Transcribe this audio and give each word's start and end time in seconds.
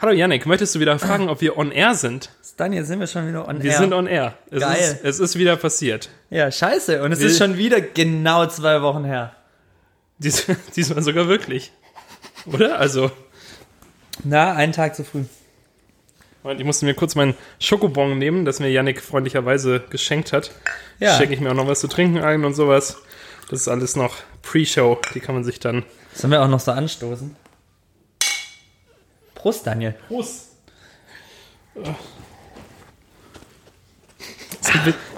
Hallo 0.00 0.12
Yannick, 0.12 0.46
möchtest 0.46 0.74
du 0.74 0.80
wieder 0.80 0.98
fragen, 0.98 1.28
ob 1.28 1.40
wir 1.40 1.56
on 1.56 1.72
air 1.72 1.94
sind? 1.94 2.30
Daniel, 2.56 2.84
sind 2.84 3.00
wir 3.00 3.06
schon 3.06 3.28
wieder 3.28 3.48
on 3.48 3.62
Wir 3.62 3.72
air? 3.72 3.78
sind 3.78 3.92
on 3.92 4.06
air. 4.06 4.34
Es 4.50 4.60
Geil. 4.60 4.76
Ist, 4.78 5.04
es 5.04 5.20
ist 5.20 5.38
wieder 5.38 5.56
passiert. 5.56 6.08
ja, 6.30 6.50
scheiße. 6.50 7.02
Und 7.02 7.12
es 7.12 7.20
Wir- 7.20 7.26
ist 7.28 7.38
schon 7.38 7.56
wieder 7.56 7.80
genau 7.80 8.46
zwei 8.46 8.82
Wochen 8.82 9.04
her. 9.04 9.34
Dies, 10.18 10.46
diesmal 10.76 11.02
sogar 11.02 11.28
wirklich. 11.28 11.72
Oder? 12.46 12.78
Also, 12.78 13.10
Na, 14.24 14.52
einen 14.54 14.72
Tag 14.72 14.94
zu 14.96 15.04
früh. 15.04 15.24
Moment, 16.42 16.60
ich 16.60 16.66
musste 16.66 16.86
mir 16.86 16.94
kurz 16.94 17.14
meinen 17.14 17.34
Schokobon 17.58 18.18
nehmen, 18.18 18.44
das 18.44 18.60
mir 18.60 18.70
Yannick 18.70 19.02
freundlicherweise 19.02 19.80
geschenkt 19.90 20.32
hat. 20.32 20.52
Ja. 20.98 21.16
Schenke 21.16 21.34
ich 21.34 21.40
mir 21.40 21.50
auch 21.50 21.54
noch 21.54 21.66
was 21.66 21.80
zu 21.80 21.88
trinken 21.88 22.18
ein 22.22 22.44
und 22.44 22.54
sowas. 22.54 22.98
Das 23.50 23.60
ist 23.60 23.68
alles 23.68 23.96
noch 23.96 24.14
Pre-Show. 24.42 24.98
Die 25.14 25.20
kann 25.20 25.34
man 25.34 25.44
sich 25.44 25.58
dann. 25.60 25.84
Sollen 26.14 26.30
wir 26.30 26.42
auch 26.42 26.48
noch 26.48 26.60
so 26.60 26.72
anstoßen? 26.72 27.36
Prost, 29.46 29.64
Daniel. 29.64 29.94
Prost! 30.08 30.48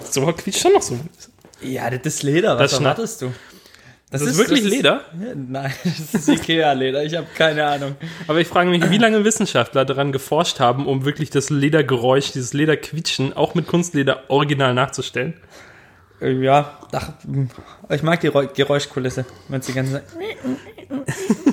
So 0.03 0.21
quietscht 0.33 0.61
schon 0.61 0.73
noch 0.73 0.83
so. 0.83 0.99
Ja, 1.63 1.89
das 1.89 2.01
ist 2.05 2.21
Leder. 2.21 2.59
Was 2.59 2.69
Das 2.69 2.79
erwartest 2.79 3.23
du? 3.23 3.33
Das 4.11 4.21
ist 4.21 4.37
wirklich 4.37 4.63
Leder? 4.63 5.05
Ja, 5.19 5.33
nein, 5.35 5.73
das 5.83 6.13
ist 6.13 6.27
Ikea-Leder. 6.27 7.03
Ich 7.05 7.15
habe 7.15 7.25
keine 7.35 7.65
Ahnung. 7.65 7.95
Aber 8.27 8.39
ich 8.39 8.47
frage 8.47 8.69
mich, 8.69 8.87
wie 8.91 8.99
lange 8.99 9.25
Wissenschaftler 9.25 9.83
daran 9.83 10.11
geforscht 10.11 10.59
haben, 10.59 10.85
um 10.85 11.05
wirklich 11.05 11.31
das 11.31 11.49
Ledergeräusch, 11.49 12.31
dieses 12.31 12.53
Lederquietschen 12.53 13.33
auch 13.33 13.55
mit 13.55 13.65
Kunstleder 13.65 14.29
original 14.29 14.75
nachzustellen. 14.75 15.41
Äh, 16.21 16.33
Ja, 16.33 16.77
ach, 16.91 17.13
ich 17.89 18.03
mag 18.03 18.19
die 18.21 18.29
Geräuschkulisse, 18.29 19.25
wenn 19.47 19.63
sie 19.63 19.73
die 19.73 19.79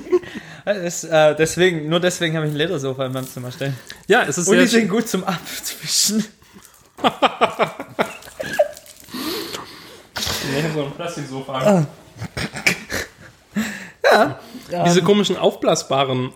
Das, 0.66 1.04
äh, 1.04 1.36
deswegen, 1.36 1.88
nur 1.88 2.00
deswegen 2.00 2.34
habe 2.36 2.46
ich 2.46 2.52
ein 2.52 2.56
Ledersofa 2.56 3.06
in 3.06 3.12
meinem 3.12 3.28
Zimmer 3.28 3.52
stehen. 3.52 3.76
Ja, 4.08 4.24
es 4.24 4.36
ist 4.36 4.48
Und 4.48 4.54
die 4.58 4.66
sehr 4.66 4.80
sind 4.80 4.88
gut 4.88 5.06
zum 5.06 5.22
Abwischen. 5.22 6.24
Nee, 10.52 10.64
so 10.74 10.84
ein 10.84 10.90
Plastiksofa. 10.92 11.86
Ah. 14.10 14.38
Diese 14.86 15.02
komischen 15.02 15.36
aufblasbaren. 15.36 16.32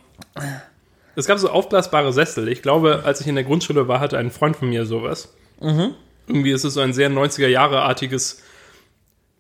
Es 1.17 1.27
gab 1.27 1.39
so 1.39 1.51
aufblasbare 1.51 2.13
Sessel. 2.13 2.47
Ich 2.49 2.63
glaube, 2.63 3.03
als 3.05 3.21
ich 3.21 3.27
in 3.27 3.35
der 3.35 3.43
Grundschule 3.43 3.89
war, 3.89 3.99
hatte 3.99 4.17
ein 4.17 4.31
Freund 4.31 4.57
von 4.57 4.69
mir 4.69 4.87
sowas. 4.87 5.35
Mhm. 5.61 5.95
Irgendwie 6.29 6.53
ist 6.53 6.63
es 6.63 6.75
so 6.75 6.81
ein 6.81 6.93
sehr 6.93 7.11
90er-Jahre-artiges 7.11 8.43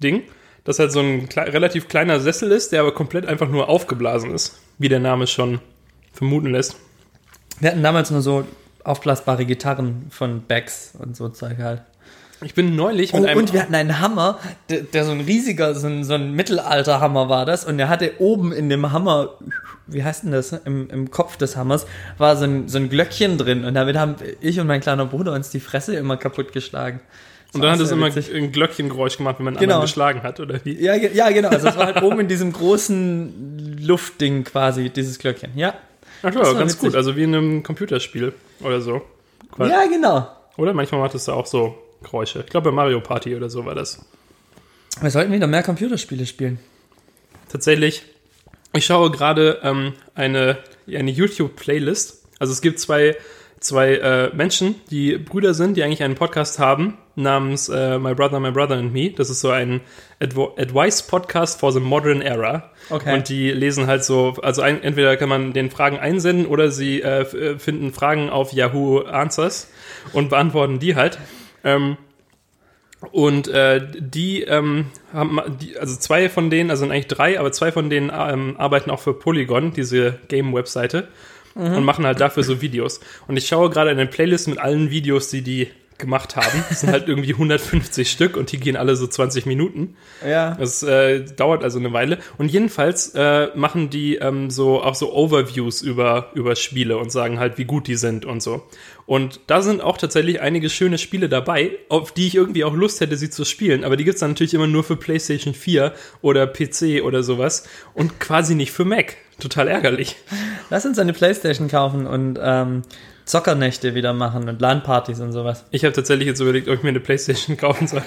Ding, 0.03 0.25
das 0.65 0.79
halt 0.79 0.93
so 0.93 1.01
ein 1.01 1.29
kle 1.29 1.53
relativ 1.53 1.89
kleiner 1.89 2.21
Sessel 2.21 2.51
ist, 2.53 2.73
der 2.73 2.81
aber 2.81 2.93
komplett 2.93 3.27
einfach 3.27 3.49
nur 3.49 3.69
aufgeblasen 3.69 4.33
ist, 4.33 4.59
wie 4.79 4.89
der 4.89 5.01
Name 5.01 5.27
schon 5.27 5.61
vermuten 6.13 6.51
lässt. 6.51 6.77
Wir 7.61 7.71
hatten 7.71 7.83
damals 7.83 8.11
nur 8.11 8.23
so 8.23 8.45
aufblasbare 8.85 9.45
Gitarren 9.45 10.07
von 10.11 10.43
Becks 10.43 10.93
und 10.99 11.17
so 11.17 11.29
Zeug 11.29 11.59
halt. 11.59 11.83
Ich 12.43 12.55
bin 12.55 12.75
neulich 12.75 13.13
mit 13.13 13.23
Oh, 13.23 13.27
einem. 13.27 13.39
und 13.39 13.53
wir 13.53 13.61
hatten 13.61 13.75
einen 13.75 14.01
Hammer, 14.01 14.39
der, 14.71 14.81
der 14.81 15.05
so 15.05 15.13
ein 15.13 15.21
riesiger, 15.21 15.75
so 15.75 15.87
ein, 15.87 16.05
so 16.05 16.15
ein 16.15 16.33
Mittelalterhammer 16.33 17.29
war 17.29 17.45
das. 17.45 17.67
Und 17.67 17.77
der 17.77 17.91
hatte 17.91 18.13
oben 18.19 18.53
in 18.53 18.71
dem 18.71 18.93
Hammer, 18.93 19.35
wie 19.87 20.03
heißt 20.03 20.25
denn 20.25 20.33
das, 20.33 20.53
im, 20.53 20.89
im 20.89 21.11
Kopf 21.11 21.37
des 21.37 21.57
Hammers, 21.57 21.85
war 22.17 22.37
so 22.37 22.45
ein, 22.45 22.67
so 22.67 22.79
ein 22.79 22.89
Glöckchen 22.89 23.37
drin. 23.37 23.67
Und 23.67 23.75
damit 23.75 23.99
haben 23.99 24.15
ich 24.41 24.59
und 24.59 24.67
mein 24.67 24.81
kleiner 24.81 25.05
Bruder 25.05 25.33
uns 25.35 25.51
die 25.51 25.61
Fresse 25.61 25.95
immer 25.97 26.17
kaputt 26.17 26.53
geschlagen. 26.55 27.01
Und 27.53 27.63
dann 27.63 27.73
hat 27.73 27.81
es 27.81 27.91
immer 27.91 28.15
witzig. 28.15 28.33
ein 28.35 28.53
Glöckchengeräusch 28.53 29.17
gemacht, 29.17 29.37
wenn 29.39 29.45
man 29.45 29.55
einen 29.55 29.61
Genau. 29.61 29.75
anderen 29.75 29.87
geschlagen 29.89 30.23
hat, 30.23 30.39
oder 30.41 30.65
wie? 30.65 30.81
Ja, 30.81 30.95
ja, 30.95 31.31
genau. 31.31 31.49
Also 31.49 31.69
es 31.69 31.77
war 31.77 31.87
halt 31.87 32.03
oben 32.03 32.21
in 32.21 32.29
diesem 32.29 32.53
großen 32.53 33.79
Luftding 33.83 34.45
quasi, 34.45 34.91
dieses 34.91 35.19
Glöckchen. 35.19 35.51
Ja. 35.57 35.75
Ach 36.23 36.35
war 36.35 36.43
ganz 36.55 36.75
witzig. 36.75 36.79
gut. 36.81 36.95
Also 36.97 37.17
wie 37.17 37.25
in 37.25 37.35
einem 37.35 37.63
Computerspiel 37.63 38.33
oder 38.61 38.81
so. 38.81 39.03
Quasi. 39.53 39.71
Ja, 39.71 39.85
genau. 39.87 40.29
Oder 40.59 40.75
manchmal 40.75 41.01
macht 41.01 41.15
es 41.15 41.25
da 41.25 41.33
auch 41.33 41.47
so 41.47 41.77
Geräusche. 42.03 42.41
Ich 42.41 42.47
glaube, 42.47 42.71
bei 42.71 42.75
Mario 42.75 43.01
Party 43.01 43.35
oder 43.35 43.51
so 43.51 43.65
war 43.65 43.75
das. 43.75 44.05
Wir 45.01 45.11
sollten 45.11 45.33
wieder 45.33 45.47
mehr 45.47 45.63
Computerspiele 45.63 46.27
spielen. 46.27 46.59
Tatsächlich, 47.51 48.03
ich 48.73 48.85
schaue 48.87 49.11
gerade 49.11 49.59
ähm, 49.63 49.95
eine, 50.15 50.59
eine 50.87 51.11
YouTube-Playlist. 51.11 52.23
Also 52.39 52.53
es 52.53 52.61
gibt 52.61 52.79
zwei, 52.81 53.17
zwei 53.61 53.95
äh, 53.95 54.35
Menschen, 54.35 54.75
die 54.91 55.19
Brüder 55.19 55.55
sind, 55.55 55.77
die 55.77 55.85
eigentlich 55.85 56.03
einen 56.03 56.15
Podcast 56.15 56.59
haben, 56.59 56.97
namens 57.15 57.69
äh, 57.69 57.99
My 57.99 58.15
Brother, 58.15 58.41
My 58.41 58.51
Brother 58.51 58.77
and 58.77 58.93
Me. 58.93 59.11
Das 59.11 59.29
ist 59.29 59.41
so 59.41 59.51
ein 59.51 59.83
Advo 60.19 60.55
Advice-Podcast 60.59 61.61
for 61.61 61.71
the 61.71 61.81
Modern 61.81 62.23
Era. 62.23 62.71
Okay. 62.89 63.15
Und 63.15 63.29
die 63.29 63.51
lesen 63.53 63.87
halt 63.87 64.03
so, 64.03 64.35
also 64.43 64.63
ein, 64.63 64.83
entweder 64.83 65.17
kann 65.17 65.29
man 65.29 65.53
den 65.53 65.71
Fragen 65.71 65.99
einsenden 65.99 66.47
oder 66.47 66.71
sie 66.71 67.03
äh, 67.03 67.21
äh, 67.21 67.59
finden 67.59 67.93
Fragen 67.93 68.31
auf 68.31 68.53
Yahoo 68.53 69.01
Answers 69.01 69.71
und 70.15 70.31
beantworten 70.31 70.79
die 70.79 70.97
halt. 70.97 71.19
Ähm, 71.63 71.99
und 73.13 73.49
äh, 73.49 73.87
die 73.99 74.43
ähm, 74.43 74.87
haben, 75.13 75.41
die, 75.61 75.79
also 75.79 75.97
zwei 75.97 76.29
von 76.29 76.51
denen, 76.51 76.71
also 76.71 76.81
sind 76.81 76.93
eigentlich 76.93 77.09
drei, 77.09 77.41
aber 77.41 77.51
zwei 77.53 77.73
von 77.73 77.89
denen 77.89 78.11
ähm, 78.15 78.57
arbeiten 78.59 78.91
auch 78.91 79.01
für 79.01 79.15
Polygon, 79.15 79.73
diese 79.73 80.19
Game-Webseite, 80.29 81.09
und 81.55 81.85
machen 81.85 82.07
halt 82.07 82.21
dafür 82.21 82.43
so 82.43 82.61
Videos. 82.61 83.01
Und 83.27 83.37
ich 83.37 83.47
schaue 83.47 83.71
gerade 83.71 83.91
eine 83.91 84.07
Playlist 84.07 84.49
mit 84.49 84.59
allen 84.59 84.91
Videos, 84.91 85.31
die 85.31 85.43
die 85.43 85.69
gemacht 86.01 86.37
haben. 86.37 86.65
Das 86.69 86.81
sind 86.81 86.91
halt 86.91 87.09
irgendwie 87.09 87.33
150 87.33 88.11
Stück 88.11 88.37
und 88.37 88.51
die 88.53 88.59
gehen 88.59 88.77
alle 88.77 88.97
so 88.97 89.07
20 89.07 89.47
Minuten. 89.47 89.97
Ja. 90.27 90.55
Das 90.55 90.83
äh, 90.83 91.25
dauert 91.25 91.63
also 91.63 91.79
eine 91.79 91.93
Weile. 91.93 92.19
Und 92.39 92.51
jedenfalls 92.51 93.15
äh, 93.15 93.49
machen 93.55 93.91
die 93.91 94.17
ähm, 94.17 94.51
so 94.51 94.83
auch 94.83 94.95
so 94.95 95.13
Overviews 95.13 95.83
über, 95.83 96.31
über 96.35 96.57
Spiele 96.57 96.99
und 96.99 97.13
sagen 97.13 97.39
halt, 97.39 97.59
wie 97.59 97.65
gut 97.65 97.87
die 97.87 97.97
sind 97.97 98.25
und 98.25 98.43
so. 98.43 98.67
Und 99.07 99.41
da 99.49 99.61
sind 99.61 99.81
auch 99.81 99.99
tatsächlich 99.99 100.41
einige 100.41 100.71
schöne 100.71 100.97
Spiele 100.97 101.29
dabei, 101.29 101.73
auf 101.89 102.13
die 102.13 102.29
ich 102.29 102.37
irgendwie 102.37 102.63
auch 102.63 102.75
Lust 102.75 103.01
hätte, 103.01 103.17
sie 103.17 103.29
zu 103.29 103.45
spielen. 103.45 103.83
Aber 103.83 103.97
die 103.97 104.05
gibt's 104.05 104.21
dann 104.21 104.31
natürlich 104.31 104.55
immer 104.55 104.69
nur 104.69 104.85
für 104.85 104.95
PlayStation 104.95 105.53
4 105.53 105.93
oder 106.23 106.47
PC 106.47 107.03
oder 107.03 107.25
sowas 107.25 107.65
und 107.93 108.21
quasi 108.21 108.55
nicht 108.55 108.71
für 108.71 108.85
Mac. 108.85 109.17
Total 109.41 109.67
ärgerlich. 109.69 110.17
Lass 110.71 110.87
uns 110.87 110.99
eine 110.99 111.13
Playstation 111.13 111.67
kaufen 111.67 112.07
und 112.07 112.39
ähm, 112.41 112.83
Zockernächte 113.31 113.95
wieder 113.95 114.13
machen 114.13 114.49
und 114.49 114.61
LAN-Partys 114.61 115.21
und 115.21 115.33
sowas. 115.33 115.65
Ich 115.71 115.85
habe 115.85 115.95
tatsächlich 115.95 116.27
jetzt 116.27 116.41
überlegt, 116.41 116.69
ob 116.69 116.75
ich 116.75 116.83
mir 116.83 116.89
eine 116.89 117.01
Playstation 117.01 117.57
kaufen 117.57 117.87
soll, 117.87 118.03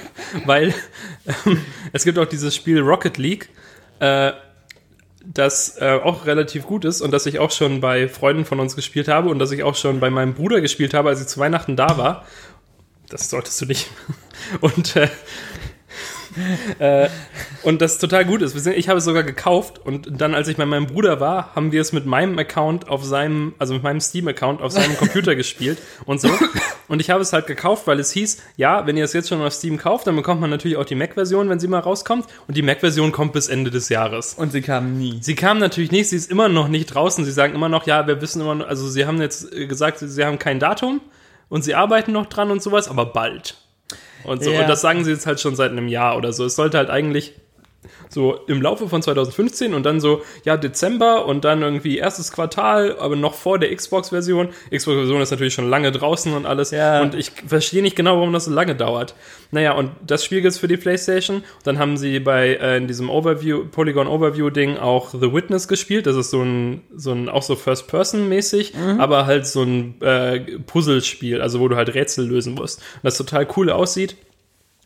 weil 0.46 0.74
ähm, 1.46 1.62
es 1.94 2.04
gibt 2.04 2.20
auch 2.20 2.26
dieses 2.26 2.54
Spiel 2.56 2.82
Rocket 2.82 3.18
League, 3.18 3.50
äh, 4.00 4.34
das 5.26 5.78
äh, 5.80 6.00
auch 6.04 6.26
relativ 6.26 6.66
gut 6.66 6.84
ist 6.84 7.00
und 7.00 7.12
das 7.12 7.26
ich 7.26 7.40
auch 7.40 7.52
schon 7.52 7.80
bei 7.80 8.10
Freunden 8.10 8.44
von 8.44 8.60
uns 8.60 8.76
gespielt 8.76 9.08
habe 9.08 9.30
und 9.30 9.40
das 9.40 9.52
ich 9.52 9.64
auch 9.64 9.76
schon 9.76 10.02
bei 10.02 10.10
meinem 10.10 10.34
Bruder 10.34 10.60
gespielt 10.60 10.94
habe, 10.94 11.08
als 11.08 11.22
ich 11.22 11.28
zu 11.28 11.40
Weihnachten 11.40 11.78
da 11.78 11.98
war. 11.98 12.26
Das 13.08 13.30
solltest 13.30 13.62
du 13.62 13.66
nicht. 13.66 13.90
Und 14.62 14.96
äh, 14.96 15.08
äh, 16.80 17.10
und 17.64 17.82
das 17.82 17.98
total 17.98 18.26
gut 18.26 18.42
ist. 18.42 18.68
Ich 18.68 18.90
habe 18.90 19.00
es 19.00 19.06
sogar 19.06 19.24
gekauft 19.24 19.80
und 19.84 20.22
dann, 20.22 20.36
als 20.36 20.48
ich 20.48 20.58
bei 20.58 20.66
meinem 20.66 20.88
Bruder 20.88 21.20
war, 21.20 21.56
haben 21.56 21.72
wir 21.72 21.82
es 21.82 21.94
mit 21.94 22.06
meinem 22.06 22.38
Account 22.38 22.88
auf 22.88 23.04
seinem, 23.04 23.54
also 23.60 23.74
mit 23.74 23.84
meinem 23.84 24.00
Steam-Account 24.00 24.62
auf 24.62 24.72
seinem 24.72 24.98
Computer 24.98 25.36
gespielt 25.36 25.78
und 26.06 26.22
so. 26.22 26.30
Und 26.88 27.00
ich 27.00 27.10
habe 27.10 27.22
es 27.22 27.34
halt 27.34 27.48
gekauft, 27.48 27.88
weil 27.88 28.00
es 28.00 28.12
hieß, 28.12 28.42
ja, 28.58 28.86
wenn 28.86 28.98
ihr 28.98 29.06
es 29.06 29.14
jetzt 29.14 29.30
schon 29.30 29.42
auf 29.42 29.54
Steam 29.54 29.78
kauft, 29.78 30.06
dann 30.06 30.16
bekommt 30.16 30.42
man 30.42 30.50
natürlich 30.50 30.78
auch 30.78 30.86
die 30.86 30.96
Mac-Version, 30.96 31.50
wenn 31.50 31.60
sie 31.60 31.68
mal 31.68 31.80
rauskommt. 31.80 32.28
Und 32.48 32.58
die 32.58 32.62
Mac-Version 32.62 33.12
kommt 33.12 33.34
bis 33.34 33.48
Ende 33.48 33.72
des 33.72 33.90
Jahres. 33.90 34.34
Und 34.34 34.52
sie 34.52 34.62
kamen 34.62 34.98
nie. 34.98 35.18
Sie 35.22 35.36
kam 35.36 35.60
natürlich 35.60 35.92
nicht, 35.92 36.10
sie 36.10 36.18
ist 36.18 36.30
immer 36.30 36.50
noch 36.50 36.68
nicht 36.68 36.88
draußen. 36.88 37.24
Sie 37.26 37.32
sagen 37.32 37.56
immer 37.56 37.70
noch, 37.70 37.88
ja, 37.88 38.06
wir 38.06 38.22
wissen 38.22 38.42
immer 38.42 38.56
noch, 38.56 38.68
also 38.68 38.88
sie 38.90 39.06
haben 39.06 39.20
jetzt 39.22 39.52
äh, 39.54 39.66
gesagt, 39.66 40.00
sie 40.00 40.26
haben 40.26 40.40
kein 40.40 40.60
Datum 40.60 41.02
und 41.50 41.64
sie 41.64 41.76
arbeiten 41.76 42.12
noch 42.12 42.26
dran 42.28 42.52
und 42.52 42.62
sowas, 42.62 42.90
aber 42.90 43.06
bald. 43.06 43.56
Und 44.24 44.44
so. 44.44 44.52
Ja. 44.52 44.62
Und 44.62 44.70
das 44.70 44.82
sagen 44.82 45.04
sie 45.04 45.12
jetzt 45.12 45.26
halt 45.26 45.40
schon 45.40 45.56
seit 45.56 45.72
einem 45.72 45.88
Jahr 45.88 46.18
oder 46.18 46.34
so. 46.34 46.46
Es 46.46 46.56
sollte 46.56 46.78
halt 46.78 46.90
eigentlich 46.90 47.34
so 48.14 48.40
im 48.48 48.62
Laufe 48.62 48.88
von 48.88 49.02
2015 49.02 49.74
und 49.74 49.84
dann 49.84 50.00
so, 50.00 50.22
ja, 50.46 50.58
Dezember 50.58 51.26
und 51.26 51.46
dann 51.46 51.62
irgendwie 51.62 51.98
erstes 51.98 52.32
Quartal, 52.32 52.98
aber 53.00 53.16
noch 53.16 53.34
vor 53.34 53.60
der 53.60 53.76
Xbox-Version. 53.76 54.50
Xbox-Version 54.72 55.22
ist 55.22 55.32
natürlich 55.32 55.54
schon 55.54 55.70
lange 55.70 55.92
draußen 55.92 56.34
und 56.34 56.46
alles. 56.46 56.72
Ja. 56.72 57.02
Und 57.02 57.16
ich 57.16 57.32
verstehe 57.48 57.82
nicht 57.82 57.96
genau, 57.96 58.18
warum 58.18 58.34
das 58.34 58.46
so 58.46 58.52
lange 58.52 58.76
dauert. 58.76 59.16
Naja, 59.52 59.74
und 59.74 59.92
das 60.06 60.24
Spiel 60.24 60.42
gibt's 60.42 60.58
für 60.58 60.68
die 60.68 60.78
Playstation. 60.78 61.44
Dann 61.64 61.80
haben 61.80 61.98
sie 61.98 62.20
bei 62.20 62.56
äh, 62.56 62.78
in 62.78 62.88
diesem 62.88 63.10
Overview, 63.10 63.66
Polygon 63.66 64.08
Overview-Ding 64.08 64.78
auch 64.78 65.12
The 65.12 65.34
Witness 65.34 65.68
gespielt. 65.68 66.08
Das 66.08 66.16
ist 66.16 66.30
so 66.30 66.42
ein, 66.42 66.82
so 66.96 67.12
ein 67.12 67.30
auch 67.30 67.44
so 67.44 67.56
First-Person-mäßig, 67.56 68.74
aber 68.98 69.26
halt 69.26 69.46
so 69.46 69.64
ein 69.64 70.02
äh, 70.02 70.40
Puzzlespiel, 70.66 71.42
also 71.42 71.60
wo 71.60 71.68
du 71.68 71.76
halt 71.76 71.94
Rätsel 71.94 72.28
lösen 72.28 72.56
musst. 72.56 72.80
Und 72.80 73.04
das 73.04 73.18
total 73.18 73.48
cool 73.56 73.70
aussieht 73.70 74.16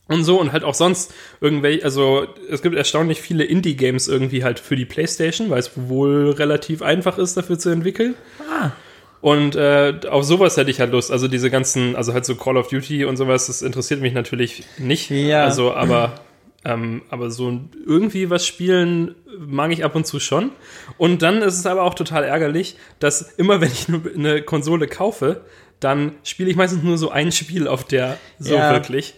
und 0.08 0.24
so 0.24 0.40
und 0.40 0.52
halt 0.52 0.64
auch 0.64 0.74
sonst 0.74 1.14
irgendwelche, 1.42 1.84
also 1.84 2.28
es 2.50 2.62
gibt 2.62 2.76
erstaunlich 2.76 3.22
viele 3.22 3.44
Indie-Games 3.44 4.08
irgendwie 4.08 4.44
halt 4.44 4.60
für 4.60 4.76
die 4.76 4.86
Playstation, 4.86 5.50
weil 5.50 5.60
es 5.60 5.72
wohl 5.76 6.32
relativ 6.32 6.82
einfach 6.82 7.18
ist, 7.18 7.36
dafür 7.38 7.60
zu 7.60 7.70
entwickeln. 7.70 8.16
Ah. 8.50 8.72
Und 9.20 9.56
äh, 9.56 9.96
auf 10.10 10.24
sowas 10.24 10.58
hätte 10.58 10.70
ich 10.70 10.80
halt 10.80 10.92
Lust. 10.92 11.12
Also 11.12 11.28
diese 11.28 11.50
ganzen, 11.50 11.96
also 11.96 12.14
halt 12.14 12.26
so 12.26 12.36
Call 12.36 12.56
of 12.58 12.68
Duty 12.68 13.06
und 13.06 13.18
sowas, 13.18 13.48
das 13.48 13.62
interessiert 13.62 14.00
mich 14.00 14.14
natürlich 14.14 14.64
nicht. 14.78 15.10
Ja. 15.10 15.44
Also, 15.44 15.74
aber 15.74 16.22
Ähm, 16.66 17.04
aber 17.10 17.30
so 17.30 17.62
irgendwie 17.86 18.30
was 18.30 18.46
spielen 18.46 19.16
mag 19.40 19.72
ich 19.72 19.86
ab 19.86 19.96
und 19.96 20.06
zu 20.06 20.20
schon. 20.20 20.52
Und 20.98 21.22
dann 21.22 21.42
ist 21.42 21.58
es 21.58 21.66
aber 21.66 21.84
auch 21.84 21.94
total 21.94 22.24
ärgerlich, 22.26 22.76
dass 23.00 23.22
immer 23.22 23.62
wenn 23.62 23.72
ich 23.72 23.88
eine 24.16 24.42
Konsole 24.42 24.88
kaufe, 24.88 25.42
dann 25.80 26.14
spiele 26.24 26.50
ich 26.50 26.56
meistens 26.58 26.84
nur 26.84 26.98
so 26.98 27.10
ein 27.10 27.32
Spiel 27.32 27.68
auf 27.68 27.86
der 27.86 28.18
so 28.40 28.56
Ja. 28.56 28.74
wirklich. 28.74 29.14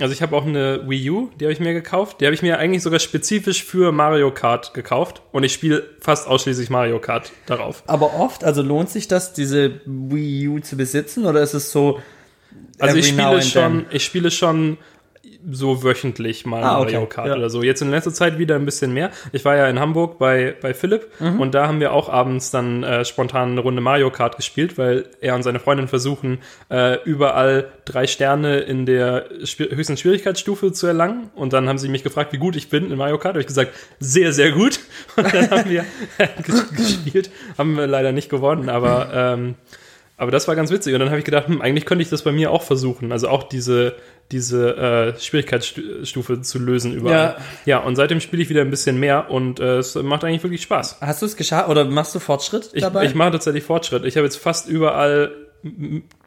Also 0.00 0.12
ich 0.12 0.22
habe 0.22 0.36
auch 0.36 0.46
eine 0.46 0.88
Wii 0.88 1.10
U, 1.10 1.30
die 1.38 1.44
habe 1.44 1.52
ich 1.52 1.60
mir 1.60 1.72
gekauft. 1.72 2.20
Die 2.20 2.26
habe 2.26 2.34
ich 2.34 2.42
mir 2.42 2.58
eigentlich 2.58 2.82
sogar 2.82 3.00
spezifisch 3.00 3.64
für 3.64 3.92
Mario 3.92 4.32
Kart 4.32 4.74
gekauft. 4.74 5.22
Und 5.32 5.44
ich 5.44 5.52
spiele 5.52 5.88
fast 6.00 6.26
ausschließlich 6.26 6.70
Mario 6.70 6.98
Kart 7.00 7.32
darauf. 7.46 7.82
Aber 7.86 8.14
oft, 8.18 8.44
also 8.44 8.62
lohnt 8.62 8.90
sich 8.90 9.08
das, 9.08 9.32
diese 9.32 9.80
Wii 9.86 10.48
U 10.48 10.60
zu 10.60 10.76
besitzen 10.76 11.26
oder 11.26 11.42
ist 11.42 11.54
es 11.54 11.72
so? 11.72 12.00
Also 12.78 12.96
ich 12.96 13.08
spiele 13.08 13.42
schon, 13.42 13.86
ich 13.90 14.04
spiele 14.04 14.30
schon 14.30 14.78
so 15.50 15.82
wöchentlich 15.82 16.44
mal 16.46 16.62
Ah, 16.62 16.80
okay, 16.80 16.92
Mario 16.92 17.06
Kart 17.06 17.26
ja. 17.28 17.36
oder 17.36 17.50
so. 17.50 17.62
Jetzt 17.62 17.80
in 17.82 17.90
letzter 17.90 18.12
Zeit 18.12 18.38
wieder 18.38 18.56
ein 18.56 18.64
bisschen 18.64 18.92
mehr. 18.92 19.10
Ich 19.32 19.44
war 19.44 19.56
ja 19.56 19.68
in 19.68 19.78
Hamburg 19.80 20.18
bei, 20.18 20.54
bei 20.60 20.74
Philipp 20.74 21.08
Mhm. 21.20 21.40
und 21.40 21.54
da 21.54 21.66
haben 21.66 21.80
wir 21.80 21.92
auch 21.92 22.08
abends 22.08 22.50
dann 22.50 22.82
äh, 22.82 23.04
spontan 23.04 23.52
eine 23.52 23.60
Runde 23.60 23.80
Mario 23.80 24.10
Kart 24.10 24.36
gespielt, 24.36 24.78
weil 24.78 25.06
er 25.20 25.34
und 25.34 25.42
seine 25.42 25.60
Freundin 25.60 25.88
versuchen, 25.88 26.38
äh, 26.70 26.98
überall 27.04 27.68
drei 27.84 28.06
Sterne 28.06 28.58
in 28.60 28.86
der 28.86 29.26
Schwier 29.44 29.70
höchsten 29.74 29.96
Schwierigkeitsstufe 29.96 30.72
zu 30.72 30.86
erlangen. 30.86 31.30
Und 31.34 31.52
dann 31.52 31.68
haben 31.68 31.78
sie 31.78 31.88
mich 31.88 32.02
gefragt, 32.04 32.32
wie 32.32 32.38
gut 32.38 32.56
ich 32.56 32.68
bin 32.70 32.90
in 32.90 32.96
Mario 32.98 33.18
Kart. 33.18 33.34
Da 33.34 33.38
habe 33.38 33.40
ich 33.40 33.46
gesagt, 33.46 33.72
sehr, 34.00 34.32
sehr 34.32 34.52
gut. 34.52 34.80
Und 35.16 35.32
dann 35.34 35.50
haben 35.50 35.70
wir 35.70 35.84
ges- 36.42 36.74
gespielt. 36.76 37.30
Haben 37.56 37.76
wir 37.76 37.86
leider 37.86 38.12
nicht 38.12 38.28
gewonnen, 38.28 38.68
aber 38.68 39.10
ähm, 39.14 39.54
aber 40.20 40.32
das 40.32 40.48
war 40.48 40.56
ganz 40.56 40.72
witzig. 40.72 40.94
Und 40.94 40.98
dann 41.00 41.10
habe 41.10 41.20
ich 41.20 41.24
gedacht, 41.24 41.46
hm, 41.46 41.60
eigentlich 41.62 41.86
könnte 41.86 42.02
ich 42.02 42.10
das 42.10 42.22
bei 42.22 42.32
mir 42.32 42.50
auch 42.50 42.62
versuchen. 42.64 43.12
Also 43.12 43.28
auch 43.28 43.44
diese, 43.44 43.94
diese 44.30 44.76
äh, 44.76 45.18
Schwierigkeitsstufe 45.20 46.42
zu 46.42 46.58
lösen 46.58 46.92
überall. 46.94 47.16
Ja. 47.16 47.36
Ja, 47.64 47.78
und 47.78 47.96
seitdem 47.96 48.20
spiele 48.20 48.42
ich 48.42 48.50
wieder 48.50 48.60
ein 48.60 48.70
bisschen 48.70 48.98
mehr 49.00 49.30
und 49.30 49.58
äh, 49.60 49.78
es 49.78 49.94
macht 49.94 50.24
eigentlich 50.24 50.42
wirklich 50.42 50.62
Spaß. 50.62 50.98
Hast 51.00 51.22
du 51.22 51.26
es 51.26 51.36
geschafft 51.36 51.68
oder 51.68 51.84
machst 51.84 52.14
du 52.14 52.18
Fortschritt 52.18 52.70
Ich, 52.72 52.82
dabei? 52.82 53.04
ich 53.04 53.14
mache 53.14 53.32
tatsächlich 53.32 53.64
Fortschritt. 53.64 54.04
Ich 54.04 54.16
habe 54.16 54.24
jetzt 54.26 54.36
fast 54.36 54.68
überall 54.68 55.32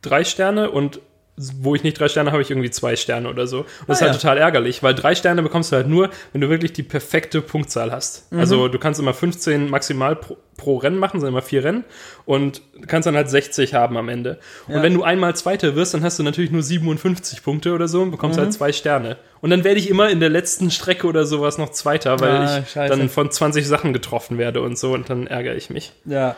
drei 0.02 0.24
Sterne 0.24 0.72
und 0.72 1.00
wo 1.38 1.74
ich 1.76 1.84
nicht 1.84 2.00
drei 2.00 2.08
Sterne 2.08 2.32
habe, 2.32 2.42
ich 2.42 2.52
irgendwie 2.52 2.70
zwei 2.70 2.96
Sterne 2.96 3.30
oder 3.30 3.48
so. 3.48 3.60
Und 3.60 3.68
das 3.88 3.98
ist 3.98 4.04
Ah, 4.04 4.06
halt 4.08 4.16
ja. 4.16 4.22
total 4.22 4.38
ärgerlich, 4.38 4.84
weil 4.84 4.94
drei 4.94 5.16
Sterne 5.16 5.42
bekommst 5.42 5.72
du 5.72 5.76
halt 5.78 5.88
nur, 5.88 6.10
wenn 6.34 6.42
du 6.42 6.50
wirklich 6.50 6.74
die 6.74 6.84
perfekte 6.84 7.42
Punktzahl 7.42 7.92
hast. 7.92 8.32
Mhm. 8.32 8.40
Also 8.40 8.68
du 8.68 8.78
kannst 8.78 9.00
immer 9.00 9.14
15 9.14 9.70
maximal 9.70 10.16
pro, 10.16 10.38
pro 10.58 10.78
Rennen 10.78 10.98
machen, 11.00 11.20
sind 11.20 11.30
immer 11.30 11.42
vier 11.42 11.64
Rennen 11.64 11.84
und 12.26 12.62
kannst 12.86 13.08
dann 13.08 13.16
halt 13.16 13.30
60 13.30 13.74
haben 13.74 13.98
am 13.98 14.10
Ende. 14.10 14.38
Und 14.68 14.76
Ja. 14.76 14.84
wenn 14.84 14.94
du 14.94 15.02
einmal 15.04 15.36
Zweiter 15.36 15.76
wirst, 15.76 15.94
dann 15.96 16.04
hast 16.04 16.20
du 16.20 16.24
natürlich 16.24 16.52
nur 16.52 16.62
57 16.62 17.42
Punkte 17.42 17.74
oder 17.74 17.88
so 17.88 18.02
und 18.04 18.12
bekommst 18.12 18.38
Mhm. 18.38 18.44
halt 18.44 18.54
zwei 18.54 18.72
Sterne. 18.72 19.18
Und 19.40 19.50
dann 19.50 19.64
werde 19.64 19.80
ich 19.80 19.90
immer 19.90 20.10
in 20.12 20.20
der 20.20 20.30
letzten 20.30 20.70
Strecke 20.70 21.08
oder 21.08 21.26
sowas 21.26 21.58
noch 21.58 21.70
Zweiter, 21.72 22.20
weil 22.20 22.30
Ah, 22.32 22.60
ich 22.60 22.70
scheiße. 22.70 22.96
dann 22.96 23.10
von 23.10 23.32
20 23.32 23.66
Sachen 23.68 23.94
getroffen 23.94 24.38
werde 24.38 24.62
und 24.62 24.78
so 24.78 24.94
und 24.94 25.10
dann 25.10 25.26
ärgere 25.28 25.56
ich 25.56 25.70
mich. 25.70 25.94
ja. 26.06 26.36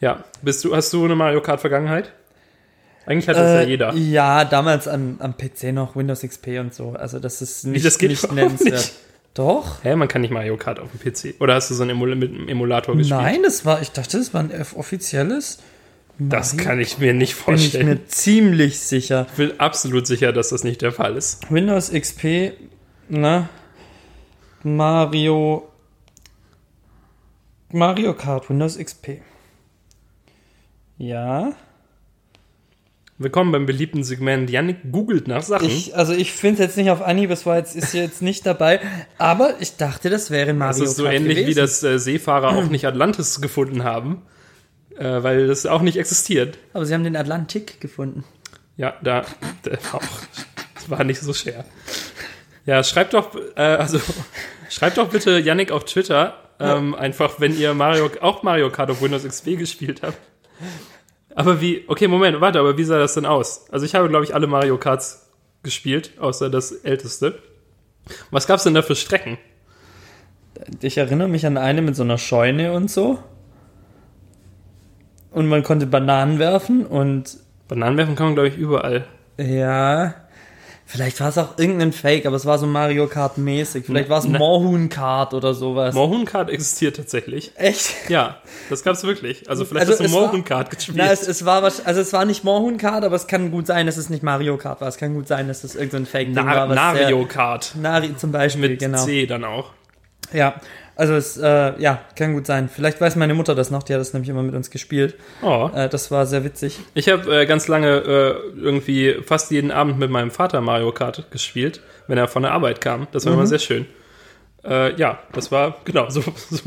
Ja, 0.00 0.24
bist 0.42 0.62
du, 0.64 0.76
hast 0.76 0.92
du 0.92 1.04
eine 1.04 1.14
Mario 1.14 1.40
Kart 1.40 1.60
Vergangenheit? 1.60 2.12
Eigentlich 3.06 3.28
hat 3.28 3.36
das 3.36 3.50
ja 3.52 3.60
Äh, 3.60 3.68
jeder. 3.68 3.94
Ja, 3.94 4.44
damals 4.44 4.88
am, 4.88 5.16
am 5.20 5.36
PC 5.36 5.72
noch 5.72 5.94
Windows 5.96 6.22
XP 6.22 6.58
und 6.60 6.72
so. 6.74 6.90
Also 6.90 7.18
das 7.18 7.42
ist 7.42 7.64
nicht, 7.66 7.84
das 7.84 7.98
geht 7.98 8.10
nicht 8.10 8.32
nennenswert. 8.32 8.72
nicht. 8.74 8.92
Doch? 9.34 9.82
Hä, 9.82 9.96
man 9.96 10.06
kann 10.08 10.20
nicht 10.22 10.30
Mario 10.30 10.56
Kart 10.56 10.78
auf 10.78 10.88
dem 10.92 11.00
PC. 11.00 11.40
Oder 11.40 11.54
hast 11.54 11.68
du 11.70 11.74
so 11.74 11.82
einen 11.82 11.90
Emul 11.90 12.14
mit 12.14 12.32
einem 12.32 12.48
Emulator 12.48 12.96
gespielt? 12.96 13.20
Nein, 13.20 13.42
das 13.42 13.64
war, 13.64 13.82
ich 13.82 13.90
dachte, 13.90 14.16
das 14.18 14.32
war 14.32 14.40
ein 14.40 14.50
F- 14.52 14.76
offizielles. 14.76 15.58
Das 16.18 16.52
Mario 16.54 16.68
kann 16.68 16.80
ich 16.80 16.98
mir 16.98 17.12
nicht 17.12 17.32
Bin 17.44 17.54
ich 17.56 17.62
vorstellen. 17.62 17.86
mir 17.88 18.06
ziemlich 18.06 18.78
sicher. 18.78 19.26
Ich 19.32 19.36
bin 19.36 19.58
absolut 19.58 20.06
sicher, 20.06 20.32
dass 20.32 20.50
das 20.50 20.62
nicht 20.62 20.80
der 20.82 20.92
Fall 20.92 21.16
ist. 21.16 21.50
Windows 21.50 21.90
XP, 21.90 22.52
ne? 23.08 23.48
Mario. 24.62 25.68
Mario 27.72 28.14
Kart, 28.14 28.48
Windows 28.48 28.78
XP. 28.78 29.20
Ja. 30.96 31.52
Willkommen 33.16 33.52
beim 33.52 33.64
beliebten 33.64 34.02
Segment. 34.02 34.50
Yannick 34.50 34.90
googelt 34.90 35.28
nach 35.28 35.44
Sachen. 35.44 35.68
Ich, 35.68 35.96
also 35.96 36.12
ich 36.12 36.32
finde 36.32 36.54
es 36.54 36.68
jetzt 36.68 36.76
nicht 36.76 36.90
auf 36.90 37.00
Anhieb, 37.00 37.30
es 37.30 37.46
war 37.46 37.58
jetzt, 37.58 37.76
ist 37.76 37.94
jetzt 37.94 38.22
nicht 38.22 38.44
dabei, 38.44 38.80
aber 39.18 39.54
ich 39.60 39.76
dachte, 39.76 40.10
das 40.10 40.32
wäre 40.32 40.52
Mario 40.52 40.80
das 40.80 40.90
ist 40.90 40.96
so 40.96 41.04
Kart 41.04 41.14
ähnlich 41.14 41.36
gewesen. 41.36 41.50
wie 41.50 41.54
das 41.54 41.82
äh, 41.84 42.00
Seefahrer 42.00 42.48
auch 42.48 42.68
nicht 42.68 42.86
Atlantis 42.86 43.40
gefunden 43.40 43.84
haben. 43.84 44.22
Äh, 44.98 45.22
weil 45.22 45.46
das 45.46 45.64
auch 45.66 45.82
nicht 45.82 45.96
existiert. 45.96 46.58
Aber 46.72 46.86
sie 46.86 46.94
haben 46.94 47.04
den 47.04 47.16
Atlantik 47.16 47.80
gefunden. 47.80 48.24
Ja, 48.76 48.94
da, 49.02 49.24
war 49.62 49.94
auch, 49.94 50.02
das 50.74 50.90
war 50.90 51.04
nicht 51.04 51.20
so 51.20 51.32
schwer. 51.32 51.64
Ja, 52.66 52.82
schreibt 52.82 53.14
doch, 53.14 53.36
äh, 53.56 53.60
also, 53.60 54.00
schreibt 54.70 54.98
doch 54.98 55.08
bitte 55.08 55.38
Yannick 55.38 55.70
auf 55.70 55.84
Twitter, 55.84 56.34
ähm, 56.58 56.94
einfach, 56.94 57.38
wenn 57.38 57.56
ihr 57.56 57.74
Mario, 57.74 58.10
auch 58.20 58.42
Mario 58.42 58.70
Kart 58.70 58.90
auf 58.90 59.02
Windows 59.02 59.24
XP 59.24 59.56
gespielt 59.56 60.02
habt. 60.02 60.18
Aber 61.34 61.60
wie, 61.60 61.84
okay, 61.88 62.08
Moment, 62.08 62.40
warte, 62.40 62.60
aber 62.60 62.78
wie 62.78 62.84
sah 62.84 62.98
das 62.98 63.14
denn 63.14 63.26
aus? 63.26 63.66
Also 63.70 63.84
ich 63.84 63.94
habe, 63.94 64.08
glaube 64.08 64.24
ich, 64.24 64.34
alle 64.34 64.46
Mario 64.46 64.78
Karts 64.78 65.30
gespielt, 65.62 66.12
außer 66.18 66.48
das 66.48 66.72
älteste. 66.72 67.40
Was 68.30 68.46
gab's 68.46 68.64
denn 68.64 68.74
da 68.74 68.82
für 68.82 68.94
Strecken? 68.94 69.38
Ich 70.80 70.98
erinnere 70.98 71.28
mich 71.28 71.46
an 71.46 71.56
eine 71.56 71.82
mit 71.82 71.96
so 71.96 72.02
einer 72.02 72.18
Scheune 72.18 72.72
und 72.72 72.90
so. 72.90 73.18
Und 75.30 75.48
man 75.48 75.64
konnte 75.64 75.86
Bananen 75.86 76.38
werfen 76.38 76.86
und 76.86 77.38
Bananen 77.66 77.96
werfen 77.96 78.14
kann 78.14 78.26
man, 78.26 78.34
glaube 78.34 78.48
ich, 78.48 78.56
überall. 78.56 79.06
ja. 79.36 80.14
Vielleicht 80.86 81.18
war 81.20 81.30
es 81.30 81.38
auch 81.38 81.58
irgendein 81.58 81.92
Fake, 81.92 82.26
aber 82.26 82.36
es 82.36 82.44
war 82.44 82.58
so 82.58 82.66
Mario 82.66 83.06
Kart 83.06 83.38
mäßig. 83.38 83.86
Vielleicht 83.86 84.10
war 84.10 84.18
es 84.18 84.26
Ne. 84.26 84.38
Moorhuhn 84.38 84.90
Kart 84.90 85.32
oder 85.32 85.54
sowas. 85.54 85.94
Mohun 85.94 86.24
Kart 86.26 86.50
existiert 86.50 86.96
tatsächlich. 86.96 87.52
Echt? 87.56 88.10
Ja, 88.10 88.36
das 88.68 88.82
gab's 88.84 89.02
wirklich. 89.02 89.48
Also 89.48 89.64
vielleicht 89.64 89.88
Also 89.88 89.92
hast 89.92 90.00
du 90.00 90.04
es 90.04 90.10
Mohun 90.12 90.44
Kart 90.44 90.70
gespielt. 90.70 90.98
Na, 90.98 91.10
es, 91.10 91.26
es 91.26 91.44
war 91.46 91.62
was, 91.62 91.84
also 91.84 92.00
es 92.02 92.12
war 92.12 92.24
nicht 92.26 92.44
Moorhuhn 92.44 92.76
Kart, 92.76 93.02
aber 93.02 93.16
es 93.16 93.26
kann 93.26 93.50
gut 93.50 93.66
sein, 93.66 93.86
dass 93.86 93.96
es 93.96 94.10
nicht 94.10 94.22
Mario 94.22 94.56
Kart 94.58 94.80
war. 94.82 94.88
Es 94.88 94.98
kann 94.98 95.14
gut 95.14 95.26
sein, 95.26 95.48
dass 95.48 95.64
es 95.64 95.74
irgendein 95.74 96.06
Fake 96.06 96.28
Na 96.32 96.44
war. 96.44 96.68
was 96.68 96.76
Nario 96.76 97.24
Kart. 97.24 97.72
Nari 97.80 98.14
zum 98.16 98.30
Beispiel, 98.30 98.68
Mit 98.68 98.78
genau. 98.80 99.04
C 99.04 99.26
dann 99.26 99.44
auch. 99.44 99.70
Ja, 100.32 100.54
also 100.96 101.14
es, 101.14 101.36
äh, 101.36 101.72
ja, 101.80 102.00
kann 102.16 102.34
gut 102.34 102.46
sein. 102.46 102.68
Vielleicht 102.68 103.00
weiß 103.00 103.16
meine 103.16 103.34
Mutter 103.34 103.54
das 103.54 103.70
noch, 103.70 103.82
die 103.82 103.92
hat 103.94 104.00
das 104.00 104.12
nämlich 104.12 104.28
immer 104.30 104.42
mit 104.42 104.54
uns 104.54 104.70
gespielt. 104.70 105.16
Oh. 105.42 105.70
Äh, 105.74 105.88
das 105.88 106.10
war 106.10 106.26
sehr 106.26 106.44
witzig. 106.44 106.78
Ich 106.94 107.08
habe 107.08 107.40
äh, 107.42 107.46
ganz 107.46 107.68
lange 107.68 107.88
äh, 107.98 108.58
irgendwie 108.58 109.16
fast 109.26 109.50
jeden 109.50 109.70
Abend 109.70 109.98
mit 109.98 110.10
meinem 110.10 110.30
Vater 110.30 110.60
Mario 110.60 110.92
Kart 110.92 111.30
gespielt, 111.30 111.80
wenn 112.06 112.18
er 112.18 112.28
von 112.28 112.42
der 112.42 112.52
Arbeit 112.52 112.80
kam. 112.80 113.06
Das 113.12 113.24
war 113.24 113.32
Mhm. 113.32 113.38
immer 113.38 113.46
sehr 113.46 113.58
schön. 113.58 113.86
Äh, 114.64 114.94
ja, 114.98 115.18
das 115.32 115.52
war, 115.52 115.76
genau, 115.84 116.08
so, 116.10 116.22
so 116.22 116.60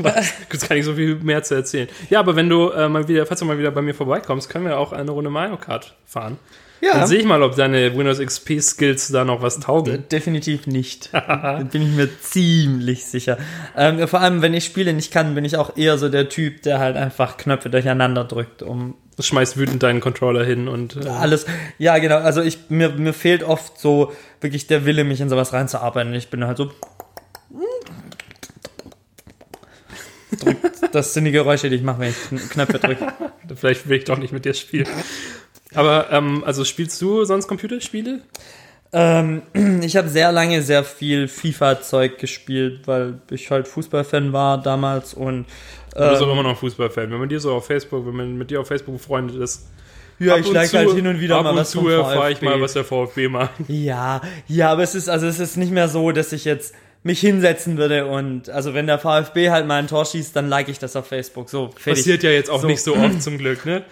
Jetzt 0.52 0.68
kann 0.68 0.76
ich 0.76 0.84
so 0.84 0.94
viel 0.94 1.16
mehr 1.16 1.42
zu 1.42 1.54
erzählen. 1.56 1.88
Ja, 2.10 2.20
aber 2.20 2.36
wenn 2.36 2.48
du 2.48 2.70
äh, 2.70 2.88
mal 2.88 3.08
wieder, 3.08 3.26
falls 3.26 3.40
du 3.40 3.46
mal 3.46 3.58
wieder 3.58 3.70
bei 3.72 3.82
mir 3.82 3.94
vorbeikommst, 3.94 4.48
können 4.50 4.66
wir 4.66 4.78
auch 4.78 4.92
eine 4.92 5.10
Runde 5.10 5.30
Mario 5.30 5.56
Kart 5.56 5.94
fahren. 6.06 6.38
Dann 6.80 7.06
sehe 7.06 7.18
ich 7.18 7.24
mal, 7.24 7.42
ob 7.42 7.56
deine 7.56 7.96
Windows 7.96 8.18
XP 8.20 8.60
Skills 8.60 9.08
da 9.08 9.24
noch 9.24 9.42
was 9.42 9.58
taugen. 9.60 10.04
Definitiv 10.10 10.66
nicht. 10.66 11.10
da 11.12 11.62
bin 11.70 11.82
ich 11.82 11.88
mir 11.96 12.08
ziemlich 12.20 13.04
sicher. 13.06 13.36
Ähm, 13.76 14.06
vor 14.08 14.20
allem, 14.20 14.42
wenn 14.42 14.54
ich 14.54 14.64
Spiele 14.64 14.92
nicht 14.92 15.12
kann, 15.12 15.34
bin 15.34 15.44
ich 15.44 15.56
auch 15.56 15.76
eher 15.76 15.98
so 15.98 16.08
der 16.08 16.28
Typ, 16.28 16.62
der 16.62 16.78
halt 16.78 16.96
einfach 16.96 17.36
Knöpfe 17.36 17.70
durcheinander 17.70 18.24
drückt, 18.24 18.62
um 18.62 18.94
schmeißt 19.20 19.56
wütend 19.56 19.82
deinen 19.82 20.00
Controller 20.00 20.44
hin 20.44 20.68
und 20.68 20.96
äh, 21.04 21.08
alles. 21.08 21.46
Ja, 21.78 21.98
genau. 21.98 22.18
Also 22.18 22.40
ich 22.42 22.58
mir, 22.68 22.90
mir 22.90 23.12
fehlt 23.12 23.42
oft 23.42 23.78
so 23.80 24.12
wirklich 24.40 24.68
der 24.68 24.84
Wille, 24.84 25.02
mich 25.02 25.20
in 25.20 25.28
sowas 25.28 25.52
reinzuarbeiten. 25.52 26.14
Ich 26.14 26.28
bin 26.28 26.44
halt 26.46 26.56
so. 26.58 26.70
Drückt. 30.38 30.94
Das 30.94 31.14
sind 31.14 31.24
die 31.24 31.32
Geräusche, 31.32 31.70
die 31.70 31.76
ich 31.76 31.82
mache, 31.82 32.00
wenn 32.00 32.10
ich 32.10 32.16
Kn- 32.16 32.48
Knöpfe 32.50 32.78
drücke. 32.78 33.12
vielleicht 33.56 33.88
will 33.88 33.98
ich 33.98 34.04
doch 34.04 34.18
nicht 34.18 34.32
mit 34.32 34.44
dir 34.44 34.54
spielen. 34.54 34.86
Aber, 35.74 36.10
ähm, 36.10 36.42
also 36.44 36.64
spielst 36.64 37.00
du 37.02 37.24
sonst 37.24 37.46
Computerspiele? 37.48 38.20
Ähm, 38.92 39.42
ich 39.82 39.96
habe 39.96 40.08
sehr 40.08 40.32
lange 40.32 40.62
sehr 40.62 40.82
viel 40.84 41.28
FIFA-Zeug 41.28 42.18
gespielt, 42.18 42.80
weil 42.86 43.20
ich 43.30 43.50
halt 43.50 43.68
Fußballfan 43.68 44.32
war 44.32 44.62
damals 44.62 45.14
und 45.14 45.46
Du 45.94 46.08
bist 46.10 46.22
ähm, 46.22 46.28
auch 46.28 46.32
immer 46.32 46.42
noch 46.42 46.58
Fußballfan. 46.58 47.10
Wenn 47.10 47.18
man 47.18 47.28
dir 47.28 47.40
so 47.40 47.52
auf 47.52 47.66
Facebook, 47.66 48.06
wenn 48.06 48.14
man 48.14 48.36
mit 48.38 48.50
dir 48.50 48.60
auf 48.60 48.68
Facebook 48.68 48.96
befreundet 48.96 49.36
ist, 49.42 49.66
ja, 50.18 50.34
ab 50.34 50.40
ich 50.40 50.50
like 50.52 50.68
zu- 50.70 50.78
halt 50.78 50.90
hin 50.92 51.06
und 51.06 51.20
wieder 51.20 51.36
ab 51.36 51.44
mal 51.44 51.50
und 51.50 51.56
was 51.56 51.70
zu 51.70 51.80
vom 51.80 51.90
erfahre 51.90 52.32
ich 52.32 52.40
mal, 52.42 52.60
was 52.60 52.72
der 52.74 52.84
VfB 52.84 53.28
macht. 53.28 53.50
Ja, 53.68 54.20
ja, 54.46 54.70
aber 54.72 54.82
es 54.82 54.94
ist 54.94 55.08
also 55.08 55.26
es 55.26 55.38
ist 55.38 55.56
nicht 55.56 55.72
mehr 55.72 55.88
so, 55.88 56.10
dass 56.12 56.32
ich 56.32 56.44
jetzt 56.44 56.74
mich 57.02 57.20
hinsetzen 57.20 57.78
würde 57.78 58.06
und 58.06 58.48
also 58.50 58.74
wenn 58.74 58.86
der 58.86 58.98
VfB 58.98 59.50
halt 59.50 59.66
mal 59.66 59.76
ein 59.76 59.86
Tor 59.86 60.04
schießt, 60.04 60.34
dann 60.34 60.48
like 60.48 60.68
ich 60.68 60.78
das 60.78 60.96
auf 60.96 61.06
Facebook. 61.06 61.48
So 61.50 61.68
fertig. 61.76 62.02
Passiert 62.02 62.22
ja 62.22 62.30
jetzt 62.30 62.50
auch 62.50 62.60
So. 62.62 62.66
nicht 62.66 62.82
so 62.82 62.96
oft 62.96 63.22
zum 63.22 63.38
Glück, 63.38 63.64
ne? 63.66 63.84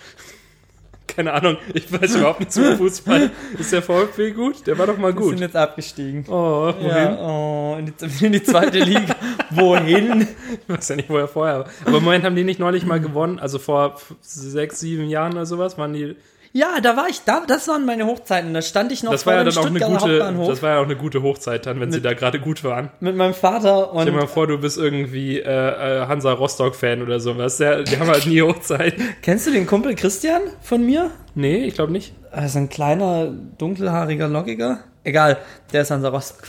Keine 1.17 1.33
Ahnung, 1.33 1.57
ich 1.73 1.91
weiß 1.91 2.17
überhaupt 2.17 2.41
nichts 2.41 2.57
über 2.59 2.77
Fußball. 2.77 3.31
Ist 3.59 3.73
der 3.73 3.81
VfB 3.83 4.33
gut? 4.33 4.67
Der 4.67 4.79
war 4.79 4.87
doch 4.87 4.99
mal 4.99 5.15
Wir 5.15 5.23
sind 5.23 5.33
gut. 5.33 5.41
jetzt 5.41 5.57
abgestiegen. 5.57 6.25
Oh, 6.29 6.73
wohin? 6.79 6.89
Ja, 6.89 7.19
oh, 7.19 7.77
in 7.79 7.87
die, 7.87 8.27
in 8.27 8.33
die 8.33 8.43
zweite 8.43 8.79
Liga. 8.81 9.17
Wohin? 9.51 10.29
Ich 10.69 10.75
weiß 10.75 10.91
ja 10.91 10.97
nicht, 10.97 11.09
wo 11.09 11.17
er 11.17 11.29
vorher 11.29 11.61
war. 11.61 11.67
Aber 11.87 11.99
im 11.99 12.05
Moment 12.05 12.25
haben 12.25 12.37
die 12.37 12.45
nicht 12.45 12.61
neulich 12.61 12.85
mal 12.85 13.01
gewonnen. 13.01 13.39
Also 13.39 13.59
vor 13.59 13.97
sechs, 14.21 14.81
sieben 14.81 15.09
Jahren 15.09 15.33
oder 15.33 15.47
sowas 15.47 15.79
waren 15.79 15.95
die. 15.95 16.17
Ja, 16.57 16.81
da 16.81 16.97
war 16.97 17.07
ich, 17.11 17.21
da, 17.21 17.43
das 17.47 17.69
waren 17.69 17.85
meine 17.85 18.07
Hochzeiten. 18.07 18.55
Da 18.55 18.63
stand 18.63 18.91
ich 18.91 19.03
noch 19.03 19.13
Das 19.13 19.27
war 19.27 19.35
ja 19.35 19.45
dem 19.45 19.53
dann 19.53 19.59
auch 19.59 19.67
eine 19.67 19.79
gute, 19.79 20.01
Hauptbahnhof 20.01 20.49
das 20.49 20.63
war 20.63 20.71
ja 20.71 20.79
auch 20.79 20.85
eine 20.85 20.97
gute 20.97 21.23
Hochzeit 21.23 21.67
dann, 21.67 21.81
wenn 21.81 21.93
sie 21.93 22.01
da 22.01 22.15
gerade 22.15 22.41
gut 22.41 22.65
waren. 22.65 22.89
mit 23.01 23.15
meinem 23.15 23.35
Vater 23.35 23.93
und 23.93 24.01
Stell 24.01 24.15
dir 24.15 24.21
mal 24.21 24.27
vor, 24.27 24.47
du 24.47 24.57
bist 24.57 24.79
irgendwie 24.79 25.39
äh, 25.39 25.43
äh, 25.43 26.07
Hansa 26.07 26.33
Rostock-Fan 26.33 27.03
oder 27.03 27.21
sowas. 27.21 27.59
Der, 27.59 27.83
die 27.83 27.99
haben 27.99 28.09
halt 28.09 28.25
nie 28.25 28.41
Hochzeit. 28.41 28.95
Kennst 29.23 29.47
du 29.47 29.51
den 29.51 29.67
Kumpel 29.67 29.95
Christian 29.97 30.41
von 30.63 30.83
mir? 30.83 31.11
Nee, 31.35 31.67
ich 31.67 31.75
glaube 31.75 31.93
nicht. 31.93 32.15
Also 32.31 32.59
ein 32.59 32.71
kleiner, 32.71 33.27
dunkelhaariger, 33.59 34.27
lockiger. 34.27 34.79
Egal, 35.05 35.37
der 35.75 35.83
ist 35.83 35.91
Hansa 35.91 36.09
Rostock. 36.09 36.45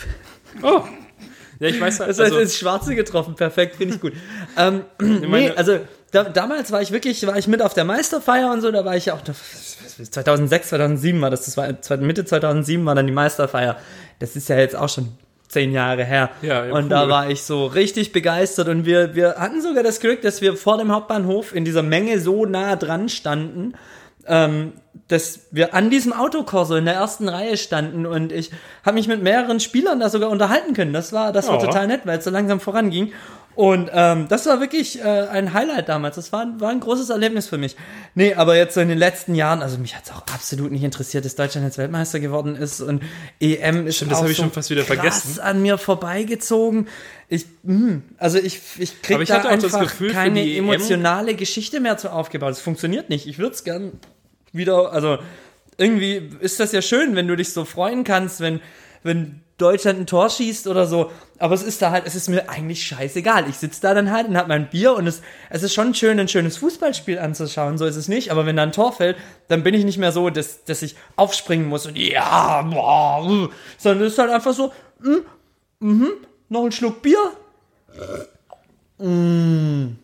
Oh. 0.62 0.84
Ja, 1.60 1.68
ich 1.68 1.82
weiß 1.82 2.00
halt. 2.00 2.18
Also, 2.18 2.40
ins 2.40 2.58
Schwarze 2.58 2.96
getroffen. 2.96 3.36
Perfekt, 3.36 3.76
finde 3.76 3.96
ich 3.96 4.00
gut. 4.00 4.14
ähm, 4.58 4.84
nee, 5.02 5.52
also 5.52 5.80
da, 6.12 6.24
damals 6.24 6.72
war 6.72 6.82
ich 6.82 6.92
wirklich, 6.92 7.26
war 7.28 7.38
ich 7.38 7.48
mit 7.48 7.62
auf 7.62 7.74
der 7.74 7.84
Meisterfeier 7.84 8.52
und 8.52 8.62
so, 8.62 8.72
da 8.72 8.86
war 8.86 8.96
ich 8.96 9.12
auch, 9.12 9.22
da, 9.22 9.34
2006, 9.34 10.70
2007 10.70 11.22
war 11.22 11.30
das, 11.30 11.46
das 11.46 11.58
war 11.58 11.98
Mitte 11.98 12.24
2007 12.26 12.86
war 12.86 12.96
dann 12.96 13.08
die 13.08 13.14
Meisterfeier. 13.14 13.78
Das 14.20 14.36
ist 14.36 14.48
ja 14.50 14.58
jetzt 14.58 14.76
auch 14.76 14.90
schon 14.90 15.10
zehn 15.48 15.72
Jahre 15.72 16.04
her. 16.04 16.30
Ja, 16.42 16.66
ja, 16.66 16.74
und 16.74 16.90
da 16.90 17.04
cool. 17.04 17.10
war 17.10 17.30
ich 17.30 17.44
so 17.44 17.66
richtig 17.66 18.12
begeistert 18.12 18.68
und 18.68 18.86
wir, 18.86 19.16
wir 19.16 19.36
hatten 19.38 19.62
sogar 19.62 19.84
das 19.84 20.00
Glück, 20.00 20.22
dass 20.22 20.42
wir 20.42 20.56
vor 20.58 20.78
dem 20.78 20.92
Hauptbahnhof 20.92 21.54
in 21.56 21.66
dieser 21.66 21.84
Menge 21.84 22.20
so 22.20 22.46
nah 22.46 22.76
dran 22.76 23.10
standen, 23.10 23.74
ähm, 24.28 24.74
dass 25.08 25.48
wir 25.52 25.74
an 25.74 25.90
diesem 25.90 26.12
Autokorso 26.12 26.76
in 26.76 26.84
der 26.86 26.96
ersten 26.96 27.30
Reihe 27.30 27.56
standen 27.56 28.06
und 28.06 28.32
ich 28.34 28.52
habe 28.84 28.96
mich 28.96 29.08
mit 29.08 29.24
mehreren 29.24 29.60
Spielern 29.62 30.00
da 30.02 30.10
sogar 30.10 30.30
unterhalten 30.30 30.74
können. 30.74 30.92
Das 30.94 31.14
war, 31.14 31.32
das 31.32 31.48
war 31.48 31.58
Oh. 31.58 31.66
total 31.66 31.88
nett, 31.88 32.02
weil 32.06 32.18
es 32.20 32.26
so 32.26 32.30
langsam 32.30 32.60
voranging. 32.60 33.14
Und 33.58 33.90
ähm, 33.92 34.28
das 34.30 34.46
war 34.46 34.60
wirklich 34.60 35.00
äh, 35.00 35.04
ein 35.04 35.52
Highlight 35.52 35.90
damals. 35.90 36.16
Das 36.16 36.32
war, 36.32 36.46
war 36.60 36.70
ein 36.70 36.80
großes 36.80 37.10
Erlebnis 37.10 37.48
für 37.48 37.58
mich. 37.58 37.76
Nee, 38.14 38.36
aber 38.36 38.56
jetzt 38.56 38.76
so 38.76 38.82
in 38.82 38.88
den 38.88 39.00
letzten 39.00 39.34
Jahren, 39.34 39.64
also 39.64 39.80
mich 39.80 39.96
hat 39.96 40.06
es 40.06 40.12
auch 40.12 40.22
absolut 40.32 40.72
nicht 40.72 40.84
interessiert, 40.84 41.26
dass 41.26 41.34
Deutschland 41.34 41.66
jetzt 41.66 41.80
Weltmeister 41.80 42.20
geworden 42.20 42.56
ist 42.56 42.82
und 42.82 43.02
EM 43.40 43.88
ist 43.88 43.96
Stimmt, 43.96 44.12
das 44.12 44.20
auch 44.20 44.26
ich 44.26 44.38
so 44.38 44.44
schon 44.44 44.52
fast 44.52 44.70
wieder 44.70 44.84
krass 44.84 44.96
vergessen. 44.98 45.40
an 45.40 45.60
mir 45.64 45.80
vorbeigezogen. 45.80 46.88
Ich, 47.30 47.48
mh, 47.64 48.02
also 48.20 48.38
ich, 48.38 48.62
ich 48.78 49.02
krieg 49.02 49.16
Aber 49.16 49.24
ich 49.24 49.30
da 49.30 49.38
das 49.42 49.48
einfach 49.48 49.82
Gefühl, 49.82 50.12
keine 50.12 50.46
EM 50.46 50.66
emotionale 50.66 51.34
Geschichte 51.34 51.80
mehr 51.80 51.98
zu 51.98 52.12
aufgebaut. 52.12 52.52
Es 52.52 52.62
funktioniert 52.62 53.10
nicht. 53.10 53.26
Ich 53.26 53.40
würde 53.40 53.56
es 53.56 53.64
gern 53.64 53.94
wieder, 54.52 54.94
also 54.94 55.18
irgendwie 55.78 56.30
ist 56.42 56.60
das 56.60 56.74
ja 56.74 56.84
schön, 56.84 57.16
wenn 57.16 57.28
du 57.28 57.36
dich 57.36 57.54
so 57.54 57.66
freuen 57.66 58.04
kannst, 58.04 58.40
wenn, 58.40 58.60
wenn 59.02 59.42
Deutschland 59.58 60.00
ein 60.00 60.06
Tor 60.06 60.30
schießt 60.30 60.68
oder 60.68 60.86
so. 60.86 61.12
Aber 61.40 61.56
es 61.56 61.64
ist 61.64 61.82
da 61.82 61.92
halt, 61.92 62.06
es 62.06 62.16
ist 62.16 62.30
mir 62.30 62.50
eigentlich 62.50 62.86
scheißegal. 62.86 63.50
Ich 63.50 63.58
sitze 63.58 63.82
da 63.82 63.94
dann 63.94 64.12
halt 64.12 64.28
und 64.28 64.38
hab 64.38 64.48
mein 64.48 64.70
Bier 64.70 64.94
und 64.94 65.08
es, 65.08 65.22
es 65.50 65.64
ist 65.64 65.74
schon 65.74 65.94
schön, 65.96 66.20
ein 66.20 66.28
schönes 66.28 66.58
Fußballspiel 66.58 67.18
anzuschauen. 67.18 67.78
So 67.78 67.86
ist 67.86 67.96
es 67.96 68.08
nicht. 68.08 68.32
Aber 68.32 68.46
wenn 68.46 68.56
da 68.56 68.64
ein 68.64 68.72
Tor 68.72 68.94
fällt, 68.94 69.18
dann 69.48 69.64
bin 69.64 69.74
ich 69.74 69.84
nicht 69.84 69.98
mehr 69.98 70.12
so, 70.12 70.30
dass, 70.30 70.64
dass 70.64 70.82
ich 70.82 70.96
aufspringen 71.16 71.68
muss 71.68 71.86
und 71.86 71.98
ja, 71.98 72.62
boah, 72.62 73.26
uh, 73.26 73.48
sondern 73.78 74.08
es 74.08 74.14
ist 74.14 74.20
halt 74.20 74.32
einfach 74.32 74.54
so, 74.54 74.72
mm, 75.00 75.18
mhm, 75.80 76.12
noch 76.50 76.66
ein 76.66 76.72
Schluck 76.72 77.02
Bier. 77.02 77.18
Mm. 79.00 79.98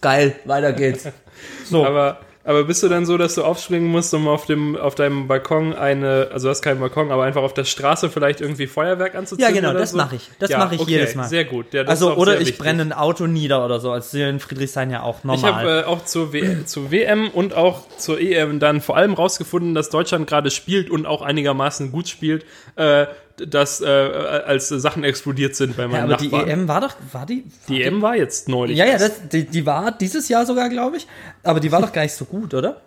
Geil, 0.00 0.36
weiter 0.44 0.72
geht's. 0.72 1.08
So. 1.64 1.86
aber, 1.86 2.18
aber 2.42 2.64
bist 2.64 2.82
du 2.82 2.88
dann 2.88 3.04
so, 3.04 3.18
dass 3.18 3.34
du 3.34 3.44
aufspringen 3.44 3.88
musst, 3.90 4.14
um 4.14 4.26
auf 4.26 4.46
dem 4.46 4.74
auf 4.76 4.94
deinem 4.94 5.28
Balkon 5.28 5.74
eine, 5.74 6.28
also 6.32 6.46
du 6.46 6.50
hast 6.50 6.62
keinen 6.62 6.80
Balkon, 6.80 7.10
aber 7.10 7.24
einfach 7.24 7.42
auf 7.42 7.52
der 7.52 7.64
Straße 7.64 8.08
vielleicht 8.08 8.40
irgendwie 8.40 8.66
Feuerwerk 8.66 9.14
anzuzünden? 9.14 9.54
Ja, 9.54 9.60
genau, 9.60 9.78
das 9.78 9.90
so? 9.90 9.98
mache 9.98 10.16
ich. 10.16 10.30
Das 10.38 10.48
Ja, 10.48 10.58
mache 10.58 10.74
ich 10.76 10.80
okay, 10.80 10.90
jedes 10.92 11.14
Mal. 11.14 11.28
Sehr 11.28 11.44
gut. 11.44 11.74
Ja, 11.74 11.82
Also, 11.82 12.14
oder 12.16 12.34
ich 12.34 12.40
wichtig. 12.40 12.58
brenne 12.58 12.82
ein 12.82 12.92
Auto 12.94 13.26
nieder 13.26 13.62
oder 13.64 13.78
so, 13.78 13.90
als 13.90 14.14
in 14.14 14.40
Friedrichshain 14.40 14.90
ja 14.90 15.02
auch 15.02 15.22
normal. 15.22 15.38
Ich 15.38 15.44
habe 15.44 15.80
äh, 15.80 15.84
auch 15.84 16.04
zur, 16.04 16.32
w 16.32 16.64
zur 16.64 16.90
WM 16.90 17.28
und 17.28 17.54
auch 17.54 17.82
zur 17.98 18.18
EM 18.18 18.58
dann 18.58 18.80
vor 18.80 18.96
allem 18.96 19.12
rausgefunden, 19.12 19.74
dass 19.74 19.90
Deutschland 19.90 20.26
gerade 20.26 20.50
spielt 20.50 20.88
und 20.88 21.04
auch 21.06 21.20
einigermaßen 21.22 21.92
gut 21.92 22.08
spielt, 22.08 22.46
äh, 22.76 23.06
dass 23.46 23.80
äh, 23.80 23.86
als 23.86 24.68
Sachen 24.68 25.04
explodiert 25.04 25.56
sind 25.56 25.76
bei 25.76 25.82
ja, 25.82 25.88
meinen 25.88 26.12
aber 26.12 26.22
Nachbarn. 26.22 26.46
die 26.46 26.50
EM 26.50 26.68
war 26.68 26.80
doch, 26.80 26.94
war 27.12 27.26
die? 27.26 27.44
Die 27.68 27.82
EM 27.82 28.02
war 28.02 28.16
jetzt 28.16 28.48
neulich. 28.48 28.76
Ja, 28.76 28.86
ja, 28.86 28.98
das, 28.98 29.28
die, 29.28 29.44
die 29.44 29.66
war 29.66 29.92
dieses 29.92 30.28
Jahr 30.28 30.46
sogar, 30.46 30.68
glaube 30.68 30.96
ich. 30.96 31.06
Aber 31.42 31.60
die 31.60 31.72
war 31.72 31.80
doch 31.80 31.92
gar 31.92 32.02
nicht 32.02 32.14
so 32.14 32.24
gut, 32.24 32.54
oder? 32.54 32.80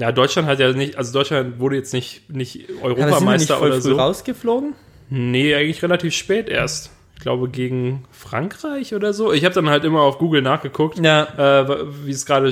ja, 0.00 0.12
Deutschland 0.12 0.48
hat 0.48 0.58
ja 0.60 0.72
nicht, 0.72 0.96
also 0.96 1.12
Deutschland 1.12 1.58
wurde 1.58 1.76
jetzt 1.76 1.92
nicht, 1.92 2.30
nicht 2.30 2.54
Aber 2.54 2.64
sind 2.64 2.70
nicht 2.70 2.84
Europameister 2.84 3.56
voll 3.58 3.68
oder 3.68 3.80
früh 3.80 3.90
so. 3.90 3.96
rausgeflogen? 3.96 4.74
Nee, 5.10 5.54
eigentlich 5.54 5.82
relativ 5.82 6.14
spät 6.14 6.48
erst. 6.48 6.90
Ich 7.20 7.24
glaube 7.24 7.50
gegen 7.50 8.04
Frankreich 8.12 8.94
oder 8.94 9.12
so. 9.12 9.30
Ich 9.30 9.44
habe 9.44 9.54
dann 9.54 9.68
halt 9.68 9.84
immer 9.84 10.00
auf 10.00 10.16
Google 10.16 10.40
nachgeguckt, 10.40 10.98
Ja. 11.04 11.24
äh, 11.60 11.68
wie 12.06 12.12
es 12.12 12.24
gerade 12.24 12.50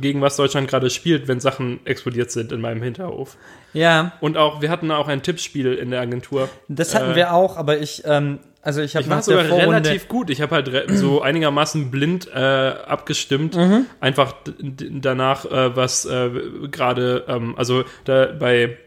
gegen 0.00 0.22
was 0.22 0.36
Deutschland 0.36 0.66
gerade 0.66 0.88
spielt, 0.88 1.28
wenn 1.28 1.40
Sachen 1.40 1.80
explodiert 1.84 2.30
sind 2.30 2.50
in 2.50 2.62
meinem 2.62 2.82
Hinterhof. 2.82 3.36
Ja, 3.74 4.12
Und 4.22 4.38
auch 4.38 4.62
wir 4.62 4.70
hatten 4.70 4.90
auch 4.92 5.08
ein 5.08 5.22
Tippspiel 5.22 5.74
in 5.74 5.90
der 5.90 6.00
Agentur. 6.00 6.48
das 6.68 6.94
hatten 6.94 7.10
Äh, 7.12 7.16
wir 7.16 7.34
auch, 7.34 7.58
aber 7.58 7.76
ich, 7.80 8.02
ähm, 8.06 8.38
also 8.62 8.80
ich 8.80 8.96
habe 8.96 9.04
Ich 9.04 9.10
war 9.10 9.20
sogar 9.20 9.44
relativ 9.44 10.08
gut. 10.08 10.30
Ich 10.30 10.40
habe 10.40 10.54
halt 10.54 10.70
so 10.88 11.20
einigermaßen 11.22 11.90
blind 11.90 12.28
äh, 12.34 12.38
abgestimmt. 12.38 13.56
Mhm. 13.56 13.84
Einfach 14.00 14.32
danach, 14.58 15.44
äh, 15.44 15.76
was 15.76 16.06
äh, 16.06 16.30
gerade, 16.70 17.24
ähm, 17.28 17.54
also 17.58 17.84
da 18.06 18.24
bei, 18.26 18.78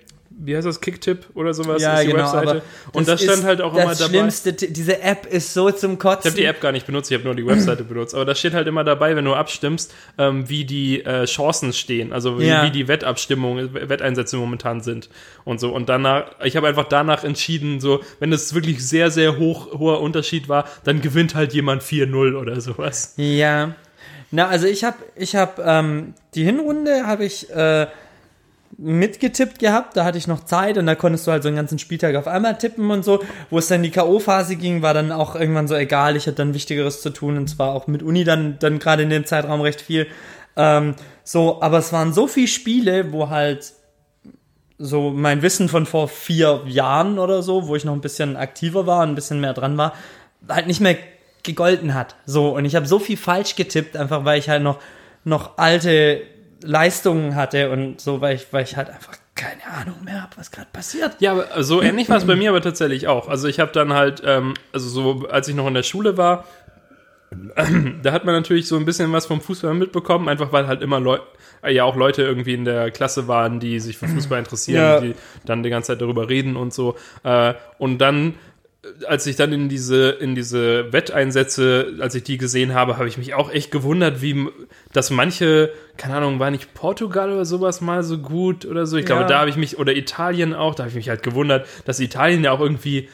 wie 0.43 0.55
heißt 0.55 0.65
das, 0.65 0.81
Kicktip 0.81 1.27
oder 1.35 1.53
sowas 1.53 1.81
ja, 1.81 1.95
ist 1.95 2.03
die 2.03 2.11
genau, 2.11 2.33
Webseite. 2.33 2.61
Und 2.93 3.07
das 3.07 3.21
ist 3.21 3.31
stand 3.31 3.43
halt 3.43 3.61
auch 3.61 3.73
das 3.73 3.83
immer 3.83 3.95
dabei. 3.95 4.09
Schlimmste, 4.09 4.53
diese 4.53 5.01
App 5.01 5.25
ist 5.25 5.53
so 5.53 5.69
zum 5.71 5.99
Kotzen. 5.99 6.27
Ich 6.27 6.31
habe 6.31 6.41
die 6.41 6.45
App 6.45 6.61
gar 6.61 6.71
nicht 6.71 6.85
benutzt, 6.85 7.11
ich 7.11 7.15
habe 7.15 7.25
nur 7.25 7.35
die 7.35 7.45
Webseite 7.45 7.83
benutzt. 7.83 8.15
Aber 8.15 8.25
da 8.25 8.33
steht 8.33 8.53
halt 8.53 8.67
immer 8.67 8.83
dabei, 8.83 9.15
wenn 9.15 9.25
du 9.25 9.33
abstimmst, 9.33 9.93
ähm, 10.17 10.49
wie 10.49 10.65
die 10.65 11.03
äh, 11.05 11.25
Chancen 11.25 11.73
stehen, 11.73 12.11
also 12.11 12.39
wie, 12.39 12.47
Ja. 12.47 12.65
wie 12.65 12.71
die 12.71 12.87
Wettabstimmungen, 12.87 13.73
Wetteinsätze 13.73 14.37
momentan 14.37 14.81
sind 14.81 15.09
und 15.45 15.59
so. 15.59 15.71
Und 15.73 15.89
danach, 15.89 16.23
ich 16.43 16.55
habe 16.55 16.67
einfach 16.67 16.85
danach 16.89 17.23
entschieden, 17.23 17.79
so, 17.79 18.01
wenn 18.19 18.33
es 18.33 18.53
wirklich 18.53 18.85
sehr, 18.85 19.11
sehr 19.11 19.37
hoch, 19.37 19.71
hoher 19.77 20.01
Unterschied 20.01 20.49
war, 20.49 20.65
dann 20.83 21.01
gewinnt 21.01 21.35
halt 21.35 21.53
jemand 21.53 21.83
4-0 21.83 22.35
oder 22.35 22.59
sowas. 22.61 23.13
Ja. 23.17 23.75
Na, 24.31 24.47
also 24.47 24.65
ich 24.65 24.83
habe 24.85 24.97
ich 25.15 25.35
hab, 25.35 25.59
ähm, 25.59 26.13
die 26.35 26.45
Hinrunde 26.45 27.05
habe 27.05 27.25
ich 27.25 27.49
äh, 27.49 27.87
mitgetippt 28.81 29.59
gehabt, 29.59 29.95
da 29.95 30.03
hatte 30.03 30.17
ich 30.17 30.27
noch 30.27 30.43
Zeit 30.43 30.77
und 30.77 30.87
da 30.87 30.95
konntest 30.95 31.27
du 31.27 31.31
halt 31.31 31.43
so 31.43 31.49
einen 31.49 31.55
ganzen 31.55 31.77
Spieltag 31.77 32.15
auf 32.15 32.27
einmal 32.27 32.57
tippen 32.57 32.89
und 32.89 33.05
so. 33.05 33.23
Wo 33.49 33.59
es 33.59 33.67
dann 33.67 33.83
die 33.83 33.91
K.O.-Phase 33.91 34.55
ging, 34.55 34.81
war 34.81 34.93
dann 34.93 35.11
auch 35.11 35.35
irgendwann 35.35 35.67
so 35.67 35.75
egal, 35.75 36.15
ich 36.15 36.25
hatte 36.25 36.37
dann 36.37 36.55
Wichtigeres 36.55 37.01
zu 37.01 37.11
tun 37.11 37.37
und 37.37 37.47
zwar 37.47 37.73
auch 37.73 37.87
mit 37.87 38.01
Uni 38.01 38.23
dann, 38.23 38.57
dann 38.59 38.79
gerade 38.79 39.03
in 39.03 39.09
dem 39.09 39.25
Zeitraum 39.25 39.61
recht 39.61 39.81
viel. 39.81 40.07
Ähm, 40.55 40.95
so, 41.23 41.61
aber 41.61 41.77
es 41.77 41.93
waren 41.93 42.11
so 42.11 42.27
viele 42.27 42.47
Spiele, 42.47 43.13
wo 43.13 43.29
halt 43.29 43.73
so 44.79 45.11
mein 45.11 45.43
Wissen 45.43 45.69
von 45.69 45.85
vor 45.85 46.07
vier 46.07 46.63
Jahren 46.65 47.19
oder 47.19 47.43
so, 47.43 47.67
wo 47.67 47.75
ich 47.75 47.85
noch 47.85 47.93
ein 47.93 48.01
bisschen 48.01 48.35
aktiver 48.35 48.87
war 48.87 49.03
und 49.03 49.09
ein 49.09 49.15
bisschen 49.15 49.39
mehr 49.39 49.53
dran 49.53 49.77
war, 49.77 49.93
halt 50.49 50.65
nicht 50.65 50.81
mehr 50.81 50.97
gegolten 51.43 51.93
hat. 51.93 52.15
So, 52.25 52.55
und 52.55 52.65
ich 52.65 52.75
habe 52.75 52.87
so 52.87 52.97
viel 52.97 53.17
falsch 53.17 53.55
getippt, 53.55 53.95
einfach 53.95 54.25
weil 54.25 54.39
ich 54.39 54.49
halt 54.49 54.63
noch, 54.63 54.79
noch 55.23 55.59
alte 55.59 56.23
Leistungen 56.63 57.35
hatte 57.35 57.69
und 57.71 57.99
so, 58.01 58.21
weil 58.21 58.35
ich, 58.35 58.47
weil 58.51 58.63
ich 58.63 58.77
halt 58.77 58.89
einfach 58.89 59.13
keine 59.35 59.65
Ahnung 59.65 60.03
mehr 60.03 60.21
habe, 60.21 60.33
was 60.37 60.51
gerade 60.51 60.67
passiert. 60.71 61.15
Ja, 61.19 61.31
aber 61.31 61.63
so 61.63 61.81
ähnlich 61.81 62.09
war 62.09 62.17
es 62.17 62.25
bei 62.25 62.35
mir 62.35 62.49
aber 62.51 62.61
tatsächlich 62.61 63.07
auch. 63.07 63.27
Also 63.27 63.47
ich 63.47 63.59
habe 63.59 63.71
dann 63.71 63.93
halt, 63.93 64.21
ähm, 64.25 64.53
also 64.71 64.87
so, 64.89 65.27
als 65.29 65.47
ich 65.47 65.55
noch 65.55 65.67
in 65.67 65.73
der 65.73 65.83
Schule 65.83 66.17
war, 66.17 66.45
da 68.03 68.11
hat 68.11 68.25
man 68.25 68.35
natürlich 68.35 68.67
so 68.67 68.75
ein 68.75 68.85
bisschen 68.85 69.11
was 69.13 69.25
vom 69.25 69.39
Fußball 69.41 69.73
mitbekommen, 69.73 70.27
einfach 70.27 70.51
weil 70.51 70.67
halt 70.67 70.81
immer 70.81 70.99
Leute, 70.99 71.23
ja 71.67 71.85
auch 71.85 71.95
Leute 71.95 72.23
irgendwie 72.23 72.53
in 72.53 72.65
der 72.65 72.91
Klasse 72.91 73.27
waren, 73.27 73.59
die 73.59 73.79
sich 73.79 73.97
für 73.97 74.07
Fußball 74.07 74.39
interessieren, 74.39 74.81
Ja. 74.83 74.99
die 74.99 75.15
dann 75.45 75.63
die 75.63 75.69
ganze 75.69 75.93
Zeit 75.93 76.01
darüber 76.01 76.27
reden 76.29 76.55
und 76.57 76.73
so. 76.73 76.95
Äh, 77.23 77.53
und 77.77 77.99
dann, 77.99 78.31
äh, 78.31 78.33
als 79.07 79.27
ich 79.27 79.35
dann 79.35 79.53
in 79.53 79.69
diese, 79.69 80.09
in 80.09 80.33
diese 80.33 80.91
Wetteinsätze, 80.91 81.93
als 81.99 82.15
ich 82.15 82.23
die 82.23 82.37
gesehen 82.39 82.73
habe, 82.73 82.97
habe 82.97 83.07
ich 83.07 83.17
mich 83.17 83.35
auch 83.35 83.51
echt 83.51 83.69
gewundert, 83.71 84.21
wie, 84.23 84.47
dass 84.91 85.11
manche, 85.11 85.71
keine 85.97 86.15
Ahnung, 86.15 86.39
war 86.39 86.49
nicht 86.49 86.73
Portugal 86.73 87.31
oder 87.31 87.45
sowas 87.45 87.79
mal 87.81 88.01
so 88.03 88.17
gut 88.17 88.65
oder 88.65 88.87
so. 88.87 88.97
Ich 88.97 89.05
glaube, 89.05 89.21
Ja. 89.21 89.27
da 89.27 89.39
habe 89.41 89.49
ich 89.51 89.55
mich, 89.55 89.77
oder 89.77 89.95
Italien 89.95 90.55
auch, 90.55 90.73
da 90.73 90.83
habe 90.83 90.89
ich 90.89 90.95
mich 90.95 91.09
halt 91.09 91.21
gewundert, 91.21 91.67
dass 91.85 91.99
Italien 91.99 92.43
ja 92.43 92.51
auch 92.51 92.59
irgendwie 92.59 93.07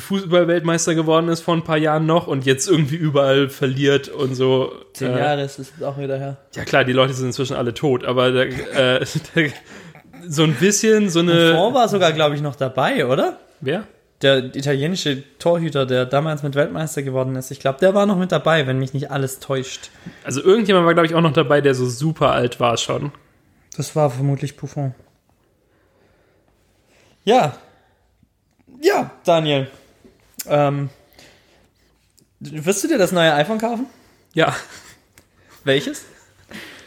Fußball-Weltmeister 0.00 0.94
geworden 0.94 1.28
ist 1.28 1.40
vor 1.40 1.54
ein 1.54 1.64
paar 1.64 1.76
Jahren 1.76 2.06
noch 2.06 2.26
und 2.26 2.46
jetzt 2.46 2.68
irgendwie 2.68 2.96
überall 2.96 3.48
verliert 3.48 4.08
und 4.08 4.34
so. 4.34 4.72
Zehn 4.92 5.12
Äh, 5.12 5.18
Jahre 5.18 5.42
ist 5.42 5.58
es 5.58 5.82
auch 5.82 5.98
wieder 5.98 6.16
her. 6.18 6.38
Ja 6.54 6.64
klar, 6.64 6.84
die 6.84 6.92
Leute 6.92 7.12
sind 7.12 7.26
inzwischen 7.26 7.56
alle 7.56 7.74
tot, 7.74 8.04
aber 8.04 8.30
da, 8.30 8.42
äh, 8.42 9.00
da, 9.34 9.40
so 10.28 10.44
ein 10.44 10.54
bisschen 10.54 11.10
so 11.10 11.20
eine. 11.20 11.52
Buffon 11.52 11.74
war 11.74 11.88
sogar, 11.88 12.12
glaube 12.12 12.36
ich, 12.36 12.40
noch 12.42 12.54
dabei, 12.56 13.06
oder? 13.06 13.38
Wer? 13.60 13.84
Der 14.22 14.54
italienische 14.54 15.24
Torhüter, 15.38 15.84
der 15.84 16.06
damals 16.06 16.42
mit 16.44 16.54
Weltmeister 16.54 17.02
geworden 17.02 17.34
ist. 17.36 17.50
Ich 17.50 17.58
glaube, 17.60 17.80
der 17.80 17.92
war 17.94 18.06
noch 18.06 18.16
mit 18.16 18.30
dabei, 18.30 18.66
wenn 18.68 18.78
mich 18.78 18.94
nicht 18.94 19.10
alles 19.10 19.40
täuscht. 19.40 19.90
Also 20.24 20.42
irgendjemand 20.42 20.86
war, 20.86 20.94
glaube 20.94 21.06
ich, 21.06 21.14
auch 21.14 21.20
noch 21.20 21.32
dabei, 21.32 21.60
der 21.60 21.74
so 21.74 21.86
super 21.88 22.30
alt 22.30 22.60
war 22.60 22.76
schon. 22.76 23.10
Das 23.76 23.96
war 23.96 24.10
vermutlich 24.10 24.56
Buffon. 24.56 24.94
Ja. 27.24 27.56
Ja, 28.80 29.10
Daniel. 29.24 29.68
Ähm, 30.46 30.90
wirst 32.40 32.84
du 32.84 32.88
dir 32.88 32.98
das 32.98 33.12
neue 33.12 33.32
iPhone 33.34 33.58
kaufen? 33.58 33.86
Ja, 34.34 34.54
Welches? 35.64 36.04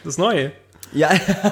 das 0.04 0.18
Neue. 0.18 0.52
Ja, 0.92 1.10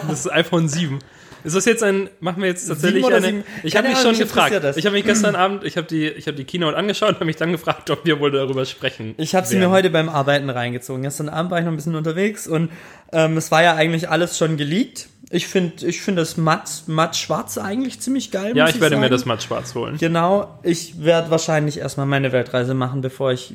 Das 0.09 0.21
ist 0.21 0.33
iPhone 0.33 0.69
7. 0.69 0.99
Ist 1.45 1.55
das 1.55 1.67
jetzt 1.67 1.83
ein, 1.83 2.09
machen 2.21 2.43
wir 2.43 2.49
jetzt 2.49 2.67
tatsächlich 2.67 3.05
eine, 3.05 3.21
sieben? 3.21 3.45
ich 3.63 3.77
habe 3.77 3.89
mich 3.89 3.99
Ahnung, 3.99 4.15
schon 4.15 4.19
gefragt, 4.19 4.65
das. 4.65 4.79
ich 4.79 4.87
habe 4.87 4.97
mich 4.97 5.05
gestern 5.05 5.37
Abend, 5.37 5.63
ich 5.63 5.77
habe 5.77 5.87
die, 5.87 6.09
ich 6.09 6.27
habe 6.27 6.37
die 6.37 6.45
Keynote 6.45 6.77
angeschaut 6.77 7.11
und 7.11 7.15
habe 7.17 7.27
mich 7.27 7.37
dann 7.37 7.53
gefragt, 7.53 7.91
ob 7.91 8.07
wir 8.07 8.19
wohl 8.19 8.31
darüber 8.31 8.65
sprechen. 8.65 9.15
Ich 9.19 9.35
habe 9.35 9.47
sie 9.47 9.57
mir 9.57 9.71
heute 9.71 9.91
beim 9.91 10.09
Arbeiten 10.09 10.49
reingezogen. 10.49 11.03
Gestern 11.03 11.29
Abend 11.29 11.51
war 11.51 11.59
ich 11.59 11.65
noch 11.65 11.73
ein 11.73 11.77
bisschen 11.77 11.97
unterwegs 11.97 12.47
und 12.47 12.71
ähm, 13.13 13.37
es 13.37 13.51
war 13.51 13.63
ja 13.63 13.75
eigentlich 13.75 14.09
alles 14.09 14.39
schon 14.39 14.57
geleakt. 14.57 15.09
Ich 15.31 15.47
finde 15.47 15.87
ich 15.87 16.01
find 16.01 16.19
das 16.19 16.37
matt, 16.37 16.85
matt 16.87 17.17
schwarz 17.17 17.59
eigentlich 17.59 18.01
ziemlich 18.01 18.31
geil. 18.31 18.57
Ja, 18.57 18.65
muss 18.65 18.75
ich 18.75 18.81
werde 18.81 18.97
mir 18.97 19.03
sagen. 19.03 19.13
das 19.13 19.25
matt 19.27 19.43
schwarz 19.43 19.75
holen. 19.75 19.99
Genau, 19.99 20.59
ich 20.63 21.03
werde 21.03 21.31
wahrscheinlich 21.31 21.79
erstmal 21.79 22.07
meine 22.07 22.33
Weltreise 22.33 22.75
machen, 22.75 23.01
bevor 23.01 23.33
ich 23.33 23.55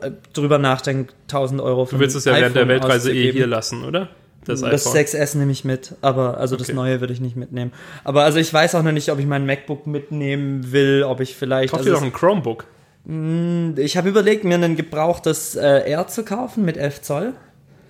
äh, 0.00 0.10
drüber 0.32 0.58
nachdenke, 0.58 1.14
1000 1.28 1.60
Euro 1.60 1.86
für 1.86 1.96
Du 1.96 2.00
willst 2.00 2.16
es 2.16 2.24
ja 2.24 2.34
während 2.34 2.56
der 2.56 2.68
Weltreise 2.68 3.12
eh 3.12 3.32
hier 3.32 3.46
lassen, 3.46 3.84
oder? 3.84 4.08
Das 4.44 4.60
Das 4.60 4.86
iPhone. 4.86 5.00
6S 5.00 5.36
nehme 5.38 5.52
ich 5.52 5.64
mit, 5.64 5.94
aber 6.02 6.38
also 6.38 6.56
das 6.56 6.68
Okay. 6.68 6.76
neue 6.76 7.00
würde 7.00 7.12
ich 7.12 7.20
nicht 7.20 7.36
mitnehmen. 7.36 7.72
Aber 8.04 8.24
also 8.24 8.38
ich 8.38 8.52
weiß 8.52 8.74
auch 8.74 8.82
noch 8.82 8.92
nicht, 8.92 9.10
ob 9.10 9.18
ich 9.18 9.26
mein 9.26 9.46
MacBook 9.46 9.86
mitnehmen 9.86 10.70
will, 10.72 11.02
ob 11.06 11.20
ich 11.20 11.34
vielleicht. 11.36 11.70
Kauf 11.70 11.78
also 11.80 11.90
dir 11.90 11.96
doch 11.96 12.02
ein 12.02 12.12
Chromebook. 12.12 12.64
es- 13.06 13.78
ich 13.78 13.96
habe 13.96 14.08
überlegt, 14.08 14.44
mir 14.44 14.56
ein 14.58 14.76
gebrauchtes 14.76 15.56
äh, 15.56 15.90
R 15.90 16.06
zu 16.08 16.24
kaufen 16.24 16.64
mit 16.64 16.76
11 16.76 17.02
Zoll. 17.02 17.32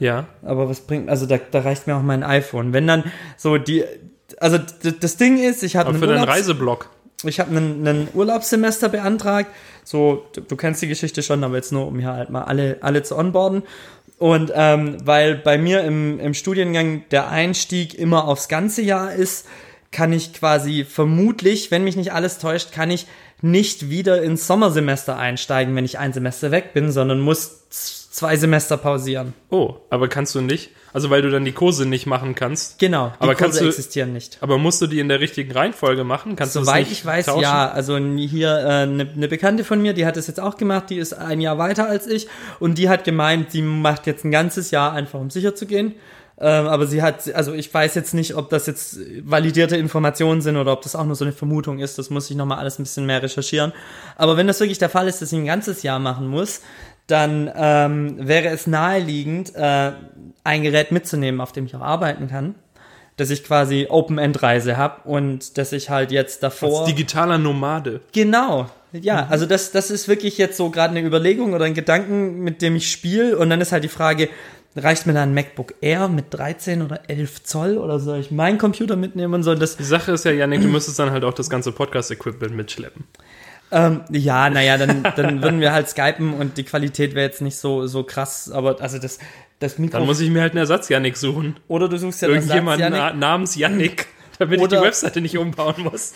Ja. 0.01 0.27
Aber 0.43 0.69
was 0.69 0.81
bringt, 0.81 1.09
also 1.09 1.25
da, 1.27 1.39
da 1.51 1.61
reicht 1.61 1.87
mir 1.87 1.97
auch 1.97 2.03
mein 2.03 2.23
iPhone. 2.25 2.73
Wenn 2.73 2.87
dann 2.87 3.05
so 3.37 3.59
die, 3.59 3.85
also 4.39 4.59
das 5.01 5.17
Ding 5.17 5.39
ist, 5.39 5.63
ich 5.63 5.77
habe 5.77 5.89
Aber 5.91 5.97
einen, 5.99 6.03
für 6.05 6.11
Urlaubs, 6.11 6.29
Reiseblock. 6.33 6.91
ich 7.25 7.39
habe 7.39 7.57
einen, 7.57 7.87
einen 7.87 8.09
Urlaubssemester 8.13 8.89
beantragt. 8.89 9.51
So, 9.85 10.25
du, 10.35 10.41
du 10.41 10.57
kennst 10.57 10.83
die 10.83 10.89
Geschichte 10.89 11.23
schon, 11.23 11.45
aber 11.45 11.57
jetzt 11.57 11.71
nur, 11.71 11.87
um 11.87 11.99
hier 12.01 12.13
halt 12.13 12.31
mal 12.31 12.43
alle, 12.43 12.79
alle 12.81 13.03
zu 13.05 13.17
onboarden. 13.17 13.63
Und 14.25 14.50
ähm, 14.54 14.97
weil 15.04 15.35
bei 15.35 15.59
mir 15.59 15.83
im, 15.83 16.19
im 16.19 16.33
Studiengang 16.33 17.04
der 17.11 17.28
Einstieg 17.28 17.93
immer 17.93 18.26
aufs 18.26 18.49
ganze 18.49 18.81
Jahr 18.81 19.12
ist, 19.12 19.47
kann 19.93 20.14
ich 20.14 20.33
quasi 20.33 20.87
vermutlich, 20.88 21.71
wenn 21.71 21.85
mich 21.85 21.95
nicht 21.95 22.14
alles 22.14 22.38
täuscht, 22.38 22.73
kann 22.73 22.90
ich 22.90 23.07
nicht 23.43 23.90
wieder 23.90 24.23
ins 24.23 24.47
Sommersemester 24.47 25.19
einsteigen, 25.19 25.76
wenn 25.76 25.85
ich 25.85 25.99
ein 25.99 26.14
Semester 26.14 26.50
weg 26.52 26.73
bin, 26.73 26.90
sondern 26.90 27.21
muss 27.21 27.69
zwei 27.69 28.38
Semester 28.38 28.78
pausieren. 28.78 29.35
Oh, 29.50 29.75
aber 29.90 30.09
kannst 30.09 30.35
du 30.35 30.40
nicht, 30.40 30.71
also 30.95 31.11
weil 31.11 31.21
du 31.21 31.31
dann 31.31 31.45
die 31.45 31.53
Kurse 31.53 31.85
nicht 31.85 32.07
machen 32.07 32.35
kannst. 32.35 32.79
Genau, 32.79 33.09
die 33.09 33.21
Aber 33.21 33.35
kannst 33.35 33.59
Kurse 33.59 33.65
du- 33.65 33.69
existieren 33.69 34.15
nicht. 34.15 34.39
Aber 34.41 34.57
musst 34.57 34.81
du 34.81 34.87
die 34.87 35.01
in 35.01 35.09
der 35.09 35.21
richtigen 35.21 35.53
Reihenfolge 35.53 36.05
machen? 36.05 36.35
Kannst 36.37 36.55
du 36.57 36.61
das 36.61 36.69
Soweit 36.69 36.91
ich 36.91 37.05
weiß, 37.05 37.27
tauschen? 37.27 37.43
ja. 37.43 37.71
Also 37.71 37.99
hier 37.99 38.57
eine 38.57 38.83
äh, 39.03 39.05
ne 39.05 39.09
ne 39.15 39.29
Bekannte 39.29 39.65
von 39.65 39.83
mir, 39.83 39.93
die 39.93 40.07
hat 40.07 40.17
es 40.17 40.27
jetzt 40.27 40.41
auch 40.41 40.57
gemacht, 40.57 40.89
die 40.89 40.97
ist 40.97 41.13
ein 41.13 41.43
Jahr 41.43 41.59
weiter 41.59 41.87
als 41.87 42.07
ich 42.07 42.29
und 42.61 42.79
die 42.79 42.89
hat 42.89 43.05
gemeint, 43.05 43.51
sie 43.51 43.61
macht 43.61 44.07
jetzt 44.07 44.25
ein 44.25 44.31
ganzes 44.31 44.71
Jahr 44.71 44.93
einfach, 44.95 45.21
um 45.21 45.29
sicher 45.29 45.55
zu 45.55 45.67
gehen. 45.67 45.95
Ähm, 46.37 46.67
aber 46.67 46.89
sie 46.89 47.01
hat, 47.01 47.33
also 47.35 47.53
ich 47.53 47.73
weiß 47.73 47.95
jetzt 47.95 48.13
nicht, 48.13 48.35
ob 48.35 48.51
das 48.51 48.67
jetzt 48.67 48.99
validierte 49.23 49.77
Informationen 49.77 50.41
sind 50.43 50.57
oder 50.57 50.73
ob 50.73 50.83
das 50.83 50.97
auch 50.97 51.05
nur 51.05 51.15
so 51.15 51.25
eine 51.25 51.33
Vermutung 51.33 51.79
ist. 51.79 51.97
Das 51.97 52.11
muss 52.11 52.29
ich 52.29 52.35
nochmal 52.37 52.59
alles 52.59 52.81
ein 52.81 52.83
bisschen 52.83 53.07
mehr 53.07 53.23
recherchieren. 53.23 53.73
Aber 54.17 54.37
wenn 54.37 54.49
das 54.49 54.59
wirklich 54.59 54.79
der 54.79 54.91
Fall 54.91 55.07
ist, 55.07 55.23
dass 55.23 55.31
sie 55.31 55.37
ein 55.37 55.47
ganzes 55.47 55.85
Jahr 55.85 56.01
machen 56.01 56.27
muss, 56.27 56.61
dann 57.07 57.51
ähm, 57.55 58.17
wäre 58.19 58.49
es 58.49 58.67
naheliegend, 58.67 59.55
äh, 59.55 59.93
ein 60.43 60.63
Gerät 60.63 60.93
mitzunehmen, 60.93 61.41
auf 61.41 61.53
dem 61.53 61.67
ich 61.67 61.75
auch 61.75 61.81
arbeiten 61.81 62.29
kann. 62.29 62.55
Dass 63.17 63.31
ich 63.31 63.45
quasi 63.45 63.87
Open-End-Reise 63.89 64.77
habe 64.77 65.09
und 65.09 65.57
dass 65.57 65.73
ich 65.73 65.89
halt 65.89 66.11
jetzt 66.11 66.43
davor. 66.43 66.81
Als 66.81 66.89
digitaler 66.89 67.39
Nomade. 67.39 68.01
Genau. 68.13 68.69
Ja, 68.93 69.27
also 69.29 69.47
das, 69.47 69.71
das 69.71 69.91
ist 69.91 70.09
wirklich 70.09 70.39
jetzt 70.39 70.57
so 70.57 70.71
gerade 70.71 70.97
eine 70.97 71.07
Überlegung 71.07 71.53
oder 71.53 71.65
ein 71.65 71.75
Gedanken, 71.75 72.41
mit 72.41 72.61
dem 72.63 72.77
ich 72.77 72.91
spiele. 72.91 73.39
Und 73.39 73.51
dann 73.51 73.61
ist 73.61 73.71
halt 73.71 73.85
die 73.85 73.89
Frage, 73.89 74.29
reicht 74.77 75.07
mir 75.07 75.13
da 75.13 75.23
ein 75.23 75.35
MacBook 75.35 75.75
Air 75.81 76.09
mit 76.09 76.27
13 76.31 76.83
oder 76.83 77.09
11 77.09 77.45
Zoll 77.45 77.79
oder 77.79 77.99
soll 77.99 78.19
ich 78.19 78.31
meinen 78.31 78.59
Computer 78.59 78.97
mitnehmen 78.97 79.35
und 79.35 79.43
so? 79.43 79.55
Das, 79.55 79.77
Die 79.77 79.85
Sache 79.85 80.13
ist 80.13 80.25
ja, 80.25 80.33
Janik, 80.33 80.63
du 80.63 80.69
müsstest 80.69 80.99
dann 80.99 81.11
halt 81.11 81.25
auch 81.25 81.35
das 81.35 81.49
ganze 81.49 81.73
Podcast-Equipment 81.73 82.55
mitschleppen. 82.55 83.05
Ähm, 83.75 84.00
ja, 84.11 84.49
naja, 84.49 84.78
dann, 84.78 85.02
dann 85.16 85.43
würden 85.43 85.61
wir 85.61 85.73
halt 85.73 85.88
skypen 85.88 86.33
und 86.35 86.57
die 86.57 86.64
Qualität 86.64 87.14
wäre 87.14 87.26
jetzt 87.26 87.43
nicht 87.43 87.57
so, 87.57 87.87
so 87.87 88.04
krass. 88.04 88.50
Aber 88.50 88.81
also 88.81 88.99
das, 88.99 89.19
das 89.59 89.75
Dann 89.76 89.85
Mikro... 89.87 90.04
muss 90.04 90.21
ich 90.21 90.31
mir 90.31 90.43
halt 90.43 90.52
einen 90.52 90.61
Ersatz 90.61 90.88
Janik 90.88 91.16
suchen. 91.16 91.57
Oder 91.69 91.88
du 91.88 91.97
suchst 91.99 92.23
ja 92.23 92.28
das 92.28 92.37
Irgendjemand 92.37 92.81
Satz, 92.81 92.90
na 92.93 93.12
namens 93.12 93.57
Janik, 93.57 94.07
damit 94.38 94.59
ich 94.61 94.64
Oder- 94.64 94.78
die 94.78 94.87
Webseite 94.87 95.21
nicht 95.21 95.37
umbauen 95.37 95.75
muss. 95.83 96.14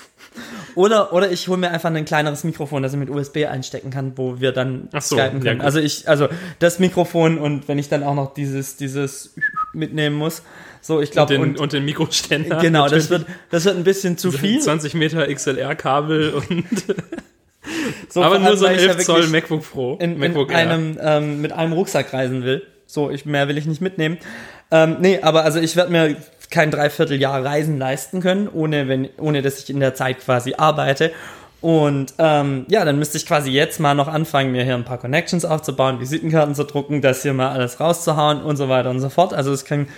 Oder, 0.76 1.12
oder 1.12 1.32
ich 1.32 1.48
hole 1.48 1.58
mir 1.58 1.70
einfach 1.70 1.90
ein 1.92 2.04
kleineres 2.04 2.44
Mikrofon, 2.44 2.82
das 2.82 2.92
ich 2.92 2.98
mit 2.98 3.10
USB 3.10 3.46
einstecken 3.46 3.90
kann, 3.90 4.12
wo 4.16 4.38
wir 4.40 4.52
dann 4.52 4.88
so, 4.92 5.16
skypen 5.16 5.38
ja 5.38 5.44
können. 5.44 5.58
gut. 5.58 5.64
also 5.64 5.80
ich, 5.80 6.08
also 6.08 6.28
das 6.60 6.78
Mikrofon 6.78 7.38
und 7.38 7.66
wenn 7.66 7.78
ich 7.78 7.88
dann 7.88 8.04
auch 8.04 8.14
noch 8.14 8.34
dieses, 8.34 8.76
dieses 8.76 9.34
mitnehmen 9.72 10.14
muss. 10.16 10.42
So, 10.80 11.00
ich 11.00 11.08
Und 11.08 11.12
glaube, 11.14 11.34
den, 11.34 11.42
und, 11.42 11.58
und 11.58 11.72
den 11.72 11.84
Mikroständer. 11.84 12.58
genau, 12.58 12.88
das 12.88 13.10
wird, 13.10 13.26
das 13.50 13.64
wird 13.64 13.76
ein 13.76 13.82
bisschen 13.84 14.16
zu 14.16 14.30
viel. 14.30 14.60
20 14.60 14.94
Meter 14.94 15.26
XLR-Kabel 15.26 16.34
und 16.34 16.64
So, 18.08 18.22
aber 18.22 18.38
nur 18.38 18.56
so 18.56 18.66
ein 18.66 18.72
weil 18.72 18.78
ich 18.78 18.86
ja 18.86 18.92
11 18.92 19.04
Zoll 19.04 19.26
MacBook 19.28 19.62
Pro. 19.62 19.96
in, 20.00 20.18
MacBook 20.18 20.50
in 20.50 20.56
einem, 20.56 20.98
ähm, 21.00 21.42
mit 21.42 21.52
einem 21.52 21.72
Rucksack 21.72 22.12
reisen 22.12 22.42
will. 22.44 22.62
So, 22.86 23.10
ich, 23.10 23.26
mehr 23.26 23.48
will 23.48 23.58
ich 23.58 23.66
nicht 23.66 23.82
mitnehmen. 23.82 24.18
Ähm, 24.70 24.96
nee, 25.00 25.20
aber 25.20 25.44
also 25.44 25.58
ich 25.60 25.76
werde 25.76 25.92
mir 25.92 26.16
kein 26.50 26.70
Dreivierteljahr 26.70 27.44
Reisen 27.44 27.78
leisten 27.78 28.20
können, 28.20 28.48
ohne, 28.48 28.88
wenn, 28.88 29.08
ohne 29.18 29.42
dass 29.42 29.58
ich 29.58 29.70
in 29.70 29.80
der 29.80 29.94
Zeit 29.94 30.20
quasi 30.20 30.54
arbeite. 30.56 31.12
Und 31.60 32.14
ähm, 32.18 32.66
ja, 32.68 32.84
dann 32.84 32.98
müsste 32.98 33.18
ich 33.18 33.26
quasi 33.26 33.50
jetzt 33.50 33.80
mal 33.80 33.94
noch 33.94 34.08
anfangen, 34.08 34.52
mir 34.52 34.64
hier 34.64 34.74
ein 34.74 34.84
paar 34.84 34.98
Connections 34.98 35.44
aufzubauen, 35.44 36.00
Visitenkarten 36.00 36.54
zu 36.54 36.64
drucken, 36.64 37.02
das 37.02 37.22
hier 37.22 37.34
mal 37.34 37.50
alles 37.50 37.80
rauszuhauen 37.80 38.42
und 38.42 38.56
so 38.56 38.68
weiter 38.68 38.90
und 38.90 39.00
so 39.00 39.08
fort. 39.08 39.34
Also 39.34 39.52
es 39.52 39.64
kann 39.64 39.88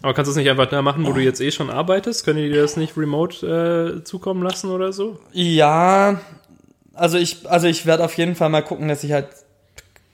Aber 0.00 0.14
kannst 0.14 0.28
du 0.28 0.30
es 0.30 0.36
nicht 0.36 0.48
einfach 0.48 0.66
da 0.66 0.80
machen, 0.80 1.04
wo 1.06 1.12
du 1.12 1.20
jetzt 1.20 1.40
eh 1.40 1.50
schon 1.50 1.70
arbeitest? 1.70 2.24
Können 2.24 2.38
die 2.38 2.48
dir 2.50 2.62
das 2.62 2.76
nicht 2.76 2.96
remote 2.96 3.98
äh, 4.00 4.04
zukommen 4.04 4.42
lassen 4.44 4.70
oder 4.70 4.92
so? 4.92 5.18
Ja, 5.32 6.20
also 7.00 7.16
ich, 7.16 7.48
also 7.50 7.66
ich 7.66 7.86
werde 7.86 8.04
auf 8.04 8.16
jeden 8.18 8.34
Fall 8.34 8.50
mal 8.50 8.62
gucken, 8.62 8.88
dass 8.88 9.02
ich 9.02 9.12
halt 9.12 9.28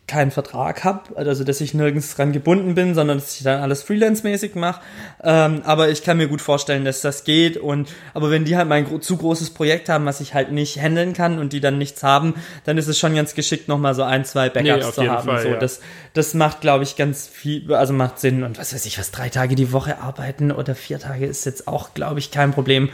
keinen 0.06 0.30
Vertrag 0.30 0.84
habe, 0.84 1.16
also 1.16 1.42
dass 1.42 1.60
ich 1.60 1.74
nirgends 1.74 2.14
dran 2.14 2.32
gebunden 2.32 2.76
bin, 2.76 2.94
sondern 2.94 3.18
dass 3.18 3.36
ich 3.36 3.42
dann 3.42 3.60
alles 3.60 3.82
freelance-mäßig 3.82 4.54
mache. 4.54 4.80
Ähm, 5.24 5.62
aber 5.64 5.88
ich 5.90 6.04
kann 6.04 6.16
mir 6.16 6.28
gut 6.28 6.40
vorstellen, 6.40 6.84
dass 6.84 7.00
das 7.00 7.24
geht. 7.24 7.56
Und 7.56 7.88
aber 8.14 8.30
wenn 8.30 8.44
die 8.44 8.56
halt 8.56 8.68
mal 8.68 8.76
ein 8.76 8.84
gro 8.84 8.98
zu 8.98 9.16
großes 9.16 9.50
Projekt 9.50 9.88
haben, 9.88 10.06
was 10.06 10.20
ich 10.20 10.32
halt 10.32 10.52
nicht 10.52 10.80
handeln 10.80 11.12
kann 11.12 11.40
und 11.40 11.52
die 11.52 11.60
dann 11.60 11.78
nichts 11.78 12.04
haben, 12.04 12.34
dann 12.64 12.78
ist 12.78 12.86
es 12.86 12.98
schon 12.98 13.16
ganz 13.16 13.34
geschickt, 13.34 13.66
nochmal 13.66 13.94
so 13.94 14.04
ein, 14.04 14.24
zwei 14.24 14.48
Backups 14.48 14.86
Nee, 14.86 14.92
zu 14.92 15.10
haben. 15.10 15.26
Fall, 15.26 15.42
so, 15.42 15.48
ja. 15.48 15.56
das, 15.56 15.80
das 16.12 16.34
macht, 16.34 16.60
glaube 16.60 16.84
ich, 16.84 16.94
ganz 16.94 17.26
viel, 17.26 17.74
also 17.74 17.92
macht 17.92 18.20
Sinn. 18.20 18.44
Und 18.44 18.58
was 18.58 18.72
weiß 18.72 18.86
ich, 18.86 18.98
was 19.00 19.10
drei 19.10 19.28
Tage 19.28 19.56
die 19.56 19.72
Woche 19.72 19.98
arbeiten 20.00 20.52
oder 20.52 20.76
vier 20.76 21.00
Tage 21.00 21.26
ist 21.26 21.44
jetzt 21.46 21.66
auch, 21.66 21.94
glaube 21.94 22.20
ich, 22.20 22.30
kein 22.30 22.52
Problem. 22.52 22.90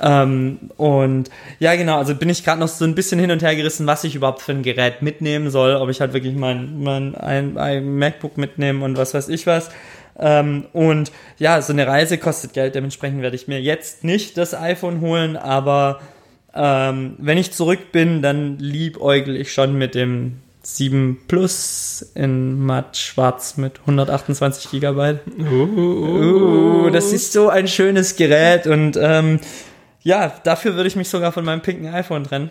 Ähm, 0.00 0.70
und 0.76 1.28
ja, 1.58 1.74
genau, 1.74 1.98
also 1.98 2.14
bin 2.14 2.28
ich 2.28 2.44
gerade 2.44 2.60
noch 2.60 2.68
so 2.68 2.84
ein 2.84 2.94
bisschen 2.94 3.18
hin 3.18 3.32
und 3.32 3.42
her 3.42 3.56
gerissen, 3.56 3.86
was 3.88 4.04
ich 4.04 4.14
überhaupt 4.14 4.42
für 4.42 4.52
ein 4.52 4.62
Gerät 4.62 5.02
mitnehmen 5.02 5.50
soll, 5.50 5.74
ob 5.74 5.88
ich 5.90 6.00
halt 6.00 6.12
wirklich 6.12 6.36
mein, 6.52 6.82
mein 6.82 7.14
ein, 7.14 7.58
ein 7.58 7.98
MacBook 7.98 8.36
mitnehme 8.36 8.84
und 8.84 8.96
was 8.96 9.14
weiß 9.14 9.28
ich 9.28 9.46
was. 9.46 9.70
Ähm, 10.18 10.66
und 10.72 11.10
ja, 11.38 11.62
so 11.62 11.72
eine 11.72 11.86
Reise 11.86 12.18
kostet 12.18 12.52
Geld, 12.52 12.74
dementsprechend 12.74 13.22
werde 13.22 13.36
ich 13.36 13.48
mir 13.48 13.60
jetzt 13.60 14.04
nicht 14.04 14.36
das 14.36 14.54
iPhone 14.54 15.00
holen, 15.00 15.36
aber 15.36 16.00
ähm, 16.54 17.14
wenn 17.18 17.38
ich 17.38 17.52
zurück 17.52 17.92
bin, 17.92 18.20
dann 18.20 18.58
liebäugel 18.58 19.36
ich 19.36 19.52
schon 19.52 19.76
mit 19.78 19.94
dem 19.94 20.40
7 20.62 21.18
Plus 21.26 22.12
in 22.14 22.60
matt 22.60 22.96
schwarz 22.96 23.56
mit 23.56 23.80
128 23.80 24.70
Gigabyte. 24.70 25.20
Uh, 25.38 26.90
das 26.90 27.12
ist 27.12 27.32
so 27.32 27.48
ein 27.48 27.66
schönes 27.66 28.16
Gerät 28.16 28.66
und 28.66 28.96
ähm, 29.00 29.40
ja, 30.02 30.32
dafür 30.44 30.74
würde 30.74 30.88
ich 30.88 30.96
mich 30.96 31.08
sogar 31.08 31.32
von 31.32 31.44
meinem 31.44 31.62
pinken 31.62 31.92
iPhone 31.92 32.24
trennen. 32.24 32.50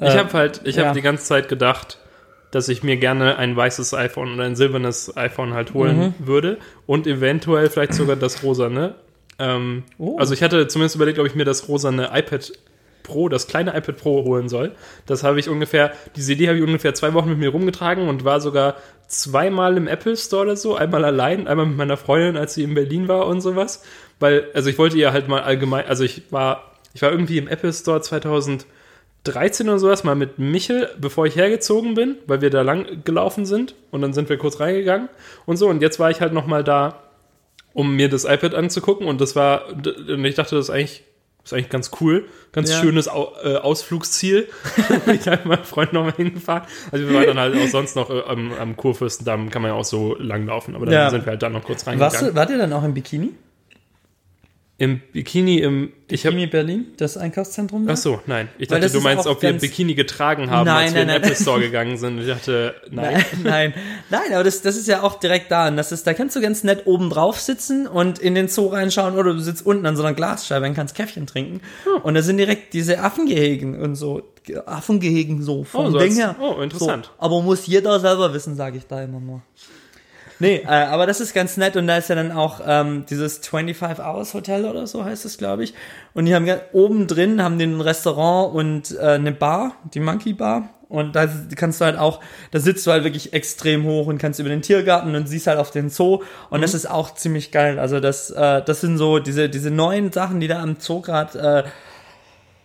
Ich 0.00 0.14
Äh, 0.14 0.18
habe 0.18 0.32
halt, 0.32 0.60
ich 0.64 0.76
ja. 0.76 0.84
habe 0.86 0.94
die 0.94 1.02
ganze 1.02 1.24
Zeit 1.24 1.48
gedacht, 1.48 1.98
dass 2.50 2.68
ich 2.68 2.82
mir 2.82 2.96
gerne 2.96 3.36
ein 3.36 3.54
weißes 3.56 3.92
iPhone 3.94 4.34
oder 4.34 4.44
ein 4.44 4.56
silbernes 4.56 5.16
iPhone 5.16 5.52
halt 5.54 5.74
holen 5.74 6.14
Mhm. 6.18 6.26
würde 6.26 6.58
und 6.86 7.06
eventuell 7.06 7.68
vielleicht 7.68 7.94
sogar 7.94 8.16
das 8.16 8.42
rosane. 8.42 8.94
Ähm, 9.38 9.84
Oh. 9.98 10.16
Also 10.18 10.34
ich 10.34 10.42
hatte 10.42 10.66
zumindest 10.68 10.96
überlegt, 10.96 11.18
ob 11.18 11.26
ich 11.26 11.34
mir 11.34 11.44
das 11.44 11.68
rosane 11.68 12.10
iPad 12.14 12.52
Pro, 13.02 13.28
das 13.30 13.46
kleine 13.46 13.70
iPad 13.76 13.96
Pro 13.96 14.24
holen 14.24 14.48
soll. 14.50 14.72
Das 15.06 15.24
habe 15.24 15.40
ich 15.40 15.48
ungefähr, 15.48 15.92
diese 16.16 16.32
Idee 16.34 16.48
habe 16.48 16.58
ich 16.58 16.64
ungefähr 16.64 16.92
zwei 16.94 17.14
Wochen 17.14 17.30
mit 17.30 17.38
mir 17.38 17.48
rumgetragen 17.50 18.06
und 18.08 18.24
war 18.24 18.40
sogar 18.40 18.76
zweimal 19.06 19.76
im 19.78 19.86
Apple 19.88 20.16
Store 20.16 20.42
oder 20.42 20.56
so, 20.56 20.76
einmal 20.76 21.04
allein, 21.04 21.48
einmal 21.48 21.64
mit 21.66 21.76
meiner 21.78 21.96
Freundin, 21.96 22.36
als 22.36 22.54
sie 22.54 22.62
in 22.64 22.74
Berlin 22.74 23.08
war 23.08 23.26
und 23.26 23.40
sowas. 23.40 23.82
Weil, 24.20 24.48
also 24.52 24.68
ich 24.68 24.76
wollte 24.78 24.98
ihr 24.98 25.12
halt 25.12 25.26
mal 25.28 25.40
allgemein, 25.42 25.86
also 25.86 26.04
ich 26.04 26.24
war, 26.30 26.72
ich 26.92 27.00
war 27.02 27.10
irgendwie 27.10 27.38
im 27.38 27.48
Apple 27.48 27.72
Store 27.72 28.02
2013 29.24 29.68
oder 29.68 29.78
sowas, 29.78 30.04
mal 30.04 30.14
mit 30.14 30.38
Michel, 30.38 30.88
bevor 31.00 31.26
ich 31.26 31.36
hergezogen 31.36 31.94
bin, 31.94 32.16
weil 32.26 32.40
wir 32.40 32.50
da 32.50 32.62
lang 32.62 33.02
gelaufen 33.04 33.44
sind 33.46 33.74
und 33.90 34.00
dann 34.00 34.12
sind 34.12 34.28
wir 34.28 34.38
kurz 34.38 34.58
reingegangen 34.60 35.08
und 35.46 35.56
so 35.56 35.68
und 35.68 35.82
jetzt 35.82 35.98
war 35.98 36.10
ich 36.10 36.20
halt 36.20 36.32
nochmal 36.32 36.64
da, 36.64 37.02
um 37.74 37.94
mir 37.94 38.08
das 38.08 38.24
iPad 38.24 38.54
anzugucken 38.54 39.06
und 39.06 39.20
das 39.20 39.36
war, 39.36 39.68
und 39.68 40.24
ich 40.24 40.34
dachte, 40.34 40.56
das 40.56 40.66
ist 40.66 40.70
eigentlich 40.70 41.04
ist 41.44 41.54
eigentlich 41.54 41.70
ganz 41.70 41.90
cool. 42.02 42.26
Ganz 42.52 42.70
Ja. 42.70 42.78
schönes 42.80 43.06
äh, 43.06 43.56
Ausflugsziel. 43.56 44.48
ich 45.14 45.26
halt 45.28 45.46
mit 45.46 45.56
meinem 45.56 45.64
Freund 45.64 45.94
nochmal 45.94 46.12
hingefahren. 46.12 46.64
Also 46.92 47.08
wir 47.08 47.14
waren 47.14 47.26
dann 47.26 47.38
halt 47.38 47.56
auch 47.56 47.66
sonst 47.68 47.96
noch 47.96 48.10
äh, 48.10 48.20
am, 48.26 48.52
am 48.52 48.76
Kurfürstendamm, 48.76 49.48
kann 49.48 49.62
man 49.62 49.70
ja 49.70 49.74
auch 49.76 49.84
so 49.84 50.14
lang 50.18 50.44
laufen. 50.44 50.74
Aber 50.74 50.84
dann 50.84 50.92
Ja. 50.94 51.08
sind 51.10 51.24
wir 51.24 51.30
halt 51.30 51.42
da 51.42 51.48
noch 51.48 51.64
kurz 51.64 51.86
Warst 51.86 52.02
reingegangen. 52.02 52.26
du, 52.28 52.34
wart 52.34 52.50
ihr 52.50 52.58
dann 52.58 52.72
auch 52.74 52.84
im 52.84 52.92
Bikini? 52.92 53.30
Im 54.80 55.00
Bikini, 55.12 55.58
im. 55.58 55.92
Ich 56.06 56.24
hab, 56.24 56.30
Bikini 56.34 56.46
Berlin, 56.46 56.86
das 56.98 57.16
Einkaufszentrum 57.16 57.84
da? 57.84 57.94
Ach 57.94 57.96
so, 57.96 58.20
nein. 58.26 58.48
Ich 58.58 58.68
dachte, 58.68 58.88
du 58.88 59.00
meinst, 59.00 59.26
ob 59.26 59.42
wir 59.42 59.50
ganz- 59.50 59.60
Bikini 59.60 59.94
getragen 59.96 60.50
haben, 60.50 60.66
Nein, 60.66 60.84
als 60.86 60.94
wir 60.94 61.04
nein, 61.04 61.16
in 61.16 61.22
den. 61.22 61.30
Apple 61.30 61.34
Store 61.42 61.60
gegangen 61.60 61.96
sind. 61.96 62.20
Ich 62.20 62.28
dachte, 62.28 62.76
nein. 62.88 63.14
Nein, 63.14 63.24
nein, 63.42 63.74
nein, 64.08 64.32
aber 64.34 64.44
das, 64.44 64.62
das 64.62 64.76
ist 64.76 64.86
ja 64.86 65.02
auch 65.02 65.18
direkt 65.18 65.50
da. 65.50 65.66
Und 65.66 65.76
das 65.76 65.90
ist, 65.90 66.06
da 66.06 66.14
kannst 66.14 66.36
du 66.36 66.40
ganz 66.40 66.62
nett 66.62 66.86
oben 66.86 67.10
drauf 67.10 67.40
sitzen 67.40 67.88
und 67.88 68.20
in 68.20 68.36
den 68.36 68.46
Zoo 68.46 68.68
reinschauen 68.68 69.16
oder 69.18 69.34
du 69.34 69.40
sitzt 69.40 69.66
unten 69.66 69.84
an 69.84 69.96
so 69.96 70.04
einer 70.04 70.14
Glasscheibe 70.14 70.64
und 70.64 70.74
kannst 70.74 70.94
Käffchen 70.94 71.26
trinken. 71.26 71.60
Hm. 71.82 72.02
Und 72.02 72.14
da 72.14 72.22
sind 72.22 72.36
direkt 72.36 72.72
diese 72.72 73.00
Affengehegen 73.00 73.80
und 73.80 73.96
so. 73.96 74.22
Affengehegen 74.64 75.42
so 75.42 75.64
vom 75.64 75.86
Oh, 75.86 75.90
so 75.90 75.98
Ding 75.98 76.14
her. 76.14 76.36
oh, 76.40 76.60
interessant. 76.62 77.06
So, 77.06 77.10
aber 77.18 77.42
muss 77.42 77.66
jeder 77.66 77.98
selber 77.98 78.32
wissen, 78.32 78.54
sage 78.54 78.78
ich 78.78 78.86
da 78.86 79.02
immer 79.02 79.18
nur. 79.20 79.42
Nee, 80.40 80.62
äh, 80.64 80.66
aber 80.66 81.06
das 81.06 81.20
ist 81.20 81.34
ganz 81.34 81.56
nett 81.56 81.76
und 81.76 81.86
da 81.86 81.96
ist 81.96 82.08
ja 82.08 82.14
dann 82.14 82.30
auch 82.30 82.60
ähm, 82.64 83.04
dieses 83.10 83.38
25 83.38 84.04
Hours 84.04 84.34
Hotel 84.34 84.64
oder 84.66 84.86
so 84.86 85.04
heißt 85.04 85.24
es, 85.24 85.36
glaube 85.36 85.64
ich. 85.64 85.74
Und 86.14 86.26
die 86.26 86.34
haben 86.34 86.48
oben 86.72 87.06
drin 87.06 87.42
haben 87.42 87.58
die 87.58 87.64
ein 87.64 87.80
Restaurant 87.80 88.54
und 88.54 88.96
äh, 88.96 89.14
eine 89.14 89.32
Bar, 89.32 89.72
die 89.94 90.00
Monkey 90.00 90.34
Bar. 90.34 90.70
Und 90.88 91.16
da 91.16 91.28
kannst 91.54 91.80
du 91.80 91.84
halt 91.84 91.98
auch, 91.98 92.20
da 92.50 92.60
sitzt 92.60 92.86
du 92.86 92.92
halt 92.92 93.04
wirklich 93.04 93.34
extrem 93.34 93.84
hoch 93.84 94.06
und 94.06 94.18
kannst 94.18 94.40
über 94.40 94.48
den 94.48 94.62
Tiergarten 94.62 95.14
und 95.14 95.28
siehst 95.28 95.46
halt 95.46 95.58
auf 95.58 95.70
den 95.70 95.90
Zoo. 95.90 96.22
Und 96.48 96.62
das 96.62 96.72
ist 96.72 96.88
auch 96.88 97.14
ziemlich 97.14 97.52
geil. 97.52 97.78
Also 97.78 98.00
das, 98.00 98.30
äh, 98.30 98.62
das 98.62 98.80
sind 98.80 98.96
so 98.96 99.18
diese, 99.18 99.50
diese 99.50 99.70
neuen 99.70 100.12
Sachen, 100.12 100.40
die 100.40 100.48
da 100.48 100.62
am 100.62 100.76
Zoo 100.78 101.02
gerade 101.02 101.64
äh, 101.66 101.68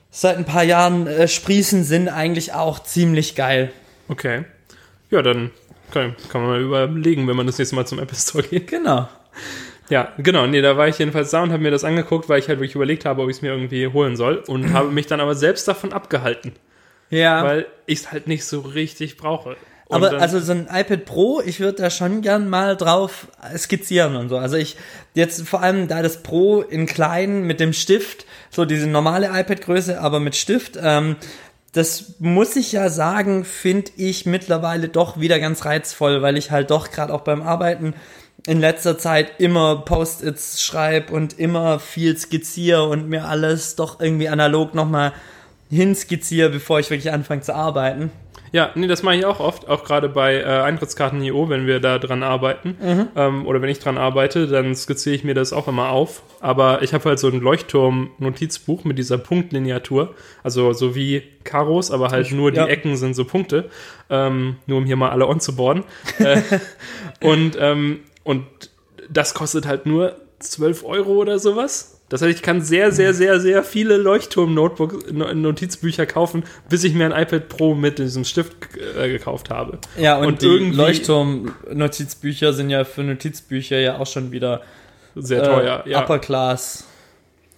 seit 0.10 0.38
ein 0.38 0.46
paar 0.46 0.64
Jahren 0.64 1.08
äh, 1.08 1.28
sprießen, 1.28 1.84
sind 1.84 2.08
eigentlich 2.08 2.54
auch 2.54 2.80
ziemlich 2.80 3.36
geil. 3.36 3.74
Okay. 4.08 4.46
Ja, 5.10 5.22
dann 5.22 5.52
kann, 5.94 6.16
kann 6.30 6.42
man 6.42 6.50
mal 6.50 6.62
überlegen, 6.62 7.28
wenn 7.28 7.36
man 7.36 7.48
das 7.48 7.58
nächste 7.58 7.76
Mal 7.76 7.86
zum 7.88 8.00
Apple 8.00 8.18
Store 8.18 8.44
geht. 8.44 8.68
Genau. 8.68 9.08
Ja, 9.90 10.14
genau. 10.18 10.48
Nee, 10.48 10.62
da 10.62 10.78
war 10.78 10.88
ich 10.88 10.98
jedenfalls 10.98 11.30
da 11.32 11.44
und 11.44 11.52
habe 11.52 11.62
mir 11.62 11.72
das 11.72 11.84
angeguckt, 11.84 12.30
weil 12.30 12.40
ich 12.40 12.48
halt 12.48 12.60
wirklich 12.60 12.76
überlegt 12.76 13.06
habe, 13.06 13.22
ob 13.22 13.30
ich 13.30 13.38
es 13.38 13.42
mir 13.42 13.52
irgendwie 13.52 13.88
holen 13.88 14.16
soll. 14.16 14.44
Und 14.48 14.74
habe 14.74 14.90
mich 14.92 15.08
dann 15.08 15.20
aber 15.20 15.36
selbst 15.36 15.68
davon 15.68 15.94
abgehalten, 15.94 16.54
Ja. 17.10 17.44
weil 17.44 17.68
ich 17.86 18.00
es 18.00 18.12
halt 18.12 18.28
nicht 18.28 18.46
so 18.46 18.62
richtig 18.62 19.18
brauche. 19.18 19.56
Und 19.88 20.04
Aber 20.04 20.20
also 20.20 20.40
so 20.40 20.54
ein 20.54 20.68
iPad 20.74 21.06
Pro, 21.06 21.42
ich 21.46 21.60
würde 21.60 21.82
da 21.84 21.90
schon 21.90 22.22
gern 22.22 22.50
mal 22.50 22.76
drauf 22.78 23.28
skizzieren 23.56 24.16
und 24.16 24.30
so. 24.30 24.38
Also 24.38 24.56
ich 24.56 24.78
jetzt 25.14 25.48
vor 25.48 25.62
allem 25.62 25.88
da 25.88 26.02
das 26.02 26.24
Pro 26.24 26.62
in 26.62 26.86
klein 26.86 27.44
mit 27.44 27.60
dem 27.60 27.74
Stift, 27.74 28.26
so 28.50 28.66
diese 28.66 28.88
normale 28.88 29.28
iPad-Größe, 29.28 30.00
aber 30.00 30.20
mit 30.22 30.36
Stift, 30.36 30.80
ähm, 30.82 31.18
das 31.74 32.16
muss 32.20 32.56
ich 32.56 32.72
ja 32.72 32.90
sagen, 32.90 33.46
finde 33.46 33.92
ich 33.98 34.28
mittlerweile 34.28 34.90
doch 34.90 35.20
wieder 35.20 35.40
ganz 35.40 35.66
reizvoll, 35.66 36.22
weil 36.22 36.38
ich 36.38 36.52
halt 36.52 36.70
doch 36.70 36.92
gerade 36.92 37.12
auch 37.12 37.22
beim 37.22 37.42
Arbeiten 37.42 37.96
in 38.46 38.60
letzter 38.60 38.98
Zeit 38.98 39.40
immer 39.40 39.78
Post-its 39.78 40.64
schreibe 40.64 41.14
und 41.14 41.40
immer 41.40 41.80
viel 41.80 42.16
skizziere 42.16 42.88
und 42.88 43.10
mir 43.10 43.26
alles 43.26 43.76
doch 43.76 44.00
irgendwie 44.00 44.30
analog 44.30 44.76
nochmal 44.76 45.14
hinskizziere, 45.70 46.50
bevor 46.50 46.80
ich 46.80 46.90
wirklich 46.92 47.12
anfange 47.12 47.42
zu 47.42 47.56
arbeiten. 47.56 48.12
Ja, 48.54 48.70
nee, 48.76 48.86
das 48.86 49.02
mache 49.02 49.16
ich 49.16 49.26
auch 49.26 49.40
oft, 49.40 49.68
auch 49.68 49.84
gerade 49.84 50.08
bei 50.08 50.36
äh, 50.36 50.44
Eintrittskarten.io, 50.44 51.50
wenn 51.50 51.66
wir 51.66 51.80
da 51.80 51.98
dran 51.98 52.22
arbeiten 52.22 52.78
Mhm. 52.80 53.08
ähm, 53.16 53.48
oder 53.48 53.64
wenn 53.64 53.70
ich 53.70 53.80
dran 53.80 53.98
arbeite, 53.98 54.46
dann 54.46 54.76
skizziere 54.76 55.16
ich 55.16 55.24
mir 55.24 55.34
das 55.34 55.54
auch 55.54 55.68
immer 55.68 55.90
auf. 55.90 56.22
Aber 56.40 56.84
ich 56.84 56.94
habe 56.94 57.04
halt 57.10 57.18
so 57.18 57.30
ein 57.30 57.42
Leuchtturm-Notizbuch 57.42 58.84
mit 58.84 59.00
dieser 59.00 59.18
Punktlineatur, 59.18 60.14
also 60.44 60.72
so 60.72 60.94
wie 60.94 61.24
Karos, 61.44 61.90
aber 61.90 62.10
halt 62.12 62.32
nur 62.32 62.52
die 62.52 62.58
ja. 62.58 62.68
Ecken 62.68 62.96
sind 62.96 63.16
so 63.16 63.26
Punkte, 63.26 63.70
ähm, 64.12 64.58
nur 64.68 64.78
um 64.78 64.86
hier 64.86 64.98
mal 64.98 65.10
alle 65.10 65.28
onzuboarden. 65.28 65.84
äh, 66.20 66.40
und, 67.28 67.58
ähm, 67.60 68.02
und 68.24 68.46
das 69.10 69.34
kostet 69.34 69.66
halt 69.66 69.88
nur 69.88 70.16
12 70.40 70.84
Euro 70.86 71.14
oder 71.14 71.40
sowas. 71.40 71.93
Das 72.14 72.22
heißt, 72.22 72.36
ich 72.36 72.42
kann 72.44 72.62
sehr, 72.62 72.92
sehr, 72.92 73.12
sehr, 73.16 73.40
sehr 73.40 73.64
viele 73.64 73.98
Leuchtturm-Notizbücher 73.98 76.06
kaufen, 76.06 76.44
bis 76.70 76.84
ich 76.84 76.94
mir 76.94 77.06
ein 77.12 77.24
iPad 77.24 77.50
Pro 77.50 77.74
mit 77.74 77.98
diesem 77.98 78.24
Stift 78.24 78.54
äh, 79.00 79.10
gekauft 79.10 79.50
habe. 79.50 79.80
Ja, 79.98 80.18
und, 80.18 80.28
Und 80.28 80.42
die 80.44 80.46
irgendwie- 80.46 80.78
Leuchtturm-Notizbücher 80.78 82.54
sind 82.54 82.70
ja 82.70 82.84
für 82.84 83.02
Notizbücher 83.04 83.80
ja 83.80 83.98
auch 83.98 84.06
schon 84.06 84.32
wieder 84.32 84.62
Sehr 85.16 85.42
teuer, 85.44 85.86
äh, 85.88 85.90
ja. 85.90 86.04
Upper 86.04 86.20
Class. 86.20 86.86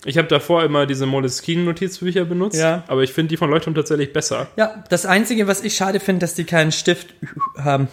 Ich 0.06 0.18
habe 0.18 0.30
davor 0.30 0.64
immer 0.64 0.86
diese 0.86 1.06
Moleskine-Notizbücher 1.06 2.24
benutzt, 2.24 2.58
Ja. 2.58 2.86
aber 2.88 3.04
ich 3.04 3.12
finde 3.12 3.32
die 3.32 3.38
von 3.38 3.50
Leuchtturm 3.50 3.76
tatsächlich 3.76 4.14
besser. 4.14 4.48
Ja, 4.56 4.86
das 4.90 5.06
Einzige, 5.06 5.48
was 5.48 5.66
ich 5.66 5.76
schade 5.76 6.00
finde, 6.00 6.22
dass 6.22 6.34
die 6.34 6.46
keinen 6.46 6.72
Stift 6.72 7.08
haben. 7.58 7.90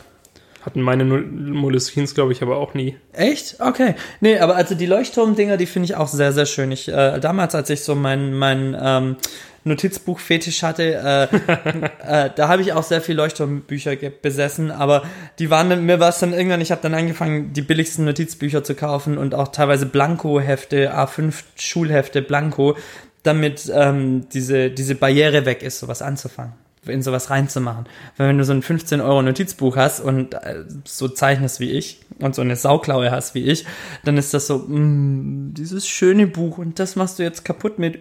Hatten 0.64 0.80
meine 0.80 1.04
Moleskines, 1.04 2.14
glaube 2.14 2.32
ich, 2.32 2.40
aber 2.40 2.56
auch 2.56 2.72
nie. 2.74 2.96
Echt? 3.12 3.56
Okay. 3.60 3.94
Nee, 4.20 4.38
aber 4.38 4.54
also 4.54 4.76
die 4.76 4.86
Leuchtturm-Dinger, 4.86 5.56
die 5.56 5.66
finde 5.66 5.86
ich 5.86 5.96
auch 5.96 6.06
sehr, 6.06 6.32
sehr 6.32 6.46
schön. 6.46 6.70
Ich, 6.70 6.88
äh, 6.88 7.18
damals, 7.18 7.54
als 7.56 7.68
ich 7.68 7.82
so 7.82 7.96
mein, 7.96 8.32
mein 8.32 8.76
ähm, 8.80 9.16
Notizbuch-Fetisch 9.64 10.62
hatte, 10.62 10.82
äh, 10.84 12.26
äh, 12.26 12.30
da 12.34 12.48
habe 12.48 12.62
ich 12.62 12.72
auch 12.72 12.84
sehr 12.84 13.00
viel 13.00 13.16
Leuchtturmbücher 13.16 13.96
besessen, 13.96 14.70
aber 14.70 15.02
die 15.40 15.50
waren 15.50 15.68
dann, 15.68 15.84
mir 15.84 15.98
war 15.98 16.10
es 16.10 16.20
dann 16.20 16.32
irgendwann, 16.32 16.60
ich 16.60 16.70
habe 16.70 16.82
dann 16.82 16.94
angefangen, 16.94 17.52
die 17.52 17.62
billigsten 17.62 18.04
Notizbücher 18.04 18.62
zu 18.62 18.76
kaufen 18.76 19.18
und 19.18 19.34
auch 19.34 19.48
teilweise 19.48 19.86
Blanko-Hefte, 19.86 20.94
A5 20.94 21.34
Schulhefte 21.56 22.22
Blanko, 22.22 22.76
damit 23.24 23.70
ähm, 23.74 24.28
diese, 24.32 24.70
diese 24.70 24.94
Barriere 24.94 25.44
weg 25.44 25.62
ist, 25.62 25.80
sowas 25.80 26.02
anzufangen 26.02 26.54
in 26.86 27.02
sowas 27.02 27.30
reinzumachen. 27.30 27.86
Weil 28.16 28.28
wenn 28.28 28.38
du 28.38 28.44
so 28.44 28.52
ein 28.52 28.62
15 28.62 29.00
Euro 29.00 29.22
Notizbuch 29.22 29.76
hast 29.76 30.00
und 30.00 30.34
äh, 30.34 30.64
so 30.84 31.08
zeichnest 31.08 31.60
wie 31.60 31.70
ich 31.70 32.00
und 32.18 32.34
so 32.34 32.42
eine 32.42 32.56
Sauklaue 32.56 33.10
hast 33.10 33.34
wie 33.34 33.44
ich, 33.44 33.64
dann 34.04 34.16
ist 34.16 34.34
das 34.34 34.48
so, 34.48 34.58
mm, 34.58 35.54
dieses 35.54 35.86
schöne 35.86 36.26
Buch 36.26 36.58
und 36.58 36.78
das 36.78 36.96
machst 36.96 37.18
du 37.18 37.22
jetzt 37.22 37.44
kaputt 37.44 37.78
mit. 37.78 38.00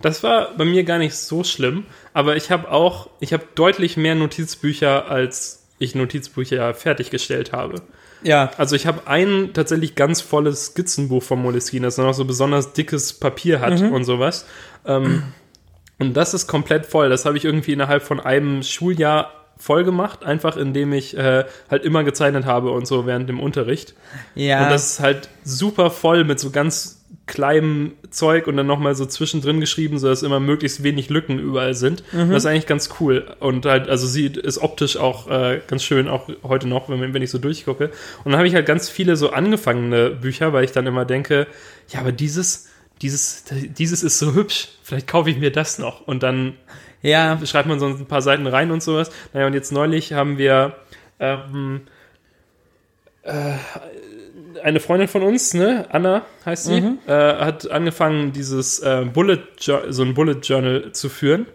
Das 0.00 0.22
war 0.22 0.56
bei 0.56 0.64
mir 0.64 0.84
gar 0.84 0.96
nicht 0.98 1.14
so 1.14 1.44
schlimm, 1.44 1.84
aber 2.14 2.36
ich 2.36 2.50
habe 2.50 2.70
auch, 2.70 3.10
ich 3.20 3.34
habe 3.34 3.44
deutlich 3.54 3.98
mehr 3.98 4.14
Notizbücher, 4.14 5.10
als 5.10 5.66
ich 5.78 5.94
Notizbücher 5.94 6.72
fertiggestellt 6.72 7.52
habe. 7.52 7.82
Ja, 8.22 8.50
Also 8.58 8.76
ich 8.76 8.86
habe 8.86 9.06
ein 9.06 9.50
tatsächlich 9.54 9.94
ganz 9.94 10.20
volles 10.20 10.66
Skizzenbuch 10.66 11.22
von 11.22 11.40
Moleskine, 11.40 11.86
das 11.86 11.96
dann 11.96 12.06
auch 12.06 12.14
so 12.14 12.24
besonders 12.26 12.72
dickes 12.72 13.14
Papier 13.14 13.60
hat 13.60 13.80
und 13.80 14.04
sowas. 14.04 14.46
Ähm, 14.86 15.22
und 16.00 16.14
das 16.14 16.34
ist 16.34 16.46
komplett 16.46 16.86
voll. 16.86 17.08
Das 17.08 17.24
habe 17.26 17.36
ich 17.36 17.44
irgendwie 17.44 17.72
innerhalb 17.72 18.02
von 18.02 18.18
einem 18.18 18.62
Schuljahr 18.62 19.32
voll 19.58 19.84
gemacht, 19.84 20.24
einfach 20.24 20.56
indem 20.56 20.92
ich 20.92 21.16
äh, 21.16 21.44
halt 21.70 21.84
immer 21.84 22.02
gezeichnet 22.02 22.46
habe 22.46 22.70
und 22.70 22.86
so 22.86 23.06
während 23.06 23.28
dem 23.28 23.38
Unterricht. 23.38 23.94
ja. 24.34 24.64
Und 24.64 24.70
das 24.70 24.92
ist 24.92 25.00
halt 25.00 25.28
super 25.44 25.90
voll 25.90 26.24
mit 26.24 26.40
so 26.40 26.50
ganz 26.50 26.96
kleinem 27.26 27.92
Zeug 28.10 28.46
und 28.48 28.56
dann 28.56 28.66
nochmal 28.66 28.94
so 28.94 29.06
zwischendrin 29.06 29.60
geschrieben, 29.60 29.98
sodass 29.98 30.22
immer 30.22 30.40
möglichst 30.40 30.82
wenig 30.82 31.10
Lücken 31.10 31.38
überall 31.38 31.74
sind. 31.74 32.02
Mhm. 32.12 32.30
Das 32.30 32.44
ist 32.44 32.46
eigentlich 32.46 32.66
ganz 32.66 32.90
cool. 32.98 33.36
Und 33.38 33.66
halt, 33.66 33.88
also 33.88 34.06
sie 34.06 34.26
ist 34.26 34.58
optisch 34.58 34.96
auch 34.96 35.28
äh, 35.30 35.60
ganz 35.66 35.84
schön, 35.84 36.08
auch 36.08 36.28
heute 36.42 36.66
noch, 36.66 36.88
wenn, 36.88 37.14
wenn 37.14 37.22
ich 37.22 37.30
so 37.30 37.38
durchgucke. 37.38 37.90
Und 38.24 38.32
dann 38.32 38.38
habe 38.38 38.48
ich 38.48 38.54
halt 38.54 38.66
ganz 38.66 38.88
viele 38.88 39.14
so 39.16 39.30
angefangene 39.30 40.10
Bücher, 40.10 40.52
weil 40.52 40.64
ich 40.64 40.72
dann 40.72 40.86
immer 40.86 41.04
denke, 41.04 41.46
ja, 41.88 42.00
aber 42.00 42.10
dieses, 42.10 42.69
dieses, 43.02 43.44
dieses 43.50 44.02
ist 44.02 44.18
so 44.18 44.34
hübsch, 44.34 44.68
vielleicht 44.82 45.06
kaufe 45.06 45.30
ich 45.30 45.38
mir 45.38 45.50
das 45.50 45.78
noch. 45.78 46.06
Und 46.06 46.22
dann 46.22 46.54
ja, 47.02 47.38
schreibt 47.46 47.68
man 47.68 47.80
so 47.80 47.86
ein 47.86 48.06
paar 48.06 48.22
Seiten 48.22 48.46
rein 48.46 48.70
und 48.70 48.82
sowas. 48.82 49.10
Naja, 49.32 49.46
und 49.46 49.54
jetzt 49.54 49.72
neulich 49.72 50.12
haben 50.12 50.36
wir 50.38 50.76
ähm, 51.18 51.82
äh, 53.22 53.54
eine 54.62 54.80
Freundin 54.80 55.08
von 55.08 55.22
uns, 55.22 55.54
ne, 55.54 55.86
Anna 55.90 56.26
heißt 56.44 56.66
sie, 56.66 56.98
äh, 57.06 57.12
hat 57.12 57.70
angefangen, 57.70 58.32
dieses 58.32 58.80
äh, 58.80 59.04
Bullet, 59.04 59.42
so 59.58 60.02
ein 60.02 60.14
Bullet 60.14 60.40
Journal 60.42 60.92
zu 60.92 61.08
führen. 61.08 61.46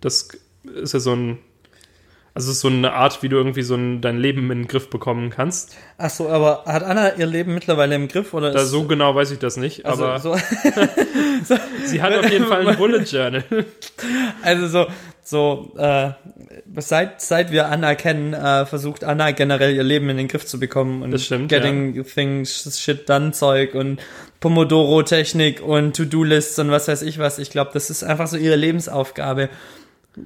Das 0.00 0.28
ist 0.64 0.94
ja 0.94 1.00
so 1.00 1.14
ein, 1.14 1.38
also 2.32 2.50
es 2.50 2.56
ist 2.56 2.60
so 2.60 2.68
eine 2.68 2.92
Art, 2.92 3.22
wie 3.22 3.28
du 3.28 3.36
irgendwie 3.36 3.62
so 3.62 3.74
ein, 3.74 4.00
dein 4.00 4.18
Leben 4.18 4.50
in 4.50 4.60
den 4.60 4.68
Griff 4.68 4.88
bekommen 4.88 5.30
kannst. 5.30 5.76
ach 5.98 6.10
so, 6.10 6.28
aber 6.28 6.64
hat 6.64 6.82
Anna 6.82 7.14
ihr 7.14 7.26
Leben 7.26 7.54
mittlerweile 7.54 7.94
im 7.96 8.08
Griff 8.08 8.34
oder 8.34 8.52
Da, 8.52 8.64
so 8.64 8.84
genau 8.84 9.14
weiß 9.14 9.32
ich 9.32 9.38
das 9.38 9.56
nicht, 9.56 9.84
also, 9.84 10.04
aber 10.06 10.18
so, 11.44 11.56
sie 11.84 12.00
hat 12.00 12.12
auf 12.14 12.30
jeden 12.30 12.46
Fall 12.46 12.66
ein 12.66 12.76
Bullet 12.76 13.02
Journal. 13.02 13.44
also 14.42 14.66
so 14.68 14.86
so 15.22 15.72
äh, 15.76 16.10
seit 16.78 17.20
seit 17.20 17.52
wir 17.52 17.68
Anna 17.68 17.94
kennen, 17.94 18.34
äh, 18.34 18.66
versucht 18.66 19.04
Anna 19.04 19.30
generell 19.32 19.74
ihr 19.74 19.84
Leben 19.84 20.08
in 20.08 20.16
den 20.16 20.28
Griff 20.28 20.46
zu 20.46 20.58
bekommen 20.58 21.02
und 21.02 21.10
Das 21.10 21.24
stimmt, 21.24 21.48
getting 21.48 22.04
things 22.04 22.78
shit 22.80 23.08
done 23.08 23.32
Zeug 23.32 23.74
und 23.74 24.00
Pomodoro 24.40 25.02
Technik 25.02 25.62
und 25.62 25.94
To-Do 25.96 26.24
Lists 26.24 26.58
und 26.58 26.70
was 26.70 26.88
weiß 26.88 27.02
ich 27.02 27.18
was. 27.18 27.38
Ich 27.38 27.50
glaube, 27.50 27.70
das 27.74 27.90
ist 27.90 28.02
einfach 28.02 28.26
so 28.26 28.36
ihre 28.36 28.56
Lebensaufgabe 28.56 29.50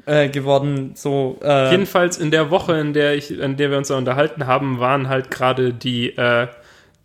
äh, 0.07 0.28
geworden. 0.28 0.92
So 0.94 1.38
äh, 1.42 1.70
Jedenfalls 1.70 2.18
in 2.18 2.30
der 2.30 2.50
Woche, 2.50 2.74
in 2.78 2.92
der 2.92 3.14
ich, 3.14 3.30
in 3.38 3.57
der 3.57 3.70
wir 3.70 3.78
uns 3.78 3.88
da 3.88 3.96
unterhalten 3.96 4.46
haben, 4.46 4.78
waren 4.80 5.09
halt 5.09 5.30
gerade 5.30 5.72
die, 5.72 6.16
äh, 6.16 6.48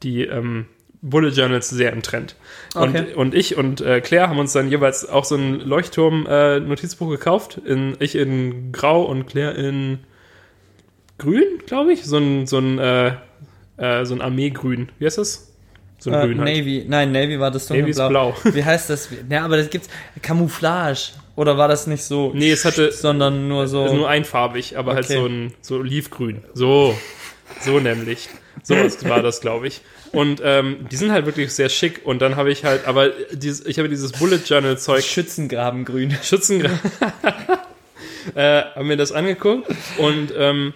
die 0.04 0.24
ähm, 0.26 0.66
Bullet 1.02 1.30
Journals 1.30 1.70
sehr 1.70 1.94
im 1.94 2.02
Trend. 2.02 2.36
Und, 2.76 2.90
Okay. 2.90 3.14
und 3.16 3.34
ich 3.34 3.56
und 3.58 3.80
äh, 3.82 4.02
Claire 4.02 4.28
haben 4.30 4.40
uns 4.40 4.52
dann 4.54 4.70
jeweils 4.70 5.08
auch 5.08 5.24
so 5.26 5.36
ein 5.36 5.60
Leuchtturm-Notizbuch 5.62 7.10
gekauft. 7.10 7.58
In, 7.66 7.96
ich 8.00 8.16
in 8.16 8.72
Grau 8.72 9.04
und 9.04 9.26
Claire 9.28 9.56
in 9.56 10.00
Grün, 11.18 11.44
glaube 11.66 11.94
ich. 11.94 12.06
So 12.06 12.18
ein, 12.18 12.48
so 12.48 12.60
ein, 12.60 12.80
äh, 12.80 13.12
äh, 13.78 14.06
so 14.06 14.14
ein 14.16 14.22
Armeegrün. 14.22 14.90
Wie 15.00 15.06
heißt 15.06 15.18
das? 15.18 15.54
So 16.00 16.12
ein 16.12 16.16
Äh, 16.22 16.26
Grün 16.28 16.40
halt. 16.42 16.50
Navy, 16.58 16.86
nein, 16.88 17.12
Navy 17.12 17.40
war 17.40 17.52
das 17.52 17.70
Navy 17.70 17.90
ist 17.92 18.00
dunkelblau. 18.00 18.34
blau. 18.44 18.54
Wie 18.56 18.64
heißt 18.64 18.90
das? 18.90 19.10
Ja, 19.30 19.44
aber 19.46 19.58
das 19.58 19.70
gibt's 19.70 19.90
Camouflage. 20.22 21.12
Oder 21.40 21.58
war 21.58 21.70
das 21.70 21.88
nicht 21.88 22.04
so? 22.04 22.32
Nee, 22.36 22.52
es 22.52 22.66
hatte- 22.66 22.92
sondern 22.92 23.48
nur 23.48 23.70
so. 23.70 23.94
Nur 23.94 24.10
einfarbig, 24.10 24.78
aber 24.78 24.94
halt 24.96 25.06
Okay. 25.06 25.14
so 25.16 25.26
ein 25.26 25.54
so 25.62 25.76
olivgrün. 25.78 26.44
So, 26.54 27.00
so 27.62 27.80
nämlich. 27.80 28.28
So 28.62 28.76
war 29.08 29.22
das, 29.24 29.40
glaube 29.40 29.68
ich. 29.68 29.80
Und 30.12 30.42
ähm, 30.44 30.86
die 30.92 30.98
sind 30.98 31.14
halt 31.14 31.26
wirklich 31.26 31.54
sehr 31.54 31.70
schick. 31.70 32.02
Und 32.04 32.22
dann 32.22 32.36
habe 32.36 32.52
ich 32.52 32.66
halt, 32.66 32.86
aber 32.86 33.12
dieses, 33.32 33.66
ich 33.66 33.80
habe 33.80 33.88
dieses 33.88 34.12
Bullet 34.12 34.42
Journal 34.46 34.78
Zeug 34.78 35.06
Schützengrabengrün. 35.06 36.12
Schützen 36.24 36.66
äh, 38.36 38.62
haben 38.76 38.88
mir 38.88 38.98
das 38.98 39.14
angeguckt 39.14 39.66
und 39.98 40.34
ähm, 40.38 40.74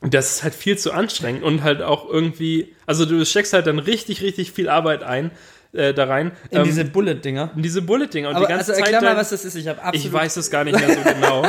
das 0.00 0.30
ist 0.36 0.42
halt 0.44 0.54
viel 0.54 0.78
zu 0.78 0.92
anstrengend 0.92 1.42
und 1.42 1.62
halt 1.62 1.82
auch 1.82 2.08
irgendwie, 2.08 2.74
also 2.86 3.04
du 3.04 3.22
steckst 3.26 3.52
halt 3.52 3.66
dann 3.66 3.78
richtig, 3.78 4.22
richtig 4.22 4.52
viel 4.52 4.70
Arbeit 4.70 5.02
ein 5.02 5.30
äh, 5.72 5.94
da 5.94 6.04
rein. 6.04 6.32
In 6.50 6.58
ähm, 6.58 6.64
diese 6.64 6.84
Bullet-Dinger. 6.84 7.50
in 7.56 7.62
diese 7.62 7.82
Bullet-Dinger 7.82 8.28
und 8.30 8.36
Aber 8.36 8.46
die 8.46 8.52
ganze 8.52 8.72
also 8.72 8.82
Zeit 8.82 8.92
erklär 8.92 9.00
mal, 9.00 9.06
dann- 9.14 9.16
was 9.18 9.30
das 9.30 9.44
ist. 9.44 9.54
Ich 9.54 9.68
habe 9.68 9.80
absolut. 9.82 10.06
ich 10.06 10.12
weiß 10.12 10.36
es 10.36 10.50
gar 10.50 10.64
nicht 10.64 10.78
mehr 10.78 10.88
so 10.94 11.02
genau. 11.14 11.46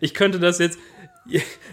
Ich 0.00 0.14
könnte 0.14 0.38
das 0.40 0.58
jetzt. 0.58 0.78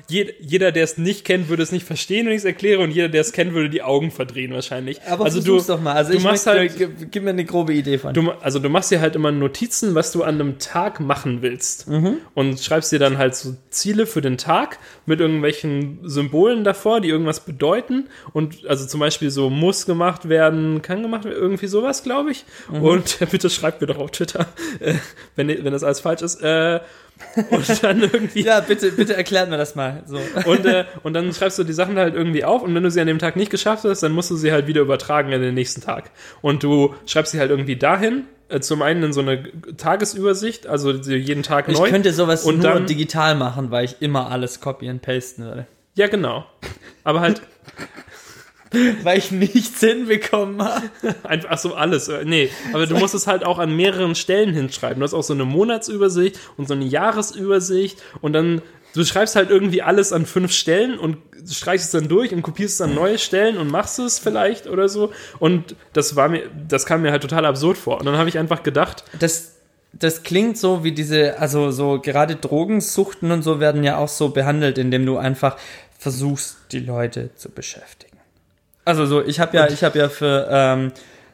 Je- 0.07 0.33
Jeder, 0.39 0.71
der 0.71 0.83
es 0.83 0.97
nicht 0.97 1.25
kennt, 1.25 1.49
würde 1.49 1.63
es 1.63 1.71
nicht 1.71 1.85
verstehen, 1.85 2.25
wenn 2.25 2.33
ich 2.33 2.39
es 2.39 2.45
erkläre, 2.45 2.81
und 2.81 2.91
jeder, 2.91 3.09
der 3.09 3.21
es 3.21 3.31
kennt, 3.31 3.53
würde 3.53 3.69
die 3.69 3.81
Augen 3.81 4.11
verdrehen 4.11 4.53
wahrscheinlich. 4.53 5.01
Aber 5.07 5.25
also 5.25 5.41
versuch's 5.41 5.67
doch 5.67 5.81
mal. 5.81 5.93
Also 5.93 6.11
du 6.11 6.17
ich 6.17 6.23
machst 6.23 6.45
halt, 6.47 6.77
gib, 6.77 7.11
gib 7.11 7.23
mir 7.23 7.31
eine 7.31 7.45
grobe 7.45 7.73
Idee 7.73 7.97
von. 7.97 8.13
du, 8.13 8.31
also 8.31 8.59
du 8.59 8.69
machst 8.69 8.91
dir 8.91 8.99
halt 9.01 9.15
immer 9.15 9.31
Notizen, 9.31 9.95
was 9.95 10.11
du 10.11 10.23
an 10.23 10.35
einem 10.35 10.59
Tag 10.59 10.99
machen 10.99 11.41
willst, 11.41 11.87
Mhm. 11.87 12.17
und 12.35 12.59
schreibst 12.59 12.91
dir 12.91 12.99
dann 12.99 13.17
halt 13.17 13.35
so 13.35 13.55
Ziele 13.69 14.05
für 14.05 14.21
den 14.21 14.37
Tag 14.37 14.79
mit 15.05 15.19
irgendwelchen 15.19 15.99
Symbolen 16.03 16.63
davor, 16.63 17.01
die 17.01 17.09
irgendwas 17.09 17.39
bedeuten. 17.41 18.07
Und 18.33 18.67
also 18.67 18.85
zum 18.85 18.99
Beispiel 18.99 19.31
so 19.31 19.49
muss 19.49 19.85
gemacht 19.85 20.29
werden, 20.29 20.81
kann 20.81 21.01
gemacht 21.01 21.23
werden, 21.25 21.37
irgendwie 21.37 21.67
sowas, 21.67 22.03
glaube 22.03 22.31
ich. 22.31 22.45
Mhm. 22.71 22.81
Und 22.83 23.17
bitte 23.31 23.49
schreibt 23.49 23.81
mir 23.81 23.87
doch 23.87 23.97
auf 23.97 24.11
Twitter, 24.11 24.47
äh, 24.79 24.93
wenn, 25.35 25.47
wenn 25.47 25.71
das 25.73 25.83
alles 25.83 25.99
falsch 26.01 26.21
ist. 26.21 26.41
Äh, 26.41 26.79
und 27.51 27.83
dann 27.83 28.01
irgendwie. 28.01 28.43
ja, 28.43 28.59
bitte, 28.59 28.91
bitte 28.91 29.15
erklärt 29.15 29.49
mir 29.49 29.57
das 29.57 29.75
mal. 29.75 30.03
So. 30.05 30.19
Und, 30.45 30.65
äh, 30.65 30.85
und 31.03 31.13
dann 31.13 31.31
schreibst 31.33 31.59
du 31.59 31.63
die 31.63 31.73
Sachen 31.73 31.97
halt 31.97 32.15
irgendwie 32.15 32.43
auf 32.43 32.61
und 32.63 32.73
wenn 32.73 32.83
du 32.83 32.89
sie 32.91 33.01
an 33.01 33.07
dem 33.07 33.19
Tag 33.19 33.35
nicht 33.35 33.51
geschafft 33.51 33.83
hast, 33.83 34.01
dann 34.03 34.11
musst 34.11 34.31
du 34.31 34.35
sie 34.35 34.51
halt 34.51 34.67
wieder 34.67 34.81
übertragen 34.81 35.31
in 35.31 35.41
den 35.41 35.53
nächsten 35.53 35.81
Tag. 35.81 36.11
Und 36.41 36.63
du 36.63 36.95
schreibst 37.05 37.31
sie 37.33 37.39
halt 37.39 37.51
irgendwie 37.51 37.75
dahin, 37.75 38.23
äh, 38.49 38.59
zum 38.61 38.81
einen 38.81 39.03
in 39.03 39.13
so 39.13 39.21
eine 39.21 39.43
Tagesübersicht, 39.77 40.65
also 40.67 40.91
jeden 40.91 41.43
Tag 41.43 41.67
Ich 41.69 41.77
neu. 41.77 41.89
könnte 41.89 42.13
sowas 42.13 42.43
und 42.45 42.59
nur 42.63 42.73
dann- 42.73 42.85
digital 42.87 43.35
machen, 43.35 43.69
weil 43.71 43.85
ich 43.85 43.97
immer 44.01 44.31
alles 44.31 44.59
copy 44.61 44.89
and 44.89 45.01
pasten 45.01 45.43
würde. 45.43 45.67
Ja, 45.95 46.07
genau. 46.07 46.45
Aber 47.03 47.19
halt 47.21 47.41
Weil 49.03 49.17
ich 49.17 49.31
nichts 49.31 49.79
hinbekommen 49.79 50.61
habe. 50.61 50.89
einfach 51.23 51.57
so 51.57 51.75
alles. 51.75 52.07
Äh, 52.07 52.25
Nee, 52.25 52.49
aber 52.73 52.85
du 52.85 52.97
musst 52.97 53.15
es 53.15 53.27
halt 53.27 53.43
auch 53.43 53.59
an 53.59 53.75
mehreren 53.75 54.15
Stellen 54.15 54.53
hinschreiben. 54.53 54.99
Du 54.99 55.03
hast 55.03 55.13
auch 55.13 55.23
so 55.23 55.33
eine 55.33 55.45
Monatsübersicht 55.45 56.39
und 56.57 56.67
so 56.67 56.73
eine 56.73 56.85
Jahresübersicht 56.85 58.01
und 58.21 58.33
dann 58.33 58.61
du 58.93 59.03
schreibst 59.03 59.35
halt 59.35 59.49
irgendwie 59.49 59.81
alles 59.81 60.13
an 60.13 60.25
fünf 60.25 60.51
Stellen 60.51 60.97
und 60.97 61.17
streichst 61.49 61.85
es 61.87 61.91
dann 61.91 62.09
durch 62.09 62.33
und 62.33 62.41
kopierst 62.41 62.75
es 62.75 62.81
an 62.81 62.95
neue 62.95 63.17
Stellen 63.17 63.57
und 63.57 63.69
machst 63.69 63.99
es 63.99 64.19
vielleicht 64.19 64.67
oder 64.67 64.89
so. 64.89 65.11
Und 65.39 65.75
das 65.93 66.15
war 66.15 66.29
mir, 66.29 66.43
das 66.67 66.85
kam 66.85 67.01
mir 67.01 67.11
halt 67.11 67.21
total 67.21 67.45
absurd 67.45 67.77
vor. 67.77 67.99
Und 67.99 68.05
dann 68.05 68.17
habe 68.17 68.29
ich 68.29 68.37
einfach 68.37 68.63
gedacht, 68.63 69.03
Das, 69.19 69.55
das 69.93 70.23
klingt 70.23 70.57
so 70.57 70.83
wie 70.83 70.91
diese, 70.91 71.39
also 71.39 71.71
so 71.71 71.99
gerade 71.99 72.35
Drogensuchten 72.35 73.31
und 73.31 73.41
so 73.41 73.59
werden 73.59 73.83
ja 73.83 73.97
auch 73.97 74.09
so 74.09 74.29
behandelt, 74.29 74.77
indem 74.77 75.05
du 75.05 75.17
einfach 75.17 75.57
versuchst, 75.97 76.57
die 76.71 76.79
Leute 76.79 77.31
zu 77.35 77.49
beschäftigen. 77.49 78.08
Also 78.89 79.05
so, 79.05 79.23
ich 79.23 79.39
habe 79.39 79.55
ja, 79.55 79.67
ich 79.67 79.83
habe 79.83 79.99
ja 79.99 80.09
für 80.09 80.47
ähm, 80.49 80.91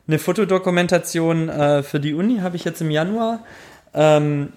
eine 0.09 0.19
Fotodokumentation 0.19 1.47
äh, 1.47 1.83
für 1.83 2.01
die 2.01 2.13
Uni 2.13 2.39
habe 2.39 2.57
ich 2.57 2.65
jetzt 2.65 2.81
im 2.81 2.91
Januar 2.91 3.45
ähm, 3.93 4.49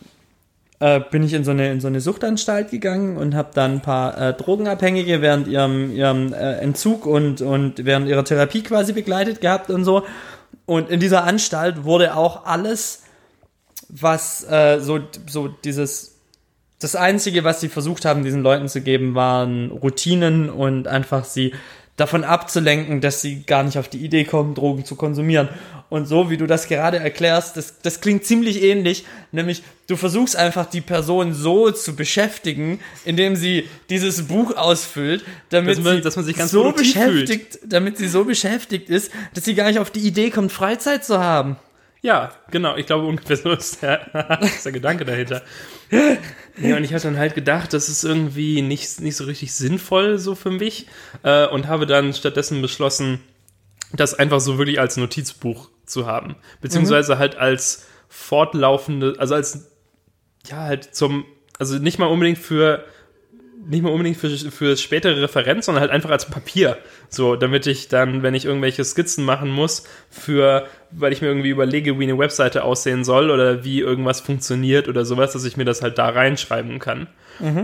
äh, 0.81 0.99
bin 1.09 1.23
ich 1.23 1.33
in 1.33 1.45
so 1.45 1.53
eine 1.53 1.71
in 1.71 1.81
so 1.81 1.87
eine 1.87 2.01
Suchtanstalt 2.01 2.73
gegangen 2.73 3.17
und 3.17 3.37
habe 3.37 3.51
dann 3.55 3.75
ein 3.75 3.83
paar 3.83 4.21
äh, 4.21 4.35
Drogenabhängige 4.35 5.23
während 5.23 5.47
ihrem 5.47 5.93
ihrem 5.93 6.33
äh, 6.33 6.55
Entzug 6.55 7.07
und 7.07 7.41
und 7.41 7.85
während 7.85 8.09
ihrer 8.09 8.25
Therapie 8.25 8.65
quasi 8.65 8.93
begleitet 8.93 9.41
gehabt 9.41 9.71
und 9.71 9.85
so. 9.85 10.05
Und 10.67 10.91
in 10.91 10.99
dieser 10.99 11.23
Anstalt 11.23 11.85
wurde 11.85 12.17
auch 12.17 12.47
alles, 12.47 13.05
was 13.89 14.43
äh, 14.51 14.81
so 14.81 14.99
so 15.29 15.47
dieses 15.47 16.17
das 16.81 16.97
einzige, 16.97 17.45
was 17.45 17.61
sie 17.61 17.69
versucht 17.69 18.05
haben, 18.05 18.25
diesen 18.25 18.43
Leuten 18.43 18.69
zu 18.69 18.81
geben, 18.81 19.15
waren 19.15 19.71
Routinen 19.71 20.51
und 20.51 20.89
einfach 20.89 21.25
sie 21.25 21.55
davon 21.99 22.25
abzulenken, 22.25 23.03
dass 23.03 23.21
sie 23.21 23.43
gar 23.43 23.63
nicht 23.65 23.77
auf 23.77 23.89
die 23.89 23.99
Idee 23.99 24.25
kommen, 24.25 24.55
Drogen 24.55 24.87
zu 24.87 24.97
konsumieren. 24.97 25.51
Und 25.91 26.07
so 26.07 26.31
wie 26.31 26.37
du 26.37 26.47
das 26.47 26.67
gerade 26.69 26.99
erklärst, 26.99 27.57
das, 27.57 27.81
das 27.83 28.01
klingt 28.01 28.25
ziemlich 28.25 28.63
ähnlich, 28.63 29.05
nämlich 29.33 29.63
du 29.89 29.97
versuchst 29.97 30.37
einfach 30.37 30.67
die 30.67 30.81
Person 30.83 31.33
so 31.35 31.71
zu 31.71 31.97
beschäftigen, 31.97 32.79
indem 33.05 33.37
sie 33.37 33.69
dieses 33.91 34.29
Buch 34.29 34.57
ausfüllt, 34.57 35.25
damit 35.51 35.77
Dass 35.79 35.85
man- 35.85 35.97
sie 35.97 36.03
dass 36.03 36.17
man 36.17 36.25
sich 36.25 36.37
ganz 36.37 36.51
so 36.51 36.73
beschäftigt, 36.73 37.59
damit 37.67 37.97
sie 37.99 38.09
so 38.09 38.25
beschäftigt 38.25 38.89
ist, 38.91 39.11
dass 39.35 39.45
sie 39.45 39.55
gar 39.55 39.69
nicht 39.69 39.79
auf 39.79 39.91
die 39.91 40.01
Idee 40.01 40.31
kommt, 40.31 40.53
Freizeit 40.53 41.05
zu 41.05 41.19
haben. 41.19 41.57
Ja, 42.01 42.31
genau. 42.53 42.77
Ich 42.77 42.87
glaube, 42.87 43.07
ungefähr 43.07 43.37
so 43.37 43.51
ist 43.51 43.83
der, 43.83 44.39
ist 44.43 44.65
der 44.65 44.73
Gedanke 44.73 45.05
dahinter. 45.05 45.43
Ja, 46.61 46.77
und 46.77 46.85
ich 46.85 46.93
hatte 46.93 47.05
dann 47.05 47.19
halt 47.19 47.35
gedacht, 47.35 47.73
das 47.73 47.89
ist 47.89 48.05
irgendwie 48.05 48.63
nicht, 48.63 49.01
nicht 49.01 49.17
so 49.17 49.25
richtig 49.25 49.53
sinnvoll 49.53 50.19
so 50.19 50.35
für 50.35 50.51
mich 50.51 50.87
äh, 51.23 51.47
und 51.47 51.69
habe 51.69 51.87
dann 51.87 52.13
stattdessen 52.13 52.63
beschlossen, 52.63 53.21
das 53.93 54.15
einfach 54.15 54.41
so 54.41 54.59
wirklich 54.59 54.81
als 54.81 54.97
Notizbuch 54.97 55.71
zu 55.87 56.07
haben. 56.07 56.37
Beziehungsweise 56.61 57.19
halt 57.19 57.37
als 57.37 57.87
fortlaufende, 58.09 59.15
also 59.19 59.35
als, 59.35 59.71
ja, 60.47 60.63
halt 60.63 60.95
zum, 60.95 61.25
also 61.59 61.79
nicht 61.79 61.99
mal 61.99 62.07
unbedingt 62.07 62.39
für 62.39 62.85
nicht 63.69 63.83
mal 63.83 63.91
unbedingt 63.91 64.17
für, 64.17 64.31
für 64.31 64.77
spätere 64.77 65.21
Referenz, 65.21 65.67
sondern 65.67 65.83
halt 65.83 65.91
einfach 65.91 66.11
als 66.11 66.27
Papier. 66.27 66.79
So, 67.11 67.37
damit 67.37 67.67
ich 67.67 67.89
dann, 67.89 68.23
wenn 68.23 68.35
ich 68.35 68.47
irgendwelche 68.47 68.83
Skizzen 68.85 69.25
machen 69.25 69.51
muss, 69.51 69.85
für, 70.11 70.67
weil 70.91 71.13
ich 71.13 71.21
mir 71.21 71.29
irgendwie 71.29 71.51
überlege, 71.51 71.99
wie 71.99 72.05
eine 72.05 72.19
Webseite 72.19 72.65
aussehen 72.65 73.05
soll 73.05 73.31
oder 73.31 73.65
wie 73.65 73.81
irgendwas 73.81 74.21
funktioniert 74.21 74.89
oder 74.89 75.05
sowas, 75.05 75.33
dass 75.33 75.45
ich 75.45 75.57
mir 75.57 75.67
das 75.67 75.83
halt 75.83 75.99
da 75.99 76.09
reinschreiben 76.09 76.79
kann. 76.79 77.09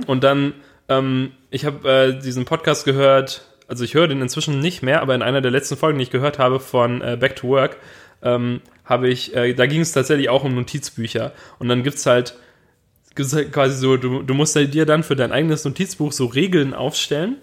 Und 0.06 0.24
dann, 0.24 0.52
ähm, 0.88 1.32
ich 1.50 1.64
habe 1.64 1.88
äh, 1.88 2.20
diesen 2.20 2.44
Podcast 2.44 2.84
gehört, 2.84 3.48
also 3.66 3.82
ich 3.82 3.94
höre 3.94 4.08
den 4.08 4.20
inzwischen 4.20 4.60
nicht 4.60 4.82
mehr, 4.82 5.00
aber 5.00 5.14
in 5.14 5.22
einer 5.22 5.40
der 5.40 5.50
letzten 5.50 5.76
Folgen, 5.76 5.98
die 5.98 6.04
ich 6.04 6.10
gehört 6.10 6.38
habe 6.38 6.60
von 6.60 7.00
äh, 7.00 7.16
Back 7.18 7.36
to 7.36 7.48
Work, 7.48 7.78
ähm, 8.22 8.60
habe 8.84 9.08
ich, 9.08 9.34
äh, 9.34 9.54
da 9.54 9.64
ging 9.66 9.80
es 9.80 9.92
tatsächlich 9.92 10.28
auch 10.28 10.44
um 10.44 10.54
Notizbücher. 10.54 11.32
Und 11.58 11.68
dann 11.68 11.78
halt 11.78 11.84
gibt's 11.84 12.04
halt 12.04 12.34
quasi 13.14 13.76
so, 13.76 13.96
du, 13.96 14.22
du 14.22 14.34
musst 14.34 14.56
dir 14.56 14.86
dann 14.86 15.02
für 15.02 15.16
dein 15.16 15.32
eigenes 15.32 15.64
Notizbuch 15.64 16.12
so 16.12 16.26
Regeln 16.26 16.74
aufstellen, 16.74 17.36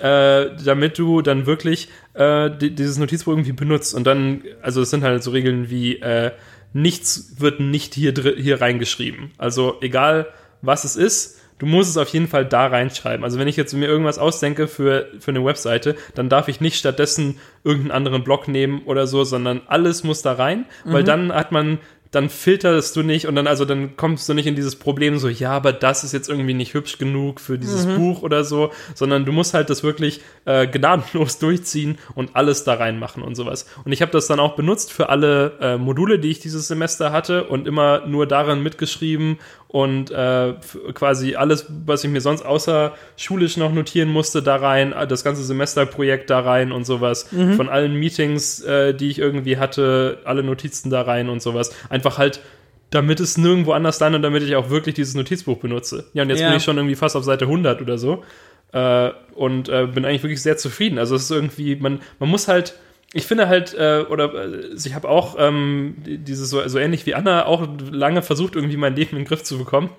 äh, 0.00 0.46
damit 0.64 0.98
du 0.98 1.22
dann 1.22 1.46
wirklich 1.46 1.88
äh, 2.14 2.50
di- 2.50 2.70
dieses 2.70 2.98
Notizbuch 2.98 3.32
irgendwie 3.32 3.52
benutzt. 3.52 3.94
Und 3.94 4.06
dann, 4.06 4.42
also 4.62 4.82
es 4.82 4.90
sind 4.90 5.02
halt 5.02 5.22
so 5.22 5.32
Regeln 5.32 5.70
wie, 5.70 5.96
äh, 5.96 6.30
nichts 6.72 7.36
wird 7.38 7.60
nicht 7.60 7.94
hier, 7.94 8.12
hier 8.36 8.60
reingeschrieben. 8.60 9.32
Also 9.38 9.76
egal, 9.80 10.26
was 10.62 10.84
es 10.84 10.96
ist, 10.96 11.40
du 11.58 11.66
musst 11.66 11.90
es 11.90 11.96
auf 11.96 12.08
jeden 12.10 12.28
Fall 12.28 12.44
da 12.44 12.66
reinschreiben. 12.66 13.24
Also 13.24 13.38
wenn 13.38 13.48
ich 13.48 13.56
jetzt 13.56 13.72
mir 13.72 13.86
irgendwas 13.86 14.18
ausdenke 14.18 14.68
für, 14.68 15.08
für 15.18 15.30
eine 15.32 15.44
Webseite, 15.44 15.96
dann 16.14 16.28
darf 16.28 16.46
ich 16.46 16.60
nicht 16.60 16.76
stattdessen 16.76 17.38
irgendeinen 17.64 17.90
anderen 17.92 18.22
Blog 18.22 18.46
nehmen 18.48 18.82
oder 18.84 19.06
so, 19.06 19.24
sondern 19.24 19.62
alles 19.66 20.04
muss 20.04 20.22
da 20.22 20.34
rein, 20.34 20.66
weil 20.84 21.02
dann 21.04 21.32
hat 21.32 21.50
man 21.50 21.78
dann 22.10 22.28
filterst 22.28 22.96
du 22.96 23.02
nicht 23.02 23.26
und 23.26 23.34
dann 23.34 23.46
also 23.46 23.64
dann 23.64 23.96
kommst 23.96 24.28
du 24.28 24.34
nicht 24.34 24.46
in 24.46 24.54
dieses 24.54 24.76
Problem 24.76 25.18
so 25.18 25.28
ja 25.28 25.52
aber 25.52 25.72
das 25.72 26.04
ist 26.04 26.12
jetzt 26.12 26.28
irgendwie 26.28 26.54
nicht 26.54 26.74
hübsch 26.74 26.98
genug 26.98 27.40
für 27.40 27.58
dieses 27.58 27.86
Buch 27.86 28.22
oder 28.22 28.44
so 28.44 28.72
sondern 28.94 29.24
du 29.24 29.32
musst 29.32 29.54
halt 29.54 29.70
das 29.70 29.82
wirklich 29.82 30.20
äh, 30.44 30.66
gnadenlos 30.66 31.38
durchziehen 31.38 31.98
und 32.14 32.34
alles 32.34 32.64
da 32.64 32.74
reinmachen 32.74 33.22
und 33.22 33.34
sowas. 33.34 33.66
Und 33.84 33.92
ich 33.92 34.02
habe 34.02 34.12
das 34.12 34.26
dann 34.26 34.40
auch 34.40 34.56
benutzt 34.56 34.92
für 34.92 35.08
alle 35.08 35.58
äh, 35.60 35.76
Module 35.76 36.18
die 36.18 36.30
ich 36.30 36.40
dieses 36.40 36.68
Semester 36.68 37.12
hatte 37.12 37.44
und 37.44 37.66
immer 37.66 38.06
nur 38.06 38.26
daran 38.26 38.62
mitgeschrieben 38.62 39.38
und 39.68 40.10
äh, 40.10 40.54
quasi 40.94 41.36
alles 41.36 41.66
was 41.84 42.02
ich 42.02 42.10
mir 42.10 42.22
sonst 42.22 42.42
außer 42.42 42.94
schulisch 43.18 43.56
noch 43.58 43.70
notieren 43.72 44.08
musste 44.08 44.42
da 44.42 44.56
rein 44.56 44.92
äh, 44.92 45.06
das 45.06 45.24
ganze 45.24 45.44
Semesterprojekt 45.44 46.30
da 46.30 46.40
rein 46.40 46.72
und 46.72 46.84
sowas 46.86 47.28
von 47.56 47.68
allen 47.68 47.94
Meetings 47.94 48.60
äh, 48.62 48.94
die 48.94 49.10
ich 49.10 49.18
irgendwie 49.18 49.58
hatte 49.58 50.18
alle 50.24 50.42
Notizen 50.42 50.88
da 50.90 51.02
rein 51.02 51.28
und 51.28 51.42
sowas 51.42 51.74
einfach 51.90 52.16
halt 52.18 52.40
damit 52.90 53.20
es 53.20 53.36
nirgendwo 53.36 53.72
anders 53.72 54.00
landet 54.00 54.20
und 54.20 54.22
damit 54.22 54.42
ich 54.42 54.56
auch 54.56 54.70
wirklich 54.70 54.94
dieses 54.94 55.14
Notizbuch 55.14 55.58
benutze. 55.58 56.06
Ja, 56.14 56.22
und 56.22 56.30
jetzt 56.30 56.40
Ja. 56.40 56.48
bin 56.48 56.56
ich 56.56 56.64
schon 56.64 56.78
irgendwie 56.78 56.94
fast 56.96 57.16
auf 57.16 57.24
Seite 57.24 57.44
100 57.44 57.82
oder 57.82 57.98
so 57.98 58.24
äh, 58.72 59.10
und 59.34 59.68
äh, 59.68 59.86
bin 59.86 60.06
eigentlich 60.06 60.22
wirklich 60.22 60.40
sehr 60.42 60.56
zufrieden. 60.56 60.98
Also 60.98 61.14
es 61.14 61.24
ist 61.24 61.30
irgendwie, 61.30 61.76
man, 61.76 62.00
man 62.18 62.30
muss 62.30 62.48
halt, 62.48 62.76
ich 63.14 63.26
finde 63.26 63.48
halt, 63.48 63.74
äh, 63.74 64.04
oder 64.10 64.34
äh, 64.34 64.74
ich 64.76 64.94
habe 64.94 65.08
auch 65.08 65.36
ähm, 65.38 65.96
dieses 66.04 66.50
so, 66.50 66.66
so 66.68 66.78
ähnlich 66.78 67.06
wie 67.06 67.14
Anna 67.14 67.46
auch 67.46 67.66
lange 67.90 68.22
versucht, 68.22 68.54
irgendwie 68.56 68.76
mein 68.76 68.94
Leben 68.96 69.12
in 69.12 69.22
den 69.22 69.24
Griff 69.24 69.42
zu 69.44 69.56
bekommen. 69.58 69.90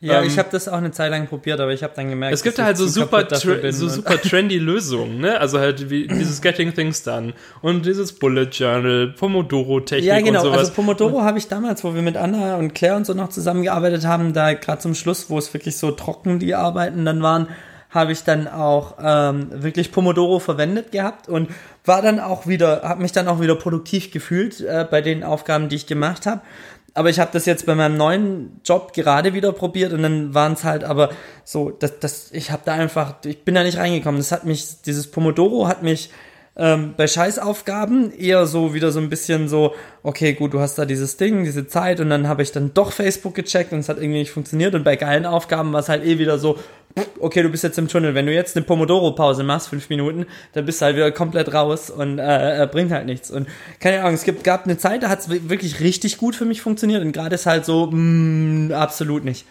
Ja, 0.00 0.20
Ähm, 0.20 0.26
ich 0.26 0.38
habe 0.38 0.48
das 0.52 0.68
auch 0.68 0.76
eine 0.76 0.90
Zeit 0.90 1.10
lang 1.10 1.26
probiert, 1.28 1.60
aber 1.60 1.72
ich 1.72 1.82
habe 1.82 1.94
dann 1.96 2.10
gemerkt, 2.10 2.34
Es 2.34 2.42
gibt 2.42 2.58
dass 2.58 2.64
halt 2.66 2.76
so 2.76 2.86
super, 2.86 3.26
so 3.30 3.50
und- 3.50 3.72
super 3.72 4.20
trendy 4.22 4.58
Lösungen, 4.58 5.18
ne? 5.20 5.40
Also 5.40 5.58
halt 5.58 5.88
wie 5.88 6.06
dieses 6.06 6.42
Getting 6.42 6.74
Things 6.74 7.02
Done 7.02 7.32
und 7.62 7.86
dieses 7.86 8.12
Bullet 8.12 8.48
Journal, 8.52 9.14
Pomodoro-Technik 9.18 10.04
Ja, 10.06 10.20
genau. 10.20 10.40
und 10.40 10.44
sowas. 10.46 10.58
Also 10.58 10.72
Pomodoro 10.72 11.22
habe 11.22 11.38
ich 11.38 11.48
damals, 11.48 11.82
wo 11.84 11.94
wir 11.94 12.02
mit 12.02 12.16
Anna 12.16 12.56
und 12.56 12.74
Claire 12.74 12.96
und 12.96 13.06
so 13.06 13.14
noch 13.14 13.30
zusammengearbeitet 13.30 14.04
haben, 14.06 14.32
da 14.32 14.52
gerade 14.54 14.80
zum 14.80 14.94
Schluss, 14.94 15.30
wo 15.30 15.38
es 15.38 15.52
wirklich 15.54 15.76
so 15.76 15.90
trocken 15.92 16.38
die 16.38 16.54
Arbeiten 16.54 17.04
dann 17.04 17.22
waren, 17.22 17.48
habe 17.90 18.12
ich 18.12 18.24
dann 18.24 18.48
auch 18.48 18.96
ähm, 19.00 19.46
wirklich 19.52 19.92
Pomodoro 19.92 20.38
verwendet 20.40 20.90
gehabt 20.92 21.28
und 21.28 21.48
war 21.84 22.02
dann 22.02 22.18
auch 22.18 22.46
wieder, 22.46 22.82
habe 22.82 23.02
mich 23.02 23.12
dann 23.12 23.28
auch 23.28 23.40
wieder 23.40 23.56
produktiv 23.56 24.10
gefühlt 24.10 24.60
äh, 24.60 24.86
bei 24.90 25.02
den 25.02 25.22
Aufgaben, 25.22 25.68
die 25.68 25.76
ich 25.76 25.86
gemacht 25.86 26.26
habe. 26.26 26.40
Aber 26.94 27.10
ich 27.10 27.18
habe 27.18 27.30
das 27.32 27.44
jetzt 27.44 27.66
bei 27.66 27.74
meinem 27.74 27.96
neuen 27.96 28.60
Job 28.64 28.92
gerade 28.92 29.34
wieder 29.34 29.52
probiert 29.52 29.92
und 29.92 30.02
dann 30.02 30.32
waren 30.32 30.52
es 30.52 30.62
halt 30.62 30.84
aber 30.84 31.10
so, 31.42 31.70
dass 31.70 31.98
das, 31.98 32.30
ich 32.30 32.52
habe 32.52 32.62
da 32.64 32.74
einfach, 32.74 33.16
ich 33.24 33.44
bin 33.44 33.56
da 33.56 33.64
nicht 33.64 33.78
reingekommen. 33.78 34.20
Das 34.20 34.30
hat 34.30 34.44
mich, 34.44 34.80
dieses 34.82 35.10
Pomodoro 35.10 35.66
hat 35.66 35.82
mich 35.82 36.10
ähm, 36.56 36.94
bei 36.96 37.06
Scheißaufgaben 37.06 38.16
eher 38.16 38.46
so 38.46 38.74
wieder 38.74 38.92
so 38.92 39.00
ein 39.00 39.10
bisschen 39.10 39.48
so, 39.48 39.74
okay, 40.02 40.34
gut, 40.34 40.54
du 40.54 40.60
hast 40.60 40.76
da 40.76 40.84
dieses 40.84 41.16
Ding, 41.16 41.44
diese 41.44 41.66
Zeit 41.66 41.98
und 41.98 42.10
dann 42.10 42.28
habe 42.28 42.42
ich 42.42 42.52
dann 42.52 42.72
doch 42.74 42.92
Facebook 42.92 43.34
gecheckt 43.34 43.72
und 43.72 43.80
es 43.80 43.88
hat 43.88 43.96
irgendwie 43.98 44.20
nicht 44.20 44.30
funktioniert. 44.30 44.74
Und 44.74 44.84
bei 44.84 44.94
geilen 44.94 45.26
Aufgaben 45.26 45.72
war 45.72 45.80
es 45.80 45.88
halt 45.88 46.04
eh 46.04 46.18
wieder 46.18 46.38
so, 46.38 46.56
okay, 47.18 47.42
du 47.42 47.48
bist 47.48 47.64
jetzt 47.64 47.76
im 47.76 47.88
Tunnel, 47.88 48.14
wenn 48.14 48.26
du 48.26 48.32
jetzt 48.32 48.56
eine 48.56 48.64
Pomodoro-Pause 48.64 49.42
machst, 49.42 49.68
fünf 49.68 49.88
Minuten, 49.88 50.26
dann 50.52 50.64
bist 50.64 50.80
du 50.80 50.84
halt 50.84 50.94
wieder 50.94 51.10
komplett 51.10 51.52
raus 51.52 51.90
und 51.90 52.20
äh, 52.20 52.62
äh, 52.62 52.66
bringt 52.68 52.92
halt 52.92 53.06
nichts. 53.06 53.32
Und 53.32 53.48
keine 53.80 54.00
Ahnung, 54.02 54.14
es 54.14 54.22
gibt, 54.22 54.44
gab 54.44 54.64
eine 54.64 54.78
Zeit, 54.78 55.02
da 55.02 55.08
hat 55.08 55.18
es 55.18 55.28
wirklich 55.28 55.80
richtig 55.80 56.18
gut 56.18 56.36
für 56.36 56.44
mich 56.44 56.60
funktioniert 56.60 57.02
und 57.02 57.10
gerade 57.10 57.34
ist 57.34 57.46
halt 57.46 57.64
so, 57.64 57.88
mh, 57.90 58.76
absolut 58.76 59.24
nicht. 59.24 59.44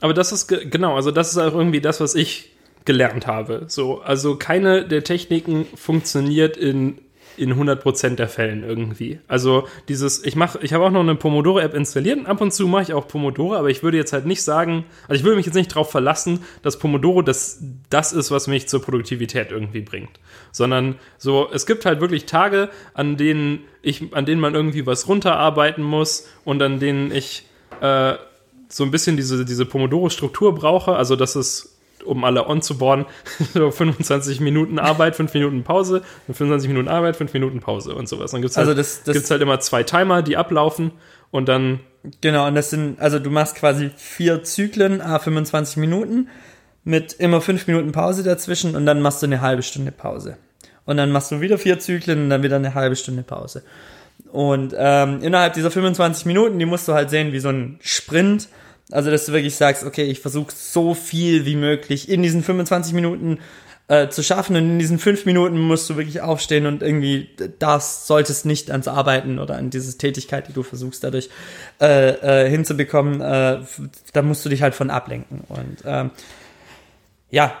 Aber 0.00 0.12
das 0.12 0.32
ist 0.32 0.48
ge- 0.48 0.66
genau, 0.68 0.96
also 0.96 1.12
das 1.12 1.30
ist 1.30 1.38
auch 1.38 1.54
irgendwie 1.54 1.80
das, 1.80 2.00
was 2.00 2.16
ich 2.16 2.50
gelernt 2.84 3.26
habe. 3.26 3.64
So, 3.68 4.00
also 4.00 4.36
keine 4.36 4.86
der 4.86 5.04
Techniken 5.04 5.66
funktioniert 5.74 6.56
in 6.56 6.98
in 7.36 7.52
100% 7.54 8.16
der 8.16 8.28
Fällen 8.28 8.62
irgendwie. 8.62 9.18
Also 9.28 9.66
dieses, 9.88 10.24
ich 10.24 10.36
mache, 10.36 10.58
ich 10.62 10.72
habe 10.72 10.84
auch 10.84 10.90
noch 10.90 11.00
eine 11.00 11.14
Pomodoro-App 11.14 11.74
installiert 11.74 12.18
und 12.18 12.26
ab 12.26 12.40
und 12.40 12.52
zu 12.52 12.66
mache 12.68 12.82
ich 12.82 12.92
auch 12.92 13.08
Pomodoro, 13.08 13.56
aber 13.56 13.70
ich 13.70 13.82
würde 13.82 13.96
jetzt 13.96 14.12
halt 14.12 14.26
nicht 14.26 14.42
sagen, 14.42 14.84
also 15.08 15.18
ich 15.18 15.24
würde 15.24 15.36
mich 15.36 15.46
jetzt 15.46 15.54
nicht 15.54 15.70
darauf 15.72 15.90
verlassen, 15.90 16.40
dass 16.62 16.78
Pomodoro 16.78 17.22
das, 17.22 17.62
das 17.90 18.12
ist, 18.12 18.30
was 18.30 18.46
mich 18.46 18.68
zur 18.68 18.82
Produktivität 18.82 19.50
irgendwie 19.50 19.80
bringt. 19.80 20.20
Sondern 20.52 20.96
so, 21.18 21.48
es 21.52 21.66
gibt 21.66 21.84
halt 21.86 22.00
wirklich 22.00 22.26
Tage, 22.26 22.68
an 22.94 23.16
denen 23.16 23.60
ich, 23.82 24.14
an 24.14 24.26
denen 24.26 24.40
man 24.40 24.54
irgendwie 24.54 24.86
was 24.86 25.08
runterarbeiten 25.08 25.82
muss 25.82 26.28
und 26.44 26.62
an 26.62 26.78
denen 26.78 27.10
ich 27.10 27.46
äh, 27.80 28.14
so 28.68 28.84
ein 28.84 28.90
bisschen 28.90 29.16
diese, 29.16 29.44
diese 29.44 29.66
Pomodoro-Struktur 29.66 30.54
brauche, 30.54 30.96
also 30.96 31.16
dass 31.16 31.36
es, 31.36 31.73
um 32.04 32.24
alle 32.24 32.46
on 32.46 32.62
zu 32.62 32.78
boarden, 32.78 33.06
so 33.54 33.70
25 33.70 34.40
Minuten 34.40 34.78
Arbeit, 34.78 35.16
5 35.16 35.32
Minuten 35.34 35.62
Pause, 35.64 36.02
25 36.26 36.68
Minuten 36.68 36.88
Arbeit, 36.88 37.16
5 37.16 37.32
Minuten 37.32 37.60
Pause 37.60 37.94
und 37.94 38.08
sowas. 38.08 38.30
Dann 38.32 38.42
gibt 38.42 38.50
es 38.52 38.56
halt, 38.56 38.68
Also 38.68 38.76
das- 38.76 39.02
das- 39.04 39.14
gibt's 39.14 39.30
halt 39.30 39.42
immer 39.42 39.60
zwei 39.60 39.82
Timer, 39.82 40.22
die 40.22 40.36
ablaufen 40.36 40.92
und 41.30 41.48
dann, 41.48 41.80
Genau, 42.20 42.46
und 42.46 42.54
das 42.54 42.68
sind, 42.68 43.00
also 43.00 43.18
du 43.18 43.30
machst 43.30 43.56
quasi 43.56 43.90
vier 43.96 44.42
Zyklen, 44.42 45.00
a 45.00 45.18
25 45.18 45.78
Minuten, 45.78 46.28
mit 46.84 47.14
immer 47.14 47.40
fünf 47.40 47.66
Minuten 47.66 47.92
Pause 47.92 48.22
dazwischen 48.22 48.76
und 48.76 48.84
dann 48.84 49.00
machst 49.00 49.22
du 49.22 49.26
eine 49.26 49.40
halbe 49.40 49.62
Stunde 49.62 49.90
Pause. 49.90 50.36
Und 50.84 50.98
dann 50.98 51.10
machst 51.12 51.32
du 51.32 51.40
wieder 51.40 51.56
vier 51.56 51.78
Zyklen 51.78 52.24
und 52.24 52.28
dann 52.28 52.42
wieder 52.42 52.56
eine 52.56 52.74
halbe 52.74 52.94
Stunde 52.94 53.22
Pause. 53.22 53.62
Und 54.32 54.74
ähm, 54.76 55.20
innerhalb 55.22 55.54
dieser 55.54 55.70
25 55.70 56.26
Minuten, 56.26 56.58
die 56.58 56.66
musst 56.66 56.86
du 56.88 56.92
halt 56.92 57.08
sehen 57.08 57.32
wie 57.32 57.38
so 57.38 57.48
ein 57.48 57.78
Sprint. 57.80 58.48
Also, 58.90 59.10
dass 59.10 59.26
du 59.26 59.32
wirklich 59.32 59.56
sagst, 59.56 59.84
okay, 59.84 60.04
ich 60.04 60.20
versuche 60.20 60.52
so 60.54 60.94
viel 60.94 61.46
wie 61.46 61.56
möglich 61.56 62.08
in 62.08 62.22
diesen 62.22 62.42
25 62.42 62.92
Minuten 62.92 63.38
äh, 63.88 64.08
zu 64.08 64.22
schaffen 64.22 64.56
und 64.56 64.62
in 64.62 64.78
diesen 64.78 64.98
fünf 64.98 65.26
Minuten 65.26 65.58
musst 65.58 65.90
du 65.90 65.96
wirklich 65.96 66.20
aufstehen 66.20 66.66
und 66.66 66.82
irgendwie 66.82 67.28
das 67.58 68.06
solltest 68.06 68.46
nicht 68.46 68.70
ans 68.70 68.88
Arbeiten 68.88 69.38
oder 69.38 69.56
an 69.56 69.70
diese 69.70 69.98
Tätigkeit, 69.98 70.48
die 70.48 70.52
du 70.52 70.62
versuchst 70.62 71.04
dadurch 71.04 71.28
äh, 71.80 72.44
äh, 72.44 72.48
hinzubekommen, 72.48 73.20
äh, 73.20 73.60
da 74.12 74.22
musst 74.22 74.44
du 74.44 74.48
dich 74.48 74.62
halt 74.62 74.74
von 74.74 74.90
ablenken 74.90 75.42
und 75.48 75.78
ähm, 75.84 76.10
ja, 77.30 77.52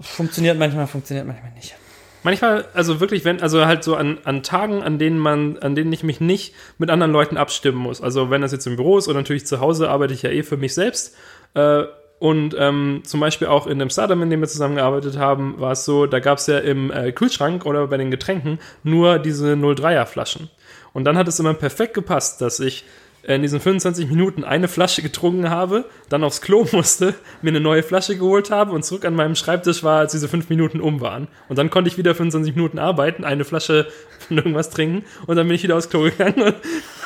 funktioniert 0.00 0.58
manchmal, 0.58 0.86
funktioniert 0.86 1.26
manchmal 1.26 1.52
nicht. 1.52 1.74
Manchmal, 2.22 2.66
also 2.74 3.00
wirklich, 3.00 3.24
wenn, 3.24 3.40
also 3.42 3.66
halt 3.66 3.82
so 3.82 3.96
an, 3.96 4.18
an 4.24 4.42
Tagen, 4.42 4.82
an 4.82 4.98
denen 4.98 5.18
man, 5.18 5.58
an 5.58 5.74
denen 5.74 5.92
ich 5.92 6.04
mich 6.04 6.20
nicht 6.20 6.54
mit 6.78 6.90
anderen 6.90 7.12
Leuten 7.12 7.36
abstimmen 7.36 7.78
muss. 7.78 8.00
Also 8.00 8.30
wenn 8.30 8.42
das 8.42 8.52
jetzt 8.52 8.66
im 8.66 8.76
Büro 8.76 8.98
ist 8.98 9.08
oder 9.08 9.18
natürlich 9.18 9.46
zu 9.46 9.60
Hause 9.60 9.90
arbeite 9.90 10.14
ich 10.14 10.22
ja 10.22 10.30
eh 10.30 10.42
für 10.42 10.56
mich 10.56 10.74
selbst. 10.74 11.16
Äh, 11.54 11.84
und 12.20 12.54
ähm, 12.56 13.02
zum 13.04 13.18
Beispiel 13.18 13.48
auch 13.48 13.66
in 13.66 13.80
dem 13.80 13.90
Startup, 13.90 14.20
in 14.20 14.30
dem 14.30 14.40
wir 14.40 14.46
zusammengearbeitet 14.46 15.18
haben, 15.18 15.58
war 15.58 15.72
es 15.72 15.84
so, 15.84 16.06
da 16.06 16.20
gab 16.20 16.38
es 16.38 16.46
ja 16.46 16.58
im 16.58 16.92
äh, 16.92 17.10
Kühlschrank 17.10 17.66
oder 17.66 17.88
bei 17.88 17.96
den 17.96 18.12
Getränken 18.12 18.60
nur 18.84 19.18
diese 19.18 19.54
03er 19.54 20.06
Flaschen. 20.06 20.48
Und 20.92 21.04
dann 21.04 21.18
hat 21.18 21.26
es 21.26 21.40
immer 21.40 21.54
perfekt 21.54 21.94
gepasst, 21.94 22.40
dass 22.40 22.60
ich 22.60 22.84
in 23.22 23.42
diesen 23.42 23.60
25 23.60 24.08
Minuten 24.08 24.44
eine 24.44 24.68
Flasche 24.68 25.02
getrunken 25.02 25.48
habe, 25.48 25.84
dann 26.08 26.24
aufs 26.24 26.40
Klo 26.40 26.66
musste, 26.72 27.14
mir 27.40 27.50
eine 27.50 27.60
neue 27.60 27.82
Flasche 27.82 28.16
geholt 28.16 28.50
habe 28.50 28.72
und 28.72 28.84
zurück 28.84 29.04
an 29.04 29.14
meinem 29.14 29.34
Schreibtisch 29.34 29.82
war, 29.82 30.00
als 30.00 30.12
diese 30.12 30.28
fünf 30.28 30.48
Minuten 30.48 30.80
um 30.80 31.00
waren. 31.00 31.28
Und 31.48 31.58
dann 31.58 31.70
konnte 31.70 31.88
ich 31.88 31.98
wieder 31.98 32.14
25 32.14 32.56
Minuten 32.56 32.78
arbeiten, 32.78 33.24
eine 33.24 33.44
Flasche 33.44 33.88
von 34.26 34.38
irgendwas 34.38 34.70
trinken 34.70 35.04
und 35.26 35.36
dann 35.36 35.46
bin 35.46 35.54
ich 35.54 35.62
wieder 35.62 35.76
aufs 35.76 35.90
Klo 35.90 36.02
gegangen. 36.02 36.54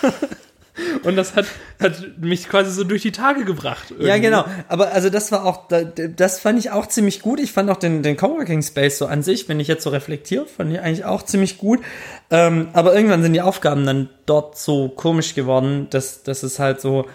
Und, 1.04 1.16
das 1.16 1.34
hat, 1.36 1.46
hat 1.80 2.02
mich 2.18 2.48
quasi 2.48 2.70
so 2.70 2.84
durch 2.84 3.02
die 3.02 3.12
Tage 3.12 3.44
gebracht. 3.44 3.90
Ja, 3.90 3.96
irgendwie. 4.08 4.20
genau. 4.22 4.44
Aber 4.68 4.92
also 4.92 5.08
das 5.10 5.32
war 5.32 5.44
auch, 5.46 5.68
da- 5.68 5.84
das 5.84 6.40
fand 6.40 6.58
ich 6.58 6.70
auch 6.70 6.86
ziemlich 6.86 7.22
gut. 7.22 7.40
Ich 7.40 7.52
fand 7.52 7.70
auch 7.70 7.76
den, 7.78 8.02
den 8.02 8.16
Coworking 8.16 8.62
Space 8.62 8.98
so 8.98 9.06
an 9.06 9.22
sich, 9.22 9.48
wenn 9.48 9.58
ich 9.60 9.68
jetzt 9.68 9.84
so 9.84 9.90
reflektiere, 9.90 10.46
fand 10.46 10.72
ich 10.72 10.80
eigentlich 10.80 11.04
auch 11.04 11.22
ziemlich 11.22 11.58
gut. 11.58 11.80
Ähm, 12.30 12.68
aber 12.72 12.94
irgendwann 12.94 13.22
sind 13.22 13.32
die 13.32 13.40
Aufgaben 13.40 13.86
dann 13.86 14.08
dort 14.26 14.58
so 14.58 14.88
komisch 14.88 15.34
geworden, 15.34 15.86
dass, 15.90 16.22
dass 16.22 16.42
es 16.42 16.58
halt 16.58 16.80
so 16.80 17.06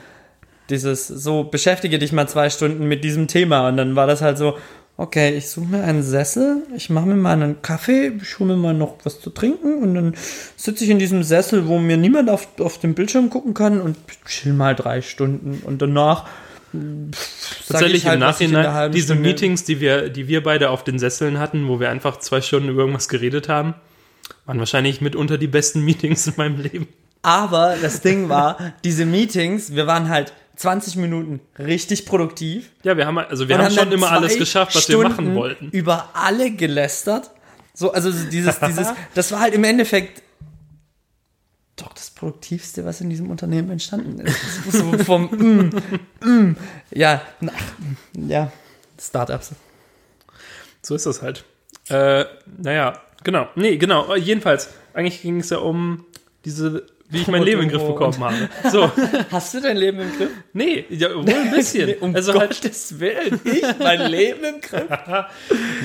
dieses, 0.69 1.07
so 1.07 1.43
beschäftige 1.43 1.99
dich 1.99 2.11
mal 2.13 2.27
zwei 2.27 2.49
Stunden 2.49 2.87
mit 2.87 3.03
diesem 3.03 3.27
Thema. 3.27 3.67
Und 3.67 3.77
dann 3.77 3.95
war 3.95 4.07
das 4.07 4.21
halt 4.21 4.37
so, 4.37 4.57
okay, 4.97 5.35
ich 5.35 5.49
suche 5.49 5.67
mir 5.67 5.83
einen 5.83 6.03
Sessel, 6.03 6.63
ich 6.75 6.89
mache 6.89 7.07
mir 7.07 7.15
mal 7.15 7.33
einen 7.33 7.61
Kaffee, 7.61 8.11
ich 8.21 8.39
hole 8.39 8.53
mir 8.55 8.61
mal 8.61 8.73
noch 8.73 8.97
was 9.03 9.19
zu 9.19 9.29
trinken 9.29 9.81
und 9.81 9.95
dann 9.95 10.15
sitze 10.55 10.83
ich 10.83 10.89
in 10.89 10.99
diesem 10.99 11.23
Sessel, 11.23 11.67
wo 11.67 11.79
mir 11.79 11.97
niemand 11.97 12.29
auf, 12.29 12.47
auf 12.59 12.77
dem 12.79 12.93
Bildschirm 12.93 13.29
gucken 13.29 13.53
kann 13.53 13.81
und 13.81 13.97
chill 14.25 14.53
mal 14.53 14.75
drei 14.75 15.01
Stunden 15.01 15.61
und 15.65 15.81
danach 15.81 16.27
pff, 16.75 17.67
Tatsächlich 17.67 18.03
ich 18.03 18.07
halt, 18.07 18.15
im 18.15 18.19
Nachhinein, 18.21 18.91
diese 18.91 19.13
Stunde- 19.13 19.23
Meetings, 19.23 19.63
die 19.63 19.79
wir, 19.79 20.09
die 20.09 20.27
wir 20.27 20.43
beide 20.43 20.69
auf 20.69 20.83
den 20.83 20.99
Sesseln 20.99 21.39
hatten, 21.39 21.67
wo 21.67 21.79
wir 21.79 21.89
einfach 21.89 22.19
zwei 22.19 22.41
Stunden 22.41 22.69
über 22.69 22.81
irgendwas 22.81 23.09
geredet 23.09 23.49
haben, 23.49 23.73
waren 24.45 24.59
wahrscheinlich 24.59 25.01
mitunter 25.01 25.37
die 25.37 25.47
besten 25.47 25.81
Meetings 25.85 26.27
in 26.27 26.33
meinem 26.37 26.59
Leben. 26.59 26.87
Aber 27.23 27.75
das 27.81 28.01
Ding 28.01 28.29
war, 28.29 28.57
diese 28.83 29.05
Meetings, 29.05 29.75
wir 29.75 29.85
waren 29.85 30.09
halt 30.09 30.33
20 30.55 30.95
Minuten 30.97 31.39
richtig 31.57 32.05
produktiv. 32.05 32.71
Ja, 32.83 32.97
wir 32.97 33.05
haben, 33.05 33.17
also 33.17 33.47
wir 33.47 33.57
haben 33.57 33.73
schon 33.73 33.91
immer 33.91 34.11
alles 34.11 34.37
geschafft, 34.37 34.75
was 34.75 34.87
wir 34.87 34.95
Stunden 34.95 35.09
machen 35.09 35.35
wollten. 35.35 35.69
Über 35.69 36.09
alle 36.13 36.51
gelästert. 36.51 37.31
So, 37.73 37.91
also 37.91 38.11
dieses, 38.11 38.59
dieses, 38.59 38.87
das 39.13 39.31
war 39.31 39.39
halt 39.39 39.53
im 39.53 39.63
Endeffekt 39.63 40.21
doch 41.77 41.93
das 41.93 42.11
Produktivste, 42.11 42.85
was 42.85 43.01
in 43.01 43.09
diesem 43.09 43.29
Unternehmen 43.29 43.71
entstanden 43.71 44.19
ist. 44.19 44.37
So 44.71 44.97
vom, 45.05 45.23
mm, 45.23 46.27
mm, 46.27 46.55
ja, 46.91 47.21
na, 47.39 47.53
ja, 48.13 48.51
Startups. 48.99 49.51
So 50.81 50.95
ist 50.95 51.05
das 51.05 51.21
halt. 51.21 51.43
Äh, 51.89 52.25
naja, 52.57 53.01
genau. 53.23 53.47
Nee, 53.55 53.77
genau. 53.77 54.15
Jedenfalls, 54.15 54.69
eigentlich 54.93 55.21
ging 55.21 55.39
es 55.39 55.49
ja 55.49 55.57
um 55.57 56.05
diese, 56.45 56.85
wie 57.11 57.21
ich 57.21 57.27
mein 57.27 57.43
Leben 57.43 57.61
in 57.61 57.67
den 57.69 57.77
Griff 57.77 57.87
bekommen 57.87 58.17
habe. 58.19 58.49
So, 58.71 58.89
Hast 59.31 59.53
du 59.53 59.61
dein 59.61 59.77
Leben 59.77 59.99
im 59.99 60.11
Griff? 60.17 60.29
nee, 60.53 60.85
ja, 60.89 61.13
wohl 61.13 61.27
ein 61.29 61.51
bisschen. 61.51 61.93
um 61.99 62.15
also 62.15 62.33
halt, 62.33 62.61
Gottes 62.61 62.99
Willen, 62.99 63.39
ich 63.43 63.63
mein 63.79 64.01
Leben 64.11 64.43
im 64.43 64.61
Griff. 64.61 64.87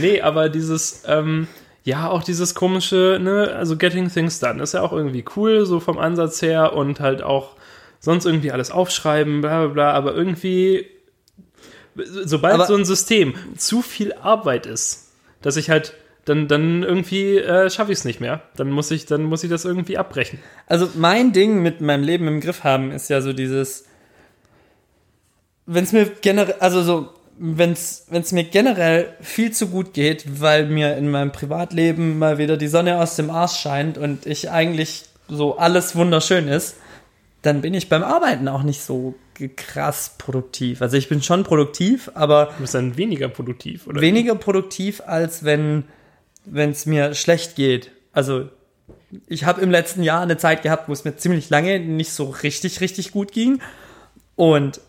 nee, 0.00 0.20
aber 0.20 0.48
dieses, 0.48 1.02
ähm, 1.06 1.48
ja, 1.84 2.08
auch 2.08 2.22
dieses 2.22 2.54
komische, 2.54 3.18
ne, 3.20 3.52
also 3.56 3.76
Getting 3.76 4.08
Things 4.10 4.38
Done 4.40 4.62
ist 4.62 4.74
ja 4.74 4.82
auch 4.82 4.92
irgendwie 4.92 5.24
cool, 5.36 5.66
so 5.66 5.80
vom 5.80 5.98
Ansatz 5.98 6.42
her 6.42 6.72
und 6.72 7.00
halt 7.00 7.22
auch 7.22 7.56
sonst 8.00 8.24
irgendwie 8.24 8.52
alles 8.52 8.70
aufschreiben, 8.70 9.40
bla 9.40 9.64
bla 9.66 9.72
bla, 9.72 9.90
aber 9.92 10.14
irgendwie, 10.14 10.86
sobald 12.24 12.54
Aber- 12.54 12.66
so 12.66 12.74
ein 12.76 12.84
System 12.84 13.34
zu 13.56 13.82
viel 13.82 14.12
Arbeit 14.14 14.66
ist, 14.66 15.12
dass 15.42 15.56
ich 15.56 15.70
halt, 15.70 15.94
dann, 16.26 16.48
dann 16.48 16.82
irgendwie 16.82 17.38
äh, 17.38 17.70
schaffe 17.70 17.92
ich 17.92 17.98
es 17.98 18.04
nicht 18.04 18.20
mehr. 18.20 18.42
Dann 18.56 18.70
muss 18.70 18.90
ich, 18.90 19.06
dann 19.06 19.22
muss 19.22 19.44
ich 19.44 19.48
das 19.48 19.64
irgendwie 19.64 19.96
abbrechen. 19.96 20.40
Also 20.66 20.88
mein 20.94 21.32
Ding 21.32 21.62
mit 21.62 21.80
meinem 21.80 22.02
Leben 22.02 22.26
im 22.26 22.40
Griff 22.40 22.64
haben 22.64 22.90
ist 22.90 23.08
ja 23.08 23.20
so 23.20 23.32
dieses, 23.32 23.84
wenn 25.66 25.84
es 25.84 25.92
mir 25.92 26.06
generell, 26.20 26.56
also 26.58 26.82
so, 26.82 27.10
wenn 27.38 27.72
es 27.72 28.32
mir 28.32 28.42
generell 28.42 29.14
viel 29.20 29.52
zu 29.52 29.68
gut 29.68 29.94
geht, 29.94 30.40
weil 30.40 30.66
mir 30.66 30.96
in 30.96 31.10
meinem 31.10 31.30
Privatleben 31.30 32.18
mal 32.18 32.38
wieder 32.38 32.56
die 32.56 32.68
Sonne 32.68 32.98
aus 33.00 33.14
dem 33.14 33.30
Arsch 33.30 33.60
scheint 33.60 33.96
und 33.96 34.26
ich 34.26 34.50
eigentlich 34.50 35.04
so 35.28 35.58
alles 35.58 35.94
wunderschön 35.94 36.48
ist, 36.48 36.76
dann 37.42 37.60
bin 37.60 37.72
ich 37.74 37.88
beim 37.88 38.02
Arbeiten 38.02 38.48
auch 38.48 38.64
nicht 38.64 38.82
so 38.82 39.14
krass 39.56 40.14
produktiv. 40.18 40.82
Also 40.82 40.96
ich 40.96 41.08
bin 41.08 41.22
schon 41.22 41.44
produktiv, 41.44 42.10
aber 42.14 42.46
Du 42.56 42.62
bist 42.62 42.74
dann 42.74 42.96
weniger 42.96 43.28
produktiv, 43.28 43.86
oder? 43.86 44.00
weniger 44.00 44.34
produktiv, 44.34 45.02
als 45.06 45.44
wenn 45.44 45.84
es 46.52 46.86
mir 46.86 47.14
schlecht 47.14 47.56
geht. 47.56 47.90
Also 48.12 48.48
ich 49.26 49.44
habe 49.44 49.60
im 49.60 49.70
letzten 49.70 50.02
Jahr 50.02 50.22
eine 50.22 50.36
Zeit 50.36 50.62
gehabt, 50.62 50.88
wo 50.88 50.92
es 50.92 51.04
mir 51.04 51.16
ziemlich 51.16 51.50
lange 51.50 51.80
nicht 51.80 52.12
so 52.12 52.24
richtig, 52.24 52.80
richtig 52.80 53.12
gut 53.12 53.32
ging. 53.32 53.60
Und 54.34 54.80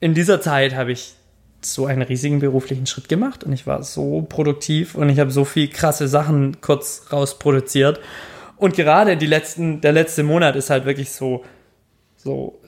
in 0.00 0.14
dieser 0.14 0.40
Zeit 0.40 0.74
habe 0.74 0.92
ich 0.92 1.14
so 1.60 1.86
einen 1.86 2.02
riesigen 2.02 2.38
beruflichen 2.38 2.86
Schritt 2.86 3.08
gemacht 3.08 3.42
und 3.42 3.52
ich 3.52 3.66
war 3.66 3.82
so 3.82 4.22
produktiv 4.22 4.94
und 4.94 5.08
ich 5.08 5.18
habe 5.18 5.32
so 5.32 5.44
viel 5.44 5.68
krasse 5.68 6.06
Sachen 6.06 6.60
kurz 6.60 7.06
rausproduziert. 7.12 7.98
Und 8.56 8.74
gerade 8.74 9.16
die 9.16 9.26
letzten, 9.26 9.80
der 9.80 9.92
letzte 9.92 10.22
Monat 10.22 10.56
ist 10.56 10.70
halt 10.70 10.84
wirklich 10.84 11.10
so, 11.10 11.44
so, 12.16 12.60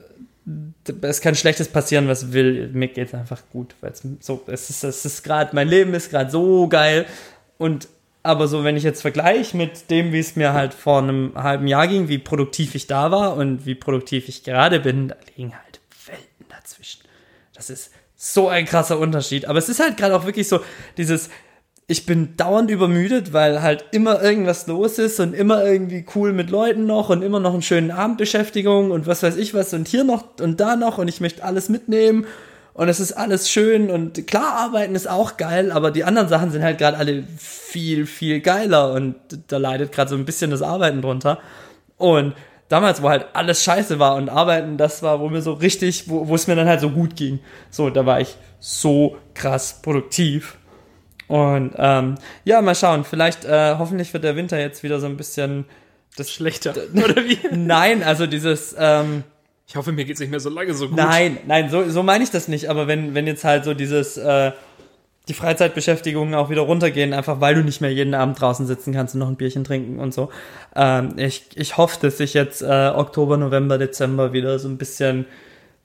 es 1.01 1.21
kann 1.21 1.35
Schlechtes 1.35 1.67
passieren, 1.67 2.07
was 2.07 2.33
will. 2.33 2.69
Mir 2.73 2.87
geht's 2.87 3.13
einfach 3.13 3.41
gut, 3.51 3.75
weil 3.81 3.91
es 3.91 4.03
so, 4.19 4.41
es 4.47 4.69
ist, 4.69 4.83
es 4.83 5.05
ist 5.05 5.23
gerade, 5.23 5.55
mein 5.55 5.67
Leben 5.67 5.93
ist 5.93 6.09
gerade 6.09 6.31
so 6.31 6.67
geil 6.67 7.05
und 7.57 7.87
aber 8.23 8.47
so, 8.47 8.63
wenn 8.63 8.77
ich 8.77 8.83
jetzt 8.83 9.01
vergleiche 9.01 9.57
mit 9.57 9.89
dem, 9.89 10.13
wie 10.13 10.19
es 10.19 10.35
mir 10.35 10.53
halt 10.53 10.73
vor 10.73 10.99
einem 10.99 11.31
halben 11.35 11.67
Jahr 11.67 11.87
ging, 11.87 12.07
wie 12.07 12.19
produktiv 12.19 12.75
ich 12.75 12.85
da 12.85 13.11
war 13.11 13.35
und 13.35 13.65
wie 13.65 13.73
produktiv 13.73 14.27
ich 14.27 14.43
gerade 14.43 14.79
bin, 14.79 15.07
da 15.07 15.15
liegen 15.35 15.53
halt 15.53 15.79
Welten 16.05 16.45
dazwischen. 16.49 17.01
Das 17.55 17.71
ist 17.71 17.91
so 18.15 18.47
ein 18.47 18.65
krasser 18.65 18.99
Unterschied. 18.99 19.45
Aber 19.45 19.57
es 19.57 19.69
ist 19.69 19.79
halt 19.79 19.97
gerade 19.97 20.15
auch 20.15 20.25
wirklich 20.25 20.47
so 20.47 20.59
dieses, 20.97 21.31
ich 21.91 22.05
bin 22.05 22.37
dauernd 22.37 22.71
übermüdet, 22.71 23.33
weil 23.33 23.61
halt 23.61 23.83
immer 23.91 24.23
irgendwas 24.23 24.65
los 24.67 24.97
ist 24.97 25.19
und 25.19 25.33
immer 25.33 25.65
irgendwie 25.65 26.05
cool 26.15 26.31
mit 26.31 26.49
Leuten 26.49 26.85
noch 26.85 27.09
und 27.09 27.21
immer 27.21 27.41
noch 27.41 27.51
einen 27.51 27.61
schönen 27.61 27.91
Abendbeschäftigung 27.91 28.91
und 28.91 29.07
was 29.07 29.23
weiß 29.23 29.35
ich 29.35 29.53
was 29.53 29.73
und 29.73 29.89
hier 29.89 30.05
noch 30.05 30.23
und 30.39 30.61
da 30.61 30.77
noch 30.77 30.99
und 30.99 31.09
ich 31.09 31.19
möchte 31.19 31.43
alles 31.43 31.67
mitnehmen 31.67 32.25
und 32.73 32.87
es 32.87 33.01
ist 33.01 33.11
alles 33.11 33.51
schön 33.51 33.91
und 33.91 34.25
klar, 34.25 34.53
arbeiten 34.53 34.95
ist 34.95 35.09
auch 35.09 35.35
geil, 35.35 35.69
aber 35.69 35.91
die 35.91 36.05
anderen 36.05 36.29
Sachen 36.29 36.51
sind 36.51 36.63
halt 36.63 36.77
gerade 36.77 36.95
alle 36.95 37.25
viel, 37.37 38.05
viel 38.05 38.39
geiler 38.39 38.93
und 38.93 39.15
da 39.49 39.57
leidet 39.57 39.91
gerade 39.91 40.09
so 40.09 40.15
ein 40.15 40.23
bisschen 40.23 40.49
das 40.49 40.61
Arbeiten 40.61 41.01
drunter. 41.01 41.39
Und 41.97 42.35
damals, 42.69 43.01
wo 43.01 43.09
halt 43.09 43.25
alles 43.33 43.65
scheiße 43.65 43.99
war 43.99 44.15
und 44.15 44.29
Arbeiten, 44.29 44.77
das 44.77 45.03
war, 45.03 45.19
wo 45.19 45.27
mir 45.27 45.41
so 45.41 45.51
richtig, 45.51 46.09
wo, 46.09 46.33
es 46.33 46.47
mir 46.47 46.55
dann 46.55 46.69
halt 46.69 46.79
so 46.79 46.89
gut 46.89 47.17
ging. 47.17 47.39
So, 47.69 47.89
da 47.89 48.05
war 48.05 48.21
ich 48.21 48.37
so 48.61 49.17
krass 49.33 49.81
produktiv. 49.81 50.57
Und 51.31 51.71
ähm, 51.77 52.15
ja, 52.43 52.61
mal 52.61 52.75
schauen. 52.75 53.05
Vielleicht, 53.05 53.45
äh, 53.45 53.75
hoffentlich 53.77 54.11
wird 54.11 54.25
der 54.25 54.35
Winter 54.35 54.59
jetzt 54.59 54.83
wieder 54.83 54.99
so 54.99 55.05
ein 55.05 55.15
bisschen 55.15 55.63
das 56.17 56.29
Schlechter, 56.29 56.73
oder 56.93 57.23
wie? 57.23 57.39
Nein, 57.53 58.03
also 58.03 58.27
dieses, 58.27 58.75
ähm, 58.77 59.23
Ich 59.65 59.77
hoffe, 59.77 59.93
mir 59.93 60.03
geht's 60.03 60.19
nicht 60.19 60.29
mehr 60.29 60.41
so 60.41 60.49
lange 60.49 60.73
so 60.73 60.89
gut. 60.89 60.97
Nein, 60.97 61.37
nein, 61.47 61.69
so, 61.69 61.89
so 61.89 62.03
meine 62.03 62.25
ich 62.25 62.31
das 62.31 62.49
nicht. 62.49 62.69
Aber 62.69 62.87
wenn, 62.87 63.15
wenn 63.15 63.27
jetzt 63.27 63.45
halt 63.45 63.63
so 63.63 63.73
dieses, 63.73 64.17
äh, 64.17 64.51
die 65.29 65.33
Freizeitbeschäftigungen 65.33 66.35
auch 66.35 66.49
wieder 66.49 66.63
runtergehen, 66.63 67.13
einfach 67.13 67.39
weil 67.39 67.55
du 67.55 67.63
nicht 67.63 67.79
mehr 67.79 67.93
jeden 67.93 68.13
Abend 68.13 68.41
draußen 68.41 68.67
sitzen 68.67 68.91
kannst 68.91 69.15
und 69.15 69.19
noch 69.19 69.29
ein 69.29 69.37
Bierchen 69.37 69.63
trinken 69.63 69.99
und 69.99 70.13
so. 70.13 70.31
Ähm, 70.75 71.13
ich, 71.15 71.45
ich 71.55 71.77
hoffe, 71.77 71.97
dass 72.01 72.19
ich 72.19 72.33
jetzt 72.33 72.61
äh, 72.61 72.91
Oktober, 72.93 73.37
November, 73.37 73.77
Dezember 73.77 74.33
wieder 74.33 74.59
so 74.59 74.67
ein 74.67 74.77
bisschen, 74.77 75.27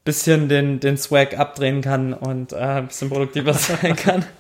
bisschen 0.04 0.48
den, 0.48 0.80
den 0.80 0.96
Swag 0.96 1.38
abdrehen 1.38 1.82
kann 1.82 2.14
und 2.14 2.52
äh, 2.52 2.56
ein 2.56 2.88
bisschen 2.88 3.10
produktiver 3.10 3.54
sein 3.54 3.94
kann. 3.94 4.24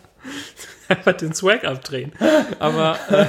einfach 0.88 1.12
den 1.12 1.34
Swag 1.34 1.64
abdrehen. 1.64 2.12
Aber 2.58 2.98
äh, 3.10 3.26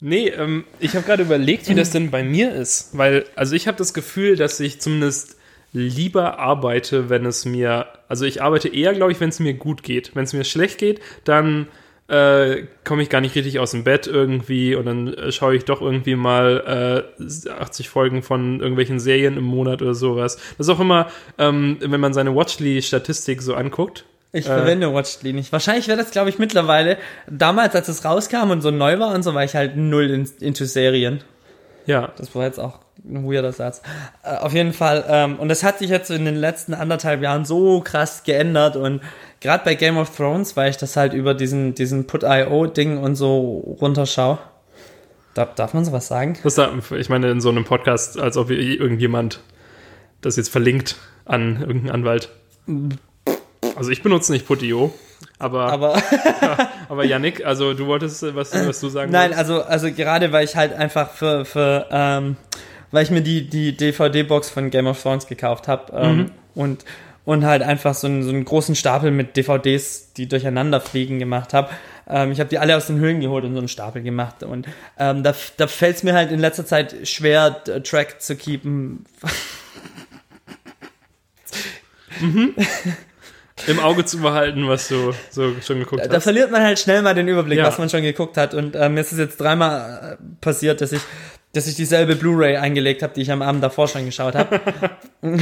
nee, 0.00 0.28
ähm, 0.28 0.64
ich 0.80 0.94
habe 0.94 1.04
gerade 1.04 1.22
überlegt, 1.22 1.68
wie 1.68 1.74
das 1.74 1.90
denn 1.90 2.10
bei 2.10 2.22
mir 2.22 2.54
ist. 2.54 2.96
Weil, 2.96 3.24
also 3.34 3.54
ich 3.54 3.68
habe 3.68 3.78
das 3.78 3.94
Gefühl, 3.94 4.36
dass 4.36 4.60
ich 4.60 4.80
zumindest 4.80 5.36
lieber 5.72 6.38
arbeite, 6.38 7.10
wenn 7.10 7.26
es 7.26 7.44
mir, 7.44 7.86
also 8.08 8.24
ich 8.24 8.42
arbeite 8.42 8.68
eher, 8.68 8.94
glaube 8.94 9.12
ich, 9.12 9.20
wenn 9.20 9.28
es 9.28 9.40
mir 9.40 9.54
gut 9.54 9.82
geht. 9.82 10.14
Wenn 10.14 10.24
es 10.24 10.32
mir 10.32 10.44
schlecht 10.44 10.78
geht, 10.78 11.00
dann 11.24 11.68
äh, 12.08 12.66
komme 12.84 13.02
ich 13.02 13.10
gar 13.10 13.20
nicht 13.20 13.34
richtig 13.34 13.58
aus 13.58 13.72
dem 13.72 13.84
Bett 13.84 14.06
irgendwie 14.06 14.74
und 14.74 14.86
dann 14.86 15.12
äh, 15.12 15.32
schaue 15.32 15.56
ich 15.56 15.64
doch 15.64 15.82
irgendwie 15.82 16.14
mal 16.14 17.12
äh, 17.18 17.50
80 17.50 17.88
Folgen 17.88 18.22
von 18.22 18.60
irgendwelchen 18.60 19.00
Serien 19.00 19.36
im 19.36 19.44
Monat 19.44 19.82
oder 19.82 19.94
sowas. 19.94 20.36
Das 20.56 20.68
ist 20.68 20.72
auch 20.72 20.80
immer, 20.80 21.08
ähm, 21.38 21.78
wenn 21.80 22.00
man 22.00 22.14
seine 22.14 22.34
Watchly-Statistik 22.34 23.42
so 23.42 23.54
anguckt, 23.54 24.04
Ich 24.36 24.44
verwende 24.46 24.92
Watchly 24.92 25.32
nicht. 25.32 25.52
Wahrscheinlich 25.52 25.88
wäre 25.88 25.98
das, 25.98 26.10
glaube 26.10 26.28
ich, 26.28 26.38
mittlerweile, 26.38 26.98
damals, 27.28 27.74
als 27.74 27.88
es 27.88 28.04
rauskam 28.04 28.50
und 28.50 28.60
so 28.60 28.70
neu 28.70 28.98
war 28.98 29.14
und 29.14 29.22
so, 29.22 29.34
war 29.34 29.44
ich 29.44 29.54
halt 29.54 29.76
null 29.76 30.10
in, 30.10 30.28
into 30.40 30.64
Serien. 30.64 31.20
ja, 31.86 32.12
Das 32.18 32.34
war 32.34 32.44
jetzt 32.44 32.58
auch 32.58 32.80
ein 33.04 33.24
weirder 33.30 33.52
Satz. 33.52 33.82
Äh, 34.22 34.36
auf 34.36 34.52
jeden 34.52 34.72
Fall, 34.72 35.04
ähm, 35.08 35.38
und 35.38 35.48
das 35.48 35.62
hat 35.62 35.78
sich 35.78 35.90
jetzt 35.90 36.10
in 36.10 36.24
den 36.24 36.36
letzten 36.36 36.74
anderthalb 36.74 37.22
Jahren 37.22 37.44
so 37.44 37.80
krass 37.80 38.24
geändert 38.24 38.76
und 38.76 39.00
gerade 39.40 39.64
bei 39.64 39.74
Game 39.74 39.96
of 39.96 40.14
Thrones, 40.14 40.56
weil 40.56 40.70
ich 40.70 40.76
das 40.76 40.96
halt 40.96 41.12
über 41.12 41.34
diesen, 41.34 41.74
diesen 41.74 42.06
Put.io-Ding 42.06 42.98
und 42.98 43.14
so 43.16 43.76
runterschau. 43.80 44.38
Darf, 45.34 45.54
darf 45.54 45.74
man 45.74 45.84
sowas 45.84 46.08
sagen? 46.08 46.38
Was 46.42 46.54
da, 46.54 46.70
ich 46.96 47.08
meine, 47.08 47.30
in 47.30 47.40
so 47.40 47.50
einem 47.50 47.64
Podcast, 47.64 48.18
als 48.18 48.36
ob 48.36 48.50
irgendjemand 48.50 49.40
das 50.22 50.36
jetzt 50.36 50.48
verlinkt 50.48 50.96
an 51.26 51.60
irgendeinen 51.60 51.90
Anwalt. 51.90 52.30
Also 53.76 53.90
ich 53.90 54.02
benutze 54.02 54.32
nicht 54.32 54.46
Putio, 54.46 54.92
aber, 55.38 55.70
aber, 55.72 56.02
Aber 56.88 57.04
Yannick, 57.04 57.44
also 57.44 57.74
du 57.74 57.86
wolltest 57.86 58.22
äh, 58.22 58.34
was, 58.34 58.52
was 58.52 58.80
du 58.80 58.88
sagen 58.88 59.10
nein, 59.12 59.32
also, 59.34 59.62
also 59.62 59.92
gerade 59.92 60.32
weil 60.32 60.44
ich 60.44 60.56
halt 60.56 60.72
einfach 60.72 61.10
für, 61.10 61.44
für 61.44 61.86
ähm, 61.90 62.36
weil 62.90 63.02
ich 63.04 63.10
mir 63.10 63.20
die, 63.22 63.48
die 63.48 63.76
DVD-Box 63.76 64.48
von 64.50 64.70
Game 64.70 64.86
of 64.86 65.02
Thrones 65.02 65.26
gekauft 65.26 65.68
habe 65.68 65.92
ähm, 65.94 66.16
Mhm. 66.16 66.30
und, 66.54 66.84
und 67.24 67.44
halt 67.44 67.62
einfach 67.62 67.94
so 67.94 68.06
einen, 68.06 68.22
so 68.22 68.30
einen 68.30 68.44
großen 68.44 68.74
Stapel 68.76 69.10
mit 69.10 69.36
DVDs, 69.36 70.12
die 70.14 70.28
durcheinander 70.28 70.80
fliegen, 70.80 71.18
gemacht 71.18 71.52
habe. 71.52 71.68
Ähm, 72.08 72.30
ich 72.30 72.38
habe 72.38 72.48
die 72.48 72.58
alle 72.58 72.76
aus 72.76 72.86
den 72.86 72.98
Höhlen 72.98 73.20
geholt 73.20 73.44
und 73.44 73.52
so 73.54 73.58
einen 73.58 73.68
Stapel 73.68 74.02
gemacht. 74.02 74.44
Und 74.44 74.68
ähm, 74.98 75.24
da, 75.24 75.34
da 75.56 75.66
fällt 75.66 75.96
es 75.96 76.02
mir 76.04 76.14
halt 76.14 76.30
in 76.30 76.38
letzter 76.38 76.64
Zeit 76.64 76.94
schwer, 77.08 77.62
Track 77.82 78.22
zu 78.22 78.36
keepen. 78.36 79.04
Im 83.66 83.80
Auge 83.80 84.04
zu 84.04 84.18
behalten, 84.20 84.68
was 84.68 84.88
du 84.88 85.12
so 85.30 85.54
schon 85.62 85.78
geguckt 85.78 86.04
Da 86.04 86.14
hast. 86.14 86.24
verliert 86.24 86.50
man 86.50 86.62
halt 86.62 86.78
schnell 86.78 87.00
mal 87.02 87.14
den 87.14 87.26
Überblick, 87.26 87.58
Ja. 87.58 87.66
was 87.66 87.78
man 87.78 87.88
schon 87.88 88.02
geguckt 88.02 88.36
hat. 88.36 88.52
Und 88.54 88.76
ähm, 88.76 88.94
mir 88.94 89.00
ist 89.00 89.12
es 89.12 89.18
jetzt 89.18 89.40
dreimal 89.40 90.18
äh, 90.20 90.24
passiert, 90.42 90.80
dass 90.82 90.92
ich, 90.92 91.00
dass 91.54 91.66
ich 91.66 91.74
dieselbe 91.74 92.16
Blu-ray 92.16 92.56
eingelegt 92.58 93.02
habe, 93.02 93.14
die 93.14 93.22
ich 93.22 93.32
am 93.32 93.40
Abend 93.40 93.64
davor 93.64 93.88
schon 93.88 94.04
geschaut 94.04 94.34
habe, 94.34 94.60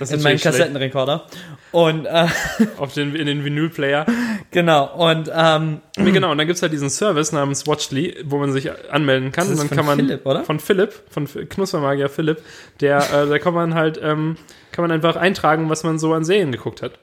in 0.00 0.20
schlecht. 0.20 0.44
Kassettenrekorder. 0.44 1.26
Und 1.70 2.04
äh, 2.06 2.26
Auf 2.76 2.92
den, 2.94 3.14
in 3.14 3.26
den 3.26 3.44
Vinyl-Player. 3.44 4.06
genau, 4.50 4.94
und 5.10 5.30
ähm, 5.34 5.80
genau, 5.96 6.30
und 6.32 6.38
dann 6.38 6.46
gibt's 6.46 6.62
halt 6.62 6.72
diesen 6.72 6.90
Service 6.90 7.32
namens 7.32 7.66
Watchly, 7.66 8.16
wo 8.24 8.38
man 8.38 8.52
sich 8.52 8.70
anmelden 8.90 9.32
kann. 9.32 9.48
Das 9.48 9.54
ist 9.54 9.60
und 9.62 9.70
dann 9.70 9.78
von 9.78 9.86
kann 9.86 9.86
man, 9.86 10.06
Philipp, 10.06 10.26
oder? 10.26 10.44
Von 10.44 10.60
Philipp, 10.60 10.92
von 11.10 11.26
Knuspermagier 11.26 12.08
Philipp. 12.08 12.42
Der, 12.80 12.98
äh, 12.98 13.26
da 13.28 13.38
kann 13.38 13.54
man 13.54 13.74
halt, 13.74 13.98
ähm, 14.02 14.36
kann 14.70 14.82
man 14.82 14.90
einfach 14.92 15.16
eintragen, 15.16 15.70
was 15.70 15.82
man 15.84 15.98
so 15.98 16.12
an 16.12 16.24
Serien 16.24 16.52
geguckt 16.52 16.82
hat. 16.82 16.98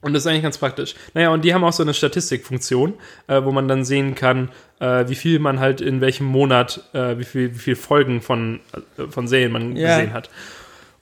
Und 0.00 0.12
das 0.12 0.24
ist 0.24 0.26
eigentlich 0.26 0.42
ganz 0.42 0.58
praktisch. 0.58 0.94
Naja, 1.14 1.30
und 1.30 1.46
die 1.46 1.54
haben 1.54 1.64
auch 1.64 1.72
so 1.72 1.82
eine 1.82 1.94
Statistikfunktion, 1.94 2.92
äh, 3.26 3.42
wo 3.42 3.52
man 3.52 3.68
dann 3.68 3.86
sehen 3.86 4.14
kann, 4.14 4.50
äh, 4.78 5.08
wie 5.08 5.14
viel 5.14 5.38
man 5.38 5.60
halt 5.60 5.80
in 5.80 6.02
welchem 6.02 6.26
Monat, 6.26 6.82
äh, 6.92 7.16
wie 7.18 7.24
viel, 7.24 7.54
wie 7.54 7.58
viel 7.58 7.76
Folgen 7.76 8.20
von, 8.20 8.60
äh, 8.98 9.06
von 9.08 9.28
Serien 9.28 9.52
man 9.52 9.76
Ja. 9.76 9.96
gesehen 9.96 10.12
hat. 10.12 10.28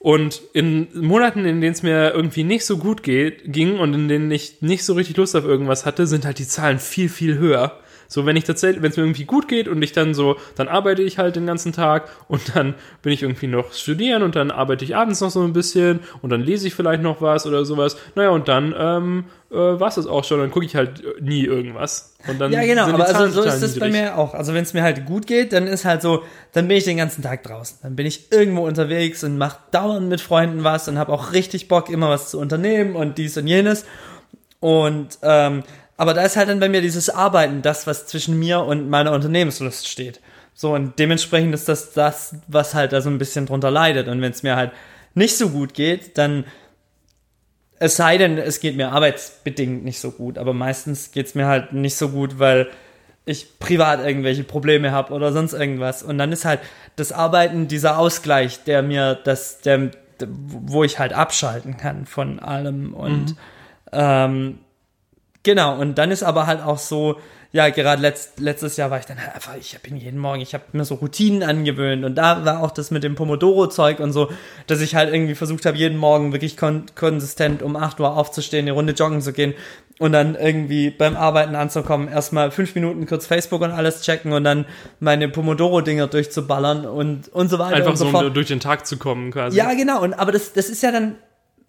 Und 0.02 0.42
in 0.52 0.88
Monaten, 0.94 1.44
in 1.44 1.60
denen 1.60 1.74
es 1.74 1.84
mir 1.84 2.10
irgendwie 2.10 2.42
nicht 2.42 2.66
so 2.66 2.76
gut 2.76 3.04
geht, 3.04 3.52
ging 3.52 3.78
und 3.78 3.94
in 3.94 4.08
denen 4.08 4.32
ich 4.32 4.60
nicht 4.60 4.84
so 4.84 4.94
richtig 4.94 5.16
Lust 5.16 5.36
auf 5.36 5.44
irgendwas 5.44 5.86
hatte, 5.86 6.08
sind 6.08 6.24
halt 6.24 6.40
die 6.40 6.48
Zahlen 6.48 6.80
viel, 6.80 7.08
viel 7.08 7.38
höher. 7.38 7.78
So, 8.12 8.26
wenn 8.26 8.36
ich 8.36 8.44
tatsächlich, 8.44 8.82
wenn 8.82 8.90
es 8.90 8.98
mir 8.98 9.04
irgendwie 9.04 9.24
gut 9.24 9.48
geht 9.48 9.68
und 9.68 9.80
ich 9.80 9.92
dann 9.92 10.12
so, 10.12 10.36
dann 10.56 10.68
arbeite 10.68 11.00
ich 11.02 11.16
halt 11.16 11.34
den 11.34 11.46
ganzen 11.46 11.72
Tag 11.72 12.10
und 12.28 12.54
dann 12.54 12.74
bin 13.00 13.10
ich 13.10 13.22
irgendwie 13.22 13.46
noch 13.46 13.72
studieren 13.72 14.22
und 14.22 14.36
dann 14.36 14.50
arbeite 14.50 14.84
ich 14.84 14.94
abends 14.94 15.22
noch 15.22 15.30
so 15.30 15.42
ein 15.42 15.54
bisschen 15.54 16.00
und 16.20 16.28
dann 16.28 16.42
lese 16.42 16.66
ich 16.66 16.74
vielleicht 16.74 17.02
noch 17.02 17.22
was 17.22 17.46
oder 17.46 17.64
sowas. 17.64 17.96
Naja, 18.14 18.28
und 18.28 18.48
dann 18.48 18.74
ähm, 18.76 19.24
äh, 19.50 19.54
war 19.54 19.88
es 19.88 19.94
das 19.94 20.06
auch 20.06 20.24
schon. 20.24 20.40
Dann 20.40 20.50
gucke 20.50 20.66
ich 20.66 20.76
halt 20.76 21.02
äh, 21.02 21.22
nie 21.22 21.44
irgendwas. 21.44 22.14
Und 22.28 22.38
dann 22.38 22.52
ja 22.52 22.62
genau, 22.64 22.86
aber 22.88 23.06
also 23.06 23.28
so 23.28 23.48
ist 23.48 23.62
es 23.62 23.78
bei 23.78 23.88
mir 23.88 24.18
auch. 24.18 24.34
Also 24.34 24.52
wenn 24.52 24.62
es 24.62 24.74
mir 24.74 24.82
halt 24.82 25.06
gut 25.06 25.26
geht, 25.26 25.54
dann 25.54 25.66
ist 25.66 25.86
halt 25.86 26.02
so, 26.02 26.22
dann 26.52 26.68
bin 26.68 26.76
ich 26.76 26.84
den 26.84 26.98
ganzen 26.98 27.22
Tag 27.22 27.42
draußen. 27.44 27.78
Dann 27.82 27.96
bin 27.96 28.04
ich 28.04 28.30
irgendwo 28.30 28.66
unterwegs 28.66 29.24
und 29.24 29.38
mache 29.38 29.56
dauernd 29.70 30.10
mit 30.10 30.20
Freunden 30.20 30.64
was 30.64 30.86
und 30.86 30.98
habe 30.98 31.12
auch 31.12 31.32
richtig 31.32 31.68
Bock, 31.68 31.88
immer 31.88 32.10
was 32.10 32.30
zu 32.30 32.38
unternehmen 32.38 32.94
und 32.94 33.16
dies 33.16 33.38
und 33.38 33.46
jenes. 33.46 33.86
Und 34.60 35.18
ähm, 35.22 35.64
aber 35.96 36.14
da 36.14 36.22
ist 36.22 36.36
halt 36.36 36.48
dann 36.48 36.60
bei 36.60 36.68
mir 36.68 36.80
dieses 36.80 37.10
Arbeiten, 37.10 37.62
das, 37.62 37.86
was 37.86 38.06
zwischen 38.06 38.38
mir 38.38 38.60
und 38.60 38.88
meiner 38.88 39.12
Unternehmenslust 39.12 39.88
steht. 39.88 40.20
So, 40.54 40.74
und 40.74 40.98
dementsprechend 40.98 41.54
ist 41.54 41.68
das 41.68 41.92
das, 41.92 42.36
was 42.48 42.74
halt 42.74 42.92
da 42.92 43.00
so 43.00 43.10
ein 43.10 43.18
bisschen 43.18 43.46
drunter 43.46 43.70
leidet. 43.70 44.08
Und 44.08 44.20
wenn 44.20 44.32
es 44.32 44.42
mir 44.42 44.56
halt 44.56 44.72
nicht 45.14 45.36
so 45.36 45.50
gut 45.50 45.74
geht, 45.74 46.18
dann 46.18 46.44
Es 47.78 47.96
sei 47.96 48.16
denn, 48.16 48.38
es 48.38 48.60
geht 48.60 48.76
mir 48.76 48.92
arbeitsbedingt 48.92 49.82
nicht 49.84 49.98
so 49.98 50.12
gut, 50.12 50.38
aber 50.38 50.54
meistens 50.54 51.10
geht 51.10 51.26
es 51.26 51.34
mir 51.34 51.46
halt 51.46 51.72
nicht 51.72 51.96
so 51.96 52.10
gut, 52.10 52.38
weil 52.38 52.68
ich 53.24 53.58
privat 53.58 54.00
irgendwelche 54.04 54.44
Probleme 54.44 54.92
habe 54.92 55.12
oder 55.12 55.32
sonst 55.32 55.52
irgendwas. 55.52 56.02
Und 56.04 56.16
dann 56.18 56.30
ist 56.30 56.44
halt 56.44 56.60
das 56.94 57.10
Arbeiten 57.10 57.66
dieser 57.66 57.98
Ausgleich, 57.98 58.62
der 58.64 58.82
mir 58.82 59.16
das, 59.24 59.62
der, 59.62 59.90
wo 60.20 60.84
ich 60.84 61.00
halt 61.00 61.12
abschalten 61.12 61.76
kann 61.76 62.06
von 62.06 62.38
allem. 62.38 62.94
Und 62.94 63.30
mhm. 63.30 63.36
ähm, 63.92 64.58
genau, 65.42 65.78
und 65.78 65.96
dann 65.96 66.10
ist 66.10 66.22
aber 66.22 66.46
halt 66.46 66.62
auch 66.62 66.78
so, 66.78 67.18
ja, 67.52 67.68
gerade 67.68 68.00
letzt, 68.00 68.40
letztes 68.40 68.78
Jahr 68.78 68.90
war 68.90 68.98
ich 68.98 69.04
dann 69.04 69.20
halt 69.20 69.34
einfach, 69.34 69.54
ich 69.56 69.78
bin 69.82 69.98
jeden 69.98 70.18
Morgen, 70.18 70.40
ich 70.40 70.54
habe 70.54 70.64
mir 70.72 70.86
so 70.86 70.94
Routinen 70.94 71.42
angewöhnt 71.42 72.02
und 72.02 72.14
da 72.14 72.46
war 72.46 72.62
auch 72.62 72.70
das 72.70 72.90
mit 72.90 73.04
dem 73.04 73.14
Pomodoro-Zeug 73.14 74.00
und 74.00 74.12
so, 74.12 74.30
dass 74.66 74.80
ich 74.80 74.94
halt 74.94 75.12
irgendwie 75.12 75.34
versucht 75.34 75.66
habe, 75.66 75.76
jeden 75.76 75.98
Morgen 75.98 76.32
wirklich 76.32 76.56
kon 76.56 76.86
konsistent 76.94 77.62
um 77.62 77.76
8 77.76 78.00
Uhr 78.00 78.16
aufzustehen, 78.16 78.64
eine 78.64 78.72
Runde 78.72 78.94
joggen 78.94 79.20
zu 79.20 79.34
gehen 79.34 79.52
und 79.98 80.12
dann 80.12 80.34
irgendwie 80.34 80.88
beim 80.88 81.14
Arbeiten 81.14 81.54
anzukommen, 81.54 82.08
erstmal 82.08 82.50
fünf 82.50 82.74
Minuten 82.74 83.06
kurz 83.06 83.26
Facebook 83.26 83.60
und 83.60 83.70
alles 83.70 84.00
checken 84.00 84.32
und 84.32 84.44
dann 84.44 84.64
meine 84.98 85.28
Pomodoro-Dinger 85.28 86.06
durchzuballern 86.06 86.86
und, 86.86 87.28
und 87.28 87.50
so 87.50 87.58
weiter. 87.58 87.76
Einfach 87.76 87.90
und 87.90 87.96
so, 87.96 88.08
fort. 88.08 88.24
um 88.24 88.34
durch 88.34 88.48
den 88.48 88.60
Tag 88.60 88.86
zu 88.86 88.96
kommen 88.96 89.30
quasi. 89.30 89.58
Ja, 89.58 89.74
genau. 89.74 90.02
Und 90.02 90.14
aber 90.14 90.32
das, 90.32 90.54
das 90.54 90.70
ist 90.70 90.82
ja 90.82 90.90
dann, 90.90 91.16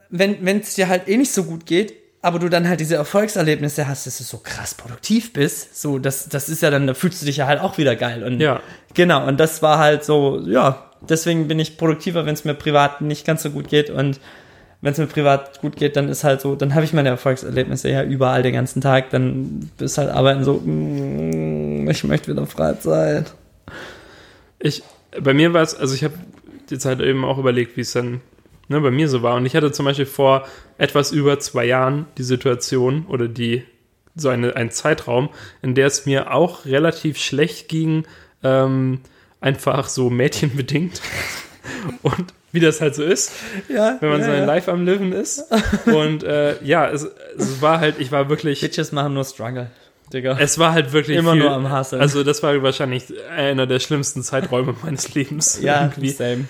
wenn 0.10 0.60
es 0.60 0.76
dir 0.76 0.88
halt 0.88 1.10
eh 1.10 1.18
nicht 1.18 1.34
so 1.34 1.44
gut 1.44 1.66
geht, 1.66 2.03
aber 2.24 2.40
du 2.40 2.48
dann 2.48 2.70
halt 2.70 2.80
diese 2.80 2.96
Erfolgserlebnisse 2.96 3.86
hast, 3.86 4.08
dass 4.08 4.18
du 4.18 4.24
so 4.24 4.38
krass 4.38 4.74
produktiv 4.74 5.34
bist, 5.34 5.80
so, 5.80 6.00
das, 6.00 6.30
das 6.30 6.48
ist 6.48 6.62
ja 6.62 6.72
dann, 6.72 6.88
da 6.88 6.94
fühlst 6.94 7.22
du 7.22 7.26
dich 7.26 7.36
ja 7.36 7.48
halt 7.48 7.60
auch 7.60 7.78
wieder 7.78 7.98
geil. 7.98 8.24
Und 8.24 8.40
Ja. 8.40 8.62
genau, 8.94 9.28
und 9.28 9.42
das 9.42 9.62
war 9.62 9.78
halt 9.78 10.06
so, 10.06 10.42
ja, 10.48 10.90
deswegen 11.02 11.50
bin 11.50 11.60
ich 11.60 11.78
produktiver, 11.78 12.26
wenn 12.26 12.34
es 12.34 12.46
mir 12.46 12.54
privat 12.54 13.02
nicht 13.02 13.26
ganz 13.28 13.44
so 13.44 13.50
gut 13.50 13.68
geht 13.68 13.90
und 13.90 14.22
wenn 14.80 14.94
es 14.94 14.98
mir 15.00 15.08
privat 15.08 15.60
gut 15.60 15.76
geht, 15.76 15.98
dann 15.98 16.08
ist 16.08 16.24
halt 16.24 16.40
so, 16.40 16.56
dann 16.56 16.76
habe 16.76 16.86
ich 16.86 16.94
meine 16.94 17.10
Erfolgserlebnisse 17.10 17.90
ja 17.90 18.04
überall 18.04 18.42
den 18.42 18.54
ganzen 18.54 18.80
Tag, 18.80 19.10
dann 19.10 19.70
ist 19.80 19.98
halt 19.98 20.10
Arbeiten 20.10 20.46
so, 20.46 20.62
mm, 20.64 21.90
ich 21.90 22.06
möchte 22.06 22.32
wieder 22.32 22.46
Freizeit. 22.48 23.34
Ich, 24.60 24.82
bei 25.22 25.34
mir 25.34 25.54
war 25.54 25.62
es, 25.62 25.76
also 25.76 25.94
ich 25.94 26.06
habe 26.06 26.14
jetzt 26.70 26.86
halt 26.86 27.02
eben 27.02 27.26
auch 27.26 27.38
überlegt, 27.38 27.76
wie 27.76 27.82
es 27.82 27.92
dann 27.92 28.22
ne, 28.68 28.82
bei 28.82 28.92
mir 28.92 29.08
so 29.08 29.22
war. 29.22 29.36
Und 29.36 29.46
ich 29.46 29.56
hatte 29.56 29.72
zum 29.72 29.86
Beispiel 29.86 30.06
vor 30.06 30.46
etwas 30.78 31.12
über 31.12 31.40
zwei 31.40 31.66
Jahren 31.66 32.06
die 32.18 32.24
Situation 32.24 33.06
oder 33.08 33.28
die 33.28 33.64
so 34.16 34.30
eine, 34.30 34.56
ein 34.56 34.72
Zeitraum, 34.72 35.30
in 35.62 35.76
der 35.76 35.88
es 35.88 36.06
mir 36.06 36.34
auch 36.34 36.66
relativ 36.66 37.18
schlecht 37.18 37.68
ging, 37.68 38.06
ähm, 38.44 39.00
einfach 39.42 39.88
so 39.88 40.10
mädchenbedingt. 40.10 41.02
Und 42.02 42.34
wie 42.52 42.60
das 42.60 42.82
halt 42.82 42.94
so 42.94 43.04
ist, 43.04 43.32
Ja, 43.68 43.98
wenn 44.00 44.10
man 44.10 44.20
ja, 44.20 44.26
so 44.26 44.32
ein 44.32 44.40
ja. 44.40 44.46
Live 44.46 44.68
am 44.70 44.86
Liven 44.86 45.12
ist. 45.12 45.46
Und 45.86 46.24
äh, 46.24 46.64
ja, 46.64 46.88
es, 46.90 47.08
es 47.38 47.62
war 47.62 47.80
halt, 47.80 47.96
ich 48.00 48.12
war 48.12 48.30
wirklich, 48.30 48.62
Bitches 48.62 48.92
machen 48.92 49.16
nur 49.16 49.26
Struggle, 49.26 49.72
Digga. 50.14 50.38
es 50.40 50.60
war 50.60 50.74
halt 50.74 50.94
wirklich 50.94 51.18
Immer 51.18 51.32
viel, 51.32 51.42
nur 51.42 51.52
am 51.52 51.70
Hasseln. 51.70 52.02
Also 52.02 52.24
das 52.24 52.44
war 52.44 52.62
wahrscheinlich 52.62 53.06
einer 53.36 53.66
der 53.66 53.80
schlimmsten 53.80 54.22
Zeiträume 54.22 54.76
meines 54.84 55.16
Lebens. 55.16 55.60
ja, 55.62 55.84
irgendwie. 55.86 56.10
same. 56.10 56.46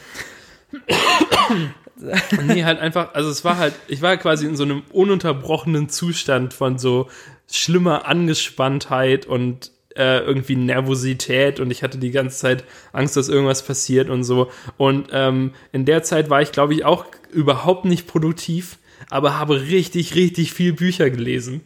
Nee, 2.48 2.64
halt 2.64 2.80
einfach, 2.80 3.14
also 3.14 3.30
es 3.30 3.44
war 3.46 3.58
halt, 3.58 3.74
ich 3.88 4.02
war 4.02 4.18
quasi 4.18 4.46
in 4.46 4.56
so 4.56 4.64
einem 4.64 4.84
ununterbrochenen 4.92 5.90
Zustand 5.90 6.54
von 6.54 6.78
so 6.78 7.08
schlimmer 7.52 8.08
Angespanntheit 8.08 9.26
und 9.26 9.72
äh, 9.96 10.20
irgendwie 10.20 10.56
Nervosität 10.56 11.60
und 11.60 11.72
ich 11.72 11.84
hatte 11.84 11.98
die 11.98 12.12
ganze 12.12 12.38
Zeit 12.38 12.64
Angst, 12.92 13.16
dass 13.16 13.30
irgendwas 13.30 13.64
passiert 13.64 14.10
und 14.10 14.24
so. 14.24 14.50
Und 14.78 15.10
ähm, 15.12 15.52
in 15.72 15.86
der 15.86 16.04
Zeit 16.04 16.30
war 16.30 16.42
ich, 16.42 16.52
glaube 16.52 16.74
ich, 16.74 16.84
auch 16.84 17.06
überhaupt 17.32 17.86
nicht 17.86 18.08
produktiv, 18.08 18.80
aber 19.10 19.38
habe 19.40 19.62
richtig, 19.62 20.16
richtig 20.16 20.54
viel 20.54 20.74
Bücher 20.74 21.10
gelesen. 21.10 21.62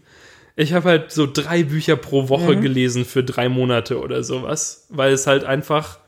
Ich 0.55 0.73
habe 0.73 0.89
halt 0.89 1.11
so 1.11 1.27
drei 1.31 1.63
Bücher 1.63 1.95
pro 1.95 2.29
Woche 2.29 2.57
gelesen 2.57 3.05
für 3.05 3.23
drei 3.23 3.47
Monate 3.47 3.99
oder 4.01 4.23
sowas, 4.23 4.87
weil 4.89 5.13
es 5.13 5.27
halt 5.27 5.43
einfach, 5.43 5.99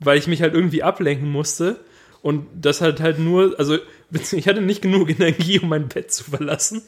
weil 0.00 0.18
ich 0.18 0.26
mich 0.26 0.40
halt 0.40 0.54
irgendwie 0.54 0.82
ablenken 0.82 1.30
musste 1.30 1.80
und 2.24 2.46
das 2.58 2.80
halt 2.80 3.00
halt 3.00 3.18
nur, 3.18 3.54
also 3.58 3.76
ich 4.32 4.48
hatte 4.48 4.62
nicht 4.62 4.80
genug 4.80 5.10
Energie, 5.10 5.58
um 5.60 5.68
mein 5.68 5.88
Bett 5.88 6.10
zu 6.10 6.24
verlassen 6.24 6.82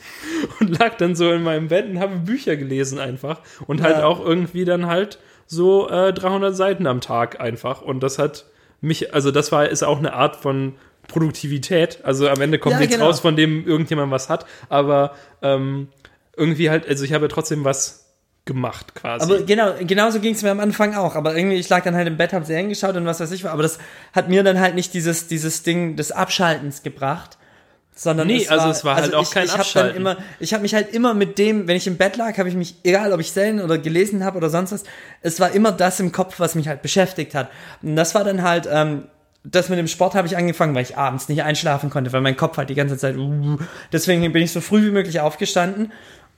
und 0.61 0.79
lag 0.79 0.97
dann 0.97 1.15
so 1.15 1.31
in 1.31 1.43
meinem 1.43 1.69
Bett 1.69 1.87
und 1.91 2.01
habe 2.01 2.17
Bücher 2.17 2.57
gelesen 2.57 2.99
einfach 2.99 3.41
und 3.67 3.83
halt 3.83 3.99
Ja. 3.99 4.07
auch 4.07 4.25
irgendwie 4.25 4.65
dann 4.65 4.87
halt 4.87 5.19
so 5.47 5.91
äh, 5.91 6.13
300 6.15 6.57
Seiten 6.57 6.87
am 6.87 7.01
Tag 7.03 7.39
einfach 7.39 7.83
und 7.83 8.01
das 8.03 8.19
hat 8.19 8.47
mich, 8.81 9.13
also 9.15 9.31
das 9.31 9.53
war 9.53 9.69
ist 9.69 9.83
auch 9.85 9.99
eine 9.99 10.15
Art 10.15 10.37
von 10.37 10.73
Produktivität, 11.07 12.01
also 12.03 12.29
am 12.29 12.41
Ende 12.41 12.59
kommt 12.59 12.73
Ja, 12.75 12.79
nichts 12.81 12.95
genau. 12.95 13.07
raus, 13.07 13.21
von 13.21 13.37
dem 13.37 13.67
irgendjemand 13.67 14.11
was 14.11 14.29
hat, 14.31 14.47
aber 14.71 15.15
ähm, 15.43 15.89
irgendwie 16.37 16.71
halt, 16.71 16.89
also 16.89 17.05
ich 17.05 17.13
habe 17.13 17.27
ja 17.27 17.29
trotzdem 17.29 17.63
was 17.65 18.06
gemacht 18.47 18.95
quasi. 18.95 19.25
Aber 19.25 19.43
genau, 19.43 19.75
genauso 19.81 20.21
ging 20.21 20.35
es 20.35 20.43
mir 20.43 20.51
am 20.51 20.61
Anfang 20.61 20.95
auch. 20.95 21.15
Aber 21.17 21.37
irgendwie, 21.37 21.57
ich 21.57 21.69
lag 21.69 21.85
dann 21.85 21.95
halt 21.95 22.09
im 22.09 22.17
Bett, 22.17 22.33
hab 22.33 22.47
Serien 22.47 22.69
geschaut 22.69 22.97
und 22.97 23.05
was 23.05 23.21
weiß 23.21 23.31
ich 23.33 23.45
was. 23.45 23.51
Aber 23.51 23.63
das 23.63 23.79
hat 24.15 24.29
mir 24.29 24.43
dann 24.43 24.59
halt 24.59 24.75
nicht 24.75 24.95
dieses, 24.95 25.27
dieses 25.27 25.63
Ding 25.63 25.97
des 25.97 26.13
Abschaltens 26.13 26.83
gebracht. 26.83 27.37
Sondern 27.99 28.27
Nee, 28.27 28.47
also 28.49 28.69
es 28.69 28.85
war 28.85 28.97
halt 28.97 29.15
auch 29.15 29.31
kein 29.31 29.47
ich 29.47 29.53
hab 29.53 29.61
Abschalten. 29.61 30.05
Dann 30.05 30.15
immer, 30.15 30.25
ich 30.39 30.53
habe 30.53 30.63
mich 30.63 30.75
halt 30.75 30.93
immer 30.93 31.15
mit 31.15 31.39
dem, 31.39 31.67
wenn 31.67 31.77
ich 31.77 31.87
im 31.87 31.97
Bett 31.97 32.17
lag, 32.17 32.37
habe 32.37 32.49
ich 32.49 32.55
mich, 32.55 32.77
egal 32.85 33.13
ob 33.13 33.21
ich 33.21 33.33
Serien 33.33 33.61
oder 33.61 33.79
gelesen 33.79 34.23
habe 34.23 34.37
oder 34.37 34.51
sonst 34.51 34.73
was, 34.73 34.85
es 35.23 35.41
war 35.41 35.51
immer 35.53 35.73
das 35.73 35.99
im 35.99 36.13
Kopf, 36.13 36.39
was 36.39 36.55
mich 36.55 36.69
halt 36.69 36.83
beschäftigt 36.83 37.35
hat. 37.35 37.49
Und 37.83 37.97
das 37.97 38.15
war 38.15 38.23
dann 38.23 38.43
halt, 38.43 38.69
ähm, 38.71 39.05
das 39.45 39.71
mit 39.71 39.79
dem 39.79 39.89
Sport 39.89 40.15
habe 40.15 40.27
ich 40.27 40.37
angefangen, 40.37 40.75
weil 40.75 40.83
ich 40.83 40.99
abends 40.99 41.31
nicht 41.31 41.43
einschlafen 41.43 41.89
konnte, 41.89 42.13
weil 42.13 42.21
mein 42.21 42.37
Kopf 42.37 42.59
halt 42.59 42.69
die 42.69 42.75
ganze 42.75 42.99
Zeit, 42.99 43.17
uh, 43.17 43.57
deswegen 43.93 44.31
bin 44.31 44.43
ich 44.43 44.53
so 44.53 44.61
früh 44.61 44.85
wie 44.87 44.91
möglich 44.91 45.21
aufgestanden 45.21 45.91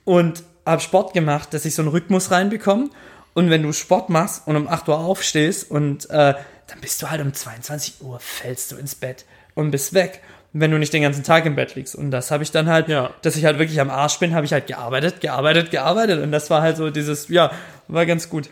und 0.05 0.43
habe 0.65 0.81
Sport 0.81 1.13
gemacht, 1.13 1.53
dass 1.53 1.65
ich 1.65 1.75
so 1.75 1.81
einen 1.81 1.89
Rhythmus 1.91 2.31
reinbekomme. 2.31 2.89
Und 3.33 3.49
wenn 3.49 3.63
du 3.63 3.71
Sport 3.73 4.09
machst 4.09 4.47
und 4.47 4.55
um 4.55 4.67
8 4.67 4.87
Uhr 4.89 4.97
aufstehst 4.99 5.69
und 5.69 6.09
äh, 6.09 6.33
dann 6.67 6.81
bist 6.81 7.01
du 7.01 7.09
halt 7.09 7.21
um 7.21 7.33
22 7.33 8.01
Uhr, 8.01 8.19
fällst 8.19 8.71
du 8.71 8.75
ins 8.77 8.95
Bett 8.95 9.25
und 9.55 9.71
bist 9.71 9.93
weg. 9.93 10.21
Wenn 10.51 10.71
du 10.71 10.79
nicht 10.79 10.91
den 10.93 11.03
ganzen 11.03 11.23
Tag 11.23 11.45
im 11.45 11.55
Bett 11.55 11.75
liegst. 11.75 11.95
Und 11.95 12.09
das 12.09 12.31
habe 12.31 12.41
ich 12.43 12.51
dann 12.51 12.67
halt, 12.69 12.87
Ja. 12.87 13.11
dass 13.21 13.35
ich 13.35 13.45
halt 13.45 13.59
wirklich 13.59 13.79
am 13.79 13.91
Arsch 13.91 14.17
bin, 14.17 14.33
habe 14.33 14.45
ich 14.47 14.53
halt 14.53 14.65
gearbeitet, 14.65 15.21
gearbeitet, 15.21 15.69
gearbeitet. 15.69 16.23
Und 16.23 16.31
das 16.31 16.49
war 16.49 16.61
halt 16.63 16.75
so 16.77 16.89
dieses, 16.89 17.27
ja, 17.29 17.51
war 17.87 18.05
ganz 18.07 18.29
gut. 18.29 18.49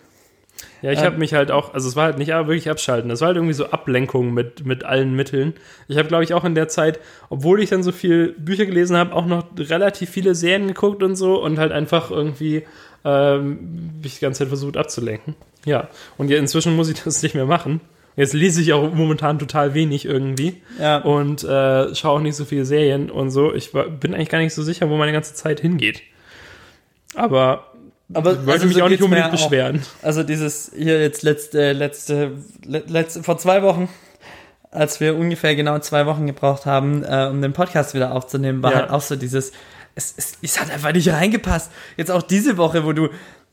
Ja, 0.82 0.92
ich 0.92 1.00
Ähm, 1.00 1.06
habe 1.06 1.18
mich 1.18 1.34
halt 1.34 1.52
auch, 1.52 1.74
also 1.74 1.88
es 1.90 1.96
war 1.96 2.06
halt 2.06 2.18
nicht 2.18 2.30
wirklich 2.30 2.70
abschalten, 2.70 3.10
es 3.12 3.22
war 3.22 3.28
halt 3.28 3.38
irgendwie 3.38 3.54
so 3.54 3.66
Ablenkung 3.68 4.34
mit, 4.34 4.66
mit 4.66 4.84
allen 4.84 5.16
Mitteln. 5.16 5.54
Ich 5.88 5.98
habe, 5.98 6.08
glaube 6.08 6.24
ich, 6.24 6.34
auch 6.34 6.44
in 6.46 6.56
der 6.56 6.68
Zeit, 6.68 7.00
obwohl 7.30 7.62
ich 7.62 7.70
dann 7.70 7.84
so 7.84 7.92
viel 7.92 8.34
Bücher 8.38 8.66
gelesen 8.66 8.96
habe, 8.96 9.14
auch 9.16 9.26
noch 9.26 9.46
relativ 9.58 10.10
viele 10.10 10.36
Serien 10.36 10.68
geguckt 10.68 11.02
und 11.04 11.16
so 11.16 11.42
und 11.44 11.58
halt 11.60 11.72
einfach 11.72 12.12
irgendwie 12.12 12.64
ähm, 13.06 13.92
mich 14.04 14.16
die 14.16 14.22
ganze 14.22 14.40
Zeit 14.40 14.48
versucht 14.50 14.78
abzulenken. 14.78 15.36
Ja, 15.66 15.88
und 16.18 16.30
ja, 16.30 16.38
inzwischen 16.38 16.76
muss 16.76 16.90
ich 16.90 17.02
das 17.04 17.24
nicht 17.24 17.36
mehr 17.36 17.46
machen. 17.46 17.82
Jetzt 18.16 18.34
lese 18.34 18.62
ich 18.62 18.74
auch 18.74 18.92
momentan 18.94 19.38
total 19.38 19.76
wenig 19.76 20.06
irgendwie 20.06 20.62
Ja. 20.80 20.98
und 20.98 21.44
äh, 21.44 21.94
schaue 21.94 22.12
auch 22.18 22.20
nicht 22.20 22.36
so 22.36 22.46
viele 22.46 22.66
Serien 22.66 23.12
und 23.12 23.30
so. 23.30 23.54
Ich 23.54 23.74
war, 23.76 23.88
bin 23.90 24.14
eigentlich 24.16 24.30
gar 24.30 24.40
nicht 24.40 24.56
so 24.56 24.64
sicher, 24.64 24.90
wo 24.90 24.98
meine 24.98 25.12
ganze 25.12 25.36
Zeit 25.36 25.60
hingeht. 25.60 26.02
Aber 27.16 27.72
Aber 28.14 28.32
ich 28.34 28.38
wollte 28.40 28.52
also 28.52 28.66
mich 28.68 28.78
so 28.78 28.84
auch 28.84 28.90
nicht 28.90 29.02
unbedingt 29.04 29.28
auch. 29.28 29.32
beschweren. 29.32 29.84
Also 30.02 30.24
dieses 30.24 30.72
hier 30.76 31.02
jetzt 31.02 31.24
letzte, 31.24 31.74
letzte, 31.74 32.32
le- 32.64 32.84
letzte, 32.88 33.24
vor 33.24 33.38
zwei 33.38 33.62
Wochen, 33.64 33.90
als 34.72 35.00
wir 35.00 35.16
ungefähr 35.16 35.56
genau 35.56 35.80
zwei 35.80 36.06
Wochen 36.06 36.26
gebraucht 36.28 36.66
haben, 36.66 37.04
äh, 37.04 37.28
um 37.30 37.42
den 37.42 37.54
Podcast 37.54 37.94
wieder 37.94 38.14
aufzunehmen, 38.14 38.64
war 38.64 38.72
Ja. 38.72 38.78
halt 38.82 38.90
auch 38.92 39.02
so 39.02 39.16
dieses, 39.16 39.52
es, 39.96 40.14
es, 40.16 40.38
es 40.42 40.60
hat 40.60 40.72
einfach 40.72 40.94
nicht 40.94 41.10
reingepasst. 41.10 41.72
Jetzt 41.98 42.12
auch 42.12 42.22
diese 42.22 42.58
Woche, 42.58 42.86
wo 42.86 42.94
du, 42.94 43.10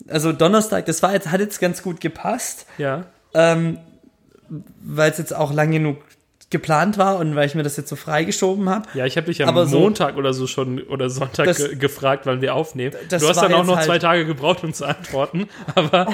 also 0.09 0.33
Donnerstag, 0.33 0.87
das 0.87 1.03
war 1.03 1.13
jetzt, 1.15 1.31
hat 1.33 1.41
jetzt 1.41 1.61
ganz 1.61 1.83
gut 1.83 2.01
gepasst, 2.01 2.67
Ja. 2.79 3.07
ähm, 3.33 3.79
weil 4.85 5.11
es 5.11 5.19
jetzt 5.19 5.35
auch 5.35 5.53
lang 5.53 5.71
genug 5.73 5.99
geplant 6.51 6.99
war 6.99 7.19
und 7.19 7.35
weil 7.35 7.47
ich 7.47 7.55
mir 7.55 7.63
das 7.63 7.77
jetzt 7.77 7.89
so 7.89 7.97
freigeschoben 7.97 8.69
habe. 8.69 8.89
Ja, 8.95 9.07
ich 9.07 9.17
habe 9.17 9.27
dich 9.27 9.43
am 9.43 9.49
Aber 9.49 9.67
so- 9.67 9.79
Montag 9.81 10.17
oder 10.17 10.33
so 10.33 10.47
schon 10.47 10.81
oder 10.83 11.11
Sonntag 11.11 11.47
Das- 11.47 11.59
ge 11.59 11.77
gefragt, 11.77 12.27
wann 12.27 12.41
wir 12.41 12.55
aufnehmen. 12.55 12.95
du 13.09 13.29
hast 13.29 13.37
dann 13.43 13.53
auch 13.55 13.65
noch 13.65 13.77
halt- 13.77 13.87
zwei 13.87 13.99
Tage 13.99 14.25
gebraucht, 14.27 14.63
um 14.63 14.73
zu 14.73 14.85
antworten. 14.85 15.49
Aber 15.75 16.07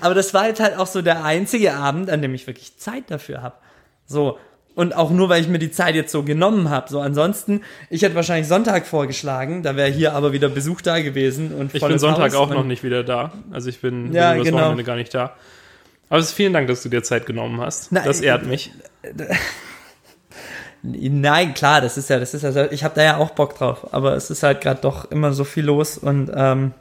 Aber 0.00 0.14
das 0.14 0.32
war 0.34 0.46
jetzt 0.48 0.60
halt 0.60 0.76
auch 0.78 0.86
so 0.86 1.02
der 1.02 1.24
einzige 1.24 1.74
Abend, 1.74 2.10
an 2.10 2.22
dem 2.22 2.34
ich 2.34 2.46
wirklich 2.46 2.76
Zeit 2.78 3.04
dafür 3.10 3.42
habe. 3.42 3.56
So. 4.06 4.38
Und 4.74 4.94
auch 4.94 5.10
nur, 5.10 5.30
weil 5.30 5.40
ich 5.40 5.48
mir 5.48 5.58
die 5.58 5.70
Zeit 5.70 5.94
jetzt 5.94 6.12
so 6.12 6.22
genommen 6.22 6.68
habe. 6.68 6.90
So, 6.90 7.00
ansonsten, 7.00 7.62
ich 7.88 8.02
hätte 8.02 8.14
wahrscheinlich 8.14 8.46
Sonntag 8.46 8.86
vorgeschlagen, 8.86 9.62
da 9.62 9.74
wäre 9.74 9.88
hier 9.90 10.12
aber 10.12 10.32
wieder 10.34 10.50
Besuch 10.50 10.82
da 10.82 11.00
gewesen. 11.00 11.54
Und 11.54 11.74
ich 11.74 11.82
bin 11.82 11.98
Sonntag 11.98 12.32
Haus 12.32 12.34
auch 12.34 12.50
noch 12.50 12.62
nicht 12.64 12.82
wieder 12.84 13.02
da. 13.02 13.32
Also 13.50 13.70
ich 13.70 13.80
bin, 13.80 14.12
Ja, 14.12 14.32
bin 14.32 14.40
übers 14.42 14.48
genau. 14.50 14.58
Wochenende 14.64 14.84
gar 14.84 14.96
nicht 14.96 15.14
da. 15.14 15.34
Aber 16.08 16.18
es 16.18 16.26
ist 16.26 16.32
vielen 16.32 16.52
Dank, 16.52 16.68
dass 16.68 16.82
du 16.82 16.88
dir 16.88 17.02
Zeit 17.02 17.26
genommen 17.26 17.60
hast. 17.60 17.92
Nein, 17.92 18.04
das 18.04 18.20
ehrt 18.20 18.46
mich. 18.46 18.72
Nein, 20.82 21.54
klar, 21.54 21.80
das 21.80 21.98
ist 21.98 22.10
ja, 22.10 22.20
das 22.20 22.32
ist 22.32 22.42
ja, 22.42 22.70
ich 22.70 22.84
habe 22.84 22.94
da 22.94 23.02
ja 23.02 23.16
auch 23.16 23.30
Bock 23.30 23.56
drauf, 23.56 23.92
aber 23.92 24.14
es 24.14 24.30
ist 24.30 24.44
halt 24.44 24.60
gerade 24.60 24.80
doch 24.80 25.10
immer 25.10 25.32
so 25.32 25.42
viel 25.42 25.64
los 25.64 25.98
und 25.98 26.30
ähm, 26.32 26.74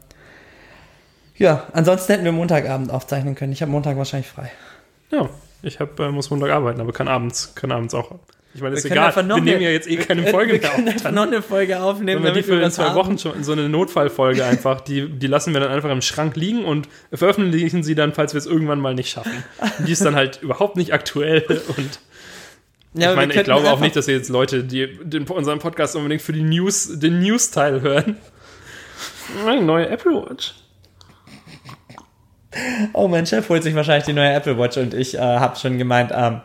ja, 1.38 1.64
ansonsten 1.74 2.14
hätten 2.14 2.26
wir 2.26 2.32
Montagabend 2.32 2.92
aufzeichnen 2.92 3.36
können. 3.36 3.52
Ich 3.52 3.62
habe 3.62 3.72
Montag 3.72 3.98
wahrscheinlich 3.98 4.30
frei. 4.30 4.52
Ja, 5.12 5.30
ich 5.64 5.80
hab, 5.80 6.00
äh, 6.00 6.12
muss 6.12 6.30
Montag 6.30 6.52
arbeiten, 6.52 6.80
aber 6.80 6.94
kann 6.94 7.08
abends, 7.08 7.56
kann 7.56 7.72
abends 7.72 7.94
auch 7.94 8.12
Ich 8.56 8.62
meine, 8.62 8.76
ist 8.76 8.86
Wir 8.86 8.92
können 8.92 9.12
egal. 9.12 9.28
Wir 9.28 9.42
nehmen 9.42 9.62
ja 9.62 9.70
jetzt 9.70 9.88
eh 9.90 9.98
keine 9.98 10.24
wir, 10.26 10.32
Folge 10.32 10.54
wir 10.54 10.62
mehr 10.62 10.70
können 10.72 10.88
auf. 10.88 10.94
einfach 10.94 11.12
noch 11.12 11.28
eine 11.28 11.42
Folge 11.42 11.82
aufnehmen, 11.82 12.24
Wenn 12.24 12.34
wir 12.34 12.42
die 12.42 12.48
wir 12.48 12.58
für 12.58 12.64
in 12.64 12.72
zwei 12.72 12.86
haben. 12.86 12.96
Wochen 12.96 13.18
schon 13.18 13.44
so 13.44 13.52
eine 13.52 13.68
Notfallfolge 13.68 14.46
einfach, 14.46 14.80
die, 14.82 15.10
die 15.10 15.28
lassen 15.28 15.54
wir 15.54 15.60
dann 15.60 15.72
einfach 15.72 15.92
im 15.92 16.02
Schrank 16.02 16.38
liegen 16.38 16.64
und 16.64 16.88
veröffentlichen 17.14 17.84
sie 17.84 17.96
dann, 17.96 18.14
falls 18.14 18.34
wir 18.34 18.40
es 18.40 18.46
irgendwann 18.46 18.80
mal 18.80 18.96
nicht 18.96 19.10
schaffen. 19.10 19.44
Und 19.80 19.88
die 19.88 19.92
ist 19.92 20.06
dann 20.06 20.16
halt 20.16 20.40
überhaupt 20.42 20.78
nicht 20.78 20.94
aktuell 20.94 21.44
und 21.76 22.00
Ja, 22.94 23.10
ich 23.10 23.10
wir 23.10 23.16
meine, 23.18 23.34
ich 23.34 23.44
glaube 23.44 23.70
auch 23.70 23.82
nicht, 23.82 23.98
dass 23.98 24.08
jetzt 24.08 24.30
Leute, 24.30 24.64
die 24.64 24.88
den, 25.04 25.28
unseren 25.28 25.60
Podcast 25.60 25.98
unbedingt 25.98 26.22
für 26.22 26.34
die 26.34 26.44
News, 26.44 26.98
den 26.98 27.20
News-Teil 27.20 27.82
hören. 27.82 28.16
Eine 29.46 29.64
neue 29.64 29.90
Apple 29.90 30.14
Watch. 30.14 30.54
Oh, 32.94 33.10
mein 33.10 33.26
Chef 33.26 33.50
holt 33.50 33.64
sich 33.64 33.76
wahrscheinlich 33.76 34.06
die 34.06 34.14
neue 34.14 34.32
Apple 34.32 34.58
Watch 34.58 34.78
und 34.78 34.94
ich 34.94 35.16
äh, 35.16 35.20
habe 35.20 35.58
schon 35.58 35.78
gemeint, 35.78 36.12
ähm, 36.16 36.40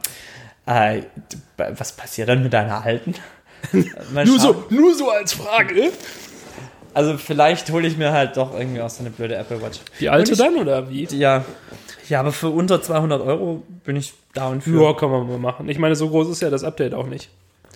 äh, 0.70 1.02
was 1.56 1.92
passiert 1.92 2.28
dann 2.28 2.42
mit 2.42 2.52
deiner 2.52 2.82
alten? 2.84 3.14
Mal 4.14 4.26
schauen. 4.26 4.64
nur 4.70 4.94
so 4.94 5.10
als 5.10 5.34
Frage. 5.34 5.90
Also 6.94 7.18
vielleicht 7.18 7.70
hole 7.70 7.86
ich 7.86 7.96
mir 7.96 8.12
halt 8.12 8.36
doch 8.36 8.58
irgendwie 8.58 8.80
auch 8.80 8.90
so 8.90 9.00
eine 9.00 9.10
blöde 9.10 9.36
Apple 9.36 9.60
Watch. 9.62 9.80
Die 10.00 10.08
alte 10.08 10.32
Und 10.32 10.38
ich- 10.40 10.44
dann 10.44 10.56
oder 10.56 10.88
wie? 10.90 11.04
Ja, 11.16 11.44
ja, 12.08 12.20
aber 12.20 12.32
für 12.32 12.48
unter 12.48 12.82
200 12.82 13.20
Euro 13.22 13.62
bin 13.84 13.94
ich 13.96 14.14
down 14.34 14.60
für. 14.60 14.82
Ja, 14.82 14.92
kann 14.94 15.10
man 15.10 15.28
mal 15.28 15.38
machen. 15.38 15.68
Ich 15.68 15.78
meine, 15.78 15.94
so 15.94 16.08
groß 16.08 16.28
ist 16.30 16.42
ja 16.42 16.50
das 16.50 16.64
Update 16.64 16.94
auch 16.94 17.06
nicht. 17.06 17.28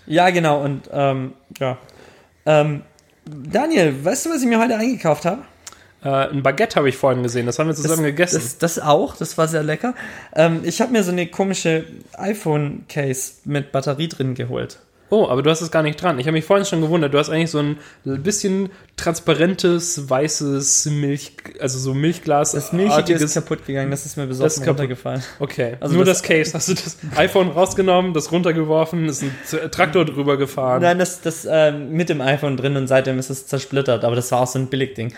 Ja, 0.07 0.31
genau. 0.31 0.63
Und 0.63 0.89
ähm, 0.93 1.35
ja. 1.61 1.79
Ähm, 2.47 2.83
Daniel, 3.27 4.05
weißt 4.05 4.27
du, 4.27 4.31
was 4.31 4.43
ich 4.43 4.49
mir 4.49 4.59
heute 4.59 4.77
eingekauft 4.77 5.25
habe? 5.25 5.43
Äh, 6.05 6.09
ein 6.31 6.43
Baguette 6.43 6.77
habe 6.77 6.89
ich 6.89 6.97
vorhin 6.97 7.23
gesehen, 7.23 7.47
das 7.47 7.59
haben 7.59 7.69
wir 7.69 7.75
zusammen 7.75 8.05
gegessen. 8.05 8.37
Das, 8.43 8.59
das 8.59 8.79
auch, 8.79 9.17
das 9.17 9.39
war 9.39 9.49
sehr 9.49 9.63
lecker. 9.63 9.95
Ähm, 10.37 10.61
ich 10.65 10.81
habe 10.81 10.93
mir 10.93 11.03
so 11.03 11.11
eine 11.13 11.27
komische 11.27 11.85
iPhone-Case 12.19 13.33
mit 13.45 13.73
Batterie 13.73 14.09
drin 14.09 14.35
geholt. 14.35 14.79
oh, 15.11 15.29
aber 15.29 15.43
du 15.43 15.51
hast 15.51 15.61
es 15.61 15.71
gar 15.71 15.83
nicht 15.83 16.03
dran. 16.03 16.19
Ich 16.19 16.27
habe 16.27 16.33
mich 16.33 16.45
vorhin 16.45 16.67
schon 16.67 16.81
gewundert, 16.81 17.15
du 17.15 17.19
hast 17.19 17.31
eigentlich 17.31 17.51
so 17.51 17.59
ein 17.61 17.77
bisschen 18.05 18.71
transparentes, 18.97 20.11
weißes 20.11 20.87
Milch, 20.87 21.33
also 21.61 21.79
so 21.79 21.95
Milchglas. 21.95 22.53
Das 22.53 22.73
Milchige 22.73 23.15
ist 23.15 23.35
kaputt 23.35 23.65
gegangen, 23.67 23.91
das 23.91 24.07
ist 24.07 24.17
mir 24.17 24.27
Das 24.27 24.55
kaputt. 24.57 24.69
runtergefallen. 24.71 25.23
Okay, 25.39 25.77
Also 25.81 25.95
nur 25.95 26.05
das- 26.05 26.21
das, 26.21 26.29
Case. 26.29 26.53
Hast 26.55 26.69
du 26.69 26.75
das 26.75 26.97
iPhone 27.17 27.49
rausgenommen, 27.49 28.13
das 28.13 28.33
runtergeworfen, 28.33 29.07
ist 29.07 29.23
ein 29.23 29.71
Traktor 29.71 30.05
drüber 30.05 30.37
gefahren. 30.37 30.83
Nein, 30.83 30.99
das, 30.99 31.21
das 31.21 31.47
ähm, 31.49 31.93
mit 31.93 32.09
dem 32.09 32.21
iPhone 32.21 32.57
drin 32.57 32.77
und 32.77 32.89
seitdem 32.89 33.19
ist 33.19 33.31
es 33.31 33.47
zersplittert, 33.47 34.05
aber 34.05 34.17
das 34.17 34.31
war 34.33 34.41
auch 34.41 34.47
so 34.49 34.59
ein 34.59 34.67
Billigding. 34.67 35.15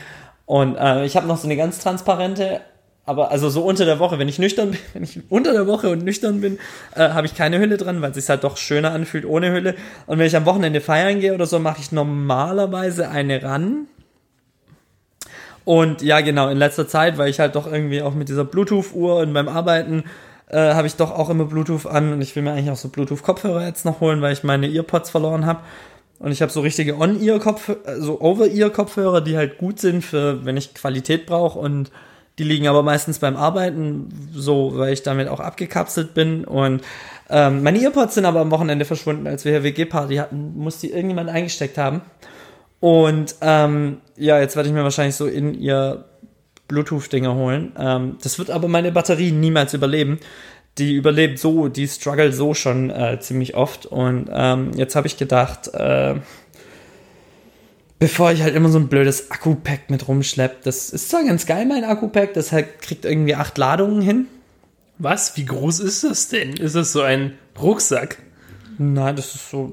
Und 0.47 0.77
äh, 0.77 1.05
ich 1.05 1.17
habe 1.17 1.27
noch 1.27 1.37
so 1.37 1.47
eine 1.47 1.57
ganz 1.57 1.81
transparente, 1.81 2.61
aber 3.05 3.31
also 3.31 3.51
so 3.51 3.65
unter 3.65 3.85
der 3.85 3.99
Woche, 3.99 4.19
wenn 4.19 4.29
ich 4.29 4.39
nüchtern 4.39 4.71
bin, 4.71 4.81
wenn 4.95 5.03
ich 5.03 5.21
unter 5.29 5.53
der 5.53 5.67
Woche 5.67 5.91
und 5.91 6.05
nüchtern 6.05 6.41
bin, 6.41 6.59
äh, 6.95 7.11
habe 7.11 7.27
ich 7.27 7.35
keine 7.35 7.59
Hülle 7.59 7.77
dran, 7.77 8.01
weil 8.01 8.11
es 8.11 8.17
sich 8.17 8.29
halt 8.29 8.45
doch 8.45 8.57
schöner 8.57 8.93
anfühlt 8.93 9.25
ohne 9.25 9.53
Hülle. 9.53 9.75
Und 10.07 10.19
wenn 10.19 10.27
ich 10.27 10.37
am 10.37 10.47
Wochenende 10.47 10.81
feiern 10.81 11.21
gehe 11.21 11.35
oder 11.35 11.47
so, 11.47 11.59
mache 11.59 11.81
ich 11.81 11.93
normalerweise 11.93 13.09
eine 13.09 13.43
ran. 13.43 13.87
Und 15.65 16.01
ja, 16.03 16.21
genau, 16.21 16.49
in 16.49 16.59
letzter 16.59 16.87
Zeit, 16.87 17.19
weil 17.19 17.29
ich 17.29 17.41
halt 17.41 17.57
doch 17.57 17.67
irgendwie 17.67 18.01
auch 18.01 18.15
mit 18.15 18.29
dieser 18.29 18.45
Bluetooth-Uhr 18.45 19.17
und 19.17 19.33
beim 19.33 19.49
Arbeiten 19.49 20.05
äh, 20.49 20.75
habe 20.75 20.87
ich 20.87 20.95
doch 20.95 21.11
auch 21.11 21.29
immer 21.29 21.45
Bluetooth 21.45 21.87
an 21.87 22.13
und 22.13 22.21
ich 22.21 22.37
will 22.37 22.45
mir 22.45 22.53
eigentlich 22.53 22.71
auch 22.71 22.77
so 22.77 22.89
Bluetooth-Kopfhörer 22.89 23.67
jetzt 23.67 23.85
noch 23.85 24.01
holen, 24.01 24.23
weil 24.23 24.33
ich 24.33 24.45
meine 24.45 24.69
Earpods 24.69 25.11
verloren 25.11 25.45
habe. 25.45 25.61
Und 26.19 26.33
ich 26.33 26.41
habe 26.43 26.51
so 26.51 26.61
richtige 26.61 26.99
On-Ear-Kopfhörer, 26.99 28.01
so 28.01 28.21
Over-Ear-Kopfhörer, 28.21 29.21
die 29.21 29.37
halt 29.37 29.59
gut 29.59 29.81
sind 29.81 30.03
für, 30.03 30.45
wenn 30.45 30.57
ich 30.57 30.75
Qualität 30.75 31.27
brauche 31.27 31.59
und 31.59 31.91
die 32.39 32.45
liegen 32.45 32.69
aber 32.69 32.83
meistens 32.83 33.19
beim 33.19 33.37
Arbeiten, 33.37 34.31
so, 34.35 34.73
weil 34.77 34.93
ich 34.93 35.03
damit 35.03 35.29
auch 35.29 35.41
abgekapselt 35.41 36.13
bin. 36.13 36.45
Und 36.45 36.83
ähm, 37.31 37.63
meine 37.63 37.81
Earpods 37.81 38.15
sind 38.15 38.27
aber 38.27 38.41
am 38.41 38.51
Wochenende 38.51 38.85
verschwunden, 38.85 39.27
als 39.27 39.45
wir 39.45 39.53
hier 39.53 39.63
WG-Party 39.63 40.17
hatten, 40.17 40.53
muss 40.57 40.79
die 40.79 40.91
irgendjemand 40.91 41.31
eingesteckt 41.31 41.79
haben. 41.79 42.03
Und 42.81 43.37
ähm, 43.41 43.99
ja, 44.17 44.39
jetzt 44.39 44.55
werde 44.55 44.69
ich 44.69 44.75
mir 44.75 44.83
wahrscheinlich 44.83 45.17
so 45.17 45.27
in 45.27 45.55
ihr 45.55 46.05
Bluetooth-Dinger 46.69 47.35
holen. 47.35 47.73
Ähm, 47.79 48.19
das 48.23 48.39
wird 48.39 48.51
aber 48.51 48.69
meine 48.69 48.93
Batterie 48.93 49.33
niemals 49.33 49.73
überleben. 49.73 50.19
Die 50.79 50.95
überlebt 50.95 51.39
so, 51.39 51.69
die 51.69 51.89
struggelt 51.89 52.35
so 52.35 52.53
schon 52.55 52.91
äh, 52.91 53.19
ziemlich 53.21 53.55
oft. 53.55 53.87
Und 53.87 54.29
ähm, 54.33 54.73
jetzt 54.77 54.95
habe 54.95 55.07
ich 55.07 55.17
gedacht, 55.17 55.69
äh, 55.75 56.17
bevor 57.99 58.33
ich 58.33 58.43
halt 58.43 58.55
immer 58.55 58.69
so 58.69 58.79
ein 58.79 58.89
blödes 58.89 59.31
Akku-Pack 59.31 59.89
mit 59.91 60.07
rumschlepp, 60.07 60.63
das 60.63 60.91
ist 60.91 61.11
zwar 61.11 61.25
ganz 61.25 61.47
geil, 61.47 61.67
mein 61.67 61.85
Akku-Pack, 61.85 62.35
das 62.35 62.53
halt 62.53 62.83
kriegt 62.83 63.05
irgendwie 63.05 63.35
acht 63.35 63.57
Ladungen 63.57 64.03
hin. 64.03 64.27
Was? 64.99 65.37
Wie 65.37 65.45
groß 65.45 65.81
ist 65.81 66.05
das 66.05 66.29
denn? 66.29 66.55
Ist 66.55 66.75
das 66.75 66.93
so 66.93 67.03
ein 67.03 67.39
Rucksack? 67.61 68.19
Nein, 68.79 69.17
das 69.17 69.35
ist 69.35 69.51
so, 69.51 69.73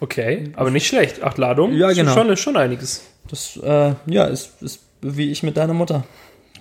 Okay, 0.00 0.50
aber 0.54 0.70
nicht 0.70 0.86
schlecht. 0.86 1.22
Acht 1.22 1.38
Ladungen? 1.38 1.76
Ja, 1.76 1.92
genau. 1.92 2.12
Schon, 2.12 2.28
ist 2.28 2.40
schon 2.40 2.56
einiges. 2.56 3.04
das, 3.28 3.58
äh, 3.62 3.94
ja, 4.06 4.24
ist, 4.26 4.60
ist 4.60 4.80
wie 5.00 5.30
ich 5.30 5.42
mit 5.42 5.56
deiner 5.56 5.74
Mutter. 5.74 6.04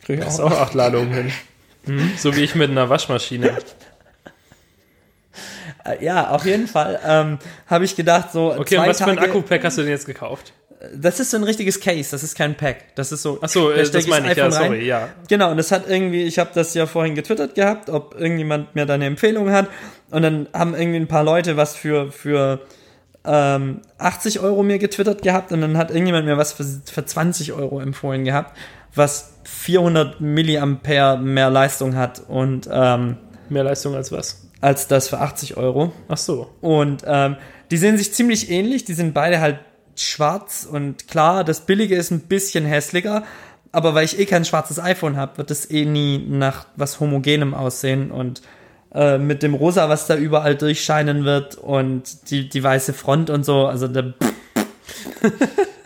Krieg 0.06 0.20
ich 0.20 0.26
auch. 0.26 0.40
auch 0.40 0.62
acht 0.62 0.74
Ladungen 0.74 1.14
hin. 1.14 1.32
Mhm. 1.86 2.12
So 2.18 2.36
wie 2.36 2.42
ich 2.44 2.56
mit 2.56 2.70
einer 2.70 2.90
Waschmaschine. 2.90 3.58
Äh, 5.86 6.04
Ja, 6.04 6.30
auf 6.30 6.46
jeden 6.46 6.68
Fall 6.68 7.00
ähm, 7.06 7.40
habe 7.68 7.84
ich 7.86 7.96
gedacht, 7.96 8.32
so 8.32 8.54
Okay, 8.54 8.76
zwei 8.76 8.84
und 8.84 8.90
was 8.90 8.98
für 9.00 9.10
ein 9.10 9.18
Tage, 9.18 9.30
Akku-Pack 9.30 9.64
hast 9.66 9.78
du 9.78 9.82
denn 9.82 9.92
jetzt 9.92 10.06
gekauft? 10.06 10.54
Das 10.96 11.20
ist 11.20 11.32
so 11.32 11.38
ein 11.38 11.44
richtiges 11.44 11.80
Case, 11.80 12.12
das 12.12 12.24
ist 12.24 12.36
kein 12.38 12.56
Pack. 12.56 12.96
Das 12.96 13.12
ist 13.12 13.22
so. 13.22 13.42
Achso, 13.42 13.70
da 13.70 13.78
äh, 13.78 13.90
das 13.90 14.08
meine 14.08 14.32
ich, 14.32 14.38
ja, 14.38 14.46
rein. 14.46 14.52
sorry, 14.52 14.86
ja. 14.86 15.10
Genau, 15.30 15.52
und 15.52 15.58
das 15.58 15.72
hat 15.72 15.88
irgendwie, 15.90 16.24
ich 16.24 16.40
habe 16.40 16.52
das 16.54 16.74
ja 16.74 16.86
vorhin 16.88 17.16
getwittert 17.16 17.56
gehabt, 17.56 17.90
ob 17.90 18.16
irgendjemand 18.20 18.76
mir 18.76 18.86
da 18.86 18.96
eine 18.96 19.06
Empfehlung 19.06 19.50
hat. 19.52 19.68
Und 20.10 20.22
dann 20.24 20.48
haben 20.54 20.76
irgendwie 20.76 21.00
ein 21.00 21.08
paar 21.08 21.24
Leute 21.24 21.56
was 21.58 21.76
für, 21.76 22.12
für 22.12 22.60
ähm, 23.26 23.82
80 23.98 24.40
Euro 24.40 24.64
mir 24.64 24.80
getwittert 24.80 25.22
gehabt 25.22 25.52
und 25.52 25.62
dann 25.62 25.78
hat 25.78 25.92
irgendjemand 25.92 26.26
mir 26.26 26.38
was 26.38 26.54
für, 26.54 26.64
für 26.64 27.06
20 27.06 27.54
Euro 27.54 27.80
empfohlen 27.80 28.26
gehabt, 28.26 28.58
was 28.96 29.34
400 29.44 30.22
Milliampere 30.22 31.18
mehr 31.18 31.50
Leistung 31.50 31.96
hat 31.96 32.22
und 32.28 32.70
ähm, 32.72 33.18
Mehr 33.50 33.64
Leistung 33.64 33.96
als 33.96 34.12
was? 34.12 34.44
als 34.64 34.88
das 34.88 35.10
für 35.10 35.20
80 35.20 35.58
Euro. 35.58 35.92
Ach 36.08 36.18
so. 36.18 36.50
Und 36.62 37.04
ähm, 37.06 37.36
die 37.70 37.78
sehen 37.78 37.98
sich 37.98 38.14
ziemlich 38.14 38.50
ähnlich. 38.50 38.86
Die 38.86 38.94
sind 38.94 39.14
beide 39.14 39.42
halt 39.42 39.60
schwarz 39.96 40.66
und 40.70 41.08
klar, 41.10 41.44
das 41.44 41.66
billige 41.66 41.96
ist 41.96 42.12
ein 42.12 42.22
bisschen 42.22 42.66
hässlicher. 42.66 43.24
Aber 43.74 43.94
weil 43.94 44.06
ich 44.06 44.20
eh 44.20 44.26
kein 44.26 44.46
schwarzes 44.46 44.80
iPhone 44.80 45.18
habe, 45.18 45.38
wird 45.38 45.52
es 45.52 45.70
eh 45.70 45.84
nie 45.84 46.18
nach 46.18 46.66
was 46.78 47.02
Homogenem 47.02 47.54
aussehen. 47.54 48.10
Und 48.10 48.42
äh, 48.94 49.18
mit 49.18 49.44
dem 49.44 49.54
Rosa, 49.54 49.90
was 49.90 50.08
da 50.08 50.16
überall 50.16 50.56
durchscheinen 50.56 51.26
wird 51.26 51.56
und 51.56 52.30
die, 52.30 52.48
die 52.50 52.64
weiße 52.64 52.94
Front 52.94 53.30
und 53.30 53.44
so, 53.44 53.66
also 53.66 53.88
der 53.88 54.14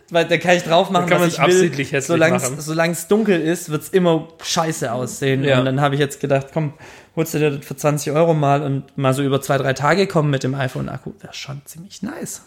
weil 0.10 0.26
da 0.26 0.38
kann 0.38 0.56
ich 0.56 0.64
drauf 0.64 0.90
machen, 0.90 1.10
Da 1.10 1.16
kann 1.16 1.26
was 1.26 1.34
ich 1.34 1.40
will. 1.40 1.46
absichtlich 1.46 1.92
hässlich 1.92 2.22
Solange 2.60 2.92
es 2.94 3.08
dunkel 3.08 3.42
ist, 3.42 3.70
wird's 3.70 3.90
immer 3.90 4.28
scheiße 4.42 4.92
aussehen. 4.92 5.44
Ja. 5.44 5.60
Und 5.60 5.66
dann 5.66 5.82
habe 5.82 5.96
ich 5.96 6.00
jetzt 6.00 6.20
gedacht, 6.20 6.48
komm, 6.54 6.74
holst 7.16 7.34
du 7.34 7.40
dir 7.40 7.52
das 7.52 7.66
für 7.66 7.76
20 7.76 8.14
Euro 8.14 8.34
mal 8.34 8.62
und 8.62 8.98
mal 8.98 9.14
so 9.14 9.22
über 9.22 9.42
zwei, 9.42 9.58
drei 9.58 9.74
Tage 9.74 10.08
kommen 10.08 10.30
mit 10.30 10.44
dem 10.44 10.56
iPhone-Akku. 10.56 11.12
Wäre 11.20 11.34
schon 11.34 11.62
ziemlich 11.66 12.04
nice. 12.04 12.42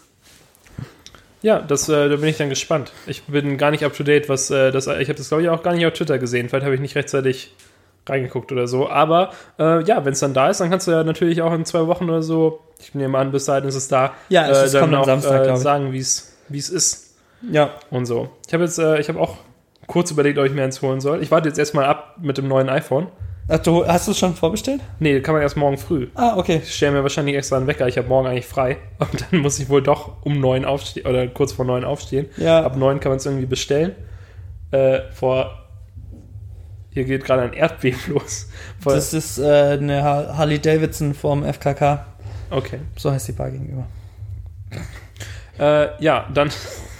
Ja, 1.43 1.59
das, 1.59 1.89
äh, 1.89 2.09
da 2.09 2.15
bin 2.17 2.29
ich 2.29 2.37
dann 2.37 2.49
gespannt. 2.49 2.91
Ich 3.07 3.23
bin 3.23 3.57
gar 3.57 3.71
nicht 3.71 3.83
up 3.83 3.95
to 3.95 4.03
date, 4.03 4.29
was 4.29 4.51
äh, 4.51 4.71
das. 4.71 4.87
Ich 4.87 5.09
habe 5.09 5.15
das 5.15 5.27
glaube 5.27 5.43
ich 5.43 5.49
auch 5.49 5.63
gar 5.63 5.73
nicht 5.73 5.85
auf 5.85 5.93
Twitter 5.93 6.19
gesehen. 6.19 6.49
Vielleicht 6.49 6.65
habe 6.65 6.75
ich 6.75 6.81
nicht 6.81 6.95
rechtzeitig 6.95 7.51
reingeguckt 8.11 8.51
oder 8.51 8.67
so. 8.67 8.89
Aber 8.89 9.31
äh, 9.57 9.83
ja, 9.85 10.05
wenn 10.05 10.13
es 10.13 10.19
dann 10.19 10.33
da 10.33 10.49
ist, 10.49 10.59
dann 10.61 10.69
kannst 10.69 10.87
du 10.87 10.91
ja 10.91 11.03
natürlich 11.03 11.41
auch 11.41 11.53
in 11.53 11.65
zwei 11.65 11.87
Wochen 11.87 12.05
oder 12.09 12.21
so. 12.21 12.59
Ich 12.79 12.93
nehme 12.93 13.17
an, 13.17 13.31
bis 13.31 13.45
dahin 13.45 13.67
ist 13.67 13.75
es 13.75 13.87
da. 13.87 14.11
Ja, 14.29 14.47
es 14.49 14.59
äh, 14.59 14.65
ist- 14.65 14.79
kommt 14.79 14.93
am 14.93 15.03
Samstag, 15.05 15.47
äh, 15.47 15.55
sagen, 15.57 15.91
wie 15.93 15.99
es 15.99 16.37
wie 16.49 16.57
es 16.59 16.69
ist 16.69 17.15
Ja, 17.49 17.71
und 17.89 18.05
so. 18.05 18.29
Ich 18.47 18.53
habe 18.53 18.63
jetzt, 18.63 18.77
äh, 18.77 18.99
ich 18.99 19.07
habe 19.09 19.19
auch 19.19 19.35
kurz 19.87 20.11
überlegt, 20.11 20.37
ob 20.37 20.45
ich 20.45 20.51
mir 20.53 20.63
eins 20.63 20.81
holen 20.81 21.01
soll. 21.01 21.23
Ich 21.23 21.31
warte 21.31 21.47
jetzt 21.47 21.57
erstmal 21.57 21.85
ab 21.85 22.17
mit 22.21 22.37
dem 22.37 22.47
neuen 22.47 22.69
iPhone. 22.69 23.07
Ach, 23.47 23.59
du, 23.59 23.85
hast 23.85 24.07
du 24.07 24.11
es 24.11 24.19
schon 24.19 24.35
vorbestellt? 24.35 24.79
Nee, 24.99 25.19
kann 25.21 25.33
man 25.33 25.41
erst 25.41 25.57
morgen 25.57 25.77
früh. 25.77 26.07
Ah, 26.15 26.37
okay. 26.37 26.61
Ich 26.63 26.73
stelle 26.75 26.93
mir 26.93 27.03
wahrscheinlich 27.03 27.35
extra 27.35 27.57
einen 27.57 27.67
Wecker. 27.67 27.87
Ich 27.87 27.97
habe 27.97 28.07
morgen 28.07 28.27
eigentlich 28.27 28.45
frei. 28.47 28.77
Und 28.99 29.25
dann 29.31 29.39
muss 29.41 29.59
ich 29.59 29.67
wohl 29.69 29.81
doch 29.81 30.23
um 30.23 30.39
neun 30.39 30.63
aufstehen 30.63 31.05
oder 31.07 31.27
kurz 31.27 31.51
vor 31.51 31.65
neun 31.65 31.83
aufstehen. 31.83 32.27
Ja. 32.37 32.63
Ab 32.63 32.77
neun 32.77 32.99
kann 32.99 33.09
man 33.11 33.17
es 33.17 33.25
irgendwie 33.25 33.47
bestellen. 33.47 33.95
Äh, 34.71 34.99
vor. 35.13 35.60
Hier 36.93 37.05
geht 37.05 37.23
gerade 37.25 37.43
ein 37.43 37.53
Erdbeben 37.53 37.99
los. 38.07 38.47
Vor, 38.79 38.93
Das 38.95 39.13
ist 39.13 39.37
äh, 39.39 39.77
eine 39.79 40.03
Ha- 40.03 40.37
Harley 40.37 40.59
Davidson 40.59 41.13
vom 41.13 41.43
FKK. 41.43 42.05
okay. 42.49 42.79
So 42.97 43.11
heißt 43.11 43.27
die 43.29 43.31
Bar 43.33 43.49
gegenüber. 43.51 43.85
Äh, 45.59 45.89
ja, 46.03 46.27
dann. 46.33 46.49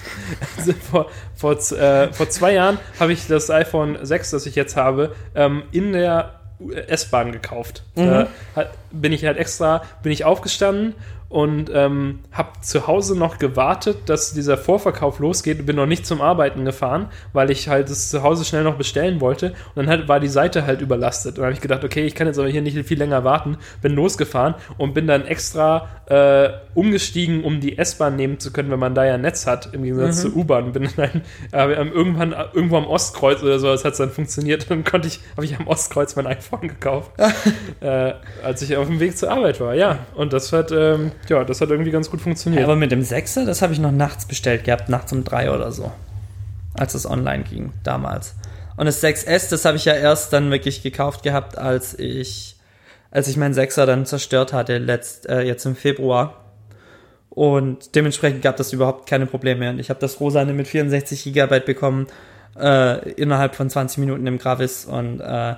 also 0.56 0.72
vor, 0.72 1.10
vor, 1.34 1.52
äh, 1.72 2.12
vor 2.12 2.28
zwei 2.30 2.52
Jahren 2.54 2.78
habe 3.00 3.12
ich 3.12 3.26
das 3.26 3.50
iPhone 3.50 3.98
6, 4.02 4.30
das 4.30 4.46
ich 4.46 4.54
jetzt 4.54 4.76
habe, 4.76 5.14
ähm, 5.34 5.64
in 5.72 5.92
der 5.92 6.40
S-Bahn 6.86 7.32
gekauft. 7.32 7.82
Mhm. 7.96 8.26
Hat, 8.54 8.70
bin 8.92 9.12
ich 9.12 9.24
halt 9.24 9.38
extra, 9.38 9.82
bin 10.02 10.12
ich 10.12 10.24
aufgestanden 10.24 10.94
und 11.32 11.70
ähm, 11.72 12.18
habe 12.30 12.50
zu 12.60 12.86
Hause 12.86 13.18
noch 13.18 13.38
gewartet, 13.38 13.96
dass 14.06 14.34
dieser 14.34 14.58
Vorverkauf 14.58 15.18
losgeht. 15.18 15.64
Bin 15.64 15.76
noch 15.76 15.86
nicht 15.86 16.04
zum 16.04 16.20
Arbeiten 16.20 16.66
gefahren, 16.66 17.08
weil 17.32 17.50
ich 17.50 17.68
halt 17.68 17.88
es 17.88 18.10
zu 18.10 18.22
Hause 18.22 18.44
schnell 18.44 18.64
noch 18.64 18.76
bestellen 18.76 19.22
wollte. 19.22 19.54
Und 19.74 19.76
dann 19.76 19.88
halt 19.88 20.08
war 20.08 20.20
die 20.20 20.28
Seite 20.28 20.66
halt 20.66 20.82
überlastet. 20.82 21.32
Und 21.32 21.38
dann 21.38 21.46
habe 21.46 21.54
ich 21.54 21.62
gedacht, 21.62 21.84
okay, 21.84 22.04
ich 22.04 22.14
kann 22.14 22.26
jetzt 22.26 22.38
aber 22.38 22.48
hier 22.48 22.60
nicht 22.60 22.76
viel 22.86 22.98
länger 22.98 23.24
warten. 23.24 23.56
Bin 23.80 23.94
losgefahren 23.94 24.56
und 24.76 24.92
bin 24.92 25.06
dann 25.06 25.24
extra 25.24 25.88
äh, 26.04 26.50
umgestiegen, 26.74 27.44
um 27.44 27.60
die 27.60 27.78
S-Bahn 27.78 28.14
nehmen 28.14 28.38
zu 28.38 28.52
können, 28.52 28.70
wenn 28.70 28.78
man 28.78 28.94
da 28.94 29.06
ja 29.06 29.14
ein 29.14 29.22
Netz 29.22 29.46
hat, 29.46 29.72
im 29.72 29.84
Gegensatz 29.84 30.20
zur 30.20 30.36
U-Bahn. 30.36 30.72
Bin 30.72 30.86
dann 30.96 31.22
äh, 31.52 31.72
irgendwann 31.72 32.34
irgendwo 32.52 32.76
am 32.76 32.86
Ostkreuz 32.86 33.42
oder 33.42 33.58
so, 33.58 33.68
das 33.68 33.86
hat 33.86 33.98
dann 33.98 34.10
funktioniert. 34.10 34.70
Dann 34.70 34.84
konnte 34.84 35.08
ich, 35.08 35.20
habe 35.34 35.46
ich 35.46 35.56
am 35.56 35.66
Ostkreuz 35.66 36.14
mein 36.14 36.26
iPhone 36.26 36.68
gekauft, 36.68 37.12
äh, 37.80 38.12
als 38.44 38.60
ich 38.60 38.76
auf 38.82 38.88
dem 38.88 39.00
Weg 39.00 39.16
zur 39.16 39.30
Arbeit 39.30 39.60
war. 39.60 39.74
Ja, 39.74 40.00
und 40.14 40.32
das 40.32 40.52
hat 40.52 40.70
ähm, 40.72 41.12
ja, 41.28 41.44
das 41.44 41.60
hat 41.60 41.70
irgendwie 41.70 41.90
ganz 41.90 42.10
gut 42.10 42.20
funktioniert. 42.20 42.64
Aber 42.64 42.76
mit 42.76 42.92
dem 42.92 43.02
Sechser, 43.02 43.46
das 43.46 43.62
habe 43.62 43.72
ich 43.72 43.78
noch 43.78 43.92
nachts 43.92 44.26
bestellt 44.26 44.64
gehabt, 44.64 44.88
nachts 44.88 45.12
um 45.12 45.24
drei 45.24 45.50
oder 45.50 45.72
so. 45.72 45.90
Als 46.74 46.94
es 46.94 47.08
online 47.08 47.44
ging, 47.44 47.72
damals. 47.84 48.34
Und 48.76 48.86
das 48.86 49.02
6S, 49.02 49.50
das 49.50 49.64
habe 49.64 49.76
ich 49.76 49.84
ja 49.84 49.94
erst 49.94 50.32
dann 50.32 50.50
wirklich 50.50 50.82
gekauft 50.82 51.22
gehabt, 51.22 51.58
als 51.58 51.98
ich, 51.98 52.56
als 53.10 53.28
ich 53.28 53.36
meinen 53.36 53.54
Sechser 53.54 53.86
dann 53.86 54.06
zerstört 54.06 54.52
hatte, 54.52 54.78
letzt, 54.78 55.28
äh, 55.28 55.42
jetzt 55.42 55.64
im 55.66 55.76
Februar. 55.76 56.44
Und 57.28 57.94
dementsprechend 57.94 58.42
gab 58.42 58.56
das 58.56 58.72
überhaupt 58.72 59.08
keine 59.08 59.26
Probleme 59.26 59.60
mehr. 59.60 59.70
Und 59.70 59.78
ich 59.78 59.90
habe 59.90 60.00
das 60.00 60.20
Rosane 60.20 60.52
mit 60.52 60.68
64 60.68 61.32
GB 61.32 61.60
bekommen, 61.60 62.06
äh, 62.58 63.10
innerhalb 63.12 63.54
von 63.54 63.70
20 63.70 63.98
Minuten 63.98 64.26
im 64.26 64.38
Gravis 64.38 64.84
und 64.84 65.20
äh, 65.20 65.54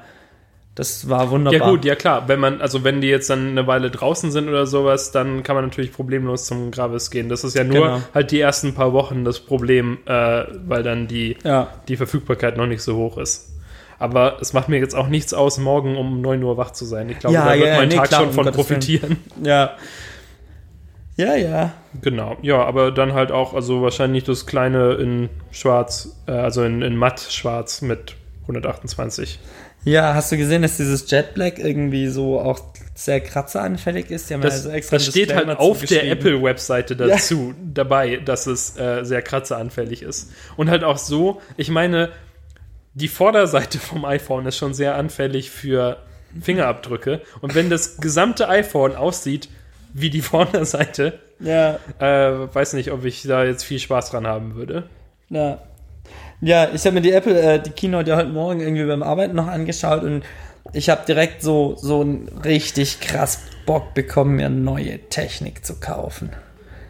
das 0.74 1.08
war 1.08 1.30
wunderbar. 1.30 1.60
Ja 1.60 1.70
gut, 1.70 1.84
ja 1.84 1.94
klar. 1.94 2.26
Wenn 2.28 2.40
man, 2.40 2.60
also 2.60 2.82
wenn 2.82 3.00
die 3.00 3.06
jetzt 3.08 3.30
dann 3.30 3.50
eine 3.50 3.66
Weile 3.66 3.90
draußen 3.90 4.32
sind 4.32 4.48
oder 4.48 4.66
sowas, 4.66 5.12
dann 5.12 5.42
kann 5.44 5.54
man 5.54 5.64
natürlich 5.66 5.92
problemlos 5.92 6.46
zum 6.46 6.70
Gravis 6.72 7.10
gehen. 7.10 7.28
Das 7.28 7.44
ist 7.44 7.54
ja 7.54 7.62
nur 7.64 7.82
Genau. 7.86 8.00
halt 8.12 8.30
die 8.32 8.40
ersten 8.40 8.74
paar 8.74 8.92
Wochen 8.92 9.24
das 9.24 9.38
Problem, 9.40 9.98
äh, 10.06 10.44
weil 10.66 10.82
dann 10.82 11.06
die, 11.06 11.36
Ja. 11.44 11.68
die 11.88 11.96
Verfügbarkeit 11.96 12.56
noch 12.56 12.66
nicht 12.66 12.82
so 12.82 12.96
hoch 12.96 13.18
ist. 13.18 13.50
Aber 14.00 14.38
es 14.40 14.52
macht 14.52 14.68
mir 14.68 14.78
jetzt 14.78 14.96
auch 14.96 15.06
nichts 15.06 15.32
aus, 15.32 15.58
morgen 15.58 15.96
um 15.96 16.20
9 16.20 16.42
Uhr 16.42 16.56
wach 16.56 16.72
zu 16.72 16.84
sein. 16.84 17.08
Ich 17.08 17.20
glaube, 17.20 17.34
Ja, 17.34 17.44
da 17.46 17.54
wird 17.54 17.66
ja, 17.68 17.76
mein 17.76 17.88
nee, 17.88 17.94
Tag 17.94 18.08
klar, 18.08 18.20
schon 18.22 18.28
um 18.30 18.34
von 18.34 18.44
Willen. 18.46 18.54
profitieren. 18.56 19.16
Ja. 19.44 19.70
Ja, 21.16 21.36
ja. 21.36 21.72
Genau, 22.02 22.36
ja, 22.42 22.64
aber 22.64 22.90
dann 22.90 23.12
halt 23.12 23.30
auch, 23.30 23.54
also 23.54 23.82
wahrscheinlich 23.82 24.24
das 24.24 24.46
kleine 24.46 24.94
in 24.94 25.28
schwarz, 25.52 26.20
äh, 26.26 26.32
also 26.32 26.64
in, 26.64 26.82
in 26.82 26.96
matt 26.96 27.20
schwarz 27.20 27.82
mit 27.82 28.16
128. 28.48 29.38
Ja, 29.84 30.14
hast 30.14 30.32
du 30.32 30.36
gesehen, 30.36 30.62
dass 30.62 30.76
dieses 30.76 31.10
Jet 31.10 31.34
Black 31.34 31.58
irgendwie 31.58 32.08
so 32.08 32.40
auch 32.40 32.60
sehr 32.94 33.20
kratzeranfällig 33.20 34.10
ist? 34.10 34.30
Die 34.30 34.34
haben 34.34 34.40
Das, 34.40 34.54
also 34.54 34.70
extra 34.70 34.96
das 34.96 35.06
steht 35.06 35.34
halt 35.34 35.48
auf 35.58 35.84
der. 35.84 36.10
Apple-Webseite 36.10 36.96
dazu 36.96 37.54
dabei, 37.72 38.16
dass 38.16 38.46
es 38.46 38.76
äh, 38.78 39.04
sehr 39.04 39.20
kratzeranfällig 39.22 40.02
ist. 40.02 40.30
Und 40.56 40.70
halt 40.70 40.84
auch 40.84 40.98
so, 40.98 41.40
ich 41.56 41.70
meine, 41.70 42.10
die 42.94 43.08
Vorderseite 43.08 43.78
vom 43.78 44.04
iPhone 44.04 44.46
ist 44.46 44.56
schon 44.56 44.72
sehr 44.74 44.94
anfällig 44.94 45.50
für 45.50 45.98
Fingerabdrücke. 46.40 47.20
Und 47.40 47.54
wenn 47.54 47.68
das 47.68 47.98
gesamte 47.98 48.48
iPhone 48.48 48.94
aussieht 48.96 49.48
wie 49.92 50.10
die 50.10 50.22
Vorderseite, 50.22 51.18
Ja, 51.40 51.78
äh, 51.98 52.54
weiß 52.54 52.72
nicht, 52.74 52.90
ob 52.92 53.04
ich 53.04 53.22
da 53.22 53.44
jetzt 53.44 53.64
viel 53.64 53.78
Spaß 53.80 54.10
dran 54.10 54.26
haben 54.26 54.54
würde. 54.54 54.84
ja. 55.30 55.58
Ja, 56.44 56.68
ich 56.74 56.84
habe 56.84 56.94
mir 56.94 57.00
die 57.00 57.12
Apple, 57.12 57.40
äh, 57.40 57.60
die 57.60 57.70
Keynote 57.70 58.10
ja 58.10 58.16
heute 58.16 58.28
Morgen 58.28 58.60
irgendwie 58.60 58.84
beim 58.84 59.02
Arbeiten 59.02 59.34
noch 59.34 59.46
angeschaut 59.48 60.02
und 60.02 60.22
ich 60.72 60.90
habe 60.90 61.02
direkt 61.06 61.42
so, 61.42 61.74
so 61.76 62.00
einen 62.02 62.28
richtig 62.44 63.00
krass 63.00 63.38
Bock 63.66 63.94
bekommen, 63.94 64.36
mir 64.36 64.48
neue 64.50 64.98
Technik 65.08 65.64
zu 65.64 65.76
kaufen. 65.80 66.30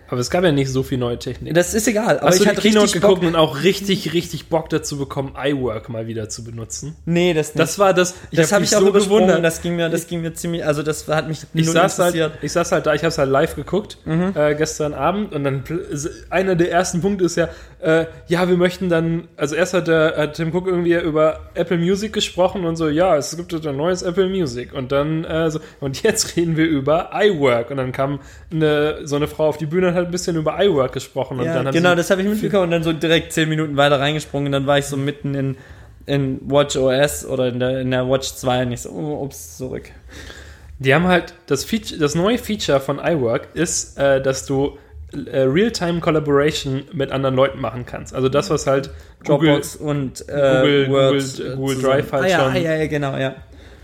Aber 0.06 0.20
es 0.20 0.28
gab 0.30 0.44
ja 0.44 0.52
nicht 0.52 0.70
so 0.70 0.82
viel 0.82 0.98
neue 0.98 1.18
Technik. 1.18 1.54
Das 1.54 1.72
ist 1.74 1.88
egal, 1.88 2.18
aber 2.20 2.28
Hast 2.28 2.40
ich 2.40 2.46
du 2.46 2.54
die 2.54 2.60
Keynote 2.60 2.92
geguckt 2.92 3.20
Bock. 3.22 3.28
und 3.28 3.36
auch 3.36 3.62
richtig, 3.62 4.12
richtig 4.12 4.48
Bock 4.48 4.68
dazu 4.68 4.98
bekommen, 4.98 5.34
iWork 5.42 5.88
mal 5.88 6.06
wieder 6.06 6.28
zu 6.28 6.44
benutzen? 6.44 6.94
Nee, 7.06 7.32
das 7.32 7.48
nicht. 7.48 7.58
Das 7.58 7.78
war 7.78 7.94
das. 7.94 8.14
das 8.30 8.46
hab 8.46 8.52
habe 8.56 8.60
mich 8.60 8.70
ich 8.72 8.76
auch 8.76 8.82
übersprungen. 8.82 9.28
Das 9.28 9.54
Das 9.54 9.62
ging 9.62 9.76
mir, 9.76 9.88
das 9.88 10.06
ging 10.06 10.20
mir 10.20 10.34
ziemlich, 10.34 10.64
also 10.64 10.82
das 10.82 11.08
hat 11.08 11.26
mich 11.26 11.40
ich 11.54 11.68
saß, 11.68 11.98
halt, 11.98 12.14
interessiert. 12.14 12.44
ich 12.44 12.52
saß 12.52 12.72
halt 12.72 12.86
da, 12.86 12.94
ich 12.94 13.00
habe 13.00 13.08
es 13.08 13.18
halt 13.18 13.30
live 13.30 13.56
geguckt 13.56 13.98
Mhm. 14.04 14.32
äh, 14.36 14.54
gestern 14.54 14.92
Abend 14.94 15.32
und 15.34 15.42
dann 15.42 15.64
einer 16.30 16.54
der 16.54 16.70
ersten 16.70 17.00
Punkte 17.00 17.24
ist 17.24 17.36
ja, 17.36 17.48
äh, 17.84 18.06
ja, 18.28 18.48
wir 18.48 18.56
möchten 18.56 18.88
dann, 18.88 19.28
also 19.36 19.54
erst 19.54 19.74
hat, 19.74 19.88
der, 19.88 20.14
hat 20.16 20.34
Tim 20.34 20.54
Cook 20.54 20.66
irgendwie 20.66 20.94
über 20.94 21.40
Apple 21.52 21.76
Music 21.76 22.14
gesprochen 22.14 22.64
und 22.64 22.76
so, 22.76 22.88
ja, 22.88 23.14
es 23.18 23.36
gibt 23.36 23.52
ein 23.52 23.76
neues 23.76 24.00
Apple 24.00 24.28
Music. 24.28 24.72
Und 24.72 24.90
dann 24.90 25.24
äh, 25.24 25.50
so, 25.50 25.60
und 25.80 26.02
jetzt 26.02 26.34
reden 26.36 26.56
wir 26.56 26.64
über 26.64 27.10
iWork. 27.12 27.70
Und 27.70 27.76
dann 27.76 27.92
kam 27.92 28.20
eine, 28.50 29.06
so 29.06 29.16
eine 29.16 29.28
Frau 29.28 29.48
auf 29.48 29.58
die 29.58 29.66
Bühne 29.66 29.88
und 29.88 29.94
hat 29.94 30.06
ein 30.06 30.10
bisschen 30.10 30.36
über 30.36 30.58
iWork 30.64 30.92
gesprochen. 30.92 31.38
Und 31.40 31.44
Ja, 31.44 31.62
dann 31.62 31.74
genau, 31.74 31.94
das 31.94 32.10
habe 32.10 32.22
ich 32.22 32.28
mitbekommen. 32.28 32.64
Und 32.64 32.70
dann 32.70 32.82
so 32.82 32.94
direkt 32.94 33.34
zehn 33.34 33.50
Minuten 33.50 33.76
weiter 33.76 34.00
reingesprungen. 34.00 34.46
Und 34.46 34.52
dann 34.52 34.66
war 34.66 34.78
ich 34.78 34.86
so 34.86 34.96
mitten 34.96 35.34
in, 35.34 35.56
in 36.06 36.40
Watch 36.50 36.76
OS 36.76 37.26
oder 37.26 37.48
in 37.48 37.60
der, 37.60 37.80
in 37.80 37.90
der 37.90 38.08
Watch 38.08 38.32
2 38.32 38.62
und 38.62 38.72
ich 38.72 38.80
so, 38.80 38.90
oh, 38.92 39.22
ups, 39.24 39.58
zurück. 39.58 39.90
Die 40.78 40.94
haben 40.94 41.06
halt 41.06 41.34
das 41.46 41.64
Feature, 41.64 42.00
das 42.00 42.14
neue 42.14 42.38
Feature 42.38 42.80
von 42.80 42.98
iWork 42.98 43.48
ist, 43.52 43.98
äh, 43.98 44.22
dass 44.22 44.46
du 44.46 44.78
Real-Time 45.14 46.00
Collaboration 46.00 46.84
mit 46.92 47.10
anderen 47.12 47.34
Leuten 47.34 47.60
machen 47.60 47.86
kannst. 47.86 48.14
Also 48.14 48.28
das, 48.28 48.50
was 48.50 48.66
halt 48.66 48.90
Google, 49.24 49.50
Dropbox 49.50 49.76
und 49.76 50.28
äh, 50.28 50.32
Google- 50.32 50.88
Word, 50.90 51.12
Google- 51.12 51.52
äh, 51.52 51.56
Google. 51.56 51.82
Drive 51.82 52.12
halt 52.12 52.24
ah, 52.24 52.28
ja, 52.28 52.38
schon. 52.40 52.52
Ah, 52.52 52.56
ja, 52.56 52.74
ja, 52.74 52.86
genau, 52.86 53.16
ja. 53.16 53.34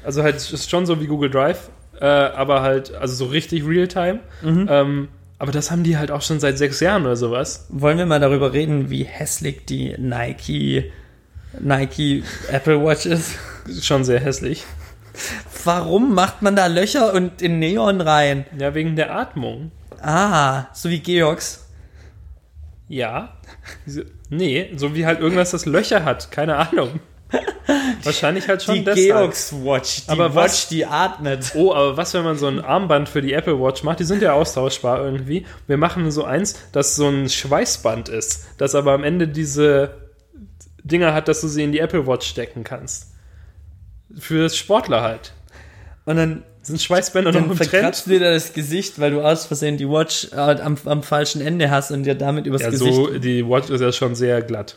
also 0.05 0.23
halt 0.23 0.37
ist 0.37 0.71
schon 0.71 0.87
so 0.87 1.01
wie 1.01 1.07
Google 1.07 1.31
Drive, 1.31 1.71
äh, 2.01 2.05
aber 2.05 2.63
halt, 2.63 2.95
also 2.95 3.15
so 3.15 3.27
richtig 3.27 3.67
Real-Time. 3.67 4.21
Mhm. 4.43 4.67
Ähm, 4.71 5.09
aber 5.39 5.53
das 5.53 5.71
haben 5.71 5.85
die 5.85 5.97
halt 5.97 6.11
auch 6.11 6.23
schon 6.23 6.39
seit 6.39 6.59
sechs 6.59 6.81
Jahren 6.81 7.05
oder 7.07 7.17
sowas. 7.17 7.67
Wollen 7.71 7.97
wir 7.97 8.05
mal 8.07 8.21
darüber 8.21 8.53
reden, 8.53 8.91
wie 8.91 9.05
hässlich 9.05 9.65
die 9.65 9.95
Nike 9.99 10.93
Nike 11.59 12.23
Apple 12.51 12.85
Watch 12.85 13.07
ist? 13.07 13.37
Schon 13.83 14.05
sehr 14.05 14.21
hässlich. 14.21 14.65
Warum 15.65 16.15
macht 16.15 16.43
man 16.43 16.57
da 16.57 16.67
Löcher 16.67 17.13
und 17.13 17.43
in 17.43 17.59
Neon 17.59 18.01
rein? 18.01 18.47
Ja, 18.59 18.75
wegen 18.75 18.97
der 18.97 19.15
Atmung. 19.15 19.73
Ah, 20.03 20.67
so 20.73 20.89
wie 20.91 21.01
Georgs. 21.01 21.67
Ja. 22.89 23.37
Nee, 24.29 24.73
so 24.77 24.95
wie 24.95 25.07
halt 25.07 25.21
irgendwas, 25.21 25.51
das 25.53 25.67
Löcher 25.67 26.05
hat. 26.05 26.31
Keine 26.31 26.57
Ahnung. 26.57 27.01
Wahrscheinlich 28.03 28.49
halt 28.49 28.63
schon 28.63 28.77
Die 28.77 28.85
deshalb. 28.85 29.07
Georgs 29.07 29.53
Watch, 29.65 30.05
die 30.07 30.11
Aber 30.11 30.35
Watch, 30.35 30.45
was- 30.53 30.69
die 30.69 30.87
atmet. 30.87 31.53
Oh, 31.55 31.73
aber 31.73 31.97
was, 31.97 32.13
wenn 32.15 32.25
man 32.25 32.37
so 32.37 32.49
ein 32.49 32.61
Armband 32.61 33.09
für 33.09 33.23
die 33.23 33.33
Apple 33.33 33.61
Watch 33.61 33.85
macht? 33.85 34.01
Die 34.01 34.05
sind 34.05 34.23
ja 34.23 34.33
austauschbar 34.33 35.05
irgendwie. 35.05 35.47
Wir 35.69 35.77
machen 35.77 36.11
so 36.11 36.25
eins, 36.25 36.59
das 36.73 36.97
so 36.97 37.09
ein 37.09 37.29
Schweißband 37.29 38.09
ist, 38.09 38.47
das 38.59 38.75
aber 38.75 38.93
am 38.93 39.05
Ende 39.05 39.29
diese 39.29 40.09
Dinger 40.83 41.15
hat, 41.15 41.29
dass 41.29 41.41
du 41.43 41.47
sie 41.49 41.63
in 41.63 41.71
die 41.73 41.79
Apple 41.79 42.07
Watch 42.09 42.27
stecken 42.27 42.65
kannst. 42.65 43.13
Für 44.19 44.51
Sportler 44.51 45.03
halt. 45.03 45.33
Und 46.07 46.17
dann, 46.17 46.43
Sind 46.63 46.81
Schweißbänder 46.83 47.33
noch 47.33 47.41
im 47.41 47.57
Trend? 47.57 47.71
verkratzt 47.71 48.07
dir 48.07 48.21
das 48.21 48.53
Gesicht, 48.53 49.01
weil 49.01 49.13
du 49.13 49.23
aus 49.23 49.47
Versehen 49.47 49.77
die 49.79 49.89
Watch 49.89 50.29
äh, 50.33 50.37
am, 50.37 50.77
am 50.85 51.03
falschen 51.03 51.41
Ende 51.41 51.71
hast 51.71 51.91
und 51.91 52.03
dir 52.05 52.15
damit 52.15 52.47
übers 52.47 52.63
Ja, 52.63 52.71
Gesicht. 52.71 52.95
so, 52.95 53.19
die 53.19 53.47
Watch 53.49 53.71
ist 53.71 53.81
ja 53.81 53.93
schon 53.93 54.15
sehr 54.15 54.43
glatt. 54.43 54.77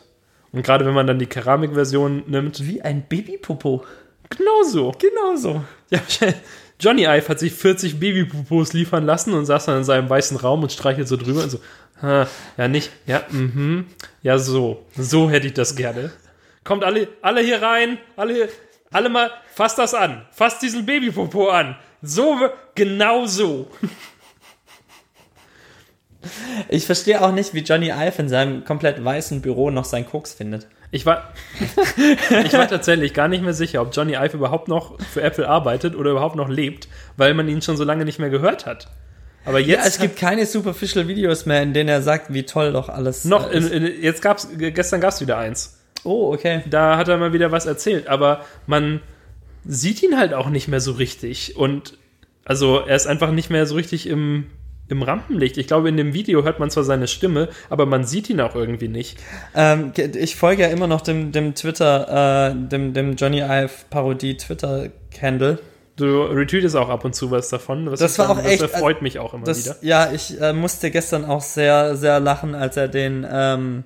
Und 0.53 0.63
gerade 0.63 0.86
wenn 0.86 0.93
man 0.93 1.07
dann 1.07 1.19
die 1.19 1.25
Keramikversion 1.25 2.23
nimmt, 2.27 2.65
Wie 2.65 2.81
ein 2.81 3.03
Babypopo. 3.09 3.84
genau 4.29 4.63
so. 4.65 4.91
Genau 4.99 5.36
so. 5.36 5.63
Ja, 5.89 5.99
Johnny 6.79 7.03
Ive 7.03 7.27
hat 7.27 7.39
sich 7.39 7.53
40 7.53 7.99
Babypupos 7.99 8.73
liefern 8.73 9.05
lassen 9.05 9.34
und 9.34 9.45
saß 9.45 9.65
dann 9.65 9.77
in 9.79 9.84
seinem 9.84 10.09
weißen 10.09 10.38
Raum 10.38 10.63
und 10.63 10.71
streichelt 10.71 11.07
so 11.07 11.17
drüber 11.17 11.43
und 11.43 11.49
so, 11.49 11.59
ja 12.01 12.67
nicht, 12.67 12.91
ja, 13.05 13.23
mhm, 13.29 13.86
ja 14.23 14.38
so, 14.38 14.84
so 14.97 15.29
hätte 15.29 15.47
ich 15.47 15.53
das 15.53 15.75
gerne. 15.77 16.11
Kommt 16.65 16.84
alle, 16.84 17.07
alle 17.21 17.39
hier 17.41 17.61
rein, 17.61 17.97
alle, 18.17 18.34
hier- 18.34 18.49
alle 18.93 19.09
mal, 19.09 19.31
fasst 19.53 19.77
das 19.77 19.93
an, 19.93 20.25
fasst 20.31 20.61
diesen 20.61 20.85
Babypopo 20.85 21.49
an. 21.49 21.75
So, 22.01 22.49
genau 22.75 23.25
so. 23.25 23.67
Ich 26.69 26.85
verstehe 26.85 27.21
auch 27.21 27.31
nicht, 27.31 27.53
wie 27.53 27.59
Johnny 27.59 27.89
Ive 27.89 28.21
in 28.21 28.29
seinem 28.29 28.63
komplett 28.63 29.03
weißen 29.03 29.41
Büro 29.41 29.69
noch 29.71 29.85
seinen 29.85 30.05
Koks 30.05 30.33
findet. 30.33 30.67
Ich 30.91 31.05
war, 31.05 31.33
ich 32.45 32.53
war 32.53 32.67
tatsächlich 32.67 33.13
gar 33.13 33.27
nicht 33.27 33.43
mehr 33.43 33.53
sicher, 33.53 33.81
ob 33.81 33.95
Johnny 33.95 34.13
Ive 34.13 34.37
überhaupt 34.37 34.67
noch 34.67 34.99
für 35.01 35.21
Apple 35.21 35.47
arbeitet 35.47 35.95
oder 35.95 36.11
überhaupt 36.11 36.35
noch 36.35 36.49
lebt, 36.49 36.87
weil 37.17 37.33
man 37.33 37.47
ihn 37.47 37.61
schon 37.61 37.77
so 37.77 37.83
lange 37.83 38.05
nicht 38.05 38.19
mehr 38.19 38.29
gehört 38.29 38.65
hat. 38.65 38.89
Aber 39.45 39.59
jetzt 39.59 39.81
Ja, 39.81 39.85
es 39.85 39.99
gibt 39.99 40.17
keine 40.17 40.45
superficial 40.45 41.07
Videos 41.07 41.45
mehr, 41.45 41.61
in 41.61 41.73
denen 41.73 41.89
er 41.89 42.01
sagt, 42.01 42.33
wie 42.33 42.43
toll 42.43 42.71
doch 42.71 42.89
alles 42.89 43.25
noch, 43.25 43.49
äh, 43.49 43.57
in, 43.57 43.63
ist. 43.63 43.71
in, 43.71 44.01
jetzt 44.01 44.21
gab's, 44.21 44.47
gestern 44.55 45.01
gab's 45.01 45.19
wieder 45.19 45.37
eins. 45.37 45.79
Oh, 46.04 46.34
okay. 46.34 46.62
da 46.70 46.97
hat 46.97 47.08
er 47.08 47.18
mal 47.18 47.34
wieder 47.34 47.51
was 47.51 47.66
erzählt, 47.66 48.08
aber 48.08 48.41
man 48.68 49.01
sieht 49.66 50.04
ihn 50.04 50.18
halt 50.18 50.34
auch 50.34 50.49
nicht 50.49 50.68
mehr 50.68 50.80
so 50.82 50.91
richtig 50.93 51.56
und 51.56 51.97
also 52.45 52.80
er 52.80 52.95
ist 52.95 53.08
einfach 53.08 53.32
nicht 53.32 53.49
mehr 53.49 53.66
so 53.66 53.76
richtig 53.76 54.08
im, 54.08 54.47
im 54.89 55.01
Rampenlicht. 55.01 55.58
Ich 55.58 55.68
glaube, 55.68 55.88
in 55.88 55.95
dem 55.95 56.14
Video 56.14 56.43
hört 56.43 56.60
man 56.60 56.70
zwar 56.70 56.84
seine 56.84 57.08
Stimme, 57.08 57.47
aber 57.70 57.86
man 57.86 58.04
sieht 58.04 58.30
ihn 58.30 58.41
auch 58.41 58.54
irgendwie 58.56 58.89
nicht. 58.89 59.18
Ähm, 59.56 59.93
ich 59.95 60.36
folge 60.36 60.64
ja 60.64 60.68
immer 60.68 60.88
noch 60.88 60.99
dem, 60.99 61.32
dem 61.32 61.56
Twitter, 61.56 62.49
äh, 62.51 62.56
dem, 62.68 62.93
dem 62.93 63.16
Johnny 63.16 63.39
Ive 63.39 63.70
Parodie 63.89 64.36
Twitter-Handle. 64.36 65.60
du 65.95 66.24
retweetest 66.24 66.76
auch 66.76 66.89
ab 66.89 67.06
und 67.06 67.16
zu 67.16 67.32
was 67.32 67.47
davon. 67.49 67.89
Was 67.89 67.99
Das 68.01 68.20
war 68.20 68.28
dann- 68.28 68.39
auch 68.39 68.43
echt- 68.45 68.62
Das 68.62 68.72
erfreut 68.72 69.01
mich 69.01 69.20
auch 69.20 69.34
immer 69.34 69.43
wieder. 69.47 69.54
Das, 69.54 69.78
ja, 69.82 70.12
ich 70.12 70.41
äh, 70.41 70.51
musste 70.51 70.91
gestern 70.91 71.24
auch 71.24 71.41
sehr, 71.41 71.95
sehr 71.95 72.20
lachen, 72.20 72.54
als 72.56 72.76
er 72.76 72.88
den, 72.89 73.26
ähm, 73.32 73.84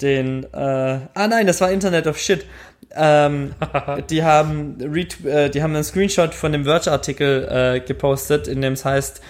den, 0.00 0.44
äh, 0.52 0.56
ah 0.56 1.26
nein, 1.28 1.46
das 1.46 1.60
war 1.60 1.70
Internet 1.70 2.06
of 2.06 2.18
Shit. 2.18 2.46
Ähm, 2.94 3.54
die 4.10 4.22
haben 4.22 4.80
äh, 5.24 5.50
die 5.50 5.62
haben 5.62 5.74
einen 5.74 5.84
Screenshot 5.84 6.34
von 6.34 6.52
dem 6.52 6.64
Verge-Artikel 6.64 7.48
äh, 7.50 7.80
gepostet, 7.80 8.48
in 8.48 8.60
dem 8.60 8.74
es 8.74 8.84
heißt, 8.84 9.20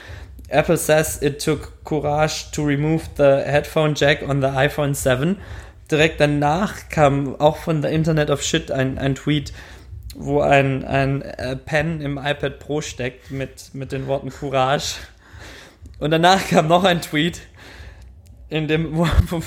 Apple 0.49 0.77
says 0.77 1.21
it 1.23 1.43
took 1.43 1.85
courage 1.85 2.51
to 2.53 2.63
remove 2.63 3.03
the 3.17 3.43
headphone 3.45 3.95
jack 3.95 4.23
on 4.23 4.41
the 4.41 4.49
iPhone 4.49 4.95
7. 4.95 5.37
Direkt 5.91 6.21
danach 6.21 6.89
kam 6.89 7.39
auch 7.41 7.57
von 7.57 7.83
der 7.83 7.91
Internet 7.93 8.31
of 8.31 8.43
Shit 8.43 8.71
ein, 8.71 8.99
ein 8.99 9.15
Tweet, 9.15 9.53
wo 10.15 10.41
ein, 10.41 10.85
ein 10.85 11.23
äh, 11.23 11.57
Pen 11.57 12.01
im 12.01 12.19
iPad 12.19 12.59
Pro 12.59 12.81
steckt 12.81 13.31
mit, 13.31 13.75
mit 13.75 13.93
den 13.93 14.07
Worten 14.07 14.31
Courage. 14.31 14.97
Und 15.99 16.11
danach 16.11 16.47
kam 16.49 16.69
noch 16.69 16.85
ein 16.85 17.01
Tweet, 17.01 17.41
in 18.49 18.69
dem, 18.69 18.97
wo, 18.97 19.07
wo, 19.29 19.43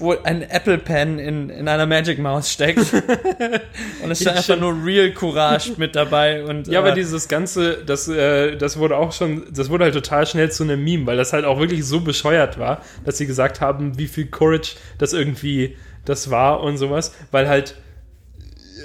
wo 0.00 0.14
ein 0.22 0.42
Apple 0.42 0.78
Pen 0.78 1.18
in, 1.18 1.50
in 1.50 1.68
einer 1.68 1.86
Magic 1.86 2.18
Mouse 2.18 2.50
steckt. 2.50 2.78
Und 4.02 4.10
es 4.10 4.20
stand 4.20 4.38
einfach 4.38 4.58
nur 4.58 4.74
Real 4.84 5.10
Courage 5.12 5.72
mit 5.76 5.94
dabei. 5.94 6.42
Und, 6.44 6.66
Ja, 6.68 6.80
aber 6.80 6.92
äh, 6.92 6.94
dieses 6.94 7.28
Ganze, 7.28 7.78
das, 7.84 8.08
äh, 8.08 8.56
das 8.56 8.78
wurde 8.78 8.96
auch 8.96 9.12
schon, 9.12 9.44
das 9.52 9.68
wurde 9.70 9.84
halt 9.84 9.94
total 9.94 10.26
schnell 10.26 10.50
zu 10.50 10.64
einem 10.64 10.82
Meme, 10.82 11.06
weil 11.06 11.16
das 11.16 11.32
halt 11.32 11.44
auch 11.44 11.60
wirklich 11.60 11.84
so 11.84 12.00
bescheuert 12.00 12.58
war, 12.58 12.82
dass 13.04 13.18
sie 13.18 13.26
gesagt 13.26 13.60
haben, 13.60 13.98
wie 13.98 14.06
viel 14.08 14.26
Courage 14.26 14.76
das 14.98 15.12
irgendwie 15.12 15.76
das 16.04 16.30
war 16.30 16.62
und 16.62 16.78
sowas, 16.78 17.14
weil 17.30 17.48
halt 17.48 17.76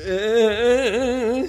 äh, 0.07 1.43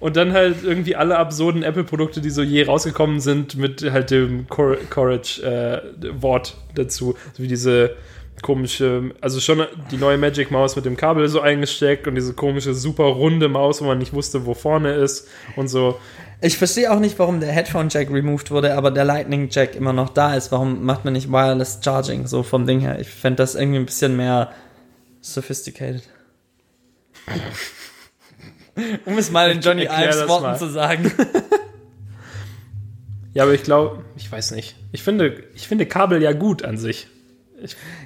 und 0.00 0.16
dann 0.16 0.32
halt 0.32 0.64
irgendwie 0.64 0.96
alle 0.96 1.18
absurden 1.18 1.62
Apple-Produkte, 1.62 2.20
die 2.22 2.30
so 2.30 2.42
je 2.42 2.64
rausgekommen 2.64 3.20
sind, 3.20 3.56
mit 3.56 3.82
halt 3.92 4.10
dem 4.10 4.48
Cour- 4.48 4.78
Courage-Wort 4.88 6.56
dazu, 6.74 7.16
so 7.34 7.42
wie 7.42 7.48
diese 7.48 7.96
komische, 8.42 9.14
also 9.20 9.40
schon 9.40 9.66
die 9.90 9.96
neue 9.96 10.18
Magic 10.18 10.50
Maus 10.50 10.76
mit 10.76 10.84
dem 10.84 10.96
Kabel 10.96 11.28
so 11.28 11.40
eingesteckt 11.40 12.06
und 12.06 12.14
diese 12.14 12.34
komische 12.34 12.74
super 12.74 13.04
runde 13.04 13.48
Maus, 13.48 13.80
wo 13.80 13.86
man 13.86 13.98
nicht 13.98 14.12
wusste, 14.12 14.46
wo 14.46 14.54
vorne 14.54 14.94
ist 14.94 15.28
und 15.56 15.68
so. 15.68 15.98
Ich 16.42 16.56
verstehe 16.56 16.90
auch 16.90 17.00
nicht, 17.00 17.18
warum 17.18 17.40
der 17.40 17.52
Headphone 17.52 17.88
Jack 17.90 18.10
removed 18.10 18.50
wurde, 18.50 18.74
aber 18.74 18.90
der 18.90 19.04
Lightning 19.04 19.48
Jack 19.50 19.74
immer 19.74 19.92
noch 19.92 20.08
da 20.08 20.34
ist. 20.34 20.50
Warum 20.52 20.84
macht 20.84 21.04
man 21.04 21.12
nicht 21.12 21.30
Wireless 21.30 21.80
Charging 21.84 22.26
so 22.26 22.42
vom 22.42 22.66
Ding 22.66 22.80
her? 22.80 22.98
Ich 22.98 23.08
fände 23.08 23.36
das 23.36 23.54
irgendwie 23.54 23.78
ein 23.78 23.86
bisschen 23.86 24.16
mehr 24.16 24.52
sophisticated. 25.20 26.02
um 29.04 29.18
es 29.18 29.30
mal 29.30 29.50
in 29.50 29.60
Johnny 29.60 29.82
Ives 29.82 30.26
Worten 30.28 30.42
mal. 30.44 30.58
zu 30.58 30.70
sagen. 30.70 31.12
Ja, 33.32 33.44
aber 33.44 33.54
ich 33.54 33.62
glaube, 33.62 34.04
ich 34.16 34.30
weiß 34.30 34.50
nicht. 34.52 34.74
Ich 34.92 35.02
finde, 35.02 35.44
ich 35.54 35.68
finde 35.68 35.86
Kabel 35.86 36.22
ja 36.22 36.32
gut 36.32 36.64
an 36.64 36.76
sich. 36.76 37.06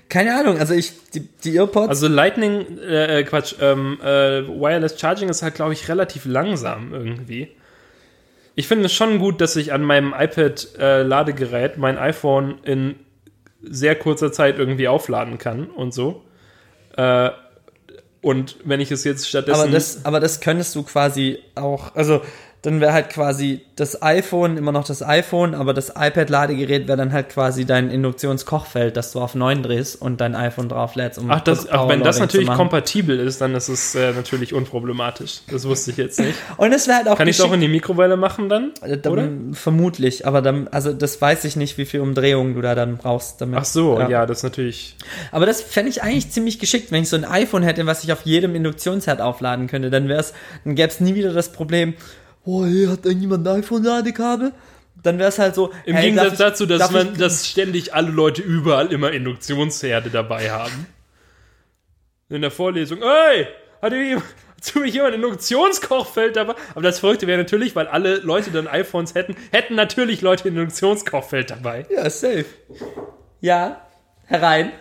Keine 0.09 0.39
Ahnung, 0.39 0.59
also 0.59 0.75
ich, 0.75 0.93
die, 1.11 1.21
die 1.21 1.57
Earpods. 1.57 1.89
Also 1.89 2.09
Lightning, 2.09 2.79
äh, 2.79 3.21
äh, 3.21 3.25
Quatsch, 3.25 3.55
ähm, 3.61 3.99
äh, 4.03 4.47
Wireless 4.49 4.99
Charging 4.99 5.29
ist 5.29 5.43
halt, 5.43 5.55
glaube 5.55 5.73
ich, 5.73 5.89
relativ 5.89 6.25
langsam 6.25 6.93
irgendwie. 6.93 7.49
Ich 8.55 8.69
finde 8.69 8.87
es 8.87 8.93
schon 8.93 9.19
gut, 9.19 9.41
dass 9.41 9.57
ich 9.57 9.73
an 9.73 9.83
meinem 9.83 10.15
iPad-Ladegerät 10.17 11.77
mein 11.77 11.99
iPhone 11.99 12.59
in 12.63 12.97
sehr 13.63 13.97
kurzer 13.97 14.33
Zeit 14.33 14.59
irgendwie 14.59 14.89
aufladen 14.89 15.39
kann 15.39 15.67
und 15.67 15.93
so. 15.93 16.23
Äh, 16.97 17.31
und 18.21 18.57
wenn 18.65 18.81
ich 18.81 18.91
es 18.91 19.05
jetzt 19.05 19.29
stattdessen. 19.29 19.61
aber, 19.61 19.71
das, 19.71 20.05
aber 20.05 20.21
das 20.21 20.41
könntest 20.41 20.75
du 20.75 20.83
quasi 20.83 21.41
auch, 21.55 21.95
also 21.95 22.23
dann 22.65 22.81
wäre 22.81 22.95
halt 22.95 23.11
quasi 23.11 23.61
das 23.77 24.01
iPhone 24.03 24.57
immer 24.57 24.73
noch 24.73 24.87
das 24.87 25.03
iPhone, 25.03 25.55
aber 25.55 25.75
das 25.75 25.91
iPad-Ladegerät 25.91 26.89
wäre 26.89 26.97
dann 26.97 27.13
halt 27.13 27.29
quasi 27.29 27.67
dein 27.67 27.91
Induktionskochfeld, 27.91 28.97
das 28.97 29.13
du 29.13 29.21
auf 29.21 29.35
9 29.35 29.63
drehst 29.63 30.01
und 30.01 30.19
dein 30.23 30.35
iPhone 30.35 30.71
drauflädst. 30.71 31.19
Um 31.19 31.31
Ach, 31.31 31.41
das, 31.41 31.69
ach, 31.69 31.89
wenn 31.89 32.03
das 32.03 32.21
natürlich 32.21 32.49
kompatibel 32.49 33.21
ist, 33.21 33.43
dann 33.43 33.55
ist 33.55 33.69
es 33.69 33.95
äh, 33.95 34.13
natürlich 34.13 34.55
unproblematisch. 34.55 35.41
Das 35.51 35.69
wusste 35.69 35.91
ich 35.91 35.99
jetzt 35.99 36.21
nicht. 36.21 36.39
Und 36.57 36.73
es 36.73 36.87
wäre 36.87 36.99
halt 36.99 37.09
auch 37.09 37.19
Kann 37.19 37.29
ich 37.29 37.39
es 37.39 37.45
auch 37.45 37.53
in 37.53 37.61
die 37.61 37.69
Mikrowelle 37.69 38.17
machen 38.17 38.49
dann? 38.49 38.73
Äh, 38.81 38.97
dann, 38.97 39.13
Oder? 39.13 39.29
Vermutlich, 39.53 40.27
aber 40.27 40.41
dann, 40.41 40.69
also 40.69 40.95
das 40.95 41.21
weiß 41.21 41.45
ich 41.45 41.57
nicht, 41.57 41.77
wie 41.77 41.85
viel 41.85 42.01
Umdrehungen 42.01 42.55
du 42.55 42.63
da 42.63 42.75
dann 42.75 42.97
brauchst 42.97 43.41
damit. 43.43 43.59
Ach 43.61 43.65
so, 43.65 44.01
ja, 44.01 44.25
das 44.25 44.39
ist 44.39 44.45
natürlich. 44.45 44.97
Aber 45.33 45.45
das 45.45 45.61
fände 45.61 45.91
ich 45.91 46.03
eigentlich 46.03 46.31
ziemlich 46.31 46.59
geschickt, 46.59 46.93
wenn 46.93 47.03
ich 47.03 47.11
so 47.11 47.17
ein 47.17 47.27
iPhone 47.27 47.63
hätte, 47.63 47.85
was 47.85 48.05
ich 48.05 48.13
auf 48.13 48.23
jedem 48.23 48.55
Induktionsherd 48.55 49.21
aufladen 49.21 49.67
könnte. 49.67 49.91
Dann 49.91 50.09
wär's, 50.09 50.33
dann 50.65 50.75
gäbe 50.75 50.89
es 50.89 51.01
nie 51.01 51.15
wieder 51.15 51.33
das 51.33 51.53
Problem, 51.53 51.95
oh, 52.45 52.65
hey, 52.65 52.87
hat 52.87 53.05
irgendjemand 53.05 53.47
ein 53.47 53.61
iPhone-Ladekabel? 53.61 54.53
Dann 55.03 55.19
wäre 55.19 55.29
es 55.29 55.39
halt 55.39 55.55
so. 55.55 55.73
Im 55.85 55.95
hey, 55.97 56.07
Gegensatz 56.07 56.33
ich- 56.33 56.39
dazu, 56.39 56.67
dass 56.67 56.91
man, 56.91 57.13
ich, 57.13 57.19
dass 57.19 57.49
ständig 57.49 57.95
alle 57.95 58.11
Leute 58.11 58.43
überall 58.43 58.93
immer 58.93 59.13
Induktionsherde 59.13 60.11
dabei 60.11 60.51
haben. 60.51 60.87
In 62.31 62.41
der 62.41 62.51
Vorlesung, 62.51 63.03
ey, 63.03 63.47
hat 63.83 63.93
jemand, 63.93 64.25
zu 64.61 64.79
mir 64.81 64.87
jemand 64.87 65.15
ein 65.15 65.23
Induktionskochfeld 65.23 66.37
dabei? 66.37 66.55
Aber 66.73 66.83
das 66.83 67.01
Verrückte 67.01 67.27
wäre 67.27 67.39
natürlich, 67.39 67.77
weil 67.77 67.87
alle 67.87 68.17
Leute 68.17 68.51
dann 68.51 68.67
iPhones 68.67 69.15
hätten, 69.15 69.37
hätten 69.53 69.75
natürlich 69.75 70.23
Leute 70.23 70.45
ein 70.45 70.57
Induktionskochfeld 70.57 71.51
dabei. 71.51 71.87
Ja, 71.91 72.09
safe. 72.09 72.47
Ja, 73.41 73.83
herein. 74.25 74.73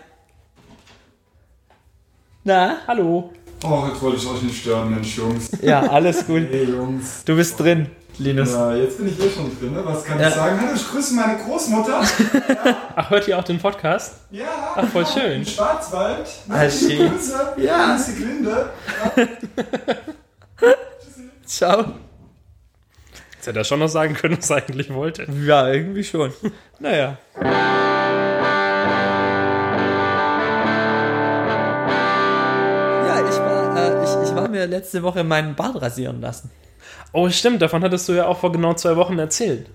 Na? 2.46 2.78
Hallo. 2.88 3.34
Oh, 3.64 3.86
jetzt 3.88 4.02
wollte 4.02 4.18
ich 4.18 4.28
euch 4.28 4.42
nicht 4.42 4.62
stören, 4.62 4.90
Mensch, 4.92 5.16
Jungs. 5.18 5.50
Ja, 5.62 5.82
alles 5.90 6.26
gut. 6.26 6.48
Hey, 6.52 6.66
Jungs. 6.66 7.24
Du 7.24 7.36
bist 7.36 7.58
drin, 7.60 7.88
Linus. 8.18 8.52
Ja, 8.52 8.76
jetzt 8.76 8.98
bin 8.98 9.08
ich 9.08 9.20
eh 9.20 9.30
schon 9.30 9.58
drin, 9.58 9.74
ne? 9.74 9.82
Was 9.86 10.04
kann 10.04 10.20
Ja. 10.20 10.28
ich 10.28 10.34
sagen? 10.36 10.60
Hallo, 10.60 10.72
ich 10.76 10.90
grüße 10.90 11.14
meine 11.14 11.38
Großmutter. 11.42 12.02
Ach, 12.96 13.10
hört 13.10 13.28
ihr 13.28 13.40
auch 13.40 13.44
den 13.44 13.60
Podcast? 13.60 14.16
Ja, 14.32 14.46
Ach, 14.76 14.86
voll 14.90 15.04
genau, 15.04 15.16
schön. 15.16 15.32
Im 15.42 15.46
Schwarzwald. 15.46 16.28
Ah, 16.50 16.70
schön. 16.70 17.10
Grüße. 17.10 17.54
Ja. 17.58 17.96
Grüße, 17.96 18.14
Glinde. 18.16 18.70
Ciao. 21.46 21.86
Jetzt 23.36 23.48
hätte 23.48 23.60
er 23.60 23.66
schon 23.66 23.80
noch 23.80 23.90
sagen 23.90 24.14
können, 24.14 24.38
was 24.38 24.50
er 24.50 24.58
eigentlich 24.58 24.94
wollte. 24.94 25.28
Ja, 25.46 25.70
irgendwie 25.70 26.04
schon. 26.04 26.34
Naja. 26.80 27.18
Mir 34.64 34.70
letzte 34.70 35.04
Woche 35.04 35.24
meinen 35.24 35.56
Bart 35.56 35.82
rasieren 35.82 36.22
lassen. 36.22 36.50
Oh, 37.12 37.30
stimmt, 37.30 37.62
davon 37.62 37.84
hattest 37.84 38.08
du 38.10 38.14
ja 38.14 38.26
auch 38.28 38.40
vor 38.40 38.52
genau 38.52 38.74
zwei 38.74 38.96
Wochen 38.96 39.18
erzählt. 39.20 39.68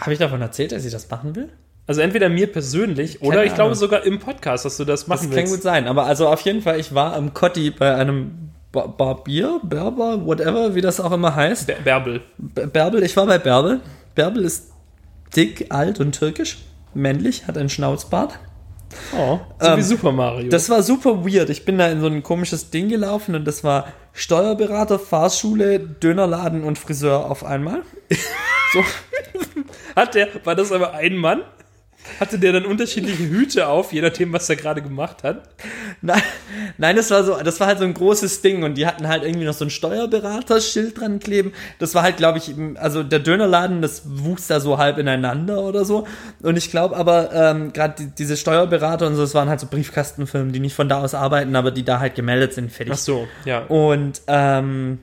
Habe 0.00 0.12
ich 0.12 0.18
davon 0.18 0.40
erzählt, 0.40 0.72
dass 0.72 0.84
ich 0.84 0.92
das 0.92 1.08
machen 1.10 1.34
will? 1.36 1.48
Also 1.86 2.00
entweder 2.00 2.28
mir 2.28 2.50
persönlich 2.50 3.20
oder 3.22 3.36
Keine 3.36 3.46
ich 3.46 3.54
glaube 3.54 3.70
Ahnung. 3.70 3.78
sogar 3.78 4.04
im 4.04 4.18
Podcast, 4.18 4.64
dass 4.64 4.76
du 4.78 4.84
das 4.84 5.00
Das 5.00 5.08
machen 5.08 5.28
kann 5.28 5.36
willst. 5.38 5.52
gut 5.52 5.62
sein. 5.62 5.86
Aber 5.86 6.04
also 6.06 6.28
auf 6.28 6.40
jeden 6.42 6.62
Fall, 6.62 6.80
ich 6.80 6.94
war 6.94 7.14
am 7.14 7.34
Kotti 7.34 7.70
bei 7.70 7.94
einem 7.94 8.50
Ba- 8.72 8.86
Barbier, 8.86 9.60
Berber, 9.62 10.24
whatever, 10.26 10.74
wie 10.74 10.80
das 10.80 10.98
auch 11.00 11.12
immer 11.12 11.34
heißt. 11.36 11.66
Ber- 11.66 11.74
Bärbel. 11.84 12.22
B- 12.38 12.66
Bärbel, 12.66 13.02
ich 13.02 13.16
war 13.16 13.26
bei 13.26 13.38
Bärbel. 13.38 13.80
Bärbel 14.14 14.44
ist 14.44 14.70
dick, 15.36 15.66
alt 15.70 16.00
und 16.00 16.12
türkisch. 16.18 16.58
Männlich, 16.94 17.46
hat 17.46 17.58
einen 17.58 17.68
Schnauzbart. 17.68 18.38
Oh, 19.16 19.38
so 19.60 19.68
Ähm, 19.68 19.78
wie 19.78 19.82
Super 19.82 20.12
Mario. 20.12 20.48
Das 20.48 20.70
war 20.70 20.82
super 20.82 21.24
weird. 21.24 21.50
Ich 21.50 21.64
bin 21.64 21.78
da 21.78 21.88
in 21.88 22.00
so 22.00 22.06
ein 22.06 22.22
komisches 22.22 22.70
Ding 22.70 22.88
gelaufen 22.88 23.34
und 23.34 23.44
das 23.44 23.64
war 23.64 23.88
Steuerberater, 24.12 24.98
Fahrschule, 24.98 25.78
Dönerladen 25.80 26.64
und 26.64 26.78
Friseur 26.78 27.30
auf 27.30 27.44
einmal. 27.44 27.82
So. 28.72 28.84
Hat 29.96 30.14
der, 30.14 30.28
war 30.44 30.54
das 30.54 30.72
aber 30.72 30.94
ein 30.94 31.16
Mann? 31.16 31.42
Hatte 32.20 32.38
der 32.38 32.52
dann 32.52 32.66
unterschiedliche 32.66 33.28
Hüte 33.28 33.66
auf, 33.66 33.92
je 33.92 34.02
nachdem, 34.02 34.32
was 34.32 34.48
er 34.48 34.56
gerade 34.56 34.82
gemacht 34.82 35.22
hat? 35.22 35.48
Nein, 36.02 36.22
nein, 36.76 36.96
das 36.96 37.10
war 37.10 37.24
so, 37.24 37.36
das 37.42 37.58
war 37.60 37.66
halt 37.66 37.78
so 37.78 37.84
ein 37.84 37.94
großes 37.94 38.42
Ding 38.42 38.62
und 38.62 38.74
die 38.76 38.86
hatten 38.86 39.08
halt 39.08 39.24
irgendwie 39.24 39.46
noch 39.46 39.54
so 39.54 39.64
ein 39.64 39.70
Steuerberater-Schild 39.70 41.00
dran 41.00 41.18
kleben. 41.18 41.52
Das 41.78 41.94
war 41.94 42.02
halt, 42.02 42.16
glaube 42.16 42.38
ich, 42.38 42.54
also 42.76 43.02
der 43.02 43.20
Dönerladen, 43.20 43.82
das 43.82 44.02
wuchs 44.04 44.46
da 44.46 44.60
so 44.60 44.78
halb 44.78 44.98
ineinander 44.98 45.62
oder 45.62 45.84
so. 45.84 46.06
Und 46.42 46.56
ich 46.56 46.70
glaube 46.70 46.96
aber, 46.96 47.32
ähm, 47.32 47.72
gerade 47.72 47.94
die, 47.98 48.14
diese 48.14 48.36
Steuerberater 48.36 49.06
und 49.06 49.14
so, 49.14 49.22
das 49.22 49.34
waren 49.34 49.48
halt 49.48 49.60
so 49.60 49.66
Briefkastenfirmen, 49.66 50.52
die 50.52 50.60
nicht 50.60 50.74
von 50.74 50.88
da 50.88 51.00
aus 51.00 51.14
arbeiten, 51.14 51.56
aber 51.56 51.70
die 51.70 51.84
da 51.84 52.00
halt 52.00 52.14
gemeldet 52.14 52.52
sind, 52.52 52.70
fertig. 52.70 52.94
Ach 52.94 52.98
so, 52.98 53.28
ja. 53.44 53.64
Und 53.66 54.20
ähm, 54.26 54.98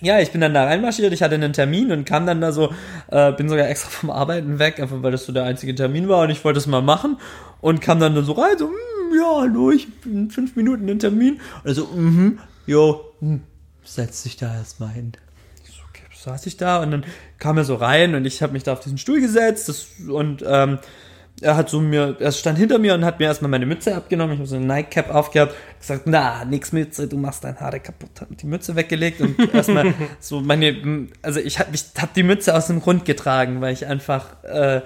ja, 0.00 0.20
ich 0.20 0.32
bin 0.32 0.40
dann 0.40 0.54
da 0.54 0.64
reinmarschiert, 0.64 1.12
ich 1.12 1.22
hatte 1.22 1.34
einen 1.36 1.52
Termin 1.52 1.92
und 1.92 2.04
kam 2.04 2.26
dann 2.26 2.40
da 2.40 2.52
so, 2.52 2.72
äh, 3.10 3.32
bin 3.32 3.48
sogar 3.48 3.68
extra 3.68 3.90
vom 3.90 4.10
Arbeiten 4.10 4.58
weg, 4.58 4.80
einfach 4.80 5.02
weil 5.02 5.12
das 5.12 5.24
so 5.24 5.32
der 5.32 5.44
einzige 5.44 5.74
Termin 5.74 6.08
war 6.08 6.22
und 6.22 6.30
ich 6.30 6.44
wollte 6.44 6.58
es 6.58 6.66
mal 6.66 6.82
machen 6.82 7.16
und 7.60 7.80
kam 7.80 8.00
dann 8.00 8.14
da 8.14 8.22
so 8.22 8.32
rein, 8.32 8.58
so, 8.58 8.66
"Mm, 8.66 9.16
ja, 9.16 9.40
hallo, 9.40 9.70
ich 9.70 9.92
bin 10.00 10.16
in 10.24 10.30
fünf 10.30 10.56
Minuten 10.56 10.88
einen 10.88 10.98
Termin. 10.98 11.34
Und 11.62 11.66
er 11.70 11.74
so, 11.74 11.86
mhm, 11.86 12.38
jo, 12.66 13.00
hm, 13.20 13.42
setz 13.84 14.22
dich 14.24 14.36
da 14.36 14.54
erstmal 14.54 14.90
hin. 14.90 15.12
So, 15.64 15.80
okay, 15.88 16.02
saß 16.14 16.46
ich 16.46 16.56
da 16.56 16.82
und 16.82 16.90
dann 16.90 17.04
kam 17.38 17.56
er 17.58 17.64
so 17.64 17.74
rein 17.76 18.14
und 18.14 18.24
ich 18.26 18.42
habe 18.42 18.52
mich 18.52 18.62
da 18.62 18.72
auf 18.72 18.80
diesen 18.80 18.98
Stuhl 18.98 19.20
gesetzt 19.20 19.68
das, 19.68 19.86
und 20.08 20.44
ähm, 20.46 20.78
er 21.44 21.56
hat 21.56 21.68
so 21.68 21.80
mir, 21.80 22.16
er 22.18 22.32
stand 22.32 22.58
hinter 22.58 22.78
mir 22.78 22.94
und 22.94 23.04
hat 23.04 23.18
mir 23.18 23.26
erstmal 23.26 23.50
meine 23.50 23.66
Mütze 23.66 23.94
abgenommen. 23.94 24.32
Ich 24.34 24.38
habe 24.38 24.48
so 24.48 24.56
eine 24.56 24.64
Nike-Cap 24.64 25.14
aufgehabt, 25.14 25.54
gesagt, 25.78 26.02
na, 26.06 26.44
nix 26.44 26.72
Mütze, 26.72 27.06
du 27.06 27.18
machst 27.18 27.44
deine 27.44 27.60
Haare 27.60 27.80
kaputt. 27.80 28.20
Hat 28.20 28.28
die 28.40 28.46
Mütze 28.46 28.74
weggelegt 28.74 29.20
und 29.20 29.38
erstmal 29.54 29.94
so 30.20 30.40
meine, 30.40 31.08
also 31.22 31.40
ich 31.40 31.58
habe 31.58 31.70
ich 31.74 31.84
hab 32.00 32.14
die 32.14 32.22
Mütze 32.22 32.54
aus 32.54 32.68
dem 32.68 32.80
Grund 32.80 33.04
getragen, 33.04 33.60
weil 33.60 33.74
ich 33.74 33.86
einfach, 33.86 34.42
äh, 34.44 34.80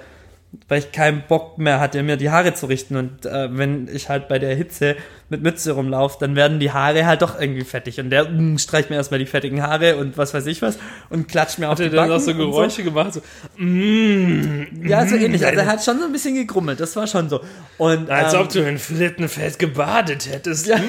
weil 0.67 0.79
ich 0.79 0.93
keinen 0.93 1.23
Bock 1.29 1.59
mehr 1.59 1.79
hatte, 1.79 2.03
mir 2.03 2.17
die 2.17 2.31
Haare 2.31 2.55
zu 2.55 2.67
richten. 2.67 2.97
Und 2.97 3.27
äh, 3.27 3.49
wenn 3.57 3.89
ich 3.93 4.09
halt 4.09 4.29
bei 4.29 4.39
der 4.39 4.55
Hitze 4.55 4.97
mit 5.29 5.43
Mütze 5.43 5.73
rumlaufe, 5.73 6.17
dann 6.21 6.37
werden 6.37 6.59
die 6.59 6.73
Haare 6.73 7.07
halt 7.07 7.23
doch 7.23 7.39
irgendwie 7.39 7.65
fettig. 7.65 8.01
Und 8.01 8.11
der 8.11 8.29
mm, 8.29 8.59
streicht 8.59 8.89
mir 8.89 8.97
erstmal 8.97 9.19
die 9.21 9.27
fettigen 9.27 9.63
Haare 9.63 9.97
und 9.97 10.17
was 10.17 10.33
weiß 10.33 10.47
ich 10.47 10.63
was 10.63 10.79
und 11.11 11.29
klatscht 11.29 11.59
mir 11.59 11.67
auf 11.67 11.73
Hat 11.73 11.81
die 11.81 11.85
er 11.85 11.91
dann 11.91 12.13
auch 12.13 12.19
so 12.19 12.35
Geräusche 12.35 12.83
gemacht? 12.83 13.15
So, 13.15 13.21
mm, 13.57 14.87
Ja, 14.87 15.07
so 15.07 15.17
ähnlich. 15.17 15.45
Also 15.45 15.61
er 15.61 15.67
hat 15.73 15.85
schon 15.85 15.99
so 15.99 16.07
ein 16.07 16.13
bisschen 16.13 16.35
gegrummelt, 16.35 16.81
das 16.81 16.97
war 16.97 17.07
schon 17.07 17.29
so. 17.29 17.41
Und, 17.77 18.11
als 18.11 18.33
ähm, 18.33 18.41
ob 18.41 18.49
du 18.49 18.61
in 18.61 18.79
Frittenfeld 18.79 19.59
gebadet 19.59 20.29
hättest. 20.31 20.67
Ja. 20.67 20.77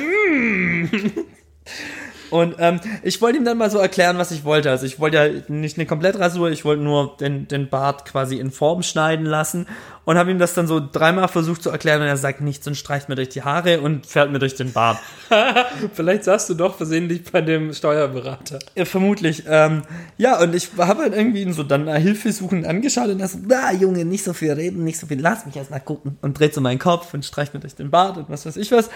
Und 2.30 2.56
ähm, 2.60 2.80
ich 3.04 3.22
wollte 3.22 3.38
ihm 3.38 3.46
dann 3.46 3.58
mal 3.58 3.72
so 3.72 3.80
erklären, 3.80 4.18
was 4.18 4.32
ich 4.32 4.44
wollte. 4.44 4.70
Also 4.70 4.86
ich 4.86 5.00
wollte 5.00 5.18
ja 5.18 5.42
nicht 5.48 5.78
eine 5.78 5.86
Komplettrasur, 5.86 6.52
ich 6.52 6.66
wollte 6.66 6.84
nur 6.84 7.18
den, 7.20 7.48
den 7.48 7.70
Bart 7.70 8.06
quasi 8.06 8.38
in 8.38 8.52
Form 8.52 8.84
schneiden 8.84 9.26
lassen 9.26 9.68
und 10.06 10.18
habe 10.18 10.32
ihm 10.32 10.40
das 10.40 10.54
dann 10.54 10.68
so 10.68 10.80
dreimal 10.80 11.28
versucht 11.28 11.64
zu 11.64 11.70
erklären 11.70 12.02
und 12.02 12.08
er 12.08 12.18
sagt 12.18 12.42
nichts 12.42 12.66
und 12.68 12.76
streicht 12.76 13.10
mir 13.10 13.16
durch 13.16 13.30
die 13.30 13.44
Haare 13.44 13.82
und 13.82 14.06
fährt 14.06 14.32
mir 14.32 14.40
durch 14.40 14.56
den 14.56 14.72
Bart. 14.72 14.98
Vielleicht 15.94 16.24
saßt 16.24 16.50
du 16.50 16.54
doch 16.56 16.76
versehentlich 16.76 17.32
bei 17.32 17.42
dem 17.42 17.74
Steuerberater. 17.74 18.60
Ja, 18.76 18.86
vermutlich. 18.86 19.44
Ähm, 19.48 19.84
ja, 20.18 20.40
und 20.42 20.56
ich 20.56 20.70
habe 20.78 21.04
halt 21.04 21.16
irgendwie 21.16 21.42
ihn 21.42 21.54
so 21.54 21.64
dann 21.64 21.88
Hilfe 21.96 22.32
suchend 22.32 22.66
angeschaut 22.66 23.10
und 23.10 23.20
er 23.20 23.28
so, 23.28 23.40
na 23.46 23.74
Junge, 23.74 24.06
nicht 24.06 24.24
so 24.24 24.34
viel 24.34 24.52
reden, 24.52 24.84
nicht 24.84 25.00
so 25.00 25.08
viel, 25.08 25.20
lass 25.20 25.46
mich 25.46 25.56
erst 25.56 25.72
mal 25.72 25.80
gucken. 25.80 26.18
Und 26.22 26.40
dreht 26.40 26.54
so 26.54 26.62
meinen 26.62 26.80
Kopf 26.80 27.14
und 27.14 27.26
streicht 27.26 27.54
mir 27.54 27.60
durch 27.60 27.76
den 27.76 27.92
Bart 27.92 28.18
und 28.18 28.30
was 28.30 28.46
weiß 28.46 28.58
ich 28.58 28.72
was. 28.72 28.90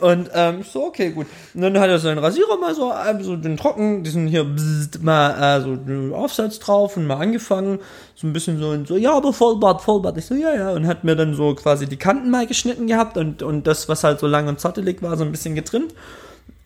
Und 0.00 0.30
ähm, 0.34 0.62
so, 0.62 0.84
okay, 0.84 1.10
gut. 1.10 1.26
Und 1.54 1.62
dann 1.62 1.78
hat 1.78 1.88
er 1.88 1.98
seinen 1.98 2.18
Rasierer 2.18 2.58
mal 2.58 2.74
so, 2.74 2.92
ähm, 2.92 3.22
so 3.22 3.36
den 3.36 3.56
Trocken, 3.56 4.02
diesen 4.04 4.26
hier 4.26 4.44
bzzzt, 4.44 5.02
mal 5.02 5.58
äh, 5.58 5.62
so 5.62 5.76
den 5.76 6.12
Aufsatz 6.12 6.58
drauf 6.58 6.96
und 6.96 7.06
mal 7.06 7.16
angefangen. 7.16 7.78
So 8.14 8.26
ein 8.26 8.32
bisschen 8.32 8.58
so, 8.58 8.84
so, 8.84 8.96
ja, 8.96 9.12
aber 9.12 9.32
Vollbart, 9.32 9.82
Vollbart. 9.82 10.15
Ich 10.16 10.26
so, 10.26 10.34
ja, 10.34 10.54
ja. 10.54 10.70
Und 10.70 10.86
hat 10.86 11.04
mir 11.04 11.16
dann 11.16 11.34
so 11.34 11.54
quasi 11.54 11.86
die 11.86 11.96
Kanten 11.96 12.30
mal 12.30 12.46
geschnitten 12.46 12.86
gehabt 12.86 13.16
und, 13.16 13.42
und 13.42 13.66
das, 13.66 13.88
was 13.88 14.04
halt 14.04 14.20
so 14.20 14.26
lang 14.26 14.48
und 14.48 14.60
zottelig 14.60 15.02
war, 15.02 15.16
so 15.16 15.24
ein 15.24 15.32
bisschen 15.32 15.54
getrimmt. 15.54 15.94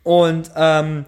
Und 0.02 0.50
ähm, 0.56 1.04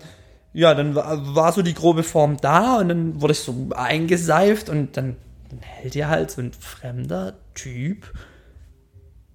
ja, 0.53 0.74
dann 0.74 0.95
war, 0.95 1.34
war 1.34 1.53
so 1.53 1.62
die 1.62 1.74
grobe 1.74 2.03
Form 2.03 2.36
da 2.36 2.76
und 2.76 2.88
dann 2.88 3.20
wurde 3.20 3.32
ich 3.32 3.40
so 3.40 3.55
eingeseift 3.74 4.68
und 4.68 4.97
dann, 4.97 5.16
dann 5.51 5.61
hält 5.61 5.95
dir 5.95 6.09
halt 6.09 6.30
so 6.30 6.43
ein 6.43 6.53
fremder 6.53 7.34
Typ 7.55 8.12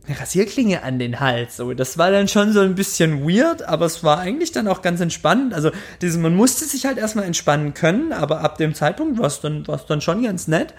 eine 0.08 0.20
Rasierklinge 0.20 0.84
an 0.84 1.00
den 1.00 1.20
Hals. 1.20 1.58
So, 1.58 1.74
das 1.74 1.98
war 1.98 2.12
dann 2.12 2.28
schon 2.28 2.54
so 2.54 2.62
ein 2.62 2.76
bisschen 2.76 3.28
weird, 3.28 3.64
aber 3.64 3.86
es 3.86 4.04
war 4.04 4.20
eigentlich 4.20 4.52
dann 4.52 4.68
auch 4.68 4.82
ganz 4.82 5.02
entspannend. 5.02 5.54
Also, 5.54 5.72
diese, 6.02 6.18
man 6.20 6.36
musste 6.36 6.66
sich 6.66 6.86
halt 6.86 6.98
erstmal 6.98 7.26
entspannen 7.26 7.74
können, 7.74 8.14
aber 8.14 8.42
ab 8.42 8.58
dem 8.58 8.74
Zeitpunkt 8.74 9.20
war 9.20 9.28
es 9.28 9.42
dann, 9.42 9.68
war's 9.68 9.86
dann 9.86 10.02
schon 10.02 10.24
ganz 10.24 10.48
nett. 10.48 10.74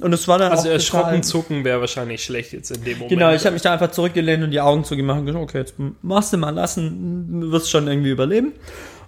Und 0.00 0.12
es 0.12 0.28
war 0.28 0.38
dann 0.38 0.52
Also 0.52 0.68
auch 0.68 0.72
erschrocken 0.72 1.22
zucken 1.22 1.64
wäre 1.64 1.80
wahrscheinlich 1.80 2.24
schlecht 2.24 2.52
jetzt 2.52 2.70
in 2.70 2.84
dem 2.84 2.98
Moment. 2.98 3.10
Genau, 3.10 3.32
ich 3.32 3.44
habe 3.44 3.54
mich 3.54 3.62
da 3.62 3.72
einfach 3.72 3.90
zurückgelehnt 3.90 4.42
und 4.42 4.50
die 4.50 4.60
Augen 4.60 4.84
zugemacht 4.84 5.20
und 5.20 5.26
gesagt, 5.26 5.42
okay, 5.42 5.58
jetzt 5.58 5.74
machst 6.02 6.32
du 6.32 6.36
mal 6.36 6.50
lassen, 6.50 7.40
du 7.40 7.52
wirst 7.52 7.70
schon 7.70 7.88
irgendwie 7.88 8.10
überleben. 8.10 8.52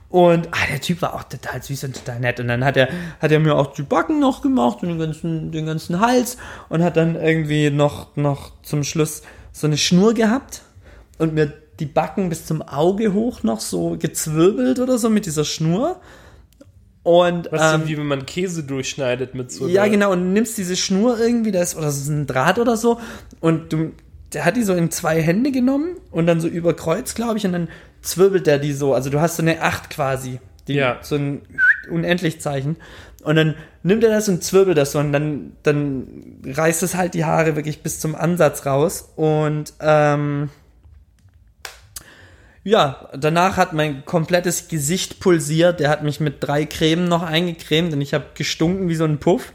Und 0.09 0.49
ah, 0.53 0.66
der 0.70 0.81
Typ 0.81 1.03
war 1.03 1.14
auch 1.14 1.24
total 1.24 1.62
süß 1.62 1.85
und 1.85 1.97
total 1.97 2.20
nett. 2.20 2.39
Und 2.39 2.49
dann 2.49 2.64
hat 2.64 2.77
er, 2.77 2.89
hat 3.20 3.33
er 3.33 3.41
mir 3.41 3.57
auch 3.57 3.74
die 3.74 3.83
Backen 3.83 4.20
noch 4.20 4.41
gemacht 4.41 4.79
und 4.83 4.89
den 4.89 4.99
ganzen, 4.99 5.51
den 5.51 5.66
ganzen 5.66 6.01
Hals 6.01 6.37
und 6.68 6.83
hat 6.83 6.97
dann 6.97 7.16
irgendwie 7.16 7.70
noch, 7.70 8.14
noch 8.16 8.53
zum 8.62 8.85
Schluss 8.85 9.22
so 9.57 9.66
eine 9.66 9.78
Schnur 9.78 10.12
gehabt 10.12 10.61
und 11.16 11.32
mir 11.32 11.50
die 11.80 11.86
Backen 11.86 12.28
bis 12.28 12.44
zum 12.44 12.61
Auge 12.61 13.14
hoch 13.14 13.42
noch 13.42 13.61
so 13.61 13.96
gezwirbelt 13.98 14.78
oder 14.80 14.98
so 14.98 15.09
mit 15.09 15.24
dieser 15.24 15.46
Schnur. 15.46 15.98
Und 17.02 17.48
Was 17.50 17.74
ähm, 17.74 17.82
so 17.82 17.88
wie 17.88 17.96
wenn 17.96 18.07
man 18.07 18.26
Käse 18.26 18.64
durchschneidet 18.64 19.34
mit 19.34 19.50
so 19.50 19.66
ja, 19.66 19.86
genau, 19.86 20.12
und 20.12 20.34
nimmst 20.34 20.59
diese 20.59 20.76
Schnur 20.76 21.18
irgendwie, 21.18 21.52
das 21.52 21.74
oder 21.74 21.90
so 21.90 22.12
ein 22.12 22.26
Draht 22.26 22.59
oder 22.59 22.76
so, 22.76 23.00
und 23.40 23.72
du, 23.72 23.92
der 24.34 24.44
hat 24.44 24.57
die 24.57 24.62
so 24.62 24.74
in 24.74 24.90
zwei 24.90 25.22
Hände 25.22 25.52
genommen 25.52 25.96
und 26.11 26.26
dann 26.26 26.40
so 26.40 26.48
über 26.48 26.74
Kreuz, 26.74 27.14
glaube 27.14 27.38
ich, 27.38 27.46
und 27.46 27.52
dann 27.52 27.68
zwirbelt 28.02 28.46
der 28.46 28.59
die 28.59 28.72
so. 28.72 28.92
Also 28.92 29.09
du 29.09 29.20
hast 29.20 29.36
so 29.36 29.42
eine 29.42 29.62
Acht 29.62 29.88
quasi, 29.88 30.38
die, 30.68 30.74
Ja. 30.74 30.98
so 31.00 31.14
ein 31.14 31.42
Unendlichzeichen. 31.90 32.76
Und 33.27 33.35
dann 33.35 33.57
nimmt 33.83 34.05
er 34.05 34.11
das 34.11 34.29
und 34.29 34.45
zwirbelt 34.45 34.79
das 34.79 34.93
so 34.93 35.01
und 35.01 35.12
dann, 35.12 35.57
dann 35.64 36.07
reißt 36.47 36.85
es 36.85 36.95
halt 36.95 37.14
die 37.14 37.24
Haare 37.24 37.57
wirklich 37.57 37.83
bis 37.83 37.99
zum 37.99 38.14
Ansatz 38.14 38.64
raus. 38.66 39.09
Und 39.16 39.72
ähm, 39.81 40.49
ja, 42.62 43.09
danach 43.18 43.57
hat 43.57 43.72
mein 43.72 44.05
komplettes 44.05 44.68
Gesicht 44.68 45.18
pulsiert. 45.18 45.81
Der 45.81 45.91
hat 45.91 46.05
mich 46.05 46.20
mit 46.20 46.37
drei 46.39 46.66
Cremen 46.66 47.09
noch 47.09 47.24
eingecremt 47.24 47.93
und 47.93 48.01
ich 48.01 48.14
habe 48.14 48.27
gestunken 48.35 48.89
wie 48.89 48.95
so 48.95 49.05
ein 49.05 49.18
Puff. 49.18 49.53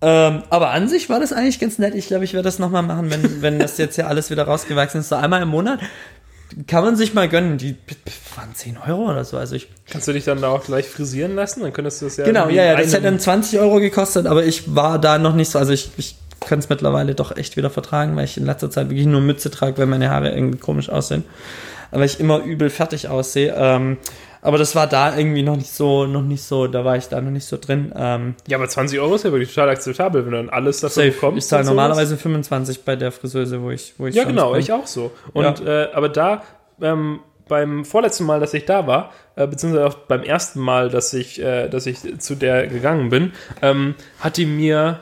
Ähm, 0.00 0.44
aber 0.50 0.70
an 0.70 0.88
sich 0.88 1.10
war 1.10 1.18
das 1.18 1.32
eigentlich 1.32 1.58
ganz 1.58 1.80
nett. 1.80 1.96
Ich 1.96 2.06
glaube, 2.06 2.22
ich 2.22 2.34
werde 2.34 2.44
das 2.44 2.60
nochmal 2.60 2.82
machen, 2.84 3.10
wenn, 3.10 3.42
wenn 3.42 3.58
das 3.58 3.78
jetzt 3.78 3.96
ja 3.96 4.06
alles 4.06 4.30
wieder 4.30 4.44
rausgewachsen 4.44 5.00
ist. 5.00 5.08
So 5.08 5.16
einmal 5.16 5.42
im 5.42 5.48
Monat 5.48 5.80
kann 6.66 6.84
man 6.84 6.96
sich 6.96 7.14
mal 7.14 7.28
gönnen. 7.28 7.58
Die 7.58 7.76
waren 8.36 8.54
10 8.54 8.78
Euro 8.86 9.10
oder 9.10 9.24
so. 9.24 9.36
Also 9.36 9.56
ich 9.56 9.68
Kannst 9.90 10.08
du 10.08 10.12
dich 10.12 10.24
dann 10.24 10.40
da 10.40 10.48
auch 10.48 10.64
gleich 10.64 10.86
frisieren 10.86 11.34
lassen? 11.34 11.60
Dann 11.60 11.72
könntest 11.72 12.02
du 12.02 12.06
es 12.06 12.16
ja. 12.16 12.24
Genau, 12.24 12.48
ja, 12.48 12.64
ja, 12.64 12.76
das 12.76 12.92
hätte 12.92 13.04
dann 13.04 13.18
20 13.18 13.58
Euro 13.58 13.80
gekostet, 13.80 14.26
aber 14.26 14.44
ich 14.44 14.74
war 14.74 14.98
da 14.98 15.18
noch 15.18 15.34
nicht 15.34 15.50
so, 15.50 15.58
also 15.58 15.72
ich, 15.72 15.90
ich 15.96 16.16
kann 16.40 16.58
es 16.58 16.68
mittlerweile 16.68 17.14
doch 17.14 17.36
echt 17.36 17.56
wieder 17.56 17.70
vertragen, 17.70 18.16
weil 18.16 18.24
ich 18.24 18.36
in 18.36 18.46
letzter 18.46 18.70
Zeit 18.70 18.90
wirklich 18.90 19.06
nur 19.06 19.20
Mütze 19.20 19.50
trage, 19.50 19.78
weil 19.78 19.86
meine 19.86 20.10
Haare 20.10 20.30
irgendwie 20.30 20.58
komisch 20.58 20.88
aussehen. 20.88 21.24
Aber 21.90 22.04
ich 22.04 22.20
immer 22.20 22.42
übel 22.42 22.70
fertig 22.70 23.08
aussehe. 23.08 23.54
Ähm, 23.56 23.98
aber 24.42 24.58
das 24.58 24.74
war 24.76 24.86
da 24.86 25.16
irgendwie 25.16 25.42
noch 25.42 25.56
nicht 25.56 25.70
so, 25.72 26.06
noch 26.06 26.22
nicht 26.22 26.42
so, 26.42 26.66
da 26.66 26.84
war 26.84 26.96
ich 26.96 27.08
da 27.08 27.20
noch 27.20 27.30
nicht 27.30 27.46
so 27.46 27.56
drin. 27.56 27.92
Ähm, 27.96 28.34
Ja, 28.48 28.58
aber 28.58 28.68
20 28.68 29.00
Euro 29.00 29.14
ist 29.14 29.24
ja 29.24 29.32
wirklich 29.32 29.54
total 29.54 29.70
akzeptabel, 29.70 30.24
wenn 30.26 30.32
du 30.32 30.36
dann 30.36 30.50
alles 30.50 30.80
dafür 30.80 31.04
safe. 31.04 31.12
bekommst. 31.14 31.38
Ich 31.38 31.46
zahle 31.48 31.64
normalerweise 31.64 32.16
25 32.18 32.84
bei 32.84 32.96
der 32.96 33.12
Friseuse, 33.12 33.62
wo 33.62 33.70
ich, 33.70 33.94
wo 33.98 34.06
ich 34.08 34.14
Ja, 34.14 34.24
genau, 34.24 34.52
bin. 34.52 34.60
ich 34.60 34.72
auch 34.72 34.86
so. 34.86 35.12
Und 35.32 35.64
äh, 35.64 35.88
aber 35.94 36.08
da 36.10 36.42
ähm, 36.80 37.20
beim 37.48 37.84
vorletzten 37.84 38.24
Mal, 38.24 38.40
dass 38.40 38.54
ich 38.54 38.64
da 38.64 38.86
war, 38.86 39.12
äh, 39.36 39.46
beziehungsweise 39.46 39.86
auch 39.86 39.94
beim 39.94 40.22
ersten 40.22 40.60
Mal, 40.60 40.88
dass 40.90 41.12
ich, 41.14 41.40
äh, 41.40 41.68
dass 41.68 41.86
ich 41.86 41.98
zu 42.20 42.34
der 42.34 42.66
gegangen 42.66 43.08
bin, 43.10 43.32
ähm, 43.62 43.94
hat 44.20 44.36
die 44.36 44.46
mir 44.46 45.00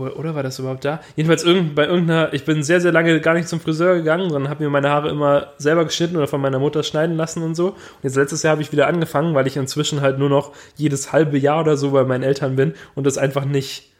oder, 0.00 0.34
war 0.34 0.42
das 0.42 0.58
überhaupt 0.58 0.84
da? 0.84 1.00
Jedenfalls 1.16 1.44
irgend, 1.44 1.74
bei 1.74 1.86
irgendeiner, 1.86 2.32
ich 2.32 2.44
bin 2.44 2.62
sehr, 2.62 2.80
sehr 2.80 2.92
lange 2.92 3.20
gar 3.20 3.34
nicht 3.34 3.48
zum 3.48 3.60
Friseur 3.60 3.94
gegangen, 3.96 4.30
sondern 4.30 4.50
habe 4.50 4.64
mir 4.64 4.70
meine 4.70 4.90
Haare 4.90 5.10
immer 5.10 5.48
selber 5.58 5.84
geschnitten 5.84 6.16
oder 6.16 6.26
von 6.26 6.40
meiner 6.40 6.58
Mutter 6.58 6.82
schneiden 6.82 7.16
lassen 7.16 7.42
und 7.42 7.54
so. 7.54 7.68
Und 7.68 7.76
jetzt 8.02 8.16
letztes 8.16 8.42
Jahr 8.42 8.52
habe 8.52 8.62
ich 8.62 8.72
wieder 8.72 8.86
angefangen, 8.86 9.34
weil 9.34 9.46
ich 9.46 9.56
inzwischen 9.56 10.00
halt 10.00 10.18
nur 10.18 10.28
noch 10.28 10.52
jedes 10.76 11.12
halbe 11.12 11.38
Jahr 11.38 11.60
oder 11.60 11.76
so 11.76 11.90
bei 11.90 12.04
meinen 12.04 12.22
Eltern 12.22 12.56
bin 12.56 12.74
und 12.94 13.06
das 13.06 13.18
einfach 13.18 13.44
nicht, 13.44 13.90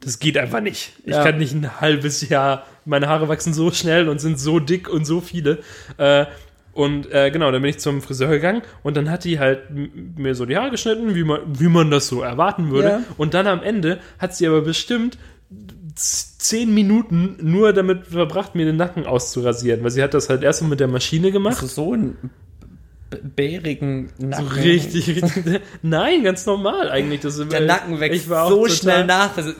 das 0.00 0.18
geht 0.18 0.38
einfach 0.38 0.60
nicht. 0.60 0.92
Ich 1.04 1.14
Ja. 1.14 1.24
kann 1.24 1.38
nicht 1.38 1.54
ein 1.54 1.80
halbes 1.80 2.28
Jahr, 2.28 2.64
meine 2.84 3.08
Haare 3.08 3.28
wachsen 3.28 3.52
so 3.52 3.70
schnell 3.70 4.08
und 4.08 4.20
sind 4.20 4.38
so 4.38 4.58
dick 4.60 4.88
und 4.88 5.04
so 5.04 5.20
viele. 5.20 5.58
Äh, 5.98 6.26
und 6.78 7.10
äh, 7.12 7.32
genau, 7.32 7.50
dann 7.50 7.60
bin 7.60 7.70
ich 7.70 7.80
zum 7.80 8.00
Friseur 8.00 8.28
gegangen 8.28 8.62
und 8.84 8.96
dann 8.96 9.10
hat 9.10 9.24
die 9.24 9.40
halt 9.40 9.62
mir 10.16 10.36
so 10.36 10.46
die 10.46 10.56
Haare 10.56 10.70
geschnitten, 10.70 11.16
wie 11.16 11.24
man, 11.24 11.40
wie 11.58 11.66
man 11.66 11.90
das 11.90 12.06
so 12.06 12.22
erwarten 12.22 12.70
würde. 12.70 12.88
Ja. 12.88 13.02
Und 13.16 13.34
dann 13.34 13.48
am 13.48 13.64
Ende 13.64 13.98
hat 14.20 14.36
sie 14.36 14.46
aber 14.46 14.60
bestimmt 14.60 15.18
zehn 15.96 16.72
Minuten 16.72 17.36
nur 17.40 17.72
damit 17.72 18.06
verbracht, 18.06 18.54
mir 18.54 18.64
den 18.64 18.76
Nacken 18.76 19.06
auszurasieren, 19.06 19.82
weil 19.82 19.90
sie 19.90 20.04
hat 20.04 20.14
das 20.14 20.28
halt 20.28 20.44
erst 20.44 20.62
mal 20.62 20.68
mit 20.68 20.78
der 20.78 20.86
Maschine 20.86 21.32
gemacht. 21.32 21.60
Also 21.60 21.66
so 21.66 21.94
ein 21.94 22.16
bärigen 23.10 24.10
Nacken. 24.18 24.48
Richtig, 24.48 25.08
richtig. 25.08 25.60
Nein, 25.82 26.22
ganz 26.24 26.44
normal 26.44 26.90
eigentlich. 26.90 27.20
Das, 27.20 27.36
Der 27.48 27.60
Nacken 27.60 28.00
wächst 28.00 28.24
ich 28.24 28.28
war 28.30 28.44
auch 28.44 28.50
so 28.50 28.68
schnell 28.68 29.06
nach. 29.06 29.36
Also, 29.36 29.52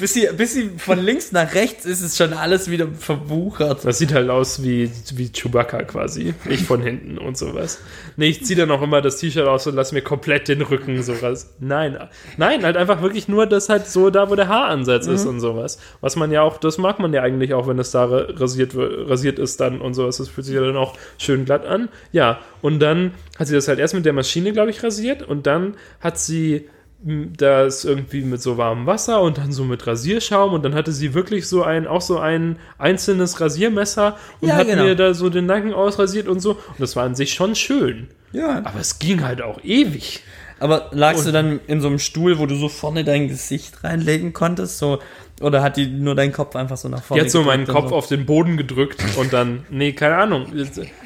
bis, 0.00 0.12
sie, 0.14 0.28
bis 0.36 0.54
sie 0.54 0.70
von 0.76 0.98
links 0.98 1.30
nach 1.30 1.54
rechts 1.54 1.84
ist, 1.86 2.00
ist 2.00 2.16
schon 2.16 2.32
alles 2.32 2.70
wieder 2.70 2.88
verwuchert. 2.88 3.84
Das 3.84 3.98
sieht 3.98 4.12
halt 4.12 4.28
aus 4.28 4.62
wie, 4.62 4.90
wie 5.14 5.28
Chewbacca 5.30 5.82
quasi. 5.84 6.34
Ich 6.48 6.64
von 6.64 6.82
hinten 6.82 7.18
und 7.18 7.38
sowas. 7.38 7.78
Nee, 8.16 8.26
ich 8.28 8.44
ziehe 8.44 8.58
dann 8.58 8.70
auch 8.72 8.82
immer 8.82 9.00
das 9.02 9.18
T-Shirt 9.18 9.46
aus 9.46 9.66
und 9.68 9.76
lass 9.76 9.92
mir 9.92 10.02
komplett 10.02 10.48
den 10.48 10.62
Rücken 10.62 11.02
sowas. 11.02 11.54
Nein, 11.60 11.96
nein, 12.36 12.64
halt 12.64 12.76
einfach 12.76 13.02
wirklich 13.02 13.28
nur 13.28 13.46
das 13.46 13.68
halt 13.68 13.86
so 13.86 14.10
da, 14.10 14.30
wo 14.30 14.34
der 14.34 14.48
Haaransatz 14.48 15.06
ist 15.06 15.26
und 15.26 15.38
sowas. 15.40 15.78
Was 16.00 16.16
man 16.16 16.32
ja 16.32 16.42
auch, 16.42 16.58
das 16.58 16.78
mag 16.78 16.98
man 16.98 17.12
ja 17.12 17.22
eigentlich 17.22 17.54
auch, 17.54 17.68
wenn 17.68 17.78
es 17.78 17.92
da 17.92 18.04
ra- 18.06 18.26
rasiert, 18.30 18.72
rasiert 18.74 19.38
ist 19.38 19.60
dann 19.60 19.80
und 19.80 19.94
sowas. 19.94 20.16
Das 20.16 20.28
fühlt 20.28 20.44
sich 20.46 20.54
ja 20.56 20.60
dann 20.60 20.76
auch 20.76 20.96
schön 21.18 21.44
glatt 21.44 21.64
an. 21.66 21.88
Ja, 22.12 22.40
und 22.64 22.78
dann 22.80 23.10
hat 23.38 23.46
sie 23.46 23.54
das 23.54 23.68
halt 23.68 23.78
erst 23.78 23.92
mit 23.92 24.06
der 24.06 24.14
Maschine, 24.14 24.52
glaube 24.54 24.70
ich, 24.70 24.82
rasiert 24.82 25.22
und 25.22 25.46
dann 25.46 25.74
hat 26.00 26.18
sie 26.18 26.66
das 27.04 27.84
irgendwie 27.84 28.22
mit 28.22 28.40
so 28.40 28.56
warmem 28.56 28.86
Wasser 28.86 29.20
und 29.20 29.36
dann 29.36 29.52
so 29.52 29.64
mit 29.64 29.86
Rasierschaum 29.86 30.54
und 30.54 30.64
dann 30.64 30.74
hatte 30.74 30.90
sie 30.90 31.12
wirklich 31.12 31.46
so 31.46 31.62
ein, 31.62 31.86
auch 31.86 32.00
so 32.00 32.18
ein 32.18 32.56
einzelnes 32.78 33.38
Rasiermesser 33.42 34.16
und 34.40 34.48
Ja, 34.48 34.54
hat 34.56 34.66
genau. 34.66 34.84
mir 34.84 34.94
da 34.96 35.12
so 35.12 35.28
den 35.28 35.44
Nacken 35.44 35.74
ausrasiert 35.74 36.26
und 36.26 36.40
so. 36.40 36.52
Und 36.52 36.80
das 36.80 36.96
war 36.96 37.04
an 37.04 37.14
sich 37.14 37.34
schon 37.34 37.54
schön. 37.54 38.08
Ja. 38.32 38.62
Aber 38.64 38.80
es 38.80 38.98
ging 38.98 39.22
halt 39.22 39.42
auch 39.42 39.62
ewig. 39.62 40.22
Aber 40.60 40.88
lagst 40.92 41.24
du 41.24 41.28
Und- 41.28 41.34
dann 41.34 41.60
in 41.66 41.82
so 41.82 41.88
einem 41.88 41.98
Stuhl, 41.98 42.38
wo 42.38 42.46
du 42.46 42.54
so 42.56 42.70
vorne 42.70 43.04
dein 43.04 43.28
Gesicht 43.28 43.84
reinlegen 43.84 44.32
konntest? 44.32 44.78
So, 44.78 45.00
oder 45.40 45.62
hat 45.62 45.76
die 45.76 45.86
nur 45.86 46.14
deinen 46.14 46.32
Kopf 46.32 46.54
einfach 46.54 46.76
so 46.76 46.88
nach 46.88 47.00
Die 47.00 47.06
vorne 47.06 47.22
hat 47.24 47.30
so 47.30 47.42
meinen 47.42 47.66
Kopf 47.66 47.90
auf 47.90 48.06
den 48.06 48.24
Boden 48.24 48.56
gedrückt 48.56 49.02
und 49.16 49.32
dann, 49.32 49.66
nee, 49.68 49.92
keine 49.92 50.16
Ahnung. 50.16 50.46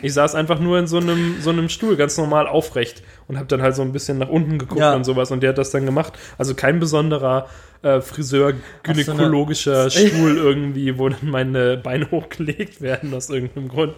Ich 0.02 0.12
saß 0.12 0.34
einfach 0.34 0.60
nur 0.60 0.78
in 0.78 0.86
so 0.86 0.98
einem, 0.98 1.36
so 1.40 1.50
einem 1.50 1.68
Stuhl, 1.68 1.96
ganz 1.96 2.16
normal 2.18 2.46
aufrecht 2.46 3.02
und 3.26 3.36
habe 3.36 3.46
dann 3.46 3.62
halt 3.62 3.74
so 3.74 3.82
ein 3.82 3.92
bisschen 3.92 4.18
nach 4.18 4.28
unten 4.28 4.58
geguckt 4.58 4.80
Ja. 4.80 4.94
und 4.94 5.04
sowas 5.04 5.30
und 5.30 5.42
die 5.42 5.48
hat 5.48 5.56
das 5.58 5.70
dann 5.70 5.86
gemacht. 5.86 6.12
Also 6.36 6.54
kein 6.54 6.78
besonderer 6.78 7.48
äh, 7.82 8.00
Friseur, 8.00 8.50
so 8.52 8.56
gynäkologischer 8.82 9.88
Stuhl 9.90 10.36
irgendwie, 10.36 10.98
wo 10.98 11.08
dann 11.08 11.30
meine 11.30 11.76
Beine 11.76 12.10
hochgelegt 12.10 12.80
werden 12.80 13.14
aus 13.14 13.30
irgendeinem 13.30 13.68
Grund. 13.68 13.94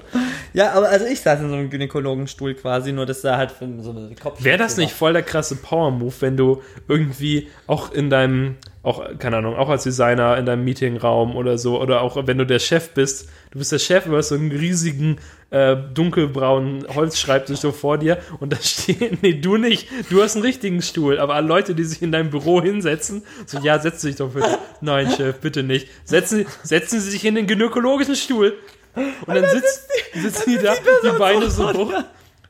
Ja, 0.53 0.73
aber 0.73 0.91
also 0.91 1.07
ich 1.07 1.21
saß 1.21 1.41
in 1.41 1.49
so 1.49 1.55
einem 1.55 1.71
Gynäkologenstuhl 1.71 2.55
quasi, 2.55 2.93
nur 2.93 3.07
dass 3.07 3.23
da 3.23 3.37
halt 3.37 3.55
so 3.59 3.91
eine 3.91 4.15
Kopf. 4.21 4.45
Wäre 4.45 4.59
das 4.59 4.77
nicht 4.77 4.93
voll 4.93 5.13
der 5.13 5.23
krasse 5.23 5.57
Power-Move, 5.57 6.15
wenn 6.21 6.37
du 6.37 6.63
irgendwie 6.89 7.49
auch 7.67 7.93
in 7.93 8.11
deinem, 8.11 8.57
auch, 8.83 9.19
keine 9.19 9.37
Ahnung, 9.37 9.57
auch 9.57 9.69
als 9.69 9.83
Designer 9.83 10.39
in 10.39 10.47
deinem 10.47 10.65
Meetingraum 10.65 11.37
oder 11.37 11.59
so, 11.59 11.81
oder 11.81 12.01
auch 12.01 12.27
wenn 12.27 12.39
du 12.39 12.47
der 12.47 12.59
Chef 12.59 12.91
bist, 12.95 13.29
du 13.51 13.59
bist 13.59 13.73
der 13.73 13.79
Chef, 13.79 14.05
du 14.05 14.17
hast 14.17 14.31
so 14.31 14.37
einen 14.37 14.51
riesigen, 14.51 15.19
äh, 15.51 15.77
dunkelbraunen 15.77 16.87
Holzschreibtisch 16.95 17.59
so 17.59 17.73
vor 17.73 17.99
dir 17.99 18.19
und 18.39 18.53
da 18.53 18.57
steht, 18.63 19.23
nee, 19.23 19.35
du 19.35 19.59
nicht, 19.59 19.89
du 20.09 20.23
hast 20.23 20.37
einen 20.37 20.45
richtigen 20.45 20.81
Stuhl, 20.81 21.19
aber 21.19 21.35
alle 21.35 21.47
Leute, 21.47 21.75
die 21.75 21.85
sich 21.85 22.01
in 22.01 22.11
deinem 22.11 22.31
Büro 22.31 22.63
hinsetzen, 22.63 23.23
so, 23.45 23.59
ja, 23.59 23.79
setz 23.79 24.01
dich 24.01 24.17
doch 24.17 24.31
bitte. 24.31 24.59
Nein, 24.81 25.11
Chef, 25.11 25.41
bitte 25.41 25.63
nicht. 25.63 25.89
Setzen, 26.05 26.47
setzen 26.63 27.01
Sie 27.01 27.11
sich 27.11 27.25
in 27.27 27.35
den 27.35 27.47
gynäkologischen 27.47 28.17
Stuhl. 28.17 28.57
Und 28.95 29.35
dann 29.35 29.49
sitzt, 29.49 29.89
sitzen 30.15 30.51
die 30.51 30.59
da, 30.59 30.75
die 31.05 31.19
Beine 31.19 31.51
so 31.51 31.73
hoch. 31.73 31.93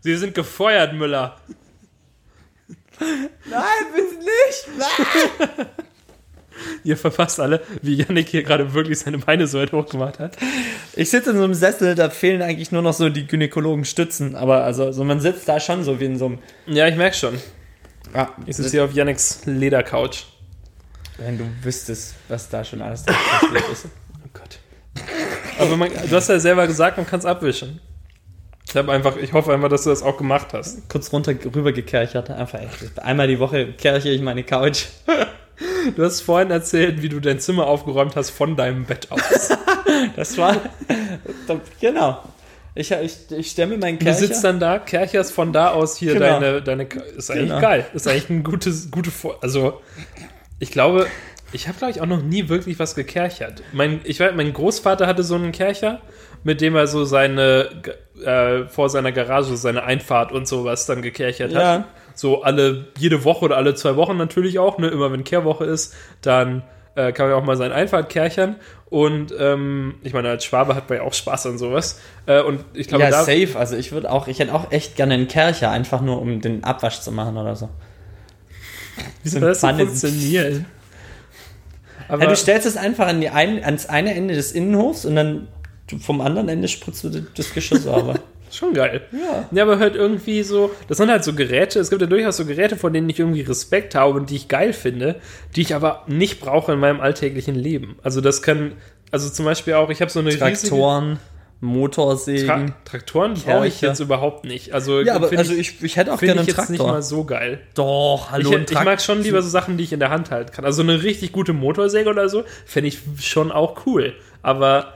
Sie 0.00 0.16
sind 0.16 0.34
gefeuert, 0.34 0.94
Müller. 0.94 1.36
Nein, 3.00 3.86
bitte 3.94 4.14
nicht! 4.18 5.70
Ihr 6.84 6.96
verpasst 6.96 7.40
alle, 7.40 7.60
wie 7.82 7.94
Yannick 7.94 8.28
hier 8.28 8.42
gerade 8.42 8.72
wirklich 8.74 8.98
seine 8.98 9.18
Beine 9.18 9.46
so 9.46 9.58
weit 9.58 9.72
hoch 9.72 9.86
gemacht 9.86 10.18
hat. 10.18 10.36
Ich 10.94 11.10
sitze 11.10 11.30
in 11.30 11.36
so 11.36 11.44
einem 11.44 11.54
Sessel, 11.54 11.94
da 11.94 12.10
fehlen 12.10 12.42
eigentlich 12.42 12.72
nur 12.72 12.82
noch 12.82 12.94
so 12.94 13.08
die 13.08 13.26
Gynäkologen 13.26 13.84
Stützen, 13.84 14.34
aber 14.36 14.64
also 14.64 14.92
so 14.92 15.04
man 15.04 15.20
sitzt 15.20 15.48
da 15.48 15.60
schon 15.60 15.84
so 15.84 16.00
wie 16.00 16.06
in 16.06 16.18
so 16.18 16.26
einem. 16.26 16.38
Ja, 16.66 16.86
ich 16.88 16.96
merke 16.96 17.16
schon. 17.16 17.38
Ja, 18.14 18.30
Ich 18.46 18.56
sitze 18.56 18.70
hier 18.70 18.84
auf 18.84 18.92
Yannicks 18.92 19.42
Ledercouch. 19.46 20.26
wenn 21.18 21.38
du 21.38 21.44
wüsstest, 21.62 22.14
was 22.28 22.48
da 22.48 22.64
schon 22.64 22.82
alles 22.82 23.04
drin 23.04 23.14
passiert 23.30 23.72
ist. 23.72 23.86
Oh 24.24 24.28
Gott. 24.32 24.58
Aber 25.58 25.76
man, 25.76 25.90
du 25.90 26.16
hast 26.16 26.28
ja 26.28 26.40
selber 26.40 26.66
gesagt, 26.66 26.96
man 26.96 27.06
kann 27.06 27.20
es 27.20 27.26
abwischen. 27.26 27.80
Ich 28.68 28.76
habe 28.76 28.92
einfach, 28.92 29.16
ich 29.16 29.32
hoffe 29.32 29.52
einfach, 29.52 29.68
dass 29.68 29.82
du 29.84 29.90
das 29.90 30.02
auch 30.02 30.16
gemacht 30.16 30.48
hast. 30.52 30.88
Kurz 30.88 31.12
runter 31.12 31.34
rüber 31.54 31.72
gekerchert, 31.72 32.30
einfach 32.30 32.60
echt. 32.60 32.98
Einmal 33.00 33.26
die 33.26 33.38
Woche 33.40 33.72
kerche 33.72 34.10
ich 34.10 34.22
meine 34.22 34.44
Couch. 34.44 34.86
Du 35.96 36.04
hast 36.04 36.20
vorhin 36.22 36.50
erzählt, 36.50 37.02
wie 37.02 37.08
du 37.08 37.20
dein 37.20 37.38
Zimmer 37.40 37.66
aufgeräumt 37.66 38.16
hast 38.16 38.30
von 38.30 38.56
deinem 38.56 38.84
Bett 38.84 39.08
aus. 39.10 39.20
Das 40.16 40.38
war. 40.38 40.56
genau. 41.80 42.22
Ich, 42.74 42.90
ich, 42.92 43.16
ich 43.30 43.50
stemme 43.50 43.76
meinen 43.76 43.98
Du 43.98 44.04
Kercher. 44.04 44.20
sitzt 44.20 44.44
dann 44.44 44.60
da, 44.60 44.78
kercherst 44.78 45.32
von 45.32 45.52
da 45.52 45.70
aus 45.70 45.96
hier 45.96 46.14
Genau. 46.14 46.26
deine, 46.40 46.62
deine. 46.62 46.84
Ist 47.16 47.30
eigentlich 47.30 47.48
Genau. 47.48 47.60
geil. 47.60 47.86
Ist 47.92 48.06
eigentlich 48.08 48.30
ein 48.30 48.44
gutes, 48.44 48.90
gute 48.90 49.10
Also, 49.42 49.80
ich 50.58 50.70
glaube, 50.70 51.06
ich 51.52 51.66
habe, 51.68 51.76
glaube 51.78 51.90
ich, 51.90 52.00
auch 52.00 52.06
noch 52.06 52.22
nie 52.22 52.48
wirklich 52.48 52.78
was 52.78 52.94
gekerchert. 52.94 53.62
Mein, 53.72 54.00
ich 54.04 54.20
weiß, 54.20 54.32
mein 54.36 54.52
Großvater 54.52 55.06
hatte 55.06 55.24
so 55.24 55.34
einen 55.34 55.52
Kercher, 55.52 56.00
mit 56.44 56.60
dem 56.60 56.76
er 56.76 56.86
so 56.86 57.04
seine, 57.04 57.68
äh, 58.24 58.66
vor 58.68 58.88
seiner 58.88 59.12
Garage 59.12 59.56
seine 59.56 59.82
Einfahrt 59.82 60.30
und 60.32 60.46
sowas 60.46 60.86
dann 60.86 61.02
gekerchert 61.02 61.54
hat. 61.54 61.84
So 62.20 62.42
alle, 62.42 62.88
jede 62.98 63.24
Woche 63.24 63.46
oder 63.46 63.56
alle 63.56 63.74
zwei 63.74 63.96
Wochen 63.96 64.18
natürlich 64.18 64.58
auch, 64.58 64.76
ne? 64.76 64.88
Immer 64.88 65.10
wenn 65.10 65.24
Kehrwoche 65.24 65.64
ist, 65.64 65.94
dann 66.20 66.62
äh, 66.94 67.12
kann 67.12 67.24
man 67.24 67.34
ja 67.34 67.40
auch 67.40 67.46
mal 67.46 67.56
seine 67.56 67.72
Einfahrt 67.72 68.10
kerchern. 68.10 68.56
Und 68.90 69.32
ähm, 69.38 69.94
ich 70.02 70.12
meine, 70.12 70.28
als 70.28 70.44
Schwabe 70.44 70.74
hat 70.74 70.90
man 70.90 70.98
ja 70.98 71.04
auch 71.04 71.14
Spaß 71.14 71.46
an 71.46 71.56
sowas. 71.56 71.98
Äh, 72.26 72.42
und 72.42 72.62
ich 72.74 72.88
glaube, 72.88 73.04
ja, 73.04 73.12
safe. 73.12 73.56
Also 73.56 73.74
ich 73.74 73.92
würde 73.92 74.10
auch, 74.10 74.28
ich 74.28 74.38
hätte 74.38 74.52
auch 74.52 74.70
echt 74.70 74.96
gerne 74.96 75.14
einen 75.14 75.28
Kercher, 75.28 75.70
einfach 75.70 76.02
nur 76.02 76.20
um 76.20 76.42
den 76.42 76.62
Abwasch 76.62 77.00
zu 77.00 77.10
machen 77.10 77.38
oder 77.38 77.56
so. 77.56 77.70
Wie 79.22 79.28
So 79.30 79.38
soll 79.38 79.48
das 79.48 79.62
denn 79.62 79.78
funktionieren? 79.78 80.66
Aber 82.06 82.24
Ja, 82.24 82.28
du 82.28 82.36
stellst 82.36 82.66
es 82.66 82.76
einfach 82.76 83.06
an 83.06 83.22
die 83.22 83.30
ein, 83.30 83.64
ans 83.64 83.86
eine 83.86 84.12
Ende 84.14 84.34
des 84.34 84.52
Innenhofs 84.52 85.06
und 85.06 85.16
dann 85.16 85.48
vom 86.02 86.20
anderen 86.20 86.50
Ende 86.50 86.68
spritzt 86.68 87.02
du 87.02 87.08
das 87.08 87.54
Geschirr 87.54 87.78
sauber. 87.78 88.16
schon 88.56 88.74
geil. 88.74 89.02
Ja. 89.12 89.48
Ja, 89.50 89.62
aber 89.64 89.78
halt 89.78 89.94
irgendwie 89.96 90.42
so, 90.42 90.70
das 90.88 90.98
sind 90.98 91.10
halt 91.10 91.24
so 91.24 91.32
Geräte, 91.34 91.78
es 91.80 91.90
gibt 91.90 92.02
ja 92.02 92.08
durchaus 92.08 92.36
so 92.36 92.44
Geräte, 92.44 92.76
von 92.76 92.92
denen 92.92 93.08
ich 93.08 93.18
irgendwie 93.18 93.42
Respekt 93.42 93.94
habe 93.94 94.14
und 94.14 94.30
die 94.30 94.36
ich 94.36 94.48
geil 94.48 94.72
finde, 94.72 95.16
die 95.56 95.62
ich 95.62 95.74
aber 95.74 96.04
nicht 96.06 96.40
brauche 96.40 96.72
in 96.72 96.78
meinem 96.78 97.00
alltäglichen 97.00 97.54
Leben. 97.54 97.96
Also 98.02 98.20
das 98.20 98.42
kann, 98.42 98.72
also 99.10 99.28
zum 99.28 99.44
Beispiel 99.44 99.74
auch, 99.74 99.90
ich 99.90 100.00
habe 100.00 100.10
so 100.10 100.20
eine 100.20 100.28
riesige- 100.30 100.44
Traktoren, 100.52 101.14
Tra 101.14 101.20
Motorsägen. 101.62 102.74
Traktoren 102.84 103.34
brauche 103.34 103.66
ich 103.66 103.80
jetzt 103.80 104.00
überhaupt 104.00 104.44
nicht. 104.44 104.72
Also, 104.72 105.00
ja, 105.00 105.14
aber 105.14 105.30
also 105.36 105.52
ich, 105.52 105.82
ich 105.82 105.96
hätte 105.96 106.12
auch 106.12 106.18
gerne 106.18 106.40
ich 106.42 106.48
einen 106.48 106.48
jetzt 106.48 106.70
nicht 106.70 106.78
Traktor. 106.78 106.92
mal 106.92 107.02
so 107.02 107.24
geil. 107.24 107.60
Doch, 107.74 108.26
Ich, 108.28 108.30
hallo, 108.32 108.50
ein 108.56 108.64
ich 108.68 108.72
mag 108.84 109.00
schon 109.02 109.22
lieber 109.22 109.42
so 109.42 109.48
Sachen, 109.50 109.76
die 109.76 109.84
ich 109.84 109.92
in 109.92 110.00
der 110.00 110.08
Hand 110.10 110.30
halten 110.30 110.52
kann. 110.52 110.64
Also 110.64 110.82
eine 110.82 111.02
richtig 111.02 111.32
gute 111.32 111.52
Motorsäge 111.52 112.08
oder 112.08 112.28
so, 112.30 112.44
fände 112.64 112.88
ich 112.88 113.00
schon 113.20 113.52
auch 113.52 113.84
cool. 113.86 114.14
Aber 114.42 114.94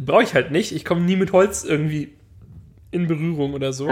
brauche 0.00 0.22
ich 0.22 0.34
halt 0.34 0.50
nicht. 0.52 0.72
Ich 0.72 0.84
komme 0.84 1.00
nie 1.00 1.16
mit 1.16 1.32
Holz 1.32 1.64
irgendwie 1.64 2.12
in 2.96 3.06
Berührung 3.06 3.52
oder 3.54 3.72
so. 3.72 3.88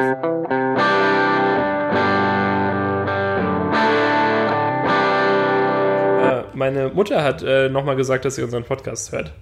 Äh, 6.22 6.42
Meine 6.54 6.88
Mutter 6.88 7.22
hat 7.22 7.42
äh, 7.42 7.68
nochmal 7.68 7.96
gesagt, 7.96 8.24
dass 8.24 8.36
sie 8.36 8.42
unseren 8.42 8.64
Podcast 8.64 9.12
hört. 9.12 9.32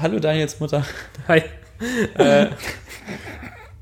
Hallo 0.00 0.18
Daniels 0.18 0.58
Mutter. 0.60 0.84
Hi. 1.28 1.42
äh, 2.18 2.46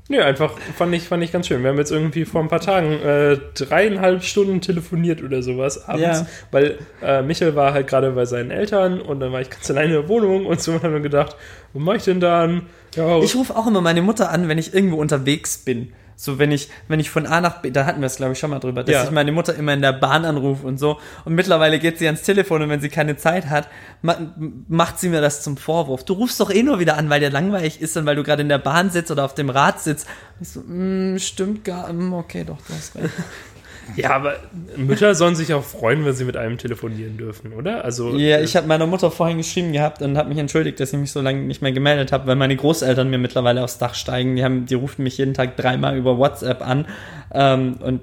nö, 0.09 0.21
einfach 0.21 0.57
fand 0.75 0.93
ich, 0.93 1.07
fand 1.07 1.23
ich 1.23 1.31
ganz 1.31 1.47
schön. 1.47 1.63
Wir 1.63 1.69
haben 1.69 1.77
jetzt 1.77 1.91
irgendwie 1.91 2.23
vor 2.25 2.41
ein 2.41 2.47
paar 2.47 2.59
Tagen 2.59 2.93
äh, 3.01 3.37
dreieinhalb 3.55 4.23
Stunden 4.23 4.61
telefoniert 4.61 5.23
oder 5.23 5.41
sowas 5.41 5.87
abends, 5.89 6.19
Ja. 6.21 6.25
weil 6.51 6.77
äh, 7.01 7.21
Michael 7.23 7.55
war 7.55 7.73
halt 7.73 7.87
gerade 7.87 8.11
bei 8.11 8.25
seinen 8.25 8.51
Eltern 8.51 9.01
und 9.01 9.19
dann 9.19 9.31
war 9.31 9.41
ich 9.41 9.49
ganz 9.49 9.69
alleine 9.71 9.95
in 9.95 10.01
der 10.01 10.09
Wohnung 10.09 10.45
und 10.45 10.61
so 10.61 10.73
haben 10.81 10.93
wir 10.93 10.99
gedacht, 11.01 11.35
wo 11.73 11.79
mach 11.79 11.95
ich 11.95 12.03
denn 12.03 12.19
dann? 12.19 12.63
Ja, 12.95 13.19
Ich 13.19 13.35
rufe 13.35 13.55
auch 13.55 13.67
immer 13.67 13.81
meine 13.81 14.01
Mutter 14.01 14.29
an, 14.29 14.47
wenn 14.47 14.57
ich 14.57 14.73
irgendwo 14.73 14.97
unterwegs 14.97 15.57
bin. 15.57 15.91
So, 16.15 16.37
wenn 16.37 16.51
ich, 16.51 16.69
wenn 16.87 16.99
ich 16.99 17.09
von 17.09 17.25
A 17.25 17.41
nach 17.41 17.61
B, 17.63 17.71
da 17.71 17.85
hatten 17.85 17.99
wir 17.99 18.05
es, 18.05 18.17
glaube 18.17 18.33
ich, 18.33 18.39
schon 18.39 18.51
mal 18.51 18.59
drüber, 18.59 18.83
dass 18.83 18.93
Ja. 18.93 19.03
ich 19.03 19.09
meine 19.11 19.31
Mutter 19.31 19.55
immer 19.55 19.73
in 19.73 19.81
der 19.81 19.93
Bahn 19.93 20.25
anrufe 20.25 20.65
und 20.65 20.77
so. 20.77 20.99
Und 21.25 21.33
mittlerweile 21.33 21.79
geht 21.79 21.97
sie 21.97 22.05
ans 22.05 22.21
Telefon 22.21 22.61
und 22.61 22.69
wenn 22.69 22.79
sie 22.81 22.89
keine 22.89 23.17
Zeit 23.17 23.47
hat, 23.49 23.67
ma 24.03 24.15
macht 24.67 24.99
sie 24.99 25.09
mir 25.09 25.21
das 25.21 25.41
zum 25.41 25.57
Vorwurf. 25.57 26.03
Du 26.05 26.13
rufst 26.13 26.39
doch 26.39 26.51
eh 26.51 26.61
nur 26.61 26.79
wieder 26.79 26.97
an, 26.97 27.09
weil 27.09 27.19
dir 27.19 27.31
langweilig 27.31 27.81
ist 27.81 27.97
und 27.97 28.05
weil 28.05 28.15
du 28.15 28.21
gerade 28.23 28.43
in 28.43 28.49
der 28.49 28.59
Bahn 28.59 28.91
sitzt 28.91 29.09
oder 29.09 29.25
auf 29.25 29.33
dem 29.33 29.49
Rad 29.49 29.81
sitzt. 29.81 30.07
Ich 30.39 30.49
so, 30.49 30.61
mm, 30.61 31.17
stimmt 31.17 31.63
gar, 31.65 31.91
mm, 31.91 32.13
okay, 32.13 32.43
doch, 32.45 32.59
du 32.67 32.73
hast 32.73 32.95
recht. 32.95 33.09
Ja, 33.95 34.11
aber 34.11 34.35
Mütter 34.75 35.15
sollen 35.15 35.35
sich 35.35 35.53
auch 35.53 35.63
freuen, 35.63 36.05
wenn 36.05 36.13
sie 36.13 36.25
mit 36.25 36.37
einem 36.37 36.57
telefonieren 36.57 37.17
dürfen, 37.17 37.53
oder? 37.53 37.83
Also 37.83 38.15
Ja, 38.15 38.37
äh, 38.37 38.43
ich 38.43 38.55
habe 38.55 38.67
meiner 38.67 38.87
Mutter 38.87 39.11
vorhin 39.11 39.37
geschrieben 39.37 39.71
gehabt 39.71 40.01
und 40.01 40.17
habe 40.17 40.29
mich 40.29 40.37
entschuldigt, 40.37 40.79
dass 40.79 40.93
ich 40.93 40.99
mich 40.99 41.11
so 41.11 41.21
lange 41.21 41.41
nicht 41.41 41.61
mehr 41.61 41.71
gemeldet 41.71 42.11
habe, 42.11 42.27
weil 42.27 42.35
meine 42.35 42.55
Großeltern 42.55 43.09
mir 43.09 43.17
mittlerweile 43.17 43.63
aufs 43.63 43.77
Dach 43.77 43.95
steigen. 43.95 44.35
Die 44.35 44.43
haben, 44.43 44.65
die 44.65 44.75
rufen 44.75 45.03
mich 45.03 45.17
jeden 45.17 45.33
Tag 45.33 45.57
dreimal 45.57 45.97
über 45.97 46.17
WhatsApp 46.17 46.61
an 46.61 46.85
ähm, 47.33 47.77
und 47.81 48.01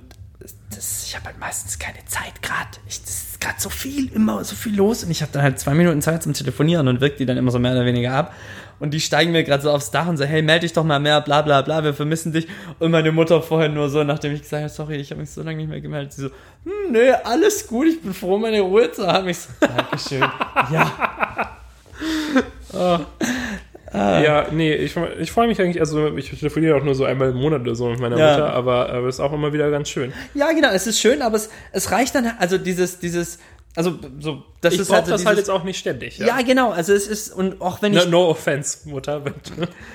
das, 0.75 1.05
ich 1.07 1.17
habe 1.17 1.27
halt 1.27 1.39
meistens 1.39 1.79
keine 1.79 2.05
Zeit 2.07 2.43
gerade. 2.43 2.71
Das 2.87 2.99
ist 2.99 3.41
gerade 3.41 3.57
so 3.59 3.71
viel, 3.71 4.13
immer 4.13 4.45
so 4.45 4.55
viel 4.55 4.77
los 4.77 5.05
und 5.05 5.11
ich 5.11 5.23
habe 5.23 5.33
dann 5.33 5.43
halt 5.43 5.59
zwei 5.59 5.75
Minuten 5.75 6.01
Zeit 6.03 6.23
zum 6.23 6.33
Telefonieren 6.33 6.89
und 6.89 7.01
wirkt 7.01 7.21
die 7.21 7.27
dann 7.27 7.37
immer 7.37 7.51
so 7.51 7.59
mehr 7.59 7.73
oder 7.73 7.85
weniger 7.85 8.13
ab. 8.13 8.35
Und 8.81 8.93
die 8.93 9.01
steigen 9.01 9.31
mir 9.33 9.45
gerade 9.45 9.63
so 9.63 9.71
aufs 9.71 9.91
Dach 9.93 10.09
und 10.09 10.17
sagen, 10.17 10.31
hey, 10.31 10.43
melde 10.43 10.61
dich 10.63 10.73
doch 10.73 10.83
mal 10.85 10.99
mehr, 10.99 11.21
bla 11.21 11.43
bla 11.43 11.63
bla, 11.63 11.85
wir 11.85 11.95
vermissen 11.95 12.33
dich. 12.33 12.49
Und 12.79 12.91
meine 12.91 13.13
Mutter 13.13 13.41
vorhin 13.43 13.75
nur 13.75 13.89
so, 13.91 14.03
nachdem 14.03 14.35
ich 14.35 14.43
gesagt 14.43 14.63
habe, 14.63 14.73
sorry, 14.73 14.97
ich 14.97 15.11
habe 15.11 15.21
mich 15.21 15.31
so 15.31 15.43
lange 15.43 15.59
nicht 15.59 15.69
mehr 15.69 15.81
gemeldet, 15.81 16.13
sie 16.15 16.23
so, 16.23 16.29
hm, 16.65 16.93
nö, 16.93 17.13
alles 17.25 17.67
gut, 17.67 17.87
ich 17.87 18.01
bin 18.03 18.13
froh, 18.15 18.39
meine 18.39 18.61
Ruhe 18.63 18.91
zu 18.91 19.07
haben. 19.07 19.29
Ich 19.29 19.39
so, 19.39 19.51
Dankeschön. 19.61 20.25
ja. 20.73 20.93
Ja, 23.93 24.47
nee, 24.53 24.73
ich, 24.75 24.95
ich 25.19 25.33
freue 25.33 25.49
mich 25.49 25.61
eigentlich, 25.61 25.81
also 25.81 26.17
ich 26.17 26.31
telefoniere 26.31 26.77
auch 26.77 26.85
nur 26.85 26.95
so 26.95 27.05
einmal 27.05 27.31
im 27.31 27.37
Monat 27.37 27.63
oder 27.63 27.75
so 27.75 27.89
mit 27.91 27.99
meiner 27.99 28.17
Ja. 28.17 28.31
Mutter, 28.33 28.53
aber 28.53 28.89
aber 28.89 29.09
es 29.09 29.17
ist 29.17 29.21
auch 29.21 29.33
immer 29.33 29.53
wieder 29.53 29.69
ganz 29.71 29.89
schön. 29.89 30.13
Ja, 30.35 30.53
genau, 30.53 30.71
es 30.71 30.87
ist 30.87 31.01
schön, 31.01 31.23
aber 31.23 31.37
es, 31.37 31.51
es 31.73 31.91
reicht 31.91 32.15
dann, 32.15 32.31
also 32.39 32.57
dieses, 32.57 33.01
dieses, 33.01 33.41
also 33.77 33.97
so, 34.19 34.43
das 34.61 34.75
ich 34.75 34.81
ist 34.81 34.91
halt 34.91 35.07
so 35.07 35.13
das 35.13 35.21
dieses, 35.21 35.27
halt 35.27 35.39
jetzt 35.39 35.49
auch 35.49 35.63
nicht 35.63 35.79
ständig. 35.79 36.19
ja. 36.19 36.43
genau, 36.43 36.71
also 36.71 36.93
es 36.93 37.07
ist, 37.07 37.33
und 37.33 37.61
auch 37.61 37.81
wenn 37.83 37.93
ich 37.95 38.05
No, 38.07 38.11
no 38.11 38.29
offense, 38.31 38.89
Mutter, 38.89 39.25
wenn, 39.25 39.35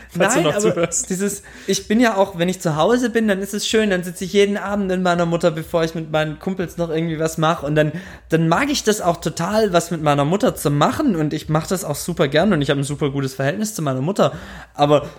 falls 0.09 0.35
Nein, 0.35 0.43
du 0.45 0.49
noch 0.49 0.57
zuhörst. 0.59 1.09
dieses, 1.09 1.43
ich 1.67 1.87
bin 1.87 1.99
ja 1.99 2.15
auch, 2.15 2.37
wenn 2.37 2.47
ich 2.47 2.61
zu 2.61 2.77
Hause 2.77 3.09
bin, 3.09 3.27
dann 3.27 3.41
ist 3.41 3.53
es 3.53 3.67
schön, 3.67 3.89
dann 3.89 4.03
sitze 4.03 4.23
ich 4.23 4.31
jeden 4.31 4.55
Abend 4.55 4.91
in 4.93 5.03
meiner 5.03 5.25
Mutter, 5.25 5.51
bevor 5.51 5.83
ich 5.83 5.93
mit 5.93 6.09
meinen 6.09 6.39
Kumpels 6.39 6.77
noch 6.77 6.89
irgendwie 6.89 7.19
was 7.19 7.37
mache 7.37 7.65
und 7.65 7.75
dann, 7.75 7.91
dann 8.29 8.47
mag 8.47 8.69
ich 8.71 8.83
das 8.83 9.01
auch 9.01 9.17
total, 9.17 9.73
was 9.73 9.91
mit 9.91 10.01
meiner 10.01 10.23
Mutter 10.23 10.55
zu 10.55 10.71
machen 10.71 11.17
und 11.17 11.33
ich 11.33 11.49
mache 11.49 11.67
das 11.67 11.83
auch 11.83 11.95
super 11.95 12.29
gern 12.29 12.53
und 12.53 12.61
ich 12.61 12.69
habe 12.69 12.79
ein 12.79 12.85
super 12.85 13.09
gutes 13.09 13.33
Verhältnis 13.33 13.75
zu 13.75 13.81
meiner 13.81 14.01
Mutter, 14.01 14.31
aber 14.73 15.09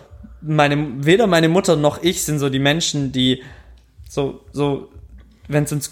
meine, 0.41 1.05
weder 1.05 1.27
meine 1.27 1.51
Mutter 1.51 1.77
noch 1.77 2.03
ich 2.03 2.25
sind 2.25 2.39
so 2.39 2.49
die 2.49 2.59
Menschen, 2.59 3.13
die 3.13 3.43
So, 4.09 4.41
so, 4.53 4.89
wenn 5.49 5.65
es 5.65 5.73
uns 5.73 5.91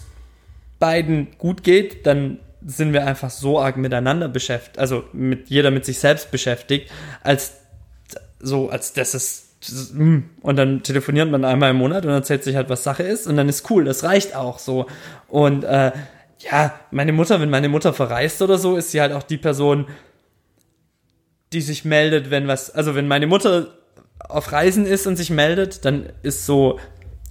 beiden 0.78 1.28
gut 1.38 1.62
geht, 1.62 2.06
dann 2.06 2.38
sind 2.64 2.92
wir 2.92 3.06
einfach 3.06 3.30
so 3.30 3.60
arg 3.60 3.76
miteinander 3.76 4.28
beschäftigt, 4.28 4.78
also 4.78 5.04
mit 5.12 5.48
jeder 5.48 5.70
mit 5.70 5.84
sich 5.84 5.98
selbst 5.98 6.30
beschäftigt, 6.30 6.90
als 7.22 7.54
so, 8.40 8.70
als 8.70 8.92
das 8.92 9.14
ist 9.14 9.44
hm. 9.92 10.30
und 10.42 10.56
dann 10.56 10.82
telefoniert 10.82 11.30
man 11.30 11.44
einmal 11.44 11.70
im 11.70 11.76
Monat 11.76 12.04
und 12.04 12.12
erzählt 12.12 12.44
sich 12.44 12.56
halt, 12.56 12.68
was 12.68 12.84
Sache 12.84 13.02
ist 13.02 13.26
und 13.26 13.36
dann 13.36 13.48
ist 13.48 13.70
cool, 13.70 13.84
das 13.84 14.04
reicht 14.04 14.34
auch 14.34 14.58
so. 14.58 14.86
Und 15.28 15.64
äh, 15.64 15.92
ja, 16.40 16.78
meine 16.90 17.12
Mutter, 17.12 17.40
wenn 17.40 17.50
meine 17.50 17.68
Mutter 17.68 17.92
verreist 17.92 18.42
oder 18.42 18.58
so, 18.58 18.76
ist 18.76 18.90
sie 18.90 19.00
halt 19.00 19.12
auch 19.12 19.22
die 19.22 19.38
Person, 19.38 19.86
die 21.52 21.60
sich 21.60 21.84
meldet, 21.84 22.30
wenn 22.30 22.46
was, 22.46 22.70
also 22.70 22.94
wenn 22.94 23.08
meine 23.08 23.26
Mutter 23.26 23.68
auf 24.18 24.52
Reisen 24.52 24.86
ist 24.86 25.06
und 25.06 25.16
sich 25.16 25.30
meldet, 25.30 25.84
dann 25.84 26.10
ist 26.22 26.46
so, 26.46 26.78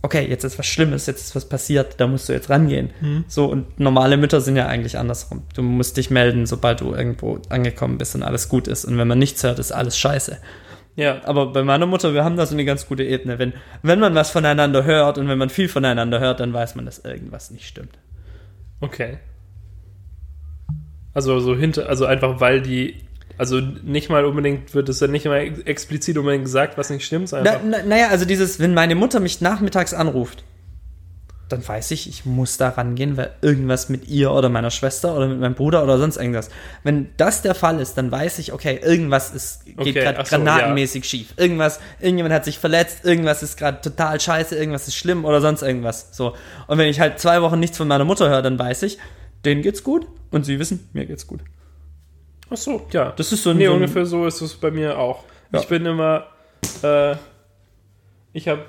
okay, 0.03 0.27
jetzt 0.29 0.43
ist 0.43 0.59
was 0.59 0.67
Schlimmes, 0.67 1.05
jetzt 1.07 1.21
ist 1.21 1.35
was 1.35 1.47
passiert, 1.47 1.95
da 1.97 2.07
musst 2.07 2.27
du 2.27 2.33
jetzt 2.33 2.49
rangehen. 2.49 2.91
Mhm. 3.01 3.23
So, 3.27 3.45
und 3.45 3.79
normale 3.79 4.17
Mütter 4.17 4.41
sind 4.41 4.57
ja 4.57 4.67
eigentlich 4.67 4.97
andersrum. 4.97 5.43
Du 5.55 5.61
musst 5.63 5.95
dich 5.97 6.11
melden, 6.11 6.45
sobald 6.45 6.81
du 6.81 6.93
irgendwo 6.93 7.39
angekommen 7.49 7.97
bist 7.97 8.13
und 8.13 8.21
alles 8.21 8.49
gut 8.49 8.67
ist. 8.67 8.83
Und 8.83 8.97
wenn 8.97 9.07
man 9.07 9.17
nichts 9.17 9.41
hört, 9.43 9.59
ist 9.59 9.71
alles 9.71 9.97
scheiße. 9.97 10.37
Ja, 10.95 11.21
Aber 11.23 11.47
bei 11.53 11.63
meiner 11.63 11.85
Mutter, 11.87 12.13
wir 12.13 12.23
haben 12.23 12.37
da 12.37 12.45
so 12.45 12.53
eine 12.53 12.65
ganz 12.65 12.85
gute 12.85 13.03
Ebene. 13.03 13.39
Wenn, 13.39 13.53
wenn 13.81 13.99
man 13.99 14.13
was 14.13 14.29
voneinander 14.29 14.83
hört 14.83 15.17
und 15.17 15.27
wenn 15.27 15.37
man 15.37 15.49
viel 15.49 15.69
voneinander 15.69 16.19
hört, 16.19 16.41
dann 16.41 16.53
weiß 16.53 16.75
man, 16.75 16.85
dass 16.85 16.99
irgendwas 16.99 17.49
nicht 17.49 17.65
stimmt. 17.65 17.97
okay. 18.81 19.17
Also 21.15 21.39
so 21.39 21.55
hinter, 21.55 21.87
also 21.89 22.07
einfach 22.07 22.39
weil 22.39 22.61
die, 22.61 23.03
also 23.37 23.59
nicht 23.59 24.09
mal 24.09 24.25
unbedingt 24.25 24.73
wird 24.73 24.89
es 24.89 24.99
dann 24.99 25.11
nicht 25.11 25.25
mal 25.25 25.37
ex- 25.39 25.59
explizit 25.59 26.17
unbedingt 26.17 26.45
gesagt, 26.45 26.77
was 26.77 26.89
nicht 26.89 27.05
stimmt, 27.05 27.29
sondern 27.29 27.45
Na, 27.45 27.59
einfach, 27.59 27.83
na, 27.83 27.95
naja, 27.95 28.07
also 28.09 28.25
dieses, 28.25 28.59
wenn 28.59 28.73
meine 28.73 28.95
Mutter 28.95 29.19
mich 29.19 29.41
nachmittags 29.41 29.93
anruft, 29.93 30.43
dann 31.49 31.67
weiß 31.67 31.91
ich, 31.91 32.09
ich 32.09 32.25
muss 32.25 32.57
da 32.57 32.69
rangehen, 32.69 33.15
weil 33.17 33.31
irgendwas 33.41 33.89
mit 33.89 34.07
ihr 34.07 34.31
oder 34.31 34.49
meiner 34.49 34.71
Schwester 34.71 35.15
oder 35.15 35.27
mit 35.27 35.39
meinem 35.39 35.53
Bruder 35.53 35.83
oder 35.83 35.99
sonst 35.99 36.17
irgendwas. 36.17 36.49
Wenn 36.83 37.09
das 37.17 37.41
der 37.43 37.53
Fall 37.53 37.79
ist, 37.79 37.95
dann 37.95 38.11
weiß 38.11 38.39
ich, 38.39 38.53
okay, 38.53 38.79
irgendwas 38.81 39.31
ist, 39.31 39.65
geht 39.65 39.77
Okay, 39.77 39.93
gerade 39.93 40.25
so, 40.25 40.35
granatenmäßig 40.35 41.05
schief. 41.05 41.33
Irgendwas, 41.37 41.79
irgendjemand 41.99 42.33
hat 42.33 42.45
sich 42.45 42.57
verletzt, 42.57 43.03
irgendwas 43.05 43.43
ist 43.43 43.57
gerade 43.57 43.81
total 43.81 44.19
scheiße, 44.19 44.55
irgendwas 44.55 44.87
ist 44.87 44.95
schlimm 44.95 45.25
oder 45.25 45.41
sonst 45.41 45.61
irgendwas. 45.61 46.09
So. 46.13 46.33
Und 46.67 46.77
wenn 46.77 46.87
ich 46.87 46.99
halt 46.99 47.19
zwei 47.19 47.41
Wochen 47.41 47.59
nichts 47.59 47.77
von 47.77 47.87
meiner 47.87 48.05
Mutter 48.05 48.29
höre, 48.29 48.41
dann 48.41 48.57
weiß 48.57 48.81
ich, 48.83 48.97
denen 49.45 49.61
geht's 49.61 49.83
gut 49.83 50.07
und 50.31 50.45
sie 50.45 50.57
wissen, 50.57 50.89
mir 50.93 51.05
geht's 51.05 51.27
gut. 51.27 51.41
Ach 52.53 52.57
so, 52.57 52.85
ja. 52.91 53.11
Das 53.15 53.31
ist 53.31 53.43
so 53.43 53.53
Nee, 53.53 53.65
so 53.67 53.73
ungefähr 53.73 54.05
so 54.05 54.25
ist 54.25 54.41
es 54.41 54.53
bei 54.53 54.71
mir 54.71 54.97
auch. 54.97 55.23
Ja. 55.51 55.59
Ich 55.59 55.67
bin 55.67 55.85
immer, 55.85 56.27
äh, 56.83 57.15
ich 58.33 58.47
habe 58.47 58.61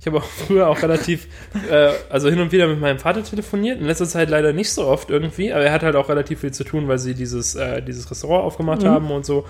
ich 0.00 0.06
habe 0.06 0.18
auch 0.18 0.24
früher 0.46 0.68
auch 0.68 0.82
relativ, 0.82 1.28
äh, 1.70 1.90
also 2.10 2.28
hin 2.28 2.38
und 2.40 2.52
wieder 2.52 2.66
mit 2.68 2.78
meinem 2.80 2.98
Vater 2.98 3.22
telefoniert. 3.24 3.80
In 3.80 3.86
letzter 3.86 4.06
Zeit 4.06 4.28
leider 4.28 4.52
nicht 4.52 4.70
so 4.70 4.86
oft 4.86 5.08
irgendwie, 5.08 5.52
aber 5.52 5.64
er 5.64 5.72
hat 5.72 5.82
halt 5.82 5.96
auch 5.96 6.08
relativ 6.10 6.40
viel 6.40 6.52
zu 6.52 6.62
tun, 6.64 6.88
weil 6.88 6.98
sie 6.98 7.14
dieses, 7.14 7.54
äh, 7.54 7.80
dieses 7.82 8.10
Restaurant 8.10 8.44
aufgemacht 8.44 8.82
Mhm. 8.82 8.88
haben 8.88 9.10
und 9.10 9.24
so. 9.24 9.46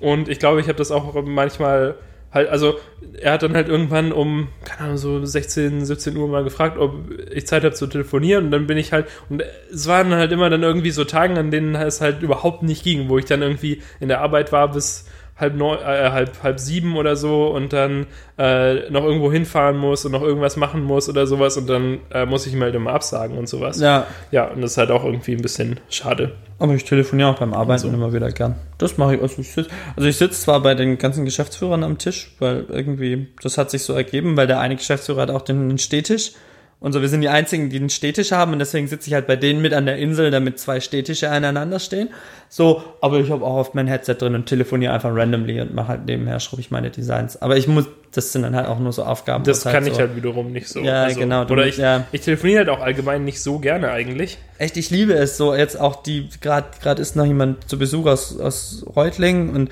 Und 0.00 0.28
ich 0.28 0.38
glaube, 0.38 0.60
ich 0.60 0.68
habe 0.68 0.78
das 0.78 0.90
auch 0.90 1.12
manchmal 1.24 1.96
halt, 2.32 2.48
also 2.48 2.78
er 3.20 3.32
hat 3.32 3.42
dann 3.42 3.54
halt 3.54 3.68
irgendwann 3.68 4.12
um, 4.12 4.48
keine 4.64 4.80
Ahnung, 4.80 4.96
so 4.98 5.24
16, 5.24 5.84
17 5.84 6.16
Uhr 6.16 6.28
mal 6.28 6.44
gefragt, 6.44 6.78
ob 6.78 6.94
ich 7.32 7.46
Zeit 7.46 7.64
habe 7.64 7.74
zu 7.74 7.86
telefonieren. 7.86 8.46
Und 8.46 8.50
dann 8.50 8.66
bin 8.66 8.78
ich 8.78 8.92
halt, 8.92 9.06
und 9.28 9.42
es 9.72 9.86
waren 9.86 10.14
halt 10.14 10.32
immer 10.32 10.50
dann 10.50 10.62
irgendwie 10.62 10.90
so 10.90 11.04
Tagen, 11.04 11.38
an 11.38 11.50
denen 11.50 11.74
es 11.74 12.00
halt 12.00 12.22
überhaupt 12.22 12.62
nicht 12.62 12.84
ging, 12.84 13.08
wo 13.08 13.18
ich 13.18 13.24
dann 13.24 13.42
irgendwie 13.42 13.82
in 14.00 14.08
der 14.08 14.20
Arbeit 14.20 14.52
war 14.52 14.70
bis 14.70 15.07
halb 15.38 15.54
neun, 15.54 15.78
äh, 15.78 16.10
halb, 16.10 16.42
halb 16.42 16.60
sieben 16.60 16.96
oder 16.96 17.16
so 17.16 17.46
und 17.48 17.72
dann 17.72 18.06
äh, 18.38 18.90
noch 18.90 19.04
irgendwo 19.04 19.32
hinfahren 19.32 19.76
muss 19.76 20.04
und 20.04 20.12
noch 20.12 20.22
irgendwas 20.22 20.56
machen 20.56 20.82
muss 20.82 21.08
oder 21.08 21.26
sowas 21.26 21.56
und 21.56 21.68
dann 21.68 21.98
äh, 22.10 22.26
muss 22.26 22.46
ich 22.46 22.52
ihm 22.52 22.62
halt 22.62 22.74
immer 22.74 22.92
absagen 22.92 23.38
und 23.38 23.48
sowas. 23.48 23.80
Ja, 23.80 24.06
Ja, 24.30 24.46
und 24.46 24.60
das 24.60 24.72
ist 24.72 24.78
halt 24.78 24.90
auch 24.90 25.04
irgendwie 25.04 25.32
ein 25.32 25.42
bisschen 25.42 25.78
schade. 25.88 26.32
Aber 26.58 26.74
ich 26.74 26.84
telefoniere 26.84 27.28
auch 27.28 27.38
beim 27.38 27.54
Arbeiten 27.54 27.82
So. 27.82 27.88
immer 27.88 28.12
wieder 28.12 28.30
gern. 28.32 28.56
Das 28.78 28.98
mache 28.98 29.14
ich. 29.14 29.22
Also 29.22 29.40
ich 29.40 29.52
sitze 29.52 29.70
also 29.96 30.08
ich 30.08 30.16
sitz 30.16 30.42
zwar 30.42 30.60
bei 30.60 30.74
den 30.74 30.98
ganzen 30.98 31.24
Geschäftsführern 31.24 31.84
am 31.84 31.98
Tisch, 31.98 32.34
weil 32.40 32.64
irgendwie, 32.68 33.28
das 33.42 33.58
hat 33.58 33.70
sich 33.70 33.82
so 33.82 33.92
ergeben, 33.92 34.36
weil 34.36 34.48
der 34.48 34.58
eine 34.58 34.74
Geschäftsführer 34.76 35.22
hat 35.22 35.30
auch 35.30 35.42
den, 35.42 35.68
den 35.68 35.78
Stehtisch. 35.78 36.32
Und 36.80 36.92
so, 36.92 37.00
wir 37.00 37.08
sind 37.08 37.22
die 37.22 37.28
einzigen, 37.28 37.70
die 37.70 37.76
einen 37.76 37.90
Stehtisch 37.90 38.30
haben 38.30 38.52
und 38.52 38.60
deswegen 38.60 38.86
sitze 38.86 39.08
ich 39.08 39.14
halt 39.14 39.26
bei 39.26 39.34
denen 39.34 39.60
mit 39.60 39.74
an 39.74 39.84
der 39.86 39.96
Insel, 39.96 40.30
damit 40.30 40.60
zwei 40.60 40.78
Stehtische 40.78 41.28
aneinander 41.28 41.80
stehen. 41.80 42.10
So, 42.48 42.84
aber 43.00 43.18
ich 43.18 43.30
habe 43.30 43.44
auch 43.44 43.56
oft 43.56 43.74
mein 43.74 43.88
Headset 43.88 44.14
drin 44.14 44.36
und 44.36 44.46
telefoniere 44.46 44.92
einfach 44.92 45.12
randomly 45.12 45.60
und 45.60 45.74
mache 45.74 45.88
halt 45.88 46.06
nebenher, 46.06 46.38
schreibe 46.38 46.60
ich 46.60 46.70
meine 46.70 46.90
Designs. 46.90 47.42
Aber 47.42 47.56
ich 47.56 47.66
muss, 47.66 47.86
das 48.12 48.30
sind 48.32 48.42
dann 48.42 48.54
halt 48.54 48.68
auch 48.68 48.78
nur 48.78 48.92
so 48.92 49.02
Aufgaben. 49.02 49.42
Das 49.42 49.64
kann 49.64 49.88
ich 49.88 49.94
so, 49.94 49.98
halt 49.98 50.14
wiederum 50.14 50.52
nicht 50.52 50.68
so. 50.68 50.78
Ja, 50.78 51.08
genau, 51.08 51.44
du 51.44 51.54
Oder 51.54 51.66
ich, 51.66 51.78
ja. 51.78 52.06
ich 52.12 52.20
telefoniere 52.20 52.58
halt 52.60 52.68
auch 52.68 52.80
allgemein 52.80 53.24
nicht 53.24 53.42
so 53.42 53.58
gerne 53.58 53.90
eigentlich. 53.90 54.38
Echt, 54.58 54.76
ich 54.76 54.90
liebe 54.90 55.14
es 55.14 55.36
so. 55.36 55.56
Jetzt 55.56 55.80
auch 55.80 56.00
die, 56.00 56.28
gerade 56.40 56.68
gerade 56.80 57.02
ist 57.02 57.16
noch 57.16 57.26
jemand 57.26 57.68
zu 57.68 57.76
Besuch 57.76 58.06
aus, 58.06 58.38
aus 58.38 58.86
Reutlingen 58.94 59.50
und 59.56 59.70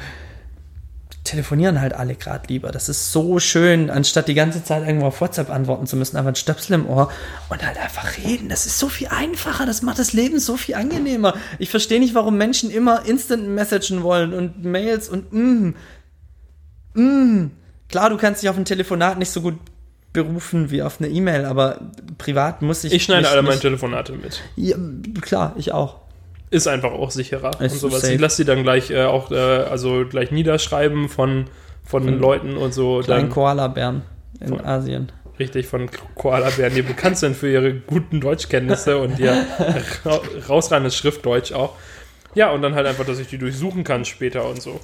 telefonieren 1.27 1.81
halt 1.81 1.93
alle 1.93 2.15
gerade 2.15 2.47
lieber. 2.49 2.71
Das 2.71 2.89
ist 2.89 3.13
so 3.13 3.39
schön, 3.39 3.91
anstatt 3.91 4.29
die 4.29 4.35
ganze 4.35 4.63
Zeit 4.65 4.87
irgendwo 4.87 5.07
auf 5.07 5.21
WhatsApp 5.21 5.51
antworten 5.51 5.87
zu 5.87 5.97
müssen, 5.97 6.17
einfach 6.17 6.33
ein 6.33 6.37
Stöpsel 6.37 6.75
im 6.75 6.87
Ohr 6.87 7.11
und 7.49 7.67
halt 7.67 7.79
einfach 7.79 8.17
reden. 8.19 8.49
Das 8.49 8.65
ist 8.67 8.79
so 8.79 8.89
viel 8.89 9.09
einfacher, 9.09 9.67
das 9.67 9.83
macht 9.83 9.99
das 9.99 10.13
Leben 10.13 10.39
so 10.39 10.57
viel 10.57 10.77
angenehmer. 10.77 11.35
Ich 11.59 11.71
verstehe 11.71 12.01
nicht, 12.01 12.15
warum 12.15 12.37
Menschen 12.39 12.71
immer 12.71 13.05
instant 13.07 13.49
messagen 13.49 14.03
wollen 14.03 14.33
und 14.33 14.65
Mails 14.65 15.09
und 15.09 15.33
mm, 15.33 15.75
mm. 16.95 17.51
Klar, 17.89 18.11
du 18.11 18.17
kannst 18.17 18.43
dich 18.43 18.51
auf 18.51 18.57
ein 18.57 18.65
Telefonat 18.65 19.19
nicht 19.19 19.31
so 19.31 19.41
gut 19.41 19.59
berufen 20.13 20.71
wie 20.71 20.83
auf 20.83 20.99
eine 20.99 21.09
E-Mail, 21.09 21.45
aber 21.45 21.81
privat 22.19 22.63
muss 22.63 22.85
ich 22.85 22.93
Ich 22.93 23.05
schneide 23.05 23.29
alle 23.29 23.43
meine 23.43 23.61
Telefonate 23.61 24.13
mit. 24.13 24.41
ja, 24.57 24.77
klar, 25.21 25.55
ich 25.57 25.73
auch. 25.73 26.06
Ist 26.51 26.69
einfach 26.69 26.93
auch 26.93 27.11
sicherer 27.11 27.61
Ist 27.61 27.73
und 27.75 27.79
sowas. 27.81 28.03
safe. 28.03 28.15
Ich 28.15 28.21
lasse 28.21 28.43
die 28.45 28.47
dann 28.47 28.63
gleich 28.63 28.91
äh, 28.91 29.03
auch, 29.05 29.31
äh, 29.31 29.37
also 29.37 30.05
gleich 30.09 30.31
niederschreiben 30.31 31.09
von, 31.09 31.47
von 31.85 32.07
den 32.07 32.19
Leuten 32.19 32.57
und 32.57 32.73
so. 32.73 33.01
Kleinen 33.03 33.31
Koala-Bären 33.31 34.03
in 34.41 34.49
Voll. 34.49 34.65
Asien. 34.65 35.11
richtig 35.39 35.67
von 35.67 35.89
Koala-Bären, 36.15 36.75
die 36.75 36.83
bekannt 36.83 37.19
sind 37.19 37.37
für 37.37 37.51
ihre 37.51 37.75
guten 37.75 38.21
Deutschkenntnisse 38.21 38.99
und 38.99 39.19
ihr 39.19 39.33
ra 40.05 40.21
rausreines 40.49 40.97
Schriftdeutsch 40.97 41.53
auch. 41.53 41.73
Ja, 42.35 42.51
und 42.51 42.63
dann 42.63 42.75
halt 42.75 42.87
einfach, 42.87 43.05
dass 43.07 43.19
ich 43.19 43.29
die 43.29 43.39
durchsuchen 43.39 43.83
kann 43.83 44.05
später 44.05 44.45
und 44.49 44.61
so. 44.63 44.79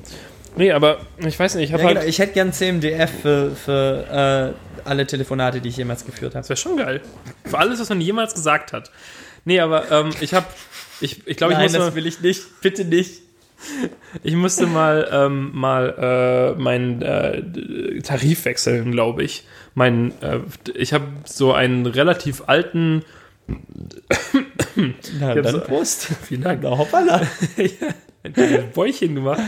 Nee, 0.56 0.72
aber 0.72 0.98
ich 1.18 1.38
weiß 1.38 1.54
nicht, 1.54 1.64
ich 1.66 1.72
habe 1.72 1.82
Ja, 1.82 1.88
halt. 1.88 1.98
genau. 1.98 2.08
Ich 2.08 2.18
hätte 2.18 2.32
gern 2.32 2.52
CMDF 2.52 3.10
für, 3.22 3.50
für 3.52 4.54
äh, 4.84 4.88
alle 4.88 5.06
Telefonate, 5.06 5.60
die 5.60 5.68
ich 5.68 5.76
jemals 5.76 6.04
geführt 6.04 6.34
habe. 6.34 6.40
Das 6.40 6.48
wäre 6.48 6.56
schon 6.58 6.76
geil. 6.76 7.00
Für 7.44 7.58
alles, 7.58 7.78
was 7.80 7.88
man 7.88 8.00
jemals 8.00 8.34
gesagt 8.34 8.72
hat. 8.72 8.90
Nee, 9.44 9.60
aber 9.60 9.90
ähm, 9.90 10.10
ich 10.20 10.34
habe. 10.34 10.46
Ich, 11.00 11.26
ich 11.26 11.36
glaube, 11.36 11.52
ich 11.54 11.58
Nein, 11.58 11.66
muss 11.66 11.72
das 11.72 11.80
mal, 11.90 11.94
will 11.94 12.06
ich 12.06 12.20
nicht. 12.20 12.60
Bitte 12.60 12.84
nicht. 12.84 13.22
Ich 14.24 14.34
musste 14.34 14.66
mal, 14.66 15.08
ähm, 15.12 15.50
mal 15.54 16.54
äh, 16.56 16.60
meinen 16.60 17.00
äh, 17.02 18.00
Tarif 18.02 18.44
wechseln, 18.44 18.90
glaube 18.92 19.22
ich. 19.22 19.44
Mein, 19.74 20.12
äh, 20.20 20.40
ich 20.74 20.92
habe 20.92 21.04
so 21.24 21.52
einen 21.52 21.86
relativ 21.86 22.42
alten. 22.48 23.04
Na, 25.20 25.34
dann 25.34 25.52
so- 25.52 25.60
Prost. 25.60 26.08
Vielen 26.26 26.42
Dank. 26.42 26.60
Na, 26.62 26.76
hoppala. 26.76 27.22
ein 28.24 28.34
Bäuchchen 28.74 29.14
gemacht. 29.16 29.40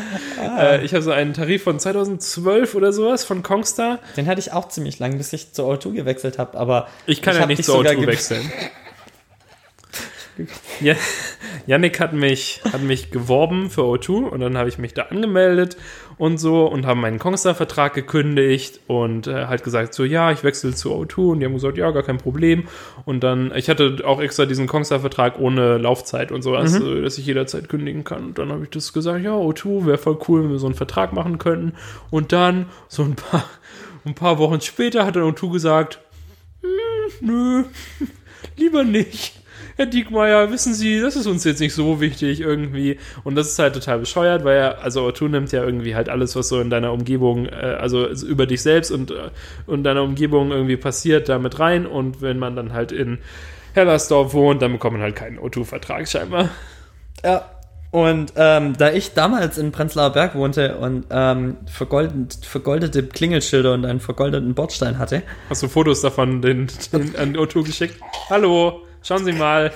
Äh, 0.58 0.84
ich 0.84 0.94
habe 0.94 1.02
so 1.02 1.12
einen 1.12 1.32
Tarif 1.32 1.62
von 1.62 1.78
2012 1.78 2.74
oder 2.74 2.92
sowas 2.92 3.24
von 3.24 3.42
Kongstar. 3.42 4.00
Den 4.16 4.26
hatte 4.26 4.40
ich 4.40 4.52
auch 4.52 4.68
ziemlich 4.68 4.98
lang, 4.98 5.16
bis 5.16 5.32
ich 5.32 5.52
zur 5.52 5.72
O2 5.72 5.92
gewechselt 5.92 6.38
habe, 6.38 6.58
aber 6.58 6.88
Ich 7.06 7.22
kann 7.22 7.34
Ich 7.34 7.40
ja 7.40 7.46
nicht 7.46 7.64
zur 7.64 7.76
sogar 7.78 7.92
Auto 7.92 8.00
ge- 8.00 8.08
wechseln. 8.10 8.50
Ja, 10.80 10.94
Yannick 11.66 12.00
hat 12.00 12.12
mich, 12.12 12.60
hat 12.72 12.82
mich 12.82 13.10
geworben 13.10 13.70
für 13.70 13.82
O2 13.82 14.24
und 14.24 14.40
dann 14.40 14.58
habe 14.58 14.68
ich 14.68 14.78
mich 14.78 14.92
da 14.92 15.02
angemeldet 15.02 15.76
und 16.18 16.38
so 16.38 16.66
und 16.66 16.86
haben 16.86 17.00
meinen 17.00 17.18
Kongstar-Vertrag 17.18 17.94
gekündigt 17.94 18.80
und 18.86 19.26
äh, 19.26 19.46
halt 19.46 19.62
gesagt 19.62 19.94
so, 19.94 20.04
ja, 20.04 20.32
ich 20.32 20.42
wechsle 20.42 20.74
zu 20.74 20.92
O2 20.92 21.30
und 21.30 21.40
die 21.40 21.46
haben 21.46 21.54
gesagt, 21.54 21.78
ja, 21.78 21.90
gar 21.90 22.02
kein 22.02 22.18
Problem. 22.18 22.64
Und 23.04 23.22
dann, 23.22 23.52
ich 23.54 23.68
hatte 23.68 23.98
auch 24.04 24.20
extra 24.20 24.46
diesen 24.46 24.66
Kongstar-Vertrag 24.66 25.38
ohne 25.38 25.78
Laufzeit 25.78 26.32
und 26.32 26.42
sowas, 26.42 26.74
äh, 26.74 27.02
dass 27.02 27.18
ich 27.18 27.26
jederzeit 27.26 27.68
kündigen 27.68 28.04
kann. 28.04 28.26
Und 28.26 28.38
dann 28.38 28.50
habe 28.50 28.64
ich 28.64 28.70
das 28.70 28.92
gesagt, 28.92 29.22
ja, 29.22 29.32
O2 29.32 29.86
wäre 29.86 29.98
voll 29.98 30.18
cool, 30.28 30.42
wenn 30.42 30.50
wir 30.50 30.58
so 30.58 30.66
einen 30.66 30.74
Vertrag 30.74 31.12
machen 31.12 31.38
könnten. 31.38 31.74
Und 32.10 32.32
dann, 32.32 32.66
so 32.88 33.02
ein 33.02 33.14
paar, 33.14 33.44
ein 34.04 34.14
paar 34.14 34.38
Wochen 34.38 34.60
später 34.60 35.06
hat 35.06 35.16
dann 35.16 35.22
O2 35.22 35.52
gesagt, 35.52 36.00
hm, 36.60 37.26
nö, 37.26 37.64
lieber 38.56 38.84
nicht. 38.84 39.43
Herr 39.76 39.86
Diekmeyer, 39.86 40.50
wissen 40.52 40.72
Sie, 40.72 41.00
das 41.00 41.16
ist 41.16 41.26
uns 41.26 41.42
jetzt 41.42 41.58
nicht 41.60 41.74
so 41.74 42.00
wichtig 42.00 42.40
irgendwie. 42.40 42.98
Und 43.24 43.34
das 43.34 43.48
ist 43.48 43.58
halt 43.58 43.74
total 43.74 43.98
bescheuert, 43.98 44.44
weil 44.44 44.56
er, 44.56 44.82
also 44.82 45.06
O2 45.08 45.28
nimmt 45.28 45.52
ja 45.52 45.64
irgendwie 45.64 45.96
halt 45.96 46.08
alles, 46.08 46.36
was 46.36 46.48
so 46.48 46.60
in 46.60 46.70
deiner 46.70 46.92
Umgebung, 46.92 47.46
äh, 47.46 47.76
also 47.80 48.06
über 48.08 48.46
dich 48.46 48.62
selbst 48.62 48.92
und, 48.92 49.10
äh, 49.10 49.30
und 49.66 49.82
deiner 49.82 50.02
Umgebung 50.02 50.52
irgendwie 50.52 50.76
passiert, 50.76 51.28
damit 51.28 51.58
rein. 51.58 51.86
Und 51.86 52.22
wenn 52.22 52.38
man 52.38 52.54
dann 52.54 52.72
halt 52.72 52.92
in 52.92 53.18
Hellersdorf 53.74 54.32
wohnt, 54.32 54.62
dann 54.62 54.72
bekommt 54.72 54.94
man 54.94 55.02
halt 55.02 55.16
keinen 55.16 55.38
O2-Vertrag 55.38 56.08
scheinbar. 56.08 56.50
ja. 57.24 57.50
Und 57.90 58.32
ähm, 58.34 58.76
da 58.76 58.90
ich 58.90 59.14
damals 59.14 59.56
in 59.56 59.70
Prenzlauer 59.70 60.10
Berg 60.10 60.34
wohnte 60.34 60.78
und 60.78 61.06
ähm, 61.10 61.58
vergoldet, 61.66 62.44
vergoldete 62.44 63.04
Klingelschilder 63.04 63.72
und 63.72 63.84
einen 63.84 64.00
vergoldeten 64.00 64.52
Bordstein 64.52 64.98
hatte, 64.98 65.22
Hast 65.48 65.62
du 65.62 65.68
Fotos 65.68 66.00
davon 66.00 66.42
den, 66.42 66.66
den, 66.92 67.14
an 67.14 67.36
O2 67.36 67.62
geschickt? 67.62 68.00
Hallo, 68.28 68.82
schauen 69.04 69.24
Sie 69.24 69.32
mal. 69.32 69.72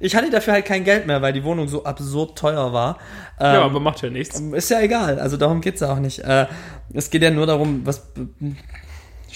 ich 0.00 0.14
hatte 0.14 0.30
dafür 0.30 0.52
halt 0.54 0.66
kein 0.66 0.84
Geld 0.84 1.06
mehr, 1.06 1.22
weil 1.22 1.32
die 1.32 1.44
Wohnung 1.44 1.68
so 1.68 1.84
absurd 1.84 2.36
teuer 2.36 2.72
war. 2.72 2.98
Ähm, 3.40 3.54
Ja, 3.54 3.62
aber 3.62 3.80
macht 3.80 4.02
ja 4.02 4.10
nichts. 4.10 4.38
Ist 4.38 4.70
ja 4.70 4.80
egal, 4.80 5.18
also 5.18 5.36
darum 5.36 5.60
geht's 5.60 5.80
ja 5.80 5.92
auch 5.92 5.98
nicht. 5.98 6.18
Äh, 6.20 6.46
es 6.92 7.10
geht 7.10 7.22
ja 7.22 7.30
nur 7.30 7.46
darum, 7.46 7.86
was 7.86 8.02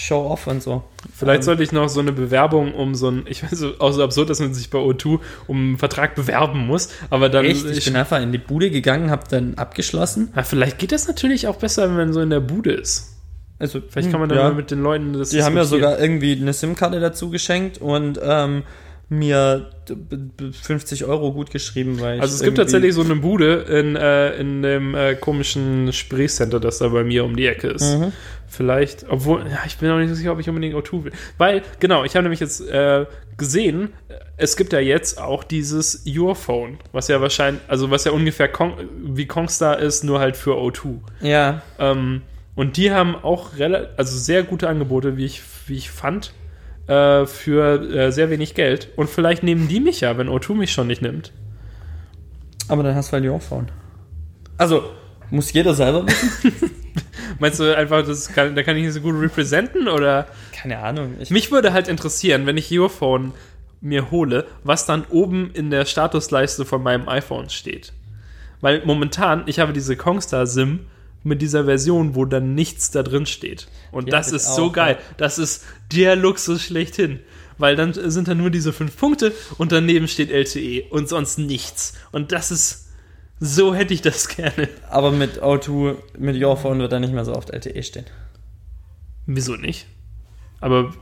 Show 0.00 0.26
off 0.30 0.46
und 0.46 0.62
so. 0.62 0.82
Vielleicht 1.14 1.44
sollte 1.44 1.62
ich 1.62 1.72
noch 1.72 1.88
so 1.88 2.00
eine 2.00 2.12
Bewerbung 2.12 2.74
um 2.74 2.94
so 2.94 3.10
ein, 3.10 3.24
ich 3.26 3.42
weiß, 3.42 3.80
auch 3.80 3.92
so 3.92 4.02
absurd, 4.02 4.30
dass 4.30 4.40
man 4.40 4.54
sich 4.54 4.70
bei 4.70 4.78
O2 4.78 5.18
um 5.46 5.56
einen 5.56 5.78
Vertrag 5.78 6.14
bewerben 6.14 6.66
muss, 6.66 6.90
aber 7.10 7.28
dann, 7.28 7.44
Echt? 7.44 7.66
Ich 7.66 7.84
bin 7.84 7.96
einfach 7.96 8.20
in 8.20 8.32
die 8.32 8.38
Bude 8.38 8.70
gegangen, 8.70 9.10
hab 9.10 9.28
dann 9.28 9.54
abgeschlossen. 9.54 10.32
ja, 10.34 10.42
vielleicht 10.42 10.78
geht 10.78 10.92
das 10.92 11.06
natürlich 11.06 11.48
auch 11.48 11.56
besser, 11.56 11.88
wenn 11.88 11.96
man 11.96 12.12
so 12.12 12.20
in 12.20 12.30
der 12.30 12.40
Bude 12.40 12.72
ist. 12.72 13.19
Also 13.60 13.80
Vielleicht 13.88 14.10
kann 14.10 14.18
man 14.20 14.28
dann 14.28 14.38
ja. 14.38 14.48
mal 14.48 14.54
mit 14.54 14.70
den 14.72 14.82
Leuten 14.82 15.12
das 15.12 15.30
Die 15.30 15.42
haben 15.42 15.56
ja 15.56 15.64
sogar 15.64 16.00
irgendwie 16.00 16.32
eine 16.32 16.52
SIM-Karte 16.52 16.98
dazu 16.98 17.30
geschenkt 17.30 17.78
und 17.78 18.18
ähm, 18.22 18.62
mir 19.12 19.70
d- 19.88 19.94
b- 19.96 20.52
50 20.52 21.04
Euro 21.04 21.32
gut 21.32 21.50
geschrieben, 21.50 22.00
weil 22.00 22.16
ich 22.16 22.22
Also 22.22 22.36
es 22.36 22.42
gibt 22.42 22.56
tatsächlich 22.56 22.94
so 22.94 23.02
eine 23.02 23.16
Bude 23.16 23.54
in, 23.68 23.96
äh, 23.96 24.36
in 24.36 24.62
dem 24.62 24.94
äh, 24.94 25.14
komischen 25.16 25.92
Spraycenter, 25.92 26.58
das 26.60 26.78
da 26.78 26.88
bei 26.88 27.02
mir 27.04 27.24
um 27.24 27.36
die 27.36 27.46
Ecke 27.46 27.68
ist. 27.68 27.98
Mhm. 27.98 28.12
Vielleicht, 28.46 29.06
obwohl, 29.08 29.40
ja, 29.50 29.58
ich 29.66 29.76
bin 29.78 29.90
auch 29.90 29.98
nicht 29.98 30.08
so 30.08 30.14
sicher, 30.14 30.32
ob 30.32 30.38
ich 30.40 30.48
unbedingt 30.48 30.74
O2 30.74 31.04
will. 31.04 31.12
Weil, 31.38 31.62
genau, 31.80 32.04
ich 32.04 32.14
habe 32.14 32.22
nämlich 32.22 32.40
jetzt 32.40 32.60
äh, 32.68 33.04
gesehen, 33.36 33.90
es 34.36 34.56
gibt 34.56 34.72
ja 34.72 34.80
jetzt 34.80 35.20
auch 35.20 35.44
dieses 35.44 36.04
Your 36.06 36.34
Phone, 36.36 36.78
was 36.92 37.08
ja 37.08 37.20
wahrscheinlich, 37.20 37.62
also 37.68 37.90
was 37.90 38.04
ja 38.04 38.12
ungefähr 38.12 38.48
Kong, 38.48 38.74
wie 39.04 39.26
Kongstar 39.26 39.78
ist, 39.80 40.02
nur 40.04 40.18
halt 40.20 40.36
für 40.36 40.54
O2. 40.54 40.98
Ja, 41.20 41.62
Ähm, 41.78 42.22
und 42.60 42.76
die 42.76 42.92
haben 42.92 43.16
auch 43.16 43.52
also 43.58 44.18
sehr 44.18 44.42
gute 44.42 44.68
Angebote, 44.68 45.16
wie 45.16 45.24
ich, 45.24 45.40
wie 45.66 45.76
ich 45.76 45.90
fand, 45.90 46.34
äh, 46.88 47.24
für 47.24 47.90
äh, 47.90 48.12
sehr 48.12 48.28
wenig 48.28 48.54
Geld. 48.54 48.90
Und 48.96 49.08
vielleicht 49.08 49.42
nehmen 49.42 49.66
die 49.66 49.80
mich 49.80 50.02
ja, 50.02 50.18
wenn 50.18 50.28
O2 50.28 50.52
mich 50.56 50.70
schon 50.70 50.86
nicht 50.86 51.00
nimmt. 51.00 51.32
aber 52.68 52.82
dann 52.82 52.94
hast 52.94 53.08
du 53.08 53.12
halt 53.14 53.24
die 53.24 53.40
Phone. 53.40 53.70
Also, 54.58 54.90
muss 55.30 55.50
jeder 55.54 55.72
selber 55.72 56.06
wissen? 56.06 56.52
Meinst 57.38 57.60
du 57.60 57.74
einfach, 57.74 58.04
das 58.06 58.28
kann, 58.28 58.54
da 58.54 58.62
kann 58.62 58.76
ich 58.76 58.84
nicht 58.84 58.92
so 58.92 59.00
gut 59.00 59.18
representen? 59.18 59.88
Oder 59.88 60.26
Keine 60.52 60.80
Ahnung. 60.80 61.14
Ich, 61.18 61.30
mich 61.30 61.50
würde 61.50 61.72
halt 61.72 61.88
interessieren, 61.88 62.44
wenn 62.44 62.58
ich 62.58 62.70
Your 62.70 62.90
Phone 62.90 63.32
mir 63.80 64.10
hole, 64.10 64.46
was 64.64 64.84
dann 64.84 65.06
oben 65.08 65.50
in 65.54 65.70
der 65.70 65.86
Statusleiste 65.86 66.66
von 66.66 66.82
meinem 66.82 67.08
iPhone 67.08 67.48
steht. 67.48 67.94
Weil 68.60 68.84
momentan, 68.84 69.44
ich 69.46 69.60
habe 69.60 69.72
diese 69.72 69.96
Kongstar 69.96 70.46
SIM 70.46 70.80
mit 71.22 71.42
dieser 71.42 71.64
Version, 71.64 72.14
wo 72.14 72.24
dann 72.24 72.54
nichts 72.54 72.90
da 72.90 73.02
drin 73.02 73.26
steht. 73.26 73.68
Und 73.92 74.06
Die 74.06 74.10
das 74.10 74.32
ist 74.32 74.54
so 74.54 74.66
auch, 74.66 74.72
geil. 74.72 74.98
Das 75.16 75.38
ist 75.38 75.64
der 75.92 76.16
Luxus 76.16 76.62
schlechthin. 76.62 77.20
Weil 77.58 77.76
dann 77.76 77.92
sind 77.92 78.26
da 78.26 78.34
nur 78.34 78.48
diese 78.48 78.72
fünf 78.72 78.96
Punkte 78.96 79.34
und 79.58 79.70
daneben 79.70 80.08
steht 80.08 80.30
LTE 80.30 80.84
und 80.88 81.10
sonst 81.10 81.38
nichts. 81.38 81.92
Und 82.10 82.32
das 82.32 82.50
ist, 82.50 82.88
so 83.38 83.74
hätte 83.74 83.92
ich 83.92 84.00
das 84.00 84.28
gerne. 84.36 84.68
aber 84.88 85.10
mit 85.12 85.42
O2, 85.42 85.96
mit 86.18 86.42
Your 86.42 86.56
Phone 86.56 86.78
wird 86.78 86.92
da 86.92 86.98
nicht 86.98 87.12
mehr 87.12 87.26
so 87.26 87.34
oft 87.34 87.50
LTE 87.50 87.82
stehen. 87.82 88.06
Wieso 89.26 89.56
nicht? 89.56 89.86
Aber 90.60 90.94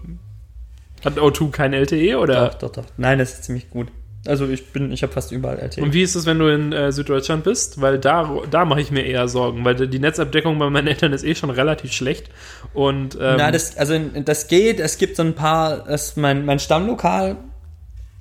hat 1.04 1.16
O2 1.16 1.50
kein 1.52 1.72
LTE 1.72 2.18
oder? 2.18 2.48
Doch, 2.48 2.54
doch, 2.58 2.72
doch. 2.72 2.84
Nein, 2.96 3.20
das 3.20 3.34
ist 3.34 3.44
ziemlich 3.44 3.70
gut. 3.70 3.88
Also 4.26 4.48
ich 4.48 4.72
bin, 4.72 4.92
ich 4.92 5.02
habe 5.02 5.12
fast 5.12 5.32
überall 5.32 5.58
LTE. 5.58 5.82
Und 5.82 5.92
wie 5.92 6.02
ist 6.02 6.14
es, 6.14 6.26
wenn 6.26 6.38
du 6.38 6.52
in 6.52 6.72
äh, 6.72 6.92
Süddeutschland 6.92 7.44
bist? 7.44 7.80
Weil 7.80 7.98
da, 7.98 8.42
da 8.50 8.64
mache 8.64 8.80
ich 8.80 8.90
mir 8.90 9.02
eher 9.02 9.28
Sorgen, 9.28 9.64
weil 9.64 9.74
die 9.86 9.98
Netzabdeckung 9.98 10.58
bei 10.58 10.68
meinen 10.70 10.88
Eltern 10.88 11.12
ist 11.12 11.24
eh 11.24 11.34
schon 11.34 11.50
relativ 11.50 11.92
schlecht. 11.92 12.28
Und 12.74 13.14
ähm, 13.14 13.36
Na, 13.38 13.50
das, 13.50 13.76
also 13.76 13.98
das 13.98 14.48
geht. 14.48 14.80
Es 14.80 14.98
gibt 14.98 15.16
so 15.16 15.22
ein 15.22 15.34
paar, 15.34 15.84
das, 15.84 16.16
mein, 16.16 16.44
mein 16.44 16.58
Stammlokal 16.58 17.36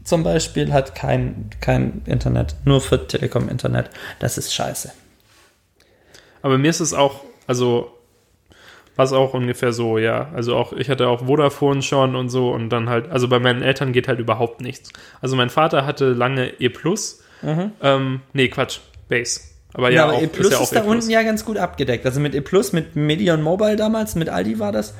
zum 0.03 0.23
Beispiel 0.23 0.71
hat 0.71 0.95
kein, 0.95 1.49
kein 1.59 2.01
Internet, 2.05 2.55
nur 2.63 2.79
für 2.79 3.07
Telekom-Internet. 3.07 3.89
Das 4.19 4.37
ist 4.37 4.53
scheiße. 4.53 4.91
aber 6.41 6.57
mir 6.57 6.69
ist 6.69 6.79
es 6.79 6.93
auch, 6.93 7.21
also 7.45 7.96
war 8.97 9.05
es 9.05 9.13
auch 9.13 9.33
ungefähr 9.33 9.71
so, 9.71 9.97
ja. 9.97 10.27
Also 10.33 10.55
auch, 10.55 10.73
ich 10.73 10.89
hatte 10.89 11.07
auch 11.07 11.25
Vodafone 11.25 11.81
schon 11.81 12.15
und 12.15 12.29
so 12.29 12.51
und 12.51 12.69
dann 12.69 12.89
halt, 12.89 13.09
also 13.09 13.27
bei 13.29 13.39
meinen 13.39 13.61
Eltern 13.61 13.93
geht 13.93 14.07
halt 14.07 14.19
überhaupt 14.19 14.59
nichts. 14.59 14.91
Also 15.21 15.35
mein 15.35 15.49
Vater 15.49 15.85
hatte 15.85 16.11
lange 16.11 16.51
E+, 16.59 16.69
ähm, 17.81 18.21
nee, 18.33 18.47
Quatsch, 18.49 18.79
Base. 19.07 19.41
Aber 19.73 19.91
ja, 19.91 20.05
aber 20.05 20.13
auch, 20.13 20.21
E 20.21 20.27
Plus 20.27 20.47
ist, 20.47 20.53
ja 20.53 20.59
auch 20.59 20.69
da 20.69 20.83
E+. 20.83 20.87
unten 20.87 21.09
ja 21.09 21.21
ganz 21.21 21.45
gut 21.45 21.57
abgedeckt. 21.57 22.05
Also 22.05 22.19
mit 22.19 22.33
E 22.33 22.41
Plus, 22.41 22.73
mit 22.73 22.95
Medion 22.95 23.41
Mobile 23.43 23.75
damals, 23.75 24.15
mit 24.15 24.29
Aldi 24.29 24.59
war 24.59 24.71
das, 24.71 24.95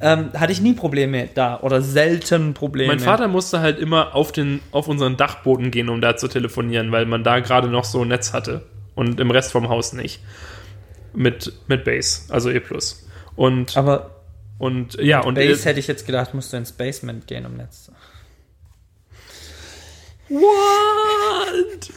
ähm, 0.00 0.30
hatte 0.34 0.52
ich 0.52 0.60
nie 0.60 0.72
Probleme 0.72 1.28
da 1.34 1.60
oder 1.60 1.82
selten 1.82 2.54
Probleme. 2.54 2.88
Mein 2.88 3.00
Vater 3.00 3.28
musste 3.28 3.60
halt 3.60 3.78
immer 3.78 4.14
auf, 4.14 4.32
den, 4.32 4.60
auf 4.72 4.88
unseren 4.88 5.18
Dachboden 5.18 5.70
gehen, 5.70 5.90
um 5.90 6.00
da 6.00 6.16
zu 6.16 6.28
telefonieren, 6.28 6.90
weil 6.90 7.04
man 7.04 7.22
da 7.22 7.40
gerade 7.40 7.68
noch 7.68 7.84
so 7.84 8.00
ein 8.00 8.08
Netz 8.08 8.32
hatte 8.32 8.62
und 8.94 9.20
im 9.20 9.30
Rest 9.30 9.52
vom 9.52 9.68
Haus 9.68 9.92
nicht. 9.92 10.20
Mit, 11.14 11.52
mit 11.68 11.84
Base, 11.84 12.32
also 12.32 12.50
E+. 12.50 12.62
Und, 13.36 13.76
aber 13.76 14.10
und 14.58 14.94
ja, 14.94 15.20
und 15.20 15.34
Base 15.34 15.64
hätte 15.64 15.80
ich 15.80 15.86
jetzt 15.86 16.06
gedacht, 16.06 16.34
musst 16.34 16.52
du 16.52 16.56
ins 16.56 16.72
Basement 16.72 17.26
gehen, 17.26 17.46
um 17.46 17.56
Netz 17.56 17.84
zu. 17.84 17.92
What? 20.28 21.90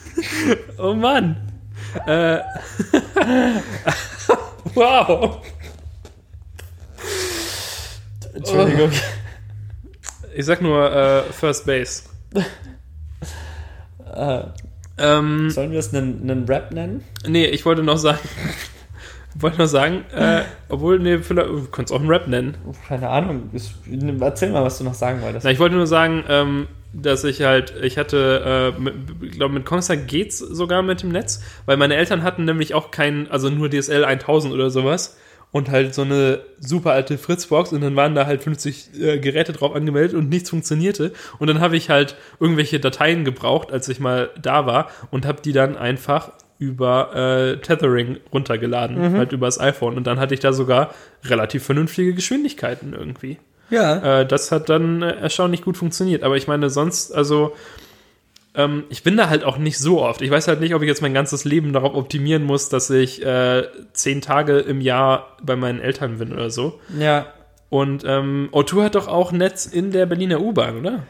Oh 0.78 0.94
Mann. 0.94 1.36
Äh, 2.06 2.40
wow. 4.74 5.40
Entschuldigung. 8.34 8.90
Ich 10.34 10.44
sag 10.44 10.60
nur 10.60 10.92
äh, 10.92 11.22
First 11.32 11.64
Base. 11.66 12.02
Äh, 14.14 14.42
Ähm, 14.98 15.50
sollen 15.50 15.72
wir 15.72 15.78
es 15.78 15.92
einen, 15.94 16.22
einen 16.22 16.46
Rap 16.46 16.72
nennen? 16.72 17.04
nee, 17.26 17.46
ich 17.46 17.64
wollte 17.66 17.82
noch 17.82 17.98
sagen, 17.98 18.18
wollte 19.42 19.58
noch 19.58 19.66
sagen, 19.66 20.04
äh, 20.14 20.42
obwohl, 20.68 20.98
nee, 20.98 21.18
vielleicht, 21.18 21.48
du 21.48 21.66
könntest 21.66 21.92
auch 21.92 22.00
einen 22.00 22.08
Rap 22.08 22.26
nennen. 22.28 22.56
Keine 22.88 23.08
Ahnung. 23.08 23.50
Ich, 23.52 23.74
erzähl 24.20 24.50
mal, 24.50 24.64
was 24.64 24.78
du 24.78 24.84
noch 24.84 24.94
sagen 24.94 25.22
wolltest. 25.22 25.44
Na, 25.44 25.50
ich 25.50 25.58
wollte 25.58 25.76
nur 25.76 25.86
sagen, 25.86 26.24
ähm, 26.28 26.68
dass 26.92 27.24
ich 27.24 27.42
halt, 27.42 27.74
ich 27.82 27.98
hatte, 27.98 28.74
äh, 28.74 29.28
glaube, 29.28 29.54
mit 29.54 29.66
Kongstar 29.66 29.96
geht's 29.96 30.38
sogar 30.38 30.82
mit 30.82 31.02
dem 31.02 31.10
Netz, 31.10 31.42
weil 31.66 31.76
meine 31.76 31.96
Eltern 31.96 32.22
hatten 32.22 32.44
nämlich 32.44 32.74
auch 32.74 32.90
keinen, 32.90 33.30
also 33.30 33.50
nur 33.50 33.70
DSL 33.70 34.04
1000 34.04 34.54
oder 34.54 34.70
sowas 34.70 35.16
und 35.52 35.70
halt 35.70 35.94
so 35.94 36.02
eine 36.02 36.40
super 36.58 36.92
alte 36.92 37.18
Fritzbox 37.18 37.72
und 37.72 37.80
dann 37.80 37.96
waren 37.96 38.14
da 38.14 38.26
halt 38.26 38.42
50 38.42 39.00
äh, 39.00 39.18
Geräte 39.18 39.52
drauf 39.52 39.74
angemeldet 39.74 40.14
und 40.14 40.28
nichts 40.28 40.50
funktionierte 40.50 41.12
und 41.38 41.48
dann 41.48 41.60
habe 41.60 41.76
ich 41.76 41.90
halt 41.90 42.16
irgendwelche 42.40 42.80
Dateien 42.80 43.24
gebraucht, 43.24 43.72
als 43.72 43.88
ich 43.88 44.00
mal 44.00 44.30
da 44.40 44.66
war 44.66 44.90
und 45.10 45.26
habe 45.26 45.42
die 45.42 45.52
dann 45.52 45.76
einfach 45.76 46.32
über 46.58 47.14
äh, 47.14 47.56
Tethering 47.58 48.18
runtergeladen, 48.32 49.14
halt 49.14 49.32
übers 49.32 49.60
iPhone 49.60 49.96
und 49.96 50.06
dann 50.06 50.18
hatte 50.18 50.34
ich 50.34 50.40
da 50.40 50.52
sogar 50.52 50.94
relativ 51.24 51.64
vernünftige 51.64 52.14
Geschwindigkeiten 52.14 52.94
irgendwie. 52.94 53.38
Ja. 53.70 54.20
Äh, 54.20 54.26
das 54.26 54.52
hat 54.52 54.68
dann 54.68 55.02
erstaunlich 55.02 55.62
gut 55.62 55.76
funktioniert. 55.76 56.22
Aber 56.22 56.36
ich 56.36 56.46
meine, 56.46 56.70
sonst, 56.70 57.12
also, 57.12 57.54
ähm, 58.54 58.84
ich 58.88 59.02
bin 59.02 59.16
da 59.16 59.28
halt 59.28 59.44
auch 59.44 59.58
nicht 59.58 59.78
so 59.78 60.02
oft. 60.02 60.22
Ich 60.22 60.30
weiß 60.30 60.48
halt 60.48 60.60
nicht, 60.60 60.74
ob 60.74 60.82
ich 60.82 60.88
jetzt 60.88 61.02
mein 61.02 61.14
ganzes 61.14 61.44
Leben 61.44 61.72
darauf 61.72 61.94
optimieren 61.94 62.44
muss, 62.44 62.68
dass 62.68 62.90
ich 62.90 63.24
äh, 63.24 63.64
zehn 63.92 64.20
Tage 64.20 64.58
im 64.58 64.80
Jahr 64.80 65.36
bei 65.42 65.56
meinen 65.56 65.80
Eltern 65.80 66.18
bin 66.18 66.32
oder 66.32 66.50
so. 66.50 66.80
Ja. 66.98 67.26
Und 67.68 68.04
ähm, 68.06 68.48
O2 68.52 68.84
hat 68.84 68.94
doch 68.94 69.08
auch 69.08 69.32
Netz 69.32 69.66
in 69.66 69.90
der 69.90 70.06
Berliner 70.06 70.40
U-Bahn, 70.40 70.78
oder? 70.78 71.02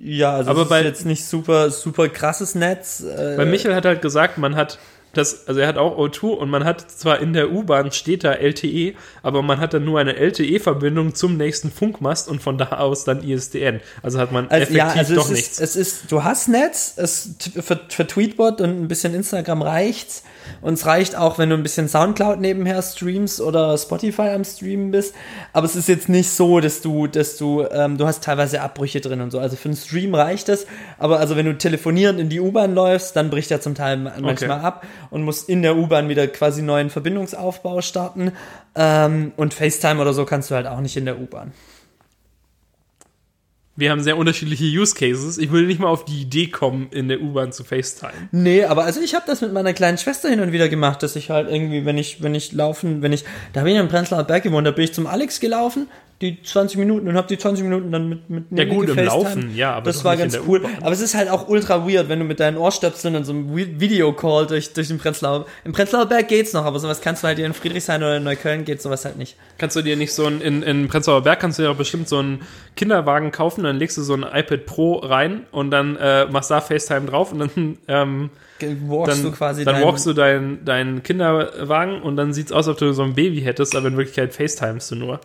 Ja, 0.00 0.36
also 0.36 0.50
Aber 0.50 0.62
es 0.62 0.68
bei- 0.68 0.80
ist 0.80 0.86
jetzt 0.86 1.06
nicht 1.06 1.24
super, 1.24 1.70
super 1.70 2.08
krasses 2.08 2.54
Netz. 2.54 3.00
Äh, 3.02 3.36
Weil 3.36 3.46
Michael 3.46 3.74
hat 3.74 3.84
halt 3.84 4.00
gesagt, 4.02 4.38
man 4.38 4.54
hat 4.56 4.78
das, 5.14 5.46
also 5.46 5.60
er 5.60 5.68
hat 5.68 5.76
auch 5.76 5.98
O2 5.98 6.28
und 6.28 6.48
man 6.48 6.64
hat 6.64 6.90
zwar 6.90 7.20
in 7.20 7.34
der 7.34 7.52
U-Bahn 7.52 7.92
steht 7.92 8.24
da 8.24 8.32
LTE, 8.32 8.94
aber 9.22 9.42
man 9.42 9.60
hat 9.60 9.74
dann 9.74 9.84
nur 9.84 10.00
eine 10.00 10.16
LTE-Verbindung 10.16 11.14
zum 11.14 11.36
nächsten 11.36 11.70
Funkmast 11.70 12.28
und 12.30 12.42
von 12.42 12.56
da 12.56 12.68
aus 12.78 13.04
dann 13.04 13.22
ISDN. 13.22 13.80
Also 14.02 14.18
hat 14.18 14.32
man 14.32 14.44
also, 14.48 14.54
effektiv 14.62 14.76
ja, 14.78 14.88
also 14.88 15.14
doch 15.16 15.26
es 15.26 15.30
nichts. 15.32 15.58
ist, 15.60 15.76
es 15.76 15.76
ist, 15.76 16.10
du 16.12 16.24
hast 16.24 16.48
Netz, 16.48 16.94
es 16.96 17.34
für, 17.60 17.78
für 17.90 18.06
Tweetbot 18.06 18.62
und 18.62 18.70
ein 18.70 18.88
bisschen 18.88 19.14
Instagram 19.14 19.60
reicht's. 19.60 20.22
Und 20.60 20.74
es 20.74 20.86
reicht 20.86 21.16
auch, 21.16 21.38
wenn 21.38 21.50
du 21.50 21.56
ein 21.56 21.62
bisschen 21.62 21.88
Soundcloud 21.88 22.40
nebenher 22.40 22.80
streamst 22.82 23.40
oder 23.40 23.76
Spotify 23.78 24.28
am 24.30 24.44
Streamen 24.44 24.90
bist. 24.90 25.14
Aber 25.52 25.66
es 25.66 25.76
ist 25.76 25.88
jetzt 25.88 26.08
nicht 26.08 26.30
so, 26.30 26.60
dass 26.60 26.80
du, 26.82 27.06
dass 27.06 27.36
du, 27.36 27.64
ähm, 27.70 27.98
du 27.98 28.06
hast 28.06 28.22
teilweise 28.24 28.60
Abbrüche 28.60 29.00
drin 29.00 29.20
und 29.20 29.30
so. 29.30 29.38
Also 29.38 29.56
für 29.56 29.68
einen 29.68 29.76
Stream 29.76 30.14
reicht 30.14 30.48
es. 30.48 30.66
Aber 30.98 31.18
also 31.20 31.36
wenn 31.36 31.46
du 31.46 31.56
telefonierend 31.56 32.20
in 32.20 32.28
die 32.28 32.40
U-Bahn 32.40 32.74
läufst, 32.74 33.16
dann 33.16 33.30
bricht 33.30 33.50
er 33.50 33.60
zum 33.60 33.74
Teil 33.74 33.96
ma- 33.96 34.12
manchmal 34.20 34.60
ab 34.60 34.86
und 35.10 35.22
musst 35.22 35.48
in 35.48 35.62
der 35.62 35.76
U-Bahn 35.76 36.08
wieder 36.08 36.26
quasi 36.28 36.62
neuen 36.62 36.90
Verbindungsaufbau 36.90 37.80
starten. 37.80 38.32
Ähm, 38.74 39.32
und 39.36 39.54
FaceTime 39.54 40.00
oder 40.00 40.12
so 40.12 40.24
kannst 40.24 40.50
du 40.50 40.54
halt 40.54 40.66
auch 40.66 40.80
nicht 40.80 40.96
in 40.96 41.04
der 41.04 41.18
U-Bahn. 41.20 41.52
Wir 43.74 43.90
haben 43.90 44.02
sehr 44.02 44.18
unterschiedliche 44.18 44.64
Use 44.64 44.94
Cases. 44.94 45.38
Ich 45.38 45.50
würde 45.50 45.66
nicht 45.66 45.80
mal 45.80 45.88
auf 45.88 46.04
die 46.04 46.20
Idee 46.20 46.48
kommen, 46.48 46.88
in 46.90 47.08
der 47.08 47.22
U-Bahn 47.22 47.52
zu 47.52 47.64
FaceTime. 47.64 48.28
Nee, 48.30 48.64
aber 48.64 48.84
also 48.84 49.00
ich 49.00 49.14
habe 49.14 49.24
das 49.26 49.40
mit 49.40 49.54
meiner 49.54 49.72
kleinen 49.72 49.96
Schwester 49.96 50.28
hin 50.28 50.40
und 50.40 50.52
wieder 50.52 50.68
gemacht, 50.68 51.02
dass 51.02 51.16
ich 51.16 51.30
halt 51.30 51.50
irgendwie, 51.50 51.86
wenn 51.86 51.96
ich, 51.96 52.22
wenn 52.22 52.34
ich 52.34 52.52
laufen, 52.52 53.00
wenn 53.00 53.14
ich, 53.14 53.24
da 53.54 53.60
habe 53.60 53.70
ich 53.70 53.76
in 53.76 53.88
Prenzlauer 53.88 54.24
Berg 54.24 54.42
gewohnt, 54.42 54.66
da 54.66 54.72
bin 54.72 54.84
ich 54.84 54.92
zum 54.92 55.06
Alex 55.06 55.40
gelaufen, 55.40 55.88
die 56.22 56.42
20 56.42 56.78
Minuten 56.78 57.08
und 57.08 57.14
habe 57.16 57.26
die 57.28 57.36
20 57.36 57.64
Minuten 57.64 57.92
dann 57.92 58.08
mit 58.08 58.30
mit 58.30 58.44
Ja, 58.52 58.64
gut, 58.64 58.88
im. 58.88 58.96
Laufen, 59.04 59.54
ja, 59.54 59.72
aber 59.74 59.86
das 59.86 60.04
war 60.04 60.14
in 60.14 60.20
ganz 60.20 60.38
cool. 60.46 60.62
Aber 60.80 60.92
es 60.92 61.00
ist 61.00 61.14
halt 61.14 61.28
auch 61.28 61.48
ultra 61.48 61.86
weird, 61.86 62.08
wenn 62.08 62.20
du 62.20 62.24
mit 62.24 62.40
deinen 62.40 62.56
Ohrstöpseln 62.56 63.16
und 63.16 63.24
so 63.24 63.32
einem 63.32 63.54
Vi- 63.54 63.78
Videocall 63.80 64.46
durch 64.46 64.72
durch 64.72 64.88
den 64.88 64.98
Prenzlauer. 64.98 65.44
Im 65.64 65.72
Prenzlauer 65.72 66.06
Berg 66.06 66.28
geht's 66.28 66.52
noch, 66.52 66.64
aber 66.64 66.78
sowas 66.78 67.00
kannst 67.00 67.22
du 67.22 67.26
halt 67.26 67.36
hier 67.38 67.46
in 67.46 67.52
Friedrichshain 67.52 68.00
oder 68.02 68.16
in 68.16 68.24
Neukölln 68.24 68.64
geht 68.64 68.80
sowas 68.80 69.04
halt 69.04 69.18
nicht. 69.18 69.36
Kannst 69.58 69.76
du 69.76 69.82
dir 69.82 69.96
nicht 69.96 70.12
so 70.14 70.24
ein, 70.26 70.40
in, 70.40 70.62
in 70.62 70.88
Prenzlauer 70.88 71.22
Berg 71.22 71.40
kannst 71.40 71.58
du 71.58 71.64
ja 71.64 71.70
auch 71.70 71.76
bestimmt 71.76 72.08
so 72.08 72.18
einen 72.18 72.40
Kinderwagen 72.76 73.32
kaufen, 73.32 73.64
dann 73.64 73.76
legst 73.76 73.96
du 73.98 74.02
so 74.02 74.14
ein 74.14 74.22
iPad 74.22 74.64
Pro 74.64 74.94
rein 74.98 75.42
und 75.50 75.70
dann 75.70 75.96
äh, 75.96 76.26
machst 76.26 76.50
da 76.50 76.60
FaceTime 76.60 77.06
drauf 77.06 77.32
und 77.32 77.40
dann, 77.40 77.78
ähm, 77.88 78.30
Walkst 78.86 79.16
dann, 79.18 79.24
du 79.24 79.32
quasi 79.32 79.64
dann 79.64 79.74
dein- 79.74 79.84
walkst 79.84 80.06
du 80.06 80.12
deinen 80.12 80.64
deinen 80.64 81.02
Kinderwagen 81.02 82.00
und 82.00 82.16
dann 82.16 82.32
sieht's 82.32 82.52
aus, 82.52 82.68
als 82.68 82.74
ob 82.74 82.78
du 82.78 82.92
so 82.92 83.02
ein 83.02 83.14
Baby 83.14 83.40
hättest, 83.40 83.74
aber 83.74 83.88
in 83.88 83.96
Wirklichkeit 83.96 84.32
FaceTimest 84.32 84.92
du 84.92 84.94
nur. 84.94 85.20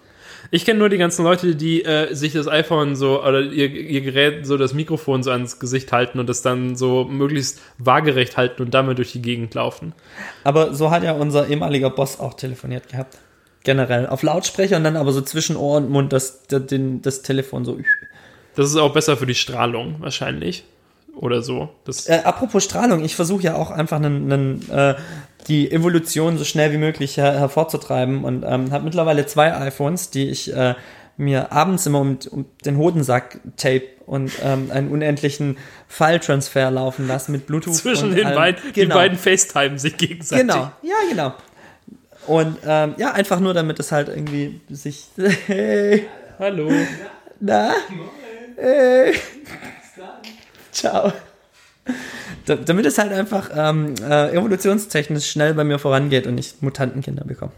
Ich 0.52 0.65
kenne 0.65 0.80
nur 0.80 0.90
die 0.90 0.98
ganzen 0.98 1.24
Leute, 1.24 1.56
die 1.56 1.84
äh, 1.84 2.14
sich 2.14 2.34
das 2.34 2.48
iPhone 2.48 2.95
so 2.95 3.24
oder 3.24 3.41
ihr, 3.41 3.69
ihr 3.69 4.02
Gerät 4.02 4.45
so 4.45 4.57
das 4.57 4.74
Mikrofon 4.74 5.24
so 5.24 5.32
ans 5.32 5.60
Gesicht 5.60 5.91
halten 5.91 6.19
und 6.19 6.28
das 6.28 6.41
dann 6.41 6.76
so 6.76 7.03
möglichst 7.06 7.61
waagerecht 7.78 8.38
halten 8.38 8.61
und 8.64 8.74
damit 8.74 8.98
durch 8.98 9.11
die 9.11 9.22
Gegend 9.22 9.53
laufen. 9.53 9.94
Aber 10.44 10.74
so 10.74 10.91
hat 10.91 11.03
ja 11.03 11.14
unser 11.14 11.48
ehemaliger 11.48 11.90
Boss 11.90 12.19
auch 12.19 12.34
telefoniert 12.34 12.90
gehabt. 12.90 13.18
Generell. 13.64 14.07
Auf 14.07 14.24
Lautsprecher 14.24 14.78
und 14.78 14.84
dann 14.84 14.95
aber 14.95 15.11
so 15.11 15.22
zwischen 15.22 15.57
Ohr 15.57 15.78
und 15.78 15.90
Mund 15.90 16.14
das, 16.14 16.44
das, 16.48 16.64
das 16.68 17.22
Telefon 17.22 17.65
so. 17.65 17.78
Das 18.56 18.68
ist 18.68 18.78
auch 18.78 18.94
besser 18.94 19.18
für 19.18 19.26
die 19.26 19.36
Strahlung 19.36 19.95
wahrscheinlich 19.99 20.64
oder 21.18 21.41
so. 21.41 21.69
Äh, 22.06 22.19
apropos 22.19 22.64
Strahlung, 22.64 23.03
ich 23.03 23.15
versuche 23.15 23.44
ja 23.44 23.56
auch 23.56 23.72
einfach 23.72 23.98
einen, 23.98 24.32
einen, 24.32 24.69
äh, 24.69 24.95
die 25.48 25.72
Evolution 25.72 26.38
so 26.38 26.44
schnell 26.44 26.72
wie 26.74 26.78
möglich 26.78 27.18
her 27.18 27.34
hervorzutreiben 27.40 28.24
und 28.24 28.44
ähm, 28.48 28.72
habe 28.72 28.84
mittlerweile 28.84 29.26
zwei 29.26 29.53
iPhones, 29.56 30.10
die 30.10 30.30
ich 30.30 30.53
äh, 30.56 30.76
mir 31.18 31.52
abends 31.52 31.86
immer 31.86 31.99
um, 32.02 32.19
um 32.32 32.45
den 32.65 32.78
Hodensack 32.78 33.40
tape 33.57 33.84
und 34.06 34.32
ähm, 34.44 34.69
einen 34.72 34.90
unendlichen 34.90 35.57
File-Transfer 35.88 36.69
laufen 36.72 37.07
lassen 37.07 37.32
mit 37.32 37.48
Bluetooth. 37.48 37.76
zwischen 37.76 38.10
und 38.10 38.15
den 38.15 38.28
allem. 38.28 38.36
beiden, 38.36 38.61
die 38.76 38.82
Genau. 38.82 38.95
beiden 38.95 39.18
FaceTime 39.18 39.80
sich 39.80 39.98
gegenseitig. 39.98 40.48
Genau, 40.48 40.72
ja, 40.84 40.95
genau. 41.10 41.34
Und 42.28 42.57
ähm, 42.65 42.94
ja, 42.98 43.14
einfach 43.14 43.40
nur, 43.40 43.53
damit 43.53 43.80
es 43.80 43.91
halt 43.91 44.10
irgendwie 44.10 44.60
sich. 44.69 45.07
Hey, 45.48 46.06
Hallo. 46.40 46.69
na? 47.40 47.74
Hey. 48.57 49.14
Ciao. 50.72 51.11
Da, 52.48 52.56
damit 52.56 52.86
es 52.86 52.98
halt 52.98 53.11
einfach 53.11 53.49
ähm, 53.53 53.95
äh, 54.02 54.32
evolutionstechnisch 54.32 55.30
schnell 55.30 55.53
bei 55.53 55.65
mir 55.65 55.80
vorangeht 55.80 56.28
und 56.28 56.38
ich 56.38 56.56
Mutantenkinder 56.61 57.26
bekomme. 57.26 57.52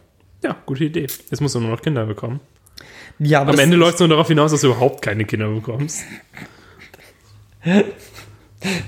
Ja, 0.43 0.55
gute 0.65 0.85
Idee. 0.85 1.01
Jetzt 1.01 1.41
musst 1.41 1.53
du 1.53 1.59
nur 1.59 1.69
noch 1.69 1.83
Kinder 1.83 2.07
bekommen. 2.07 2.39
Ja, 3.19 3.41
aber 3.41 3.53
Am 3.53 3.59
Ende 3.59 3.77
läuft 3.77 3.95
es 3.95 3.99
nur 3.99 4.09
darauf 4.09 4.27
hinaus, 4.27 4.49
dass 4.51 4.61
du 4.61 4.67
überhaupt 4.67 5.03
keine 5.03 5.25
Kinder 5.25 5.47
bekommst. 5.49 6.01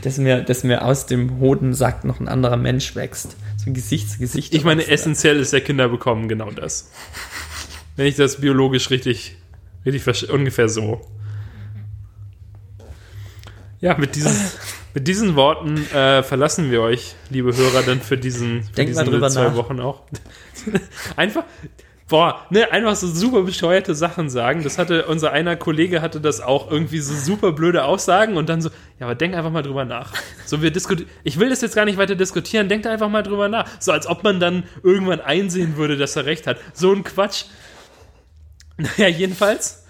dass 0.02 0.18
mir, 0.18 0.42
dass 0.42 0.64
mir 0.64 0.84
aus 0.86 1.06
dem 1.06 1.40
Hodensack 1.40 2.04
noch 2.04 2.20
ein 2.20 2.28
anderer 2.28 2.58
Mensch 2.58 2.96
wächst. 2.96 3.36
So 3.58 3.70
ein 3.70 3.76
Gesicht 3.76 4.10
zu 4.10 4.18
Gesicht. 4.18 4.56
Ich 4.56 4.64
meine, 4.64 4.88
essentiell 4.88 5.40
ist 5.40 5.54
der 5.54 5.62
Kinder 5.62 5.88
bekommen 5.88 6.28
genau 6.28 6.50
das. 6.50 6.90
Wenn 7.96 8.08
ich 8.08 8.16
das 8.16 8.42
biologisch 8.42 8.90
richtig, 8.90 9.38
richtig 9.86 10.32
ungefähr 10.32 10.68
so. 10.68 11.02
Ja, 13.82 13.98
mit 13.98 14.16
diesen, 14.16 14.36
mit 14.94 15.08
diesen 15.08 15.36
Worten 15.36 15.78
äh, 15.94 16.24
verlassen 16.24 16.72
wir 16.72 16.82
euch, 16.82 17.16
liebe 17.30 17.56
Hörer, 17.56 17.84
dann 17.84 18.02
für 18.02 18.18
diesen, 18.18 18.64
für 18.64 18.72
Denkt 18.74 18.96
mal 18.96 19.04
diese 19.04 19.12
drüber 19.12 19.30
zwei 19.30 19.46
nach. 19.46 19.56
Wochen 19.56 19.80
auch. 19.80 20.04
Einfach, 21.16 21.44
boah, 22.12 22.46
ne, 22.50 22.72
einfach 22.72 22.96
so 22.96 23.08
super 23.08 23.44
bescheuerte 23.44 23.96
Sachen 23.96 24.30
sagen. 24.30 24.64
Das 24.64 24.78
hatte, 24.78 25.06
unser 25.06 25.32
einer 25.32 25.56
Kollege 25.56 26.02
hatte 26.02 26.20
das 26.20 26.42
auch 26.42 26.70
irgendwie 26.70 27.00
so 27.00 27.14
super 27.14 27.54
blöde 27.54 27.86
Aussagen 27.86 28.36
und 28.36 28.50
dann 28.50 28.62
so, 28.62 28.70
ja, 29.00 29.06
aber 29.06 29.16
denk 29.16 29.34
einfach 29.34 29.50
mal 29.50 29.64
drüber 29.64 29.86
nach. 29.86 30.14
So, 30.46 30.62
wir 30.62 30.72
diskutieren, 30.72 31.10
ich 31.24 31.40
will 31.40 31.50
das 31.50 31.62
jetzt 31.62 31.74
gar 31.74 31.86
nicht 31.86 31.98
weiter 31.98 32.16
diskutieren, 32.16 32.68
denkt 32.68 32.86
einfach 32.86 33.08
mal 33.08 33.24
drüber 33.24 33.48
nach. 33.48 33.66
So, 33.80 33.94
als 33.94 34.08
ob 34.08 34.24
man 34.24 34.42
dann 34.42 34.64
irgendwann 34.84 35.22
einsehen 35.22 35.78
würde, 35.78 35.96
dass 35.96 36.16
er 36.18 36.26
recht 36.26 36.48
hat. 36.48 36.58
So 36.74 36.92
ein 36.92 37.04
Quatsch. 37.04 37.46
Naja, 38.78 39.10
jedenfalls, 39.10 39.86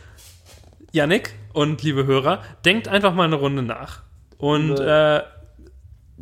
Yannick 0.91 1.33
und 1.53 1.81
liebe 1.81 2.05
Hörer, 2.05 2.43
denkt 2.65 2.89
einfach 2.89 3.13
mal 3.13 3.23
eine 3.23 3.35
Runde 3.35 3.61
nach. 3.61 4.01
Und, 4.41 4.79
äh, 4.79 5.21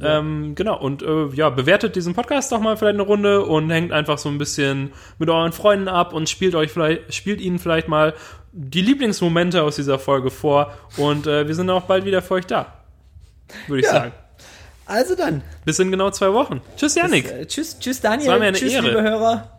ähm, 0.01 0.55
genau, 0.55 0.79
und 0.79 1.01
äh, 1.01 1.27
ja, 1.33 1.49
bewertet 1.49 1.95
diesen 1.95 2.13
Podcast 2.13 2.51
doch 2.51 2.59
mal 2.59 2.77
vielleicht 2.77 2.93
eine 2.95 3.03
Runde 3.03 3.43
und 3.43 3.69
hängt 3.69 3.91
einfach 3.91 4.17
so 4.17 4.29
ein 4.29 4.37
bisschen 4.37 4.91
mit 5.17 5.29
euren 5.29 5.51
Freunden 5.51 5.87
ab 5.87 6.13
und 6.13 6.29
spielt 6.29 6.55
euch 6.55 6.71
vielleicht, 6.71 7.13
spielt 7.13 7.41
ihnen 7.41 7.59
vielleicht 7.59 7.87
mal 7.89 8.13
die 8.51 8.81
Lieblingsmomente 8.81 9.61
aus 9.63 9.75
dieser 9.75 9.99
Folge 9.99 10.31
vor 10.31 10.73
und 10.97 11.27
äh, 11.27 11.47
wir 11.47 11.55
sind 11.55 11.69
auch 11.69 11.83
bald 11.83 12.05
wieder 12.05 12.21
für 12.21 12.35
euch 12.35 12.45
da. 12.45 12.73
Würde 13.67 13.81
ich 13.81 13.85
Ja. 13.87 13.93
sagen. 13.93 14.11
Also 14.85 15.15
dann. 15.15 15.43
Bis 15.65 15.77
in 15.79 15.91
genau 15.91 16.09
zwei 16.11 16.33
Wochen. 16.33 16.61
Tschüss, 16.77 16.95
Yannick. 16.95 17.29
Äh, 17.29 17.45
tschüss, 17.45 17.77
tschüss 17.79 17.99
Daniel. 18.01 18.21
Es 18.21 18.27
war 18.31 18.39
mir 18.39 18.45
eine 18.47 18.57
tschüss, 18.57 18.73
Ehre. 18.73 18.87
liebe 18.87 19.01
Hörer. 19.03 19.58